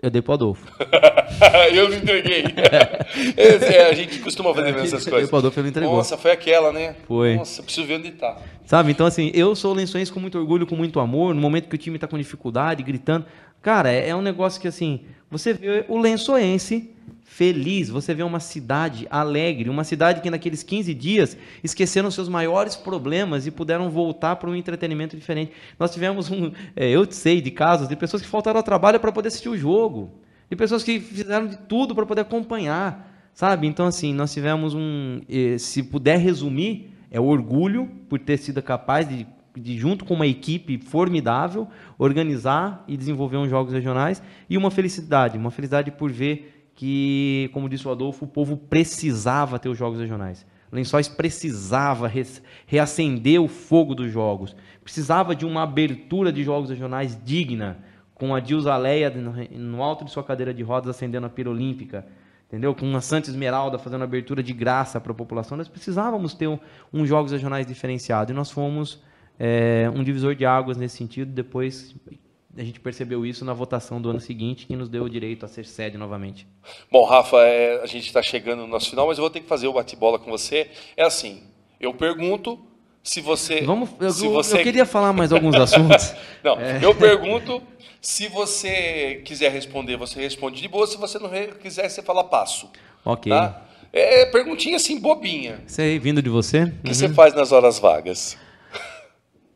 Eu 0.03 0.11
dei 0.11 0.20
pro 0.20 0.32
Adolfo. 0.34 0.66
eu 1.72 1.88
me 1.88 1.96
entreguei. 1.96 2.44
É, 3.36 3.88
a 3.90 3.92
gente 3.92 4.18
costuma 4.20 4.55
fazer 4.55 4.74
essas 4.78 5.07
coisas. 5.07 5.30
O 5.30 5.36
Adolfo 5.36 5.61
ele 5.61 5.68
entregou. 5.68 5.96
Nossa, 5.96 6.16
foi 6.16 6.30
aquela, 6.30 6.72
né? 6.72 6.96
Foi. 7.07 7.36
Nossa, 7.36 7.62
preciso 7.62 7.86
ver 7.86 7.98
onde 7.98 8.11
tá. 8.12 8.38
Sabe? 8.64 8.90
Então, 8.90 9.07
assim, 9.07 9.30
eu 9.34 9.55
sou 9.55 9.74
lençoense 9.74 10.11
com 10.11 10.18
muito 10.18 10.38
orgulho, 10.38 10.66
com 10.66 10.74
muito 10.74 10.98
amor, 10.98 11.34
no 11.34 11.40
momento 11.40 11.68
que 11.68 11.74
o 11.74 11.78
time 11.78 11.96
está 11.96 12.09
com 12.09 12.16
dificuldade, 12.16 12.82
gritando. 12.82 13.26
Cara, 13.61 13.92
é, 13.92 14.09
é 14.09 14.16
um 14.16 14.22
negócio 14.22 14.61
que, 14.61 14.66
assim, 14.66 15.03
você 15.30 15.53
vê 15.53 15.84
o 15.88 15.98
lençoense 15.98 16.90
feliz, 17.33 17.89
você 17.89 18.14
vê 18.14 18.22
uma 18.22 18.41
cidade 18.41 19.07
alegre, 19.11 19.70
uma 19.70 19.85
cidade 19.85 20.20
que 20.20 20.28
naqueles 20.28 20.62
15 20.62 20.93
dias 20.93 21.35
esqueceram 21.64 22.11
seus 22.11 22.28
maiores 22.28 22.76
problemas 22.76 23.47
e 23.47 23.51
puderam 23.51 23.89
voltar 23.89 24.37
para 24.37 24.51
um 24.51 24.55
entretenimento 24.55 25.16
diferente. 25.16 25.51
Nós 25.78 25.91
tivemos 25.91 26.30
um, 26.30 26.53
é, 26.76 26.91
eu 26.91 27.11
sei 27.11 27.41
de 27.41 27.51
casos 27.51 27.89
de 27.89 27.97
pessoas 27.97 28.20
que 28.20 28.28
faltaram 28.28 28.59
ao 28.59 28.62
trabalho 28.62 29.01
para 29.01 29.11
poder 29.11 29.28
assistir 29.28 29.49
o 29.49 29.57
jogo, 29.57 30.12
de 30.51 30.55
pessoas 30.55 30.83
que 30.83 31.01
fizeram 31.01 31.47
de 31.47 31.57
tudo 31.57 31.95
para 31.95 32.05
poder 32.05 32.20
acompanhar, 32.20 33.30
sabe? 33.33 33.66
Então, 33.66 33.87
assim, 33.87 34.12
nós 34.12 34.30
tivemos 34.30 34.74
um, 34.74 35.22
eh, 35.26 35.57
se 35.57 35.83
puder 35.83 36.18
resumir, 36.18 36.93
é 37.11 37.18
orgulho 37.18 37.89
por 38.11 38.18
ter 38.18 38.37
sido 38.37 38.61
capaz 38.61 39.09
de, 39.09 39.26
de, 39.57 39.78
junto 39.78 40.05
com 40.05 40.12
uma 40.12 40.26
equipe 40.26 40.76
formidável, 40.76 41.66
organizar 41.99 42.85
e 42.87 42.95
desenvolver 42.95 43.39
uns 43.39 43.49
jogos 43.49 43.72
regionais 43.72 44.22
e 44.51 44.59
uma 44.59 44.70
felicidade, 44.70 45.39
uma 45.39 45.51
felicidade 45.51 45.91
por 45.91 46.12
ver 46.12 46.61
que, 46.74 47.50
como 47.52 47.68
disse 47.68 47.86
o 47.86 47.90
Adolfo, 47.90 48.24
o 48.24 48.28
povo 48.28 48.56
precisava 48.56 49.58
ter 49.58 49.68
os 49.68 49.78
jogos 49.78 49.98
regionais. 49.98 50.46
Lençóis 50.70 51.06
precisava 51.06 52.10
reacender 52.66 53.40
o 53.40 53.46
fogo 53.46 53.94
dos 53.94 54.10
jogos, 54.10 54.56
precisava 54.82 55.36
de 55.36 55.44
uma 55.44 55.64
abertura 55.64 56.32
de 56.32 56.42
jogos 56.42 56.70
regionais 56.70 57.18
digna, 57.22 57.78
com 58.14 58.34
a 58.34 58.40
Dilza 58.40 58.74
Leia 58.76 59.10
no, 59.10 59.34
no 59.50 59.82
alto 59.82 60.04
de 60.04 60.10
sua 60.10 60.24
cadeira 60.24 60.54
de 60.54 60.62
rodas 60.62 60.96
acendendo 60.96 61.26
a 61.26 61.28
pira 61.28 61.50
olímpica, 61.50 62.06
entendeu? 62.46 62.74
Com 62.74 62.96
a 62.96 63.00
Santa 63.00 63.28
Esmeralda 63.28 63.78
fazendo 63.78 64.04
abertura 64.04 64.42
de 64.42 64.52
graça 64.52 65.00
para 65.00 65.12
a 65.12 65.14
população, 65.14 65.58
nós 65.58 65.68
precisávamos 65.68 66.32
ter 66.32 66.46
um, 66.46 66.58
um 66.92 67.04
jogos 67.04 67.32
regionais 67.32 67.66
diferenciado 67.66 68.32
e 68.32 68.34
nós 68.34 68.50
fomos 68.50 69.02
é, 69.38 69.90
um 69.94 70.02
divisor 70.02 70.34
de 70.34 70.46
águas 70.46 70.76
nesse 70.76 70.96
sentido. 70.96 71.32
Depois 71.32 71.94
a 72.57 72.62
gente 72.62 72.80
percebeu 72.80 73.24
isso 73.24 73.44
na 73.44 73.55
votação 73.55 74.00
do 74.00 74.11
ano 74.11 74.20
seguinte, 74.20 74.66
que 74.66 74.76
nos 74.76 74.88
deu 74.88 75.05
o 75.05 75.11
direito 75.11 75.44
a 75.44 75.48
ser 75.48 75.64
sede 75.64 75.96
novamente. 75.96 76.46
Bom, 76.90 77.05
Rafa, 77.05 77.38
é, 77.38 77.82
a 77.82 77.86
gente 77.86 78.07
está 78.07 78.22
chegando 78.22 78.61
no 78.61 78.66
nosso 78.66 78.90
final, 78.90 79.07
mas 79.07 79.18
eu 79.18 79.22
vou 79.22 79.30
ter 79.30 79.40
que 79.40 79.46
fazer 79.46 79.66
o 79.66 79.72
bate-bola 79.72 80.18
com 80.18 80.30
você. 80.30 80.70
É 80.96 81.05
assim, 81.05 81.42
eu 81.80 81.94
pergunto, 81.94 82.59
Se 83.03 83.20
você. 83.20 83.62
Vamos, 83.62 83.90
eu, 83.98 84.11
se 84.11 84.28
você... 84.28 84.59
eu 84.59 84.62
queria 84.62 84.86
falar 84.86 85.12
mais 85.12 85.32
alguns 85.32 85.57
assuntos. 85.57 86.14
Não, 86.42 86.61
eu 86.61 86.94
pergunto. 86.94 87.62
Se 88.00 88.26
você 88.26 89.22
quiser 89.24 89.53
responder, 89.53 89.96
você 89.96 90.20
responde 90.20 90.61
de 90.61 90.66
boa. 90.66 90.88
Se 90.88 90.96
você 90.96 91.20
não 91.20 91.30
quiser, 91.61 91.88
você 91.88 92.03
fala 92.03 92.24
passo. 92.24 92.68
Ok. 93.05 93.30
Tá? 93.30 93.62
É 93.92 94.26
perguntinha 94.26 94.74
assim, 94.74 94.98
bobinha. 94.98 95.61
Sei, 95.68 96.00
vindo 96.00 96.20
de 96.20 96.28
você. 96.28 96.64
O 96.64 96.82
que 96.82 96.94
você 96.94 97.09
faz 97.09 97.32
nas 97.32 97.53
horas 97.53 97.78
vagas? 97.78 98.36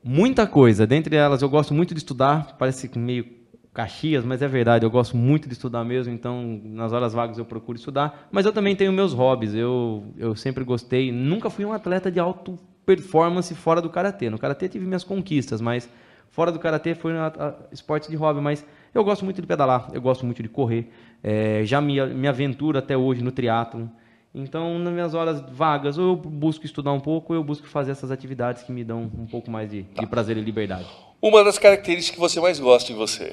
Muita 0.09 0.47
coisa. 0.47 0.87
Dentre 0.87 1.17
elas, 1.17 1.43
eu 1.43 1.49
gosto 1.49 1.75
muito 1.75 1.93
de 1.93 1.99
estudar. 1.99 2.55
Parece 2.57 2.89
meio 2.97 3.27
Caxias, 3.75 4.25
mas 4.25 4.41
é 4.41 4.47
verdade. 4.47 4.87
Eu 4.87 4.91
gosto 4.91 5.17
muito 5.17 5.49
de 5.49 5.55
estudar 5.55 5.83
mesmo. 5.83 6.15
Então, 6.15 6.61
nas 6.63 6.93
horas 6.93 7.13
vagas 7.13 7.39
eu 7.39 7.45
procuro 7.45 7.77
estudar. 7.77 8.29
Mas 8.31 8.47
eu 8.47 8.53
também 8.53 8.77
tenho 8.77 8.93
meus 8.93 9.13
hobbies. 9.13 9.53
Eu, 9.53 10.05
eu 10.17 10.37
sempre 10.37 10.63
gostei. 10.63 11.11
Nunca 11.11 11.51
fui 11.51 11.65
um 11.65 11.73
atleta 11.73 12.09
de 12.09 12.21
alto 12.21 12.57
performance 12.87 13.53
fora 13.53 13.83
do 13.83 13.91
karatê. 13.91 14.31
No 14.31 14.39
karatê 14.39 14.69
tive 14.69 14.87
minhas 14.87 15.03
conquistas, 15.03 15.61
mas 15.61 15.91
fora 16.31 16.53
do 16.53 16.61
karatê 16.61 16.95
foi 16.95 17.13
um 17.13 17.19
esporte 17.73 18.09
de 18.09 18.15
hobby. 18.15 18.41
Mas 18.41 18.65
eu 18.95 19.03
gosto 19.03 19.25
muito 19.25 19.41
de 19.41 19.47
pedalar. 19.49 19.91
Eu 19.93 20.01
gosto 20.01 20.25
muito 20.25 20.41
de 20.41 20.49
correr. 20.49 20.89
É, 21.21 21.65
já 21.65 21.81
me, 21.81 22.01
me 22.15 22.29
aventuro 22.29 22.79
até 22.79 22.97
hoje 22.97 23.25
no 23.25 23.33
triatlon. 23.33 23.89
Então, 24.39 24.79
nas 24.79 24.93
minhas 24.93 25.15
horas 25.15 25.43
vagas, 25.51 25.97
ou 25.97 26.09
eu 26.11 26.17
busco 26.17 26.67
estudar 26.67 26.93
um 26.93 27.01
pouco, 27.01 27.33
ou 27.33 27.39
eu 27.39 27.43
busco 27.43 27.67
fazer 27.67 27.93
essas 27.93 28.11
atividades 28.11 28.63
que 28.63 28.71
me 28.71 28.85
dão 28.85 29.11
um 29.19 29.25
pouco 29.27 29.51
mais 29.51 29.71
de, 29.71 29.83
de 29.99 30.07
prazer 30.07 30.37
e 30.37 30.41
liberdade. 30.43 30.85
Uma 31.23 31.43
das 31.43 31.59
características 31.59 32.15
que 32.15 32.21
você 32.21 32.39
mais 32.39 32.61
gosta 32.61 32.93
em 32.93 32.95
você. 32.95 33.33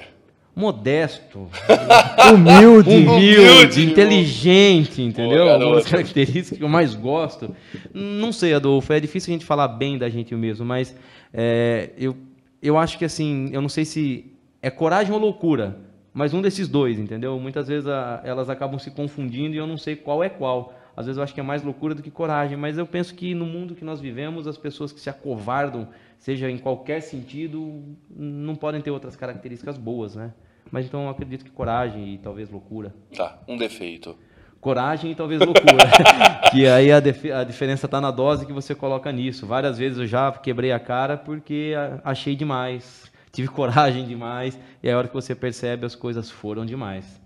Modesto, 0.56 1.49
Humilde. 2.34 2.89
humilde, 2.89 3.39
Humilde. 3.39 3.86
inteligente, 3.86 5.01
entendeu? 5.01 5.45
Uma 5.45 5.76
das 5.76 5.88
características 5.89 6.58
que 6.58 6.64
eu 6.64 6.70
mais 6.70 6.93
gosto. 6.95 7.54
Não 7.93 8.32
sei, 8.32 8.54
Adolfo, 8.54 8.93
é 8.93 8.99
difícil 8.99 9.32
a 9.32 9.34
gente 9.34 9.45
falar 9.45 9.68
bem 9.68 9.97
da 9.97 10.08
gente 10.10 10.34
mesmo, 10.36 10.64
mas 10.66 10.95
é, 11.34 11.89
eu, 11.97 12.16
eu 12.62 12.78
acho 12.78 12.97
que 12.99 13.04
assim, 13.06 13.49
eu 13.51 13.62
não 13.62 13.70
sei 13.70 13.84
se 13.84 14.32
é 14.62 14.70
coragem 14.70 15.12
ou 15.12 15.20
loucura, 15.20 15.76
mas 16.14 16.34
um 16.36 16.41
desses 16.41 16.68
dois, 16.68 16.99
entendeu? 16.99 17.38
Muitas 17.39 17.68
vezes 17.68 17.88
a- 17.88 18.22
elas 18.24 18.47
acabam 18.47 18.78
se 18.80 18.91
confundindo 18.91 19.56
e 19.56 19.58
eu 19.58 19.66
não 19.68 19.78
sei 19.78 19.95
qual 19.95 20.24
é 20.24 20.30
qual. 20.30 20.72
Às 20.96 21.06
vezes 21.06 21.18
eu 21.18 21.24
acho 21.24 21.34
que 21.34 21.39
é 21.39 21.44
mais 21.44 21.64
loucura 21.64 21.96
do 21.96 22.04
que 22.04 22.12
coragem, 22.12 22.56
mas 22.56 22.78
eu 22.78 22.86
penso 22.86 23.16
que 23.16 23.34
no 23.34 23.46
mundo 23.46 23.76
que 23.76 23.84
nós 23.84 24.00
vivemos, 24.00 24.48
as 24.48 24.58
pessoas 24.58 24.91
que 24.91 25.00
se 25.00 25.10
acovardam, 25.10 25.88
seja 26.20 26.50
em 26.50 26.58
qualquer 26.58 27.02
sentido, 27.02 27.84
não 28.10 28.56
podem 28.56 28.82
ter 28.82 28.91
outras 28.91 29.16
características 29.16 29.78
boas, 29.78 30.16
né? 30.16 30.34
Mas 30.72 30.86
então 30.86 31.04
eu 31.04 31.10
acredito 31.10 31.44
que 31.44 31.52
coragem 31.52 32.14
e 32.14 32.18
talvez 32.18 32.50
loucura. 32.50 32.94
Tá, 33.16 33.39
um 33.48 33.58
defeito. 33.58 34.16
Coragem 34.62 35.12
e 35.12 35.16
talvez 35.16 35.41
loucura. 35.41 35.84
que 36.52 36.66
aí 36.68 36.91
a, 36.91 36.98
a 37.39 37.44
diferença 37.44 37.86
está 37.86 38.00
na 38.00 38.12
dose 38.12 38.46
que 38.46 38.54
você 38.54 38.74
coloca 38.74 39.12
nisso. 39.12 39.46
Várias 39.46 39.78
vezes 39.78 39.98
eu 39.98 40.08
já 40.08 40.32
quebrei 40.32 40.72
a 40.72 40.80
cara 40.80 41.18
porque 41.18 41.74
achei 42.04 42.36
demais. 42.36 43.12
Tive 43.32 43.50
coragem 43.54 44.06
demais. 44.06 44.58
E 44.82 44.88
é 44.88 44.94
a 44.94 44.98
hora 44.98 45.08
que 45.08 45.14
você 45.14 45.36
percebe 45.36 45.86
as 45.86 45.96
coisas 45.96 46.32
foram 46.32 46.66
demais. 46.66 47.22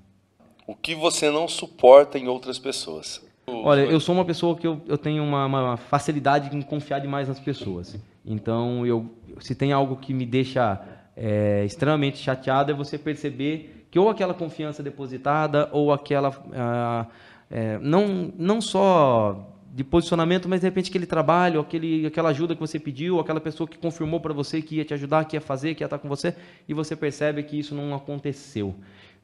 O 0.65 0.76
que 0.76 0.95
você 0.95 1.30
não 1.30 1.47
suporta 1.47 2.18
em 2.18 2.28
outras 2.28 2.57
pessoas? 2.57 3.26
Olha, 3.49 3.81
eu 3.81 3.99
sou 3.99 4.13
uma 4.13 4.25
pessoa 4.25 4.57
que 4.57 4.67
eu, 4.67 4.81
eu 4.87 4.97
tenho 4.97 5.23
uma, 5.23 5.45
uma 5.45 5.77
facilidade 5.77 6.55
em 6.55 6.61
confiar 6.61 6.99
demais 6.99 7.29
nas 7.29 7.39
pessoas. 7.39 7.97
Então, 8.25 8.85
eu, 8.85 9.09
se 9.39 9.55
tem 9.55 9.71
algo 9.71 9.95
que 9.95 10.13
me 10.13 10.25
deixa 10.25 10.81
é, 11.15 11.63
extremamente 11.63 12.17
chateado, 12.17 12.71
é 12.71 12.75
você 12.75 12.97
perceber 12.97 13.87
que 13.89 13.97
ou 13.97 14.09
aquela 14.09 14.33
confiança 14.33 14.83
depositada, 14.83 15.69
ou 15.71 15.93
aquela. 15.93 16.33
ah, 16.53 17.07
é, 17.49 17.79
não, 17.79 18.33
não 18.37 18.59
só 18.59 19.53
de 19.73 19.83
posicionamento, 19.83 20.49
mas 20.49 20.59
de 20.59 20.67
repente 20.67 20.89
aquele 20.89 21.05
trabalho, 21.05 21.61
aquele, 21.61 22.05
aquela 22.05 22.29
ajuda 22.29 22.53
que 22.53 22.59
você 22.59 22.77
pediu, 22.77 23.19
aquela 23.19 23.39
pessoa 23.39 23.67
que 23.67 23.77
confirmou 23.77 24.19
para 24.19 24.33
você 24.33 24.61
que 24.61 24.75
ia 24.77 24.83
te 24.83 24.93
ajudar, 24.93 25.23
que 25.23 25.37
ia 25.37 25.41
fazer, 25.41 25.73
que 25.75 25.83
ia 25.83 25.85
estar 25.85 25.99
com 25.99 26.09
você, 26.09 26.35
e 26.67 26.73
você 26.73 26.95
percebe 26.95 27.43
que 27.43 27.57
isso 27.57 27.73
não 27.73 27.95
aconteceu. 27.95 28.75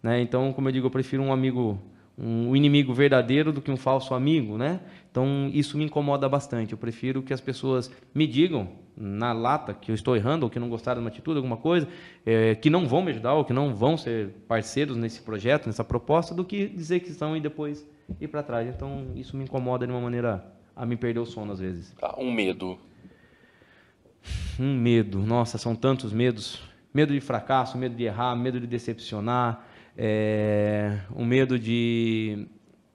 Né? 0.02 0.22
Então, 0.22 0.54
como 0.54 0.70
eu 0.70 0.72
digo, 0.72 0.88
eu 0.88 0.92
prefiro 0.92 1.24
um 1.24 1.34
amigo 1.34 1.78
um 2.18 2.56
inimigo 2.56 2.94
verdadeiro 2.94 3.52
do 3.52 3.62
que 3.62 3.72
um 3.72 3.78
falso 3.78 4.14
amigo, 4.14 4.58
né? 4.58 4.80
Então 5.10 5.50
isso 5.54 5.78
me 5.78 5.84
incomoda 5.84 6.28
bastante. 6.30 6.72
Eu 6.72 6.78
prefiro 6.78 7.22
que 7.22 7.34
as 7.34 7.42
pessoas 7.42 7.92
me 8.14 8.28
digam 8.28 8.70
na 8.96 9.34
lata 9.34 9.74
que 9.74 9.92
eu 9.92 9.96
estou 9.96 10.16
errando 10.16 10.46
ou 10.46 10.50
que 10.50 10.60
não 10.60 10.70
gostaram 10.70 11.02
de 11.02 11.06
uma 11.06 11.10
atitude, 11.10 11.38
alguma 11.38 11.58
coisa, 11.58 11.88
eh, 12.26 12.56
que 12.56 12.70
não 12.70 12.88
vão 12.88 13.02
me 13.02 13.12
ajudar 13.12 13.34
ou 13.34 13.44
que 13.44 13.54
não 13.54 13.74
vão 13.74 13.98
ser 13.98 14.30
parceiros 14.48 14.96
nesse 14.96 15.22
projeto, 15.22 15.66
nessa 15.66 15.84
proposta, 15.84 16.36
do 16.36 16.46
que 16.46 16.68
dizer 16.68 17.00
que 17.00 17.10
estão 17.10 17.36
e 17.36 17.42
depois 17.42 17.86
ir 18.22 18.28
para 18.28 18.44
trás. 18.44 18.68
Então 18.68 19.08
isso 19.16 19.36
me 19.36 19.44
incomoda 19.44 19.86
de 19.86 19.92
uma 19.92 20.02
maneira 20.02 20.46
a 20.76 20.86
me 20.86 20.96
perder 20.96 21.20
o 21.20 21.26
sono 21.26 21.52
às 21.52 21.60
vezes. 21.60 21.94
Tá, 22.00 22.16
um 22.18 22.32
medo. 22.32 22.78
Um 24.60 24.76
medo, 24.78 25.20
nossa, 25.20 25.58
são 25.58 25.76
tantos 25.76 26.14
medos. 26.14 26.62
Medo 26.94 27.12
de 27.12 27.20
fracasso, 27.20 27.76
medo 27.76 27.96
de 27.96 28.04
errar, 28.04 28.36
medo 28.36 28.60
de 28.60 28.68
decepcionar, 28.68 29.66
é, 29.98 30.98
um 31.16 31.26
medo 31.26 31.58
de 31.60 32.48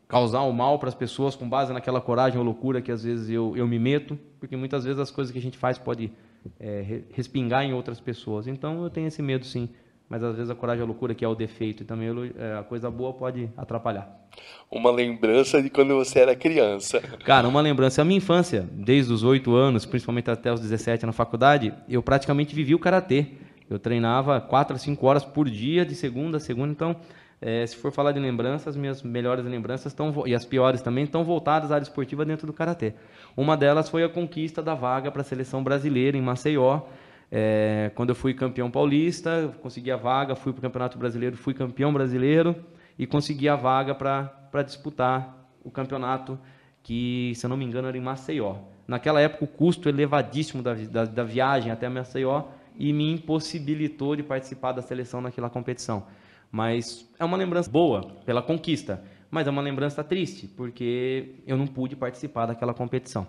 causar 0.09 0.43
o 0.43 0.53
mal 0.53 0.79
para 0.79 0.89
as 0.89 0.95
pessoas 0.95 1.37
com 1.37 1.49
base 1.49 1.73
naquela 1.73 2.01
coragem 2.01 2.39
ou 2.39 2.45
loucura 2.45 2.81
que 2.81 2.91
às 2.91 3.05
vezes 3.05 3.29
eu, 3.29 3.57
eu 3.57 3.67
me 3.67 3.79
meto, 3.79 4.19
porque 4.41 4.57
muitas 4.57 4.85
vezes 4.85 4.99
as 4.99 5.11
coisas 5.11 5.31
que 5.33 5.39
a 5.39 5.43
gente 5.43 5.59
faz 5.59 5.77
pode 5.79 6.11
é, 6.59 6.81
re- 6.81 7.05
respingar 7.13 7.63
em 7.65 7.75
outras 7.75 8.01
pessoas. 8.01 8.47
Então 8.47 8.83
eu 8.83 8.91
tenho 8.91 9.07
esse 9.07 9.21
medo 9.21 9.45
sim, 9.45 9.69
mas 10.09 10.23
às 10.25 10.35
vezes 10.35 10.51
a 10.51 10.55
coragem 10.55 10.83
a 10.83 10.87
loucura 10.87 11.15
que 11.15 11.25
é 11.25 11.29
o 11.29 11.35
defeito 11.35 11.83
e 11.83 11.87
também 11.87 12.09
é, 12.39 12.59
a 12.59 12.63
coisa 12.63 12.91
boa 12.91 13.13
pode 13.13 13.51
atrapalhar. 13.57 14.27
Uma 14.71 14.91
lembrança 14.91 15.61
de 15.63 15.69
quando 15.69 15.95
você 15.95 16.21
era 16.21 16.35
criança. 16.35 17.01
Cara, 17.25 17.47
uma 17.49 17.61
lembrança. 17.61 18.01
A 18.01 18.05
minha 18.05 18.19
infância, 18.19 18.67
desde 18.73 19.13
os 19.13 19.23
8 19.23 19.55
anos, 19.55 19.85
principalmente 19.85 20.31
até 20.31 20.53
os 20.53 20.61
17 20.61 21.05
na 21.05 21.13
faculdade, 21.13 21.75
eu 21.89 22.03
praticamente 22.03 22.55
vivi 22.55 22.75
o 22.75 22.79
karatê. 22.79 23.27
Eu 23.69 23.79
treinava 23.79 24.41
4 24.41 24.77
a 24.77 24.79
5 24.79 25.07
horas 25.07 25.25
por 25.25 25.49
dia, 25.49 25.85
de 25.85 25.95
segunda 25.95 26.39
a 26.39 26.41
segunda. 26.41 26.73
Então, 26.73 26.97
eh, 27.41 27.67
se 27.67 27.77
for 27.77 27.93
falar 27.93 28.13
de 28.13 28.21
lembranças, 28.21 28.77
minhas 28.77 29.03
melhores 29.03 29.45
lembranças 29.45 29.93
estão, 29.93 30.27
e 30.27 30.35
as 30.35 30.45
piores 30.45 30.81
também, 30.81 31.05
estão 31.05 31.23
voltadas 31.23 31.71
à 31.71 31.75
área 31.75 31.85
esportiva 31.85 32.25
dentro 32.25 32.47
do 32.47 32.53
karatê. 32.53 32.95
Uma 33.37 33.57
delas 33.57 33.89
foi 33.89 34.03
a 34.03 34.09
conquista 34.09 34.63
da 34.63 34.75
vaga 34.75 35.11
para 35.11 35.21
a 35.21 35.25
seleção 35.25 35.63
brasileira 35.63 36.17
em 36.17 36.23
Maceió. 36.23 36.83
Eh, 37.31 37.93
quando 37.95 38.09
eu 38.09 38.15
fui 38.15 38.33
campeão 38.33 38.71
paulista, 38.71 39.55
consegui 39.61 39.91
a 39.91 39.97
vaga, 39.97 40.35
fui 40.35 40.53
para 40.53 40.61
o 40.61 40.63
Campeonato 40.63 40.99
Brasileiro, 40.99 41.37
fui 41.37 41.53
campeão 41.53 41.93
brasileiro 41.93 42.57
e 42.99 43.07
consegui 43.07 43.49
a 43.49 43.55
vaga 43.55 43.95
para 43.95 44.63
disputar 44.63 45.37
o 45.63 45.71
campeonato 45.71 46.39
que, 46.83 47.33
se 47.37 47.45
eu 47.45 47.51
não 47.51 47.57
me 47.57 47.67
engano, 47.67 47.87
era 47.87 47.99
em 47.99 48.01
Maceió. 48.01 48.57
Naquela 48.87 49.21
época, 49.21 49.45
o 49.45 49.47
custo 49.47 49.91
elevadíssimo 49.91 50.63
da, 50.63 50.73
da, 50.73 51.05
da 51.05 51.23
viagem 51.23 51.71
até 51.71 51.87
Maceió 51.87 52.45
e 52.79 52.93
me 52.93 53.11
impossibilitou 53.13 54.15
de 54.15 54.23
participar 54.23 54.73
da 54.73 54.81
seleção 54.81 55.21
naquela 55.21 55.51
competição. 55.51 56.07
Mas 56.51 57.07
é 57.19 57.25
uma 57.25 57.37
lembrança 57.37 57.69
boa 57.71 58.03
pela 58.25 58.41
conquista, 58.41 59.03
mas 59.31 59.47
é 59.47 59.51
uma 59.51 59.61
lembrança 59.61 60.03
triste, 60.05 60.47
porque 60.47 61.35
eu 61.47 61.57
não 61.57 61.67
pude 61.67 61.97
participar 61.97 62.47
daquela 62.47 62.73
competição. 62.73 63.27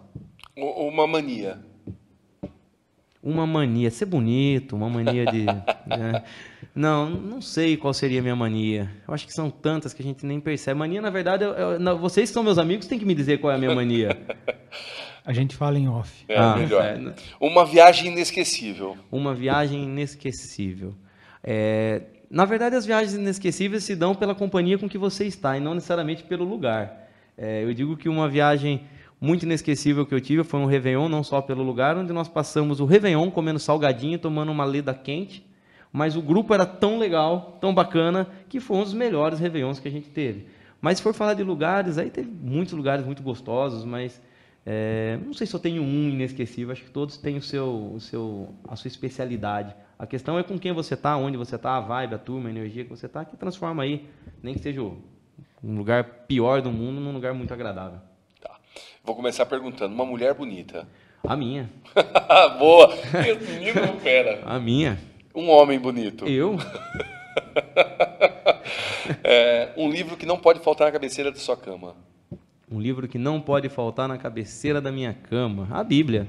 Uma 0.56 1.08
mania. 1.08 1.60
Uma 3.22 3.46
mania, 3.46 3.92
ser 3.92 4.06
bonito, 4.06 4.78
uma 4.78 4.90
mania 4.90 5.26
de. 5.26 5.44
né? 5.86 6.24
Não, 6.74 7.10
não 7.10 7.42
sei 7.42 7.76
qual 7.76 7.94
seria 7.94 8.20
a 8.20 8.22
minha 8.22 8.36
mania. 8.36 8.90
Eu 9.06 9.14
acho 9.14 9.26
que 9.28 9.34
são 9.34 9.50
tantas 9.50 9.94
que 9.94 10.02
a 10.02 10.06
gente 10.06 10.26
nem 10.26 10.40
percebe. 10.40 10.80
Mania, 10.80 11.02
na 11.02 11.10
verdade, 11.10 11.44
eu- 11.44 11.52
eu- 11.52 11.80
não, 11.80 11.98
vocês 11.98 12.30
que 12.30 12.34
são 12.34 12.44
meus 12.44 12.58
amigos 12.58 12.88
têm 12.88 12.98
que 12.98 13.06
me 13.06 13.14
dizer 13.14 13.40
qual 13.40 13.52
é 13.52 13.56
a 13.56 13.60
minha 13.60 13.76
mania. 13.76 14.18
A 15.30 15.34
gente 15.34 15.56
fala 15.56 15.78
em 15.78 15.88
off. 15.88 16.26
É 16.28 16.36
Ah, 16.40 16.56
melhor. 16.56 16.84
é. 16.84 17.14
Uma 17.40 17.64
viagem 17.64 18.12
inesquecível. 18.12 18.98
Uma 19.12 19.32
viagem 19.36 19.84
inesquecível. 19.84 20.96
É, 21.44 22.02
na 22.32 22.46
verdade, 22.46 22.76
as 22.76 22.84
viagens 22.84 23.14
inesquecíveis 23.14 23.84
se 23.84 23.96
dão 23.96 24.16
pela 24.16 24.34
companhia 24.34 24.80
com 24.80 24.90
que 24.90 24.98
você 24.98 25.26
está 25.26 25.56
e 25.56 25.60
não 25.60 25.76
necessariamente 25.76 26.24
pelo 26.24 26.44
lugar. 26.44 27.08
É, 27.38 27.64
eu 27.64 27.72
digo 27.76 27.96
que 27.96 28.10
uma 28.10 28.28
viagem 28.28 28.82
muito 29.22 29.44
inesquecível 29.44 30.04
que 30.04 30.16
eu 30.16 30.20
tive 30.20 30.44
foi 30.44 30.60
um 30.62 30.66
Réveillon, 30.66 31.08
não 31.08 31.24
só 31.24 31.42
pelo 31.44 31.62
lugar, 31.62 31.96
onde 31.96 32.12
nós 32.12 32.28
passamos 32.28 32.80
o 32.80 32.86
Réveillon 32.86 33.30
comendo 33.30 33.60
salgadinho, 33.60 34.18
tomando 34.18 34.52
uma 34.52 34.66
leda 34.66 34.96
quente, 34.96 35.46
mas 35.94 36.16
o 36.16 36.24
grupo 36.24 36.56
era 36.56 36.66
tão 36.66 36.98
legal, 36.98 37.56
tão 37.62 37.72
bacana, 37.72 38.26
que 38.50 38.60
foi 38.60 38.78
um 38.78 38.84
dos 38.84 38.96
melhores 38.96 39.38
Réveillons 39.40 39.80
que 39.80 39.88
a 39.88 39.92
gente 39.92 40.10
teve. 40.10 40.48
Mas 40.82 40.98
se 40.98 41.04
for 41.04 41.14
falar 41.14 41.36
de 41.36 41.44
lugares, 41.44 42.00
aí 42.00 42.10
teve 42.10 42.32
muitos 42.32 42.74
lugares 42.74 43.06
muito 43.06 43.22
gostosos, 43.22 43.86
mas 43.86 44.20
é, 44.72 45.18
não 45.26 45.34
sei 45.34 45.48
se 45.48 45.56
eu 45.56 45.60
tenho 45.60 45.82
um 45.82 46.10
inesquecível, 46.10 46.72
acho 46.72 46.84
que 46.84 46.92
todos 46.92 47.18
têm 47.18 47.38
o 47.38 47.42
seu, 47.42 47.92
o 47.96 48.00
seu, 48.00 48.54
a 48.68 48.76
sua 48.76 48.88
especialidade. 48.88 49.74
A 49.98 50.06
questão 50.06 50.38
é 50.38 50.44
com 50.44 50.60
quem 50.60 50.72
você 50.72 50.94
está, 50.94 51.18
onde 51.18 51.38
você 51.38 51.56
está, 51.56 51.78
a 51.78 51.80
vibe, 51.80 52.14
a 52.14 52.20
turma, 52.20 52.50
a 52.50 52.52
energia 52.52 52.84
que 52.84 52.90
você 52.92 53.08
está, 53.08 53.26
que 53.26 53.36
transforma 53.36 53.82
aí, 53.82 54.08
nem 54.44 54.54
que 54.54 54.60
seja 54.60 54.80
um 54.84 55.76
lugar 55.76 56.04
pior 56.28 56.62
do 56.62 56.72
mundo, 56.72 57.02
num 57.02 57.12
lugar 57.12 57.34
muito 57.34 57.52
agradável. 57.52 58.00
Tá. 58.40 58.60
Vou 59.04 59.16
começar 59.16 59.44
perguntando. 59.48 59.96
Uma 59.96 60.06
mulher 60.06 60.36
bonita. 60.36 60.88
A 61.24 61.36
minha, 61.36 61.68
Boa. 62.60 62.94
Esse 63.28 63.52
menino 63.52 63.82
não 63.88 63.98
pera. 63.98 64.44
a 64.46 64.60
minha. 64.60 65.00
Um 65.34 65.50
homem 65.50 65.80
bonito. 65.80 66.28
Eu? 66.28 66.58
É, 69.24 69.72
um 69.76 69.90
livro 69.90 70.16
que 70.16 70.26
não 70.26 70.38
pode 70.38 70.60
faltar 70.60 70.86
na 70.86 70.92
cabeceira 70.92 71.32
da 71.32 71.40
sua 71.40 71.58
cama. 71.58 71.96
Um 72.72 72.80
livro 72.80 73.08
que 73.08 73.18
não 73.18 73.42
pode 73.42 73.68
faltar 73.70 74.08
na 74.08 74.18
cabeceira 74.18 74.80
da 74.80 74.92
minha 74.92 75.14
cama. 75.14 75.68
A 75.72 75.84
Bíblia. 75.84 76.28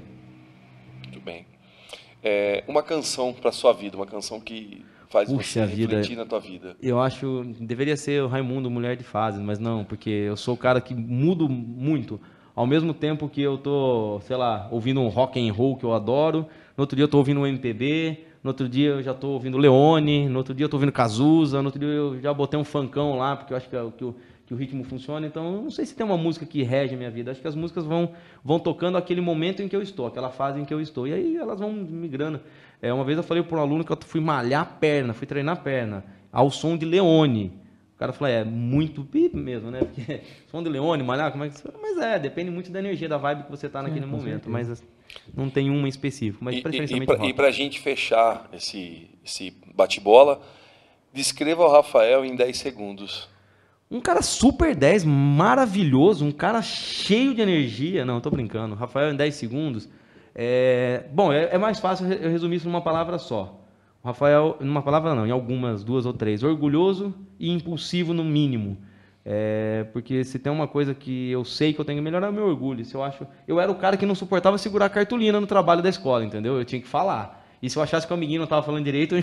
é, 2.22 2.64
uma 2.68 2.82
canção 2.82 3.32
para 3.32 3.50
sua 3.52 3.72
vida, 3.72 3.96
uma 3.96 4.06
canção 4.06 4.40
que 4.40 4.84
faz 5.08 5.28
Puxa 5.30 5.66
você 5.66 5.74
vida. 5.74 5.94
refletir 5.96 6.16
na 6.16 6.24
tua 6.24 6.38
vida. 6.38 6.76
Eu 6.82 7.00
acho, 7.00 7.44
deveria 7.58 7.96
ser 7.96 8.22
o 8.22 8.26
Raimundo 8.28 8.70
Mulher 8.70 8.96
de 8.96 9.04
Fases, 9.04 9.40
mas 9.40 9.58
não, 9.58 9.84
porque 9.84 10.10
eu 10.10 10.36
sou 10.36 10.54
o 10.54 10.56
cara 10.56 10.80
que 10.80 10.94
mudo 10.94 11.48
muito. 11.48 12.20
Ao 12.54 12.66
mesmo 12.66 12.92
tempo 12.92 13.28
que 13.28 13.40
eu 13.40 13.56
tô, 13.56 14.20
sei 14.22 14.36
lá, 14.36 14.68
ouvindo 14.70 15.00
um 15.00 15.08
rock 15.08 15.40
and 15.40 15.52
roll 15.52 15.76
que 15.76 15.84
eu 15.84 15.94
adoro, 15.94 16.46
no 16.76 16.82
outro 16.82 16.94
dia 16.94 17.04
eu 17.04 17.08
tô 17.08 17.18
ouvindo 17.18 17.40
um 17.40 17.46
MPB, 17.46 18.18
no 18.44 18.50
outro 18.50 18.68
dia 18.68 18.90
eu 18.90 19.02
já 19.02 19.14
tô 19.14 19.28
ouvindo 19.28 19.56
Leone, 19.56 20.28
no 20.28 20.38
outro 20.38 20.54
dia 20.54 20.64
eu 20.64 20.68
tô 20.68 20.76
ouvindo 20.76 20.92
Cazuza, 20.92 21.60
no 21.62 21.66
outro 21.68 21.80
dia 21.80 21.88
eu 21.88 22.20
já 22.20 22.32
botei 22.34 22.58
um 22.60 22.64
funkão 22.64 23.16
lá, 23.16 23.36
porque 23.36 23.52
eu 23.52 23.56
acho 23.56 23.68
que, 23.68 23.76
é 23.76 23.82
o- 23.82 23.90
que 23.90 24.04
o, 24.04 24.14
que 24.50 24.54
o 24.54 24.56
ritmo 24.56 24.82
funciona. 24.82 25.24
Então, 25.24 25.54
eu 25.54 25.62
não 25.62 25.70
sei 25.70 25.86
se 25.86 25.94
tem 25.94 26.04
uma 26.04 26.16
música 26.16 26.44
que 26.44 26.64
rege 26.64 26.96
a 26.96 26.98
minha 26.98 27.10
vida. 27.10 27.30
Acho 27.30 27.40
que 27.40 27.46
as 27.46 27.54
músicas 27.54 27.84
vão, 27.84 28.10
vão 28.44 28.58
tocando 28.58 28.98
aquele 28.98 29.20
momento 29.20 29.62
em 29.62 29.68
que 29.68 29.76
eu 29.76 29.80
estou, 29.80 30.08
aquela 30.08 30.28
fase 30.28 30.58
em 30.58 30.64
que 30.64 30.74
eu 30.74 30.80
estou. 30.80 31.06
E 31.06 31.14
aí 31.14 31.36
elas 31.36 31.60
vão 31.60 31.72
migrando. 31.72 32.40
É, 32.82 32.92
uma 32.92 33.04
vez 33.04 33.16
eu 33.16 33.22
falei 33.22 33.44
para 33.44 33.58
um 33.58 33.60
aluno 33.60 33.84
que 33.84 33.92
eu 33.92 33.98
fui 34.04 34.20
malhar 34.20 34.62
a 34.62 34.64
perna, 34.64 35.14
fui 35.14 35.24
treinar 35.24 35.56
a 35.56 35.60
perna, 35.60 36.04
ao 36.32 36.50
som 36.50 36.76
de 36.76 36.84
Leone. 36.84 37.52
O 37.94 37.98
cara 38.00 38.12
falou, 38.12 38.34
é 38.34 38.42
muito 38.42 39.04
pip 39.04 39.36
mesmo, 39.36 39.70
né? 39.70 39.84
Porque 39.84 40.20
som 40.50 40.64
de 40.64 40.68
Leone, 40.68 41.04
malhar, 41.04 41.30
como 41.30 41.44
é 41.44 41.48
que 41.48 41.56
você... 41.56 41.68
Mas 41.80 41.96
é, 41.98 42.18
depende 42.18 42.50
muito 42.50 42.72
da 42.72 42.80
energia, 42.80 43.08
da 43.08 43.18
vibe 43.18 43.44
que 43.44 43.50
você 43.52 43.68
tá 43.68 43.80
naquele 43.80 44.00
com 44.00 44.16
momento. 44.16 44.50
certeza. 44.50 44.50
Mas 44.50 44.82
não 45.32 45.48
tem 45.48 45.70
uma 45.70 45.86
em 45.86 45.88
específico, 45.88 46.42
mas 46.42 46.56
E, 46.56 46.58
e, 46.58 46.62
preferencialmente 46.62 47.24
e 47.24 47.32
pra 47.32 47.52
gente 47.52 47.78
fechar 47.78 48.48
esse, 48.52 49.10
esse 49.24 49.54
bate-bola, 49.76 50.42
descreva 51.12 51.62
o 51.62 51.70
Rafael 51.70 52.24
em 52.24 52.34
10 52.34 52.58
segundos. 52.58 53.28
Um 53.90 54.00
cara 54.00 54.22
super 54.22 54.72
10, 54.76 55.04
maravilhoso, 55.04 56.24
um 56.24 56.30
cara 56.30 56.62
cheio 56.62 57.34
de 57.34 57.40
energia. 57.40 58.04
Não, 58.04 58.20
tô 58.20 58.30
brincando. 58.30 58.76
Rafael, 58.76 59.12
em 59.12 59.16
10 59.16 59.34
segundos. 59.34 59.88
É... 60.32 61.06
Bom, 61.12 61.32
é, 61.32 61.48
é 61.52 61.58
mais 61.58 61.80
fácil 61.80 62.06
eu 62.06 62.30
resumir 62.30 62.56
isso 62.56 62.68
numa 62.68 62.80
palavra 62.80 63.18
só. 63.18 63.60
O 64.00 64.06
Rafael, 64.06 64.56
numa 64.60 64.80
palavra 64.80 65.12
não, 65.14 65.26
em 65.26 65.32
algumas, 65.32 65.82
duas 65.82 66.06
ou 66.06 66.12
três. 66.12 66.44
Orgulhoso 66.44 67.12
e 67.36 67.50
impulsivo 67.50 68.14
no 68.14 68.22
mínimo. 68.22 68.78
É, 69.24 69.84
porque 69.92 70.22
se 70.22 70.38
tem 70.38 70.52
uma 70.52 70.68
coisa 70.68 70.94
que 70.94 71.28
eu 71.30 71.44
sei 71.44 71.72
que 71.72 71.80
eu 71.80 71.84
tenho 71.84 71.98
que 71.98 72.04
melhorar 72.04 72.28
é 72.28 72.30
o 72.30 72.32
meu 72.32 72.46
orgulho. 72.46 72.84
Se 72.84 72.94
eu 72.94 73.02
acho, 73.02 73.26
eu 73.46 73.58
era 73.60 73.72
o 73.72 73.74
cara 73.74 73.96
que 73.96 74.06
não 74.06 74.14
suportava 74.14 74.56
segurar 74.56 74.88
cartolina 74.88 75.40
no 75.40 75.48
trabalho 75.48 75.82
da 75.82 75.88
escola, 75.88 76.24
entendeu? 76.24 76.56
Eu 76.56 76.64
tinha 76.64 76.80
que 76.80 76.86
falar. 76.86 77.39
E 77.62 77.68
se 77.68 77.76
eu 77.76 77.82
achasse 77.82 78.06
que 78.06 78.12
o 78.12 78.16
amiguinho 78.16 78.38
não 78.38 78.44
estava 78.44 78.62
falando 78.62 78.84
direito, 78.84 79.14
eu, 79.16 79.22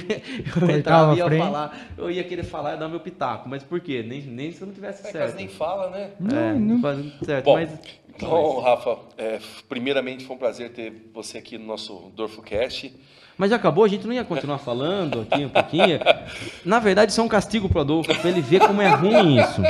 eu 0.61 0.69
entrava 0.77 1.13
e 1.13 1.17
ia 1.17 1.23
a 1.25 1.27
frente. 1.27 1.41
falar. 1.41 1.87
Eu 1.97 2.11
ia 2.11 2.23
querer 2.23 2.43
falar 2.43 2.75
e 2.75 2.77
dar 2.77 2.87
meu 2.87 2.99
pitaco. 2.99 3.49
Mas 3.49 3.63
por 3.63 3.79
quê? 3.79 4.03
Nem, 4.07 4.21
nem 4.21 4.51
se 4.51 4.61
eu 4.61 4.67
não 4.67 4.73
tivesse 4.73 5.07
É, 5.07 5.11
certo. 5.11 5.35
nem 5.35 5.47
fala, 5.47 5.89
né? 5.89 6.11
É, 6.31 6.53
não 6.53 6.79
faz 6.81 6.99
certo. 7.23 7.45
Bom, 7.45 7.53
mas, 7.53 7.79
então, 8.15 8.59
Rafa, 8.59 8.97
é, 9.17 9.39
primeiramente 9.67 10.25
foi 10.25 10.35
um 10.35 10.39
prazer 10.39 10.71
ter 10.71 11.09
você 11.13 11.37
aqui 11.39 11.57
no 11.57 11.65
nosso 11.65 12.11
DorfoCast. 12.15 12.93
Mas 13.37 13.49
já 13.49 13.55
acabou? 13.55 13.83
A 13.83 13.87
gente 13.87 14.05
não 14.07 14.13
ia 14.13 14.23
continuar 14.23 14.57
falando 14.57 15.25
aqui 15.29 15.45
um 15.45 15.49
pouquinho? 15.49 15.99
Na 16.65 16.79
verdade, 16.79 17.11
isso 17.11 17.21
é 17.21 17.23
um 17.23 17.27
castigo 17.27 17.69
pro 17.69 17.81
Adolfo, 17.81 18.13
pra 18.15 18.29
ele 18.29 18.41
ver 18.41 18.59
como 18.61 18.81
é 18.81 18.87
ruim 18.89 19.39
isso. 19.39 19.61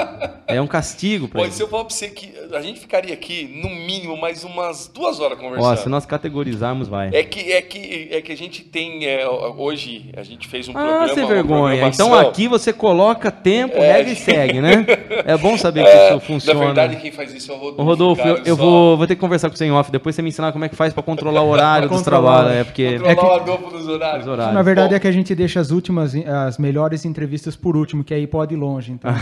É 0.47 0.61
um 0.61 0.67
castigo 0.67 1.27
pra 1.27 1.39
Pô, 1.41 1.45
ele. 1.45 1.53
se 1.53 1.61
eu 1.61 1.67
falar 1.67 1.83
pra 1.85 1.93
você 1.93 2.07
que 2.09 2.33
a 2.53 2.61
gente 2.61 2.79
ficaria 2.79 3.13
aqui, 3.13 3.59
no 3.61 3.69
mínimo, 3.69 4.15
mais 4.15 4.43
umas 4.45 4.87
duas 4.87 5.19
horas 5.19 5.37
conversando. 5.37 5.71
Ó, 5.71 5.75
se 5.75 5.89
nós 5.89 6.05
categorizarmos, 6.05 6.87
vai. 6.87 7.09
É 7.13 7.21
que, 7.23 7.51
é, 7.51 7.61
que, 7.61 8.07
é 8.11 8.21
que 8.21 8.31
a 8.31 8.37
gente 8.37 8.63
tem. 8.63 9.05
é, 9.05 9.27
hoje, 9.27 10.09
a 10.15 10.23
gente 10.23 10.47
fez 10.47 10.67
um 10.69 10.71
Ah, 10.71 10.73
programa. 10.75 11.07
sem 11.13 11.23
uma 11.23 11.33
vergonha. 11.33 11.87
Então 11.87 12.13
aqui 12.15 12.47
você 12.47 12.71
coloca 12.71 13.29
tempo, 13.29 13.75
É, 13.77 13.91
regra 13.97 14.13
e 14.13 14.15
segue, 14.15 14.61
né? 14.61 14.85
É 15.25 15.35
bom 15.37 15.57
saber 15.57 15.83
que 15.83 15.89
É, 15.89 16.09
isso 16.11 16.19
funciona. 16.21 16.59
Na 16.59 16.65
verdade, 16.67 16.95
quem 16.97 17.11
faz 17.11 17.33
isso 17.33 17.51
é 17.51 17.55
o 17.55 17.57
Rodolfo. 17.57 17.81
Ô, 17.81 17.83
Rodolfo, 17.85 18.23
cara, 18.23 18.37
eu, 18.39 18.43
eu 18.45 18.55
só 18.55 18.63
vou, 18.63 18.97
vou 18.97 19.07
ter 19.07 19.15
que 19.15 19.21
conversar 19.21 19.49
com 19.49 19.55
você 19.57 19.65
em 19.65 19.71
off. 19.71 19.91
Depois 19.91 20.15
você 20.15 20.21
me 20.21 20.29
ensinar 20.29 20.51
como 20.53 20.63
é 20.63 20.69
que 20.69 20.75
faz 20.75 20.93
pra 20.93 21.03
controlar 21.03 21.41
o 21.41 21.49
horário 21.49 21.89
dos 21.89 22.01
trabalhos. 22.01 22.53
É 22.53 22.63
porque. 22.63 22.93
Controlar 22.99 23.11
É 23.11 23.15
que- 23.15 23.25
o 23.25 23.31
Adolfo 23.33 23.56
nos 23.59 23.87
horários. 23.87 24.25
Os 24.25 24.31
horários. 24.31 24.53
Na 24.53 24.61
verdade 24.61 24.89
Bom. 24.89 24.95
é 24.95 24.99
que 24.99 25.07
a 25.07 25.11
gente 25.11 25.33
deixa 25.35 25.59
as 25.59 25.71
últimas, 25.71 26.13
as 26.15 26.57
melhores 26.57 27.05
entrevistas 27.05 27.55
por 27.55 27.75
último, 27.77 28.03
que 28.03 28.13
aí 28.13 28.25
pode 28.27 28.53
ir 28.53 28.57
longe. 28.57 28.91
Então. 28.91 29.11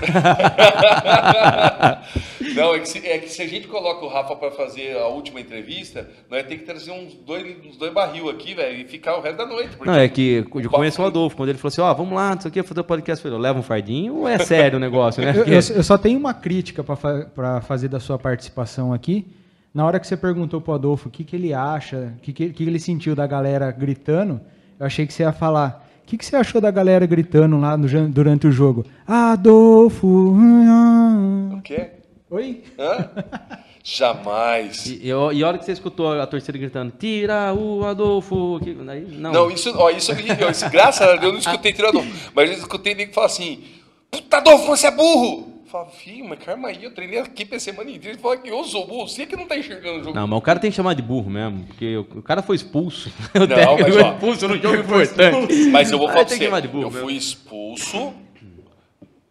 Não, 2.55 2.73
é 2.73 2.79
que, 2.79 2.87
se, 2.89 2.99
é 3.05 3.17
que 3.17 3.29
se 3.29 3.41
a 3.41 3.47
gente 3.47 3.67
coloca 3.67 4.05
o 4.05 4.07
Rafa 4.09 4.35
pra 4.35 4.51
fazer 4.51 4.97
a 4.97 5.07
última 5.07 5.39
entrevista, 5.41 6.07
nós 6.29 6.43
tem 6.45 6.57
que 6.57 6.63
trazer 6.63 6.91
uns 6.91 7.13
dois, 7.13 7.45
uns 7.65 7.77
dois 7.77 7.93
barril 7.93 8.29
aqui, 8.29 8.53
velho, 8.53 8.79
e 8.81 8.85
ficar 8.85 9.17
o 9.17 9.21
resto 9.21 9.37
da 9.37 9.45
noite. 9.45 9.71
Não, 9.85 9.93
é 9.95 10.07
que 10.07 10.45
eu 10.53 10.69
conheço 10.69 11.01
o 11.01 11.05
Adolfo. 11.05 11.35
Quando 11.35 11.49
ele 11.49 11.57
falou 11.57 11.69
assim: 11.69 11.81
Ó, 11.81 11.93
vamos 11.93 12.13
lá, 12.13 12.33
não 12.35 12.41
sei 12.41 12.49
o 12.49 12.51
que, 12.53 12.63
fazer 12.63 12.79
o 12.79 12.83
podcast. 12.83 13.23
Eu 13.25 13.31
falei: 13.31 13.43
leva 13.47 13.59
um 13.59 13.63
fardinho 13.63 14.15
ou 14.15 14.27
é 14.27 14.37
sério 14.39 14.77
o 14.77 14.79
negócio, 14.79 15.21
né? 15.23 15.31
Eu, 15.31 15.35
Porque- 15.35 15.51
eu- 15.51 15.75
eu 15.77 15.83
só 15.83 15.97
tenho 15.97 16.17
uma 16.19 16.33
crítica 16.33 16.83
para 16.83 17.61
fazer 17.61 17.87
da 17.87 17.99
sua 17.99 18.17
participação 18.17 18.93
aqui. 18.93 19.25
Na 19.75 19.85
hora 19.85 19.99
que 19.99 20.07
você 20.07 20.15
perguntou 20.15 20.61
pro 20.61 20.71
Adolfo 20.71 21.09
o 21.09 21.11
que, 21.11 21.25
que 21.25 21.35
ele 21.35 21.53
acha, 21.53 22.13
o 22.17 22.21
que, 22.21 22.31
que, 22.31 22.49
que 22.51 22.63
ele 22.63 22.79
sentiu 22.79 23.13
da 23.13 23.27
galera 23.27 23.69
gritando, 23.71 24.39
eu 24.79 24.85
achei 24.85 25.05
que 25.05 25.13
você 25.13 25.23
ia 25.23 25.33
falar. 25.33 25.85
O 26.01 26.07
que, 26.07 26.17
que 26.17 26.25
você 26.25 26.37
achou 26.37 26.61
da 26.61 26.71
galera 26.71 27.05
gritando 27.05 27.59
lá 27.59 27.75
no 27.75 28.07
durante 28.07 28.47
o 28.47 28.51
jogo? 28.53 28.85
Adolfo. 29.05 30.07
O 30.07 31.61
quê? 31.61 31.89
Oi? 32.29 32.63
Hã? 32.79 33.09
Jamais. 33.83 34.85
E, 34.85 35.01
e, 35.03 35.07
e 35.09 35.11
a 35.11 35.47
hora 35.47 35.57
que 35.57 35.65
você 35.65 35.73
escutou 35.73 36.21
a 36.21 36.25
torcida 36.25 36.57
gritando: 36.57 36.93
Tira 36.97 37.53
o 37.53 37.85
Adolfo. 37.85 38.61
Que, 38.63 38.77
aí, 38.87 39.05
não. 39.11 39.33
Não, 39.33 39.51
isso, 39.51 39.73
ó, 39.75 39.89
isso, 39.89 40.13
isso, 40.13 40.69
graças 40.69 41.01
a 41.01 41.17
Deus 41.17 41.23
eu 41.23 41.31
não 41.33 41.39
escutei 41.39 41.73
tirador. 41.73 42.05
Mas 42.33 42.49
eu 42.49 42.57
escutei 42.59 42.95
nego 42.95 43.13
falar 43.13 43.27
assim: 43.27 43.61
Puta 44.09 44.37
Adolfo, 44.37 44.67
você 44.67 44.87
é 44.87 44.91
burro! 44.91 45.54
Eu 45.75 45.79
falava, 45.79 45.89
filho, 45.91 46.25
mas 46.29 46.39
calma 46.39 46.69
aí, 46.69 46.83
eu 46.83 46.93
treinei 46.93 47.19
aqui 47.19 47.43
pra 47.45 47.59
semana 47.59 47.89
inteira. 47.89 48.11
Ele 48.15 48.17
falou 48.21 48.37
que 48.37 48.49
eu 48.49 48.63
sou 48.63 48.87
burro, 48.87 49.07
você 49.07 49.25
que 49.25 49.35
não 49.35 49.45
tá 49.45 49.57
enxergando 49.57 49.99
o 49.99 50.03
jogo. 50.03 50.15
Não, 50.15 50.25
mas 50.27 50.39
o 50.39 50.41
cara 50.41 50.59
tem 50.59 50.69
que 50.71 50.75
chamar 50.75 50.93
de 50.93 51.01
burro 51.01 51.29
mesmo, 51.29 51.65
porque 51.65 51.97
o, 51.97 52.01
o 52.01 52.21
cara 52.23 52.41
foi 52.41 52.55
expulso. 52.55 53.11
O 53.35 53.39
Não, 53.39 53.47
técnico 53.47 53.81
mas, 53.83 53.93
foi 53.95 54.03
expulso 54.11 54.47
no 54.47 54.57
jogo 54.61 54.75
importante. 54.77 55.53
Mas 55.71 55.91
eu 55.91 55.97
vou 55.97 56.07
Aí 56.07 56.13
falar 56.13 56.25
pra 56.25 56.37
tem 56.37 56.49
você, 56.49 56.67
burro 56.67 56.83
eu 56.83 56.91
mesmo. 56.91 57.05
fui 57.07 57.13
expulso 57.15 58.13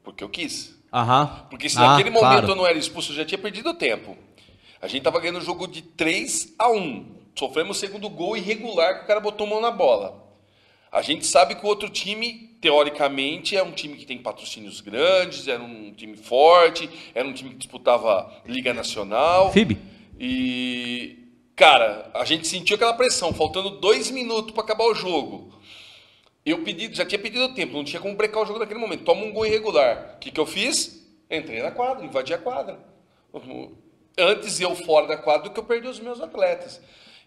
porque 0.02 0.22
eu 0.22 0.28
quis. 0.28 0.78
Aham. 0.92 1.46
Porque 1.50 1.68
se 1.68 1.78
Ah, 1.78 1.88
naquele 1.92 2.10
momento 2.10 2.28
claro. 2.30 2.48
eu 2.50 2.54
não 2.56 2.66
era 2.66 2.78
expulso, 2.78 3.12
eu 3.12 3.16
já 3.16 3.24
tinha 3.24 3.38
perdido 3.38 3.70
o 3.70 3.74
tempo. 3.74 4.16
A 4.80 4.86
gente 4.86 5.02
tava 5.02 5.18
ganhando 5.18 5.38
o 5.38 5.44
jogo 5.44 5.66
de 5.66 5.82
3 5.82 6.54
a 6.58 6.70
1 6.70 7.06
Sofremos 7.36 7.76
o 7.78 7.80
segundo 7.80 8.08
gol 8.08 8.36
irregular 8.36 8.98
que 8.98 9.04
o 9.04 9.06
cara 9.08 9.18
botou 9.18 9.46
mão 9.46 9.60
na 9.60 9.70
bola. 9.70 10.23
A 10.94 11.02
gente 11.02 11.26
sabe 11.26 11.56
que 11.56 11.66
o 11.66 11.68
outro 11.68 11.90
time, 11.90 12.56
teoricamente, 12.60 13.56
é 13.56 13.62
um 13.64 13.72
time 13.72 13.96
que 13.96 14.06
tem 14.06 14.16
patrocínios 14.16 14.80
grandes, 14.80 15.48
era 15.48 15.60
um 15.60 15.92
time 15.92 16.16
forte, 16.16 16.88
era 17.12 17.26
um 17.26 17.32
time 17.32 17.50
que 17.50 17.56
disputava 17.56 18.32
Liga 18.46 18.72
Nacional. 18.72 19.50
FIB. 19.52 19.76
E, 20.20 21.18
cara, 21.56 22.12
a 22.14 22.24
gente 22.24 22.46
sentiu 22.46 22.76
aquela 22.76 22.92
pressão, 22.92 23.34
faltando 23.34 23.70
dois 23.70 24.08
minutos 24.12 24.52
para 24.52 24.62
acabar 24.62 24.84
o 24.84 24.94
jogo. 24.94 25.52
Eu 26.46 26.62
pedi, 26.62 26.94
já 26.94 27.04
tinha 27.04 27.18
pedido 27.18 27.52
tempo, 27.54 27.72
não 27.72 27.82
tinha 27.82 28.00
como 28.00 28.14
brecar 28.14 28.44
o 28.44 28.46
jogo 28.46 28.60
naquele 28.60 28.78
momento. 28.78 29.02
Toma 29.02 29.24
um 29.24 29.32
gol 29.32 29.44
irregular. 29.46 30.12
O 30.14 30.18
que, 30.20 30.30
que 30.30 30.38
eu 30.38 30.46
fiz? 30.46 31.04
Entrei 31.28 31.60
na 31.60 31.72
quadra, 31.72 32.04
invadi 32.04 32.32
a 32.32 32.38
quadra. 32.38 32.78
Antes 34.16 34.60
eu 34.60 34.76
fora 34.76 35.08
da 35.08 35.16
quadra 35.16 35.48
do 35.48 35.52
que 35.52 35.58
eu 35.58 35.64
perdi 35.64 35.88
os 35.88 35.98
meus 35.98 36.20
atletas. 36.20 36.80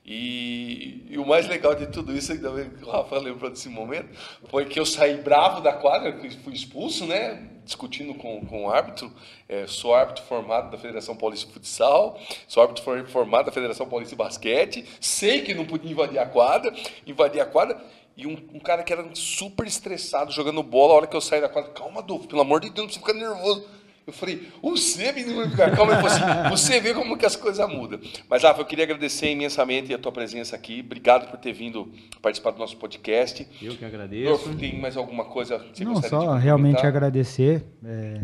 E, 0.09 1.05
e 1.09 1.17
o 1.17 1.25
mais 1.25 1.47
legal 1.49 1.75
de 1.75 1.85
tudo 1.87 2.15
isso, 2.15 2.31
ainda 2.31 2.49
bem 2.49 2.69
que 2.69 2.81
o 2.85 2.89
Rafa 2.89 3.19
lembrou 3.19 3.51
desse 3.51 3.67
momento, 3.67 4.07
foi 4.49 4.63
que 4.63 4.79
eu 4.79 4.85
saí 4.85 5.17
bravo 5.17 5.59
da 5.59 5.73
quadra, 5.73 6.17
fui 6.43 6.53
expulso, 6.53 7.05
né? 7.05 7.49
Discutindo 7.65 8.13
com, 8.13 8.45
com 8.45 8.63
o 8.65 8.69
árbitro. 8.69 9.11
É, 9.49 9.67
sou 9.67 9.93
árbitro 9.93 10.23
formado 10.23 10.71
da 10.71 10.77
Federação 10.77 11.13
Paulista 11.13 11.47
de 11.47 11.53
Futsal, 11.53 12.17
sou 12.47 12.63
árbitro 12.63 12.85
for- 12.85 13.05
formado 13.09 13.47
da 13.47 13.51
Federação 13.51 13.85
Paulista 13.85 14.15
de 14.15 14.17
Basquete, 14.17 14.85
sei 15.01 15.41
que 15.41 15.53
não 15.53 15.65
podia 15.65 15.91
invadir 15.91 16.19
a 16.19 16.25
quadra, 16.25 16.73
invadi 17.05 17.41
a 17.41 17.45
quadra. 17.45 17.77
E 18.15 18.25
um, 18.25 18.35
um 18.53 18.59
cara 18.59 18.81
que 18.83 18.91
era 18.91 19.07
super 19.13 19.67
estressado 19.67 20.31
jogando 20.31 20.63
bola, 20.63 20.93
a 20.93 20.95
hora 20.95 21.07
que 21.07 21.15
eu 21.15 21.21
saí 21.21 21.41
da 21.41 21.49
quadra, 21.49 21.71
calma, 21.71 21.99
Adolfo, 21.99 22.27
pelo 22.27 22.41
amor 22.41 22.61
de 22.61 22.69
Deus, 22.69 22.77
não 22.77 22.85
precisa 22.85 23.05
ficar 23.05 23.13
nervoso. 23.13 23.67
Eu 24.07 24.13
falei, 24.13 24.47
você, 24.63 25.11
menino, 25.11 25.49
ficar 25.49 25.75
calmo. 25.75 25.91
Ele 25.91 26.01
falou 26.01 26.15
assim, 26.15 26.49
você 26.49 26.79
vê 26.79 26.93
como 26.93 27.17
que 27.17 27.25
as 27.25 27.35
coisas 27.35 27.67
mudam. 27.69 27.99
Mas, 28.29 28.41
Rafa, 28.41 28.61
eu 28.61 28.65
queria 28.65 28.85
agradecer 28.85 29.29
imensamente 29.29 29.93
a 29.93 29.99
tua 29.99 30.13
presença 30.13 30.55
aqui. 30.55 30.79
Obrigado 30.79 31.29
por 31.29 31.37
ter 31.37 31.51
vindo 31.51 31.91
participar 32.21 32.51
do 32.51 32.57
nosso 32.57 32.77
podcast. 32.77 33.45
Eu 33.61 33.75
que 33.75 33.83
agradeço. 33.83 34.55
Tem 34.55 34.79
mais 34.79 34.95
alguma 34.95 35.25
coisa 35.25 35.59
que 35.59 35.79
você 35.79 35.83
Não, 35.83 35.95
gostaria 35.95 36.19
de 36.19 36.25
só 36.25 36.33
realmente 36.35 36.85
agradecer 36.85 37.65
é, 37.83 38.21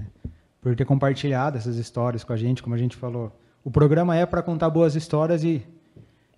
por 0.61 0.73
ter 0.73 0.85
compartilhado 0.85 1.57
essas 1.57 1.75
histórias 1.75 2.23
com 2.23 2.31
a 2.31 2.37
gente, 2.37 2.63
como 2.63 2.73
a 2.73 2.79
gente 2.79 2.95
falou. 2.95 3.37
O 3.61 3.69
programa 3.69 4.15
é 4.15 4.25
para 4.25 4.41
contar 4.41 4.69
boas 4.69 4.95
histórias 4.95 5.43
e 5.43 5.61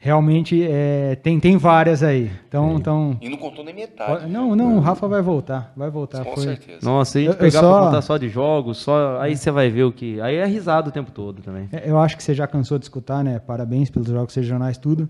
realmente 0.05 0.63
é, 0.69 1.15
tem, 1.15 1.39
tem 1.39 1.57
várias 1.57 2.03
aí. 2.03 2.29
Então, 2.47 2.75
então 2.75 3.17
E 3.19 3.27
não 3.27 3.37
contou 3.37 3.65
nem 3.65 3.73
metade. 3.73 4.31
não, 4.31 4.55
não, 4.55 4.77
o 4.77 4.79
Rafa 4.79 5.07
vai 5.07 5.21
voltar, 5.21 5.73
vai 5.75 5.89
voltar. 5.89 6.23
Com 6.23 6.35
Foi- 6.35 6.43
certeza. 6.43 6.79
Nossa, 6.83 7.11
se 7.13 7.17
a 7.17 7.21
gente 7.21 7.27
Eu- 7.29 7.33
eu 7.33 7.39
pegar 7.39 7.59
só- 7.59 7.73
pra 7.77 7.85
contar 7.87 8.01
só 8.03 8.17
de 8.17 8.29
jogos, 8.29 8.77
só 8.77 9.19
aí 9.19 9.35
você 9.35 9.49
vai 9.49 9.69
ver 9.71 9.83
o 9.83 9.91
que. 9.91 10.21
Aí 10.21 10.35
é 10.35 10.45
risado 10.45 10.89
o 10.89 10.91
tempo 10.91 11.11
todo 11.11 11.41
também. 11.41 11.67
É, 11.71 11.89
Eu 11.89 11.97
acho 11.99 12.15
que 12.15 12.21
você 12.23 12.35
já 12.35 12.45
cansou 12.45 12.77
de 12.77 12.85
escutar, 12.85 13.23
né? 13.23 13.39
Parabéns 13.39 13.89
pelos 13.89 14.07
jogos 14.07 14.35
regionais, 14.35 14.77
tudo. 14.77 15.09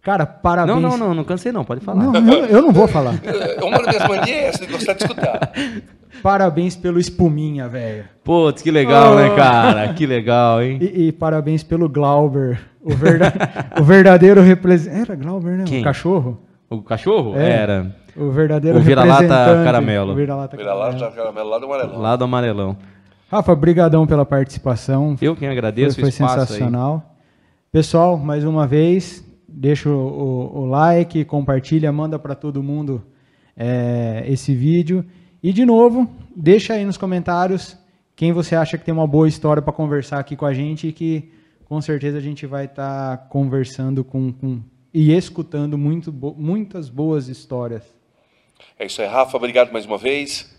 Cara, 0.00 0.24
parabéns. 0.26 0.80
Não, 0.80 0.90
não, 0.90 0.96
não, 0.98 1.14
não 1.14 1.24
cansei 1.24 1.50
não, 1.52 1.64
pode 1.64 1.80
falar. 1.82 2.02
Não, 2.04 2.14
eu, 2.32 2.44
eu 2.46 2.62
não 2.62 2.72
vou 2.72 2.88
falar. 2.88 3.14
É, 3.24 3.62
Uma 3.64 3.82
das 3.82 4.08
manias 4.08 4.28
é 4.28 4.46
essa, 4.48 4.66
de 4.66 4.72
gostar 4.72 4.94
de 4.94 5.02
escutar. 5.04 5.52
Parabéns 6.22 6.76
pelo 6.76 6.98
espuminha, 6.98 7.68
velho. 7.68 8.04
Putz, 8.22 8.62
que 8.62 8.70
legal, 8.70 9.12
Oh. 9.12 9.16
né, 9.16 9.34
cara? 9.34 9.92
Que 9.94 10.06
legal, 10.06 10.62
hein? 10.62 10.78
E, 10.80 11.08
e 11.08 11.12
parabéns 11.12 11.62
pelo 11.62 11.88
Glauber, 11.88 12.60
o, 12.84 12.94
verda- 12.94 13.32
o 13.80 13.82
verdadeiro 13.84 14.40
representante. 14.42 15.10
Era 15.10 15.14
Glauber, 15.16 15.58
né? 15.58 15.64
Quem? 15.66 15.80
O 15.80 15.84
cachorro. 15.84 16.40
O 16.70 16.82
cachorro? 16.82 17.36
É. 17.36 17.50
Era. 17.50 17.96
O 18.16 18.30
verdadeiro 18.30 18.78
O 18.78 18.80
vira-lata 18.80 19.22
representante. 19.22 19.64
caramelo. 19.64 20.12
O 20.12 20.14
vira-lata 20.14 20.56
Vira 20.56 20.68
caramelo. 20.70 20.98
já 20.98 21.10
caramelo 21.10 21.48
lá 21.48 21.58
do 21.58 21.64
amarelão. 21.66 21.98
Lá 22.00 22.16
do 22.16 22.24
amarelão. 22.24 22.76
Rafa, 23.30 23.54
brigadão 23.56 24.06
pela 24.06 24.24
participação. 24.24 25.16
Eu 25.20 25.34
quem 25.34 25.48
Foi, 25.48 25.56
agradeço 25.56 25.96
foi 25.96 26.04
o 26.04 26.08
espaço 26.08 26.40
aí. 26.40 26.46
sensacional. 26.46 27.16
Pessoal, 27.72 28.16
mais 28.16 28.44
uma 28.44 28.66
vez, 28.66 29.24
deixa 29.48 29.88
o, 29.88 29.92
o- 29.92 30.58
o 30.60 30.66
like, 30.66 31.24
compartilha, 31.24 31.90
manda 31.90 32.18
para 32.18 32.34
todo 32.36 32.62
mundo 32.62 33.02
é, 33.56 34.24
esse 34.28 34.54
vídeo. 34.54 35.04
E 35.42 35.52
de 35.52 35.64
novo, 35.64 36.08
deixa 36.36 36.74
aí 36.74 36.84
nos 36.84 36.96
comentários 36.96 37.76
quem 38.16 38.32
você 38.32 38.54
acha 38.54 38.78
que 38.78 38.84
tem 38.84 38.94
uma 38.94 39.06
boa 39.06 39.26
história 39.26 39.60
para 39.60 39.72
conversar 39.72 40.20
aqui 40.20 40.36
com 40.36 40.46
a 40.46 40.54
gente 40.54 40.86
e 40.88 40.92
que 40.92 41.32
com 41.64 41.80
certeza 41.80 42.18
a 42.18 42.20
gente 42.20 42.46
vai 42.46 42.66
estar 42.66 43.28
conversando 43.28 44.04
com, 44.04 44.32
com- 44.32 44.60
e 44.92 45.12
escutando 45.12 45.76
muito 45.78 46.12
bo- 46.12 46.34
muitas 46.38 46.88
boas 46.88 47.28
histórias. 47.28 47.82
É 48.78 48.86
isso 48.86 49.00
aí, 49.02 49.08
Rafa. 49.08 49.36
Obrigado 49.36 49.72
mais 49.72 49.84
uma 49.86 49.98
vez. 49.98 50.52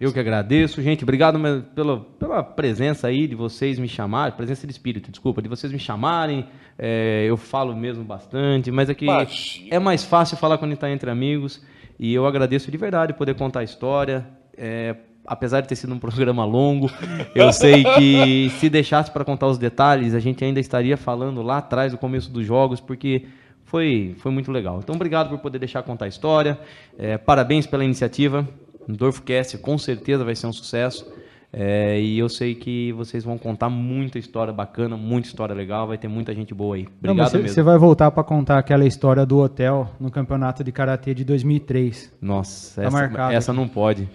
Eu 0.00 0.12
que 0.12 0.20
agradeço, 0.20 0.80
gente. 0.80 1.02
Obrigado 1.02 1.40
pela, 1.74 1.98
pela 2.00 2.42
presença 2.42 3.08
aí 3.08 3.26
de 3.26 3.34
vocês 3.34 3.80
me 3.80 3.88
chamarem, 3.88 4.36
presença 4.36 4.64
de 4.64 4.72
espírito, 4.72 5.10
desculpa, 5.10 5.42
de 5.42 5.48
vocês 5.48 5.72
me 5.72 5.78
chamarem. 5.78 6.46
É, 6.78 7.24
eu 7.28 7.36
falo 7.36 7.74
mesmo 7.74 8.04
bastante, 8.04 8.70
mas 8.70 8.88
é 8.88 8.94
que 8.94 9.06
Imagina. 9.06 9.68
é 9.74 9.78
mais 9.80 10.04
fácil 10.04 10.36
falar 10.36 10.56
quando 10.58 10.72
está 10.74 10.88
entre 10.88 11.10
amigos. 11.10 11.60
E 11.98 12.14
eu 12.14 12.26
agradeço 12.26 12.70
de 12.70 12.76
verdade 12.76 13.12
poder 13.12 13.34
contar 13.34 13.60
a 13.60 13.64
história. 13.64 14.24
É, 14.56 14.94
apesar 15.28 15.60
de 15.60 15.68
ter 15.68 15.76
sido 15.76 15.94
um 15.94 15.98
programa 15.98 16.44
longo, 16.44 16.90
eu 17.34 17.52
sei 17.52 17.84
que 17.84 18.50
se 18.58 18.68
deixasse 18.68 19.10
para 19.10 19.24
contar 19.24 19.46
os 19.46 19.58
detalhes, 19.58 20.14
a 20.14 20.20
gente 20.20 20.44
ainda 20.44 20.58
estaria 20.60 20.96
falando 20.96 21.42
lá 21.42 21.58
atrás 21.58 21.92
do 21.92 21.98
começo 21.98 22.30
dos 22.30 22.44
jogos, 22.46 22.80
porque 22.80 23.26
foi, 23.64 24.14
foi 24.18 24.32
muito 24.32 24.50
legal. 24.50 24.80
Então, 24.82 24.94
obrigado 24.94 25.28
por 25.28 25.38
poder 25.38 25.58
deixar 25.58 25.82
contar 25.82 26.06
a 26.06 26.08
história. 26.08 26.58
É, 26.98 27.18
parabéns 27.18 27.66
pela 27.66 27.84
iniciativa. 27.84 28.48
O 28.88 28.92
DorfoCast 28.92 29.58
com 29.58 29.76
certeza 29.76 30.24
vai 30.24 30.34
ser 30.34 30.46
um 30.46 30.52
sucesso. 30.52 31.06
É, 31.50 31.98
e 31.98 32.18
eu 32.18 32.28
sei 32.28 32.54
que 32.54 32.92
vocês 32.92 33.24
vão 33.24 33.38
contar 33.38 33.70
muita 33.70 34.18
história 34.18 34.52
bacana, 34.52 34.96
muita 34.98 35.28
história 35.28 35.54
legal. 35.54 35.86
Vai 35.86 35.96
ter 35.98 36.08
muita 36.08 36.34
gente 36.34 36.52
boa 36.54 36.76
aí. 36.76 36.82
Não, 37.02 37.12
Obrigado 37.12 37.42
mas 37.42 37.52
você- 37.52 37.62
vai 37.62 37.78
voltar 37.78 38.10
para 38.10 38.22
contar 38.22 38.58
aquela 38.58 38.84
história 38.86 39.24
do 39.24 39.38
hotel 39.38 39.90
no 39.98 40.10
campeonato 40.10 40.62
de 40.62 40.70
karatê 40.72 41.14
de 41.14 41.24
2003. 41.24 42.12
Nossa, 42.20 42.80
Tá 42.82 42.86
essa, 42.88 43.32
essa 43.32 43.52
não 43.52 43.66
pode. 43.68 44.08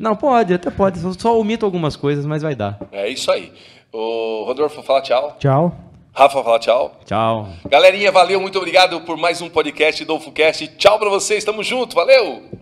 Não, 0.00 0.16
pode, 0.16 0.54
até 0.54 0.70
pode. 0.70 0.98
Só- 0.98 1.12
Só 1.12 1.38
omito 1.38 1.64
algumas 1.66 1.94
coisas, 1.94 2.24
mas 2.26 2.42
vai 2.42 2.54
dar. 2.54 2.78
É 2.90 3.08
isso 3.08 3.30
aí. 3.30 3.52
O 3.92 4.44
Rodolfo 4.46 4.82
fala 4.82 5.02
tchau. 5.02 5.36
Tchau. 5.38 5.72
Rafa 6.12 6.42
fala 6.42 6.58
tchau. 6.58 6.92
Tchau. 7.04 7.48
Galerinha, 7.68 8.10
valeu, 8.10 8.40
muito 8.40 8.58
obrigado 8.58 9.00
por 9.02 9.16
mais 9.16 9.40
um 9.40 9.48
podcast 9.48 10.04
do 10.04 10.16
UFOcast. 10.16 10.66
Tchau 10.76 10.98
pra 10.98 11.08
vocês, 11.08 11.44
tamo 11.44 11.62
junto, 11.62 11.94
valeu! 11.94 12.42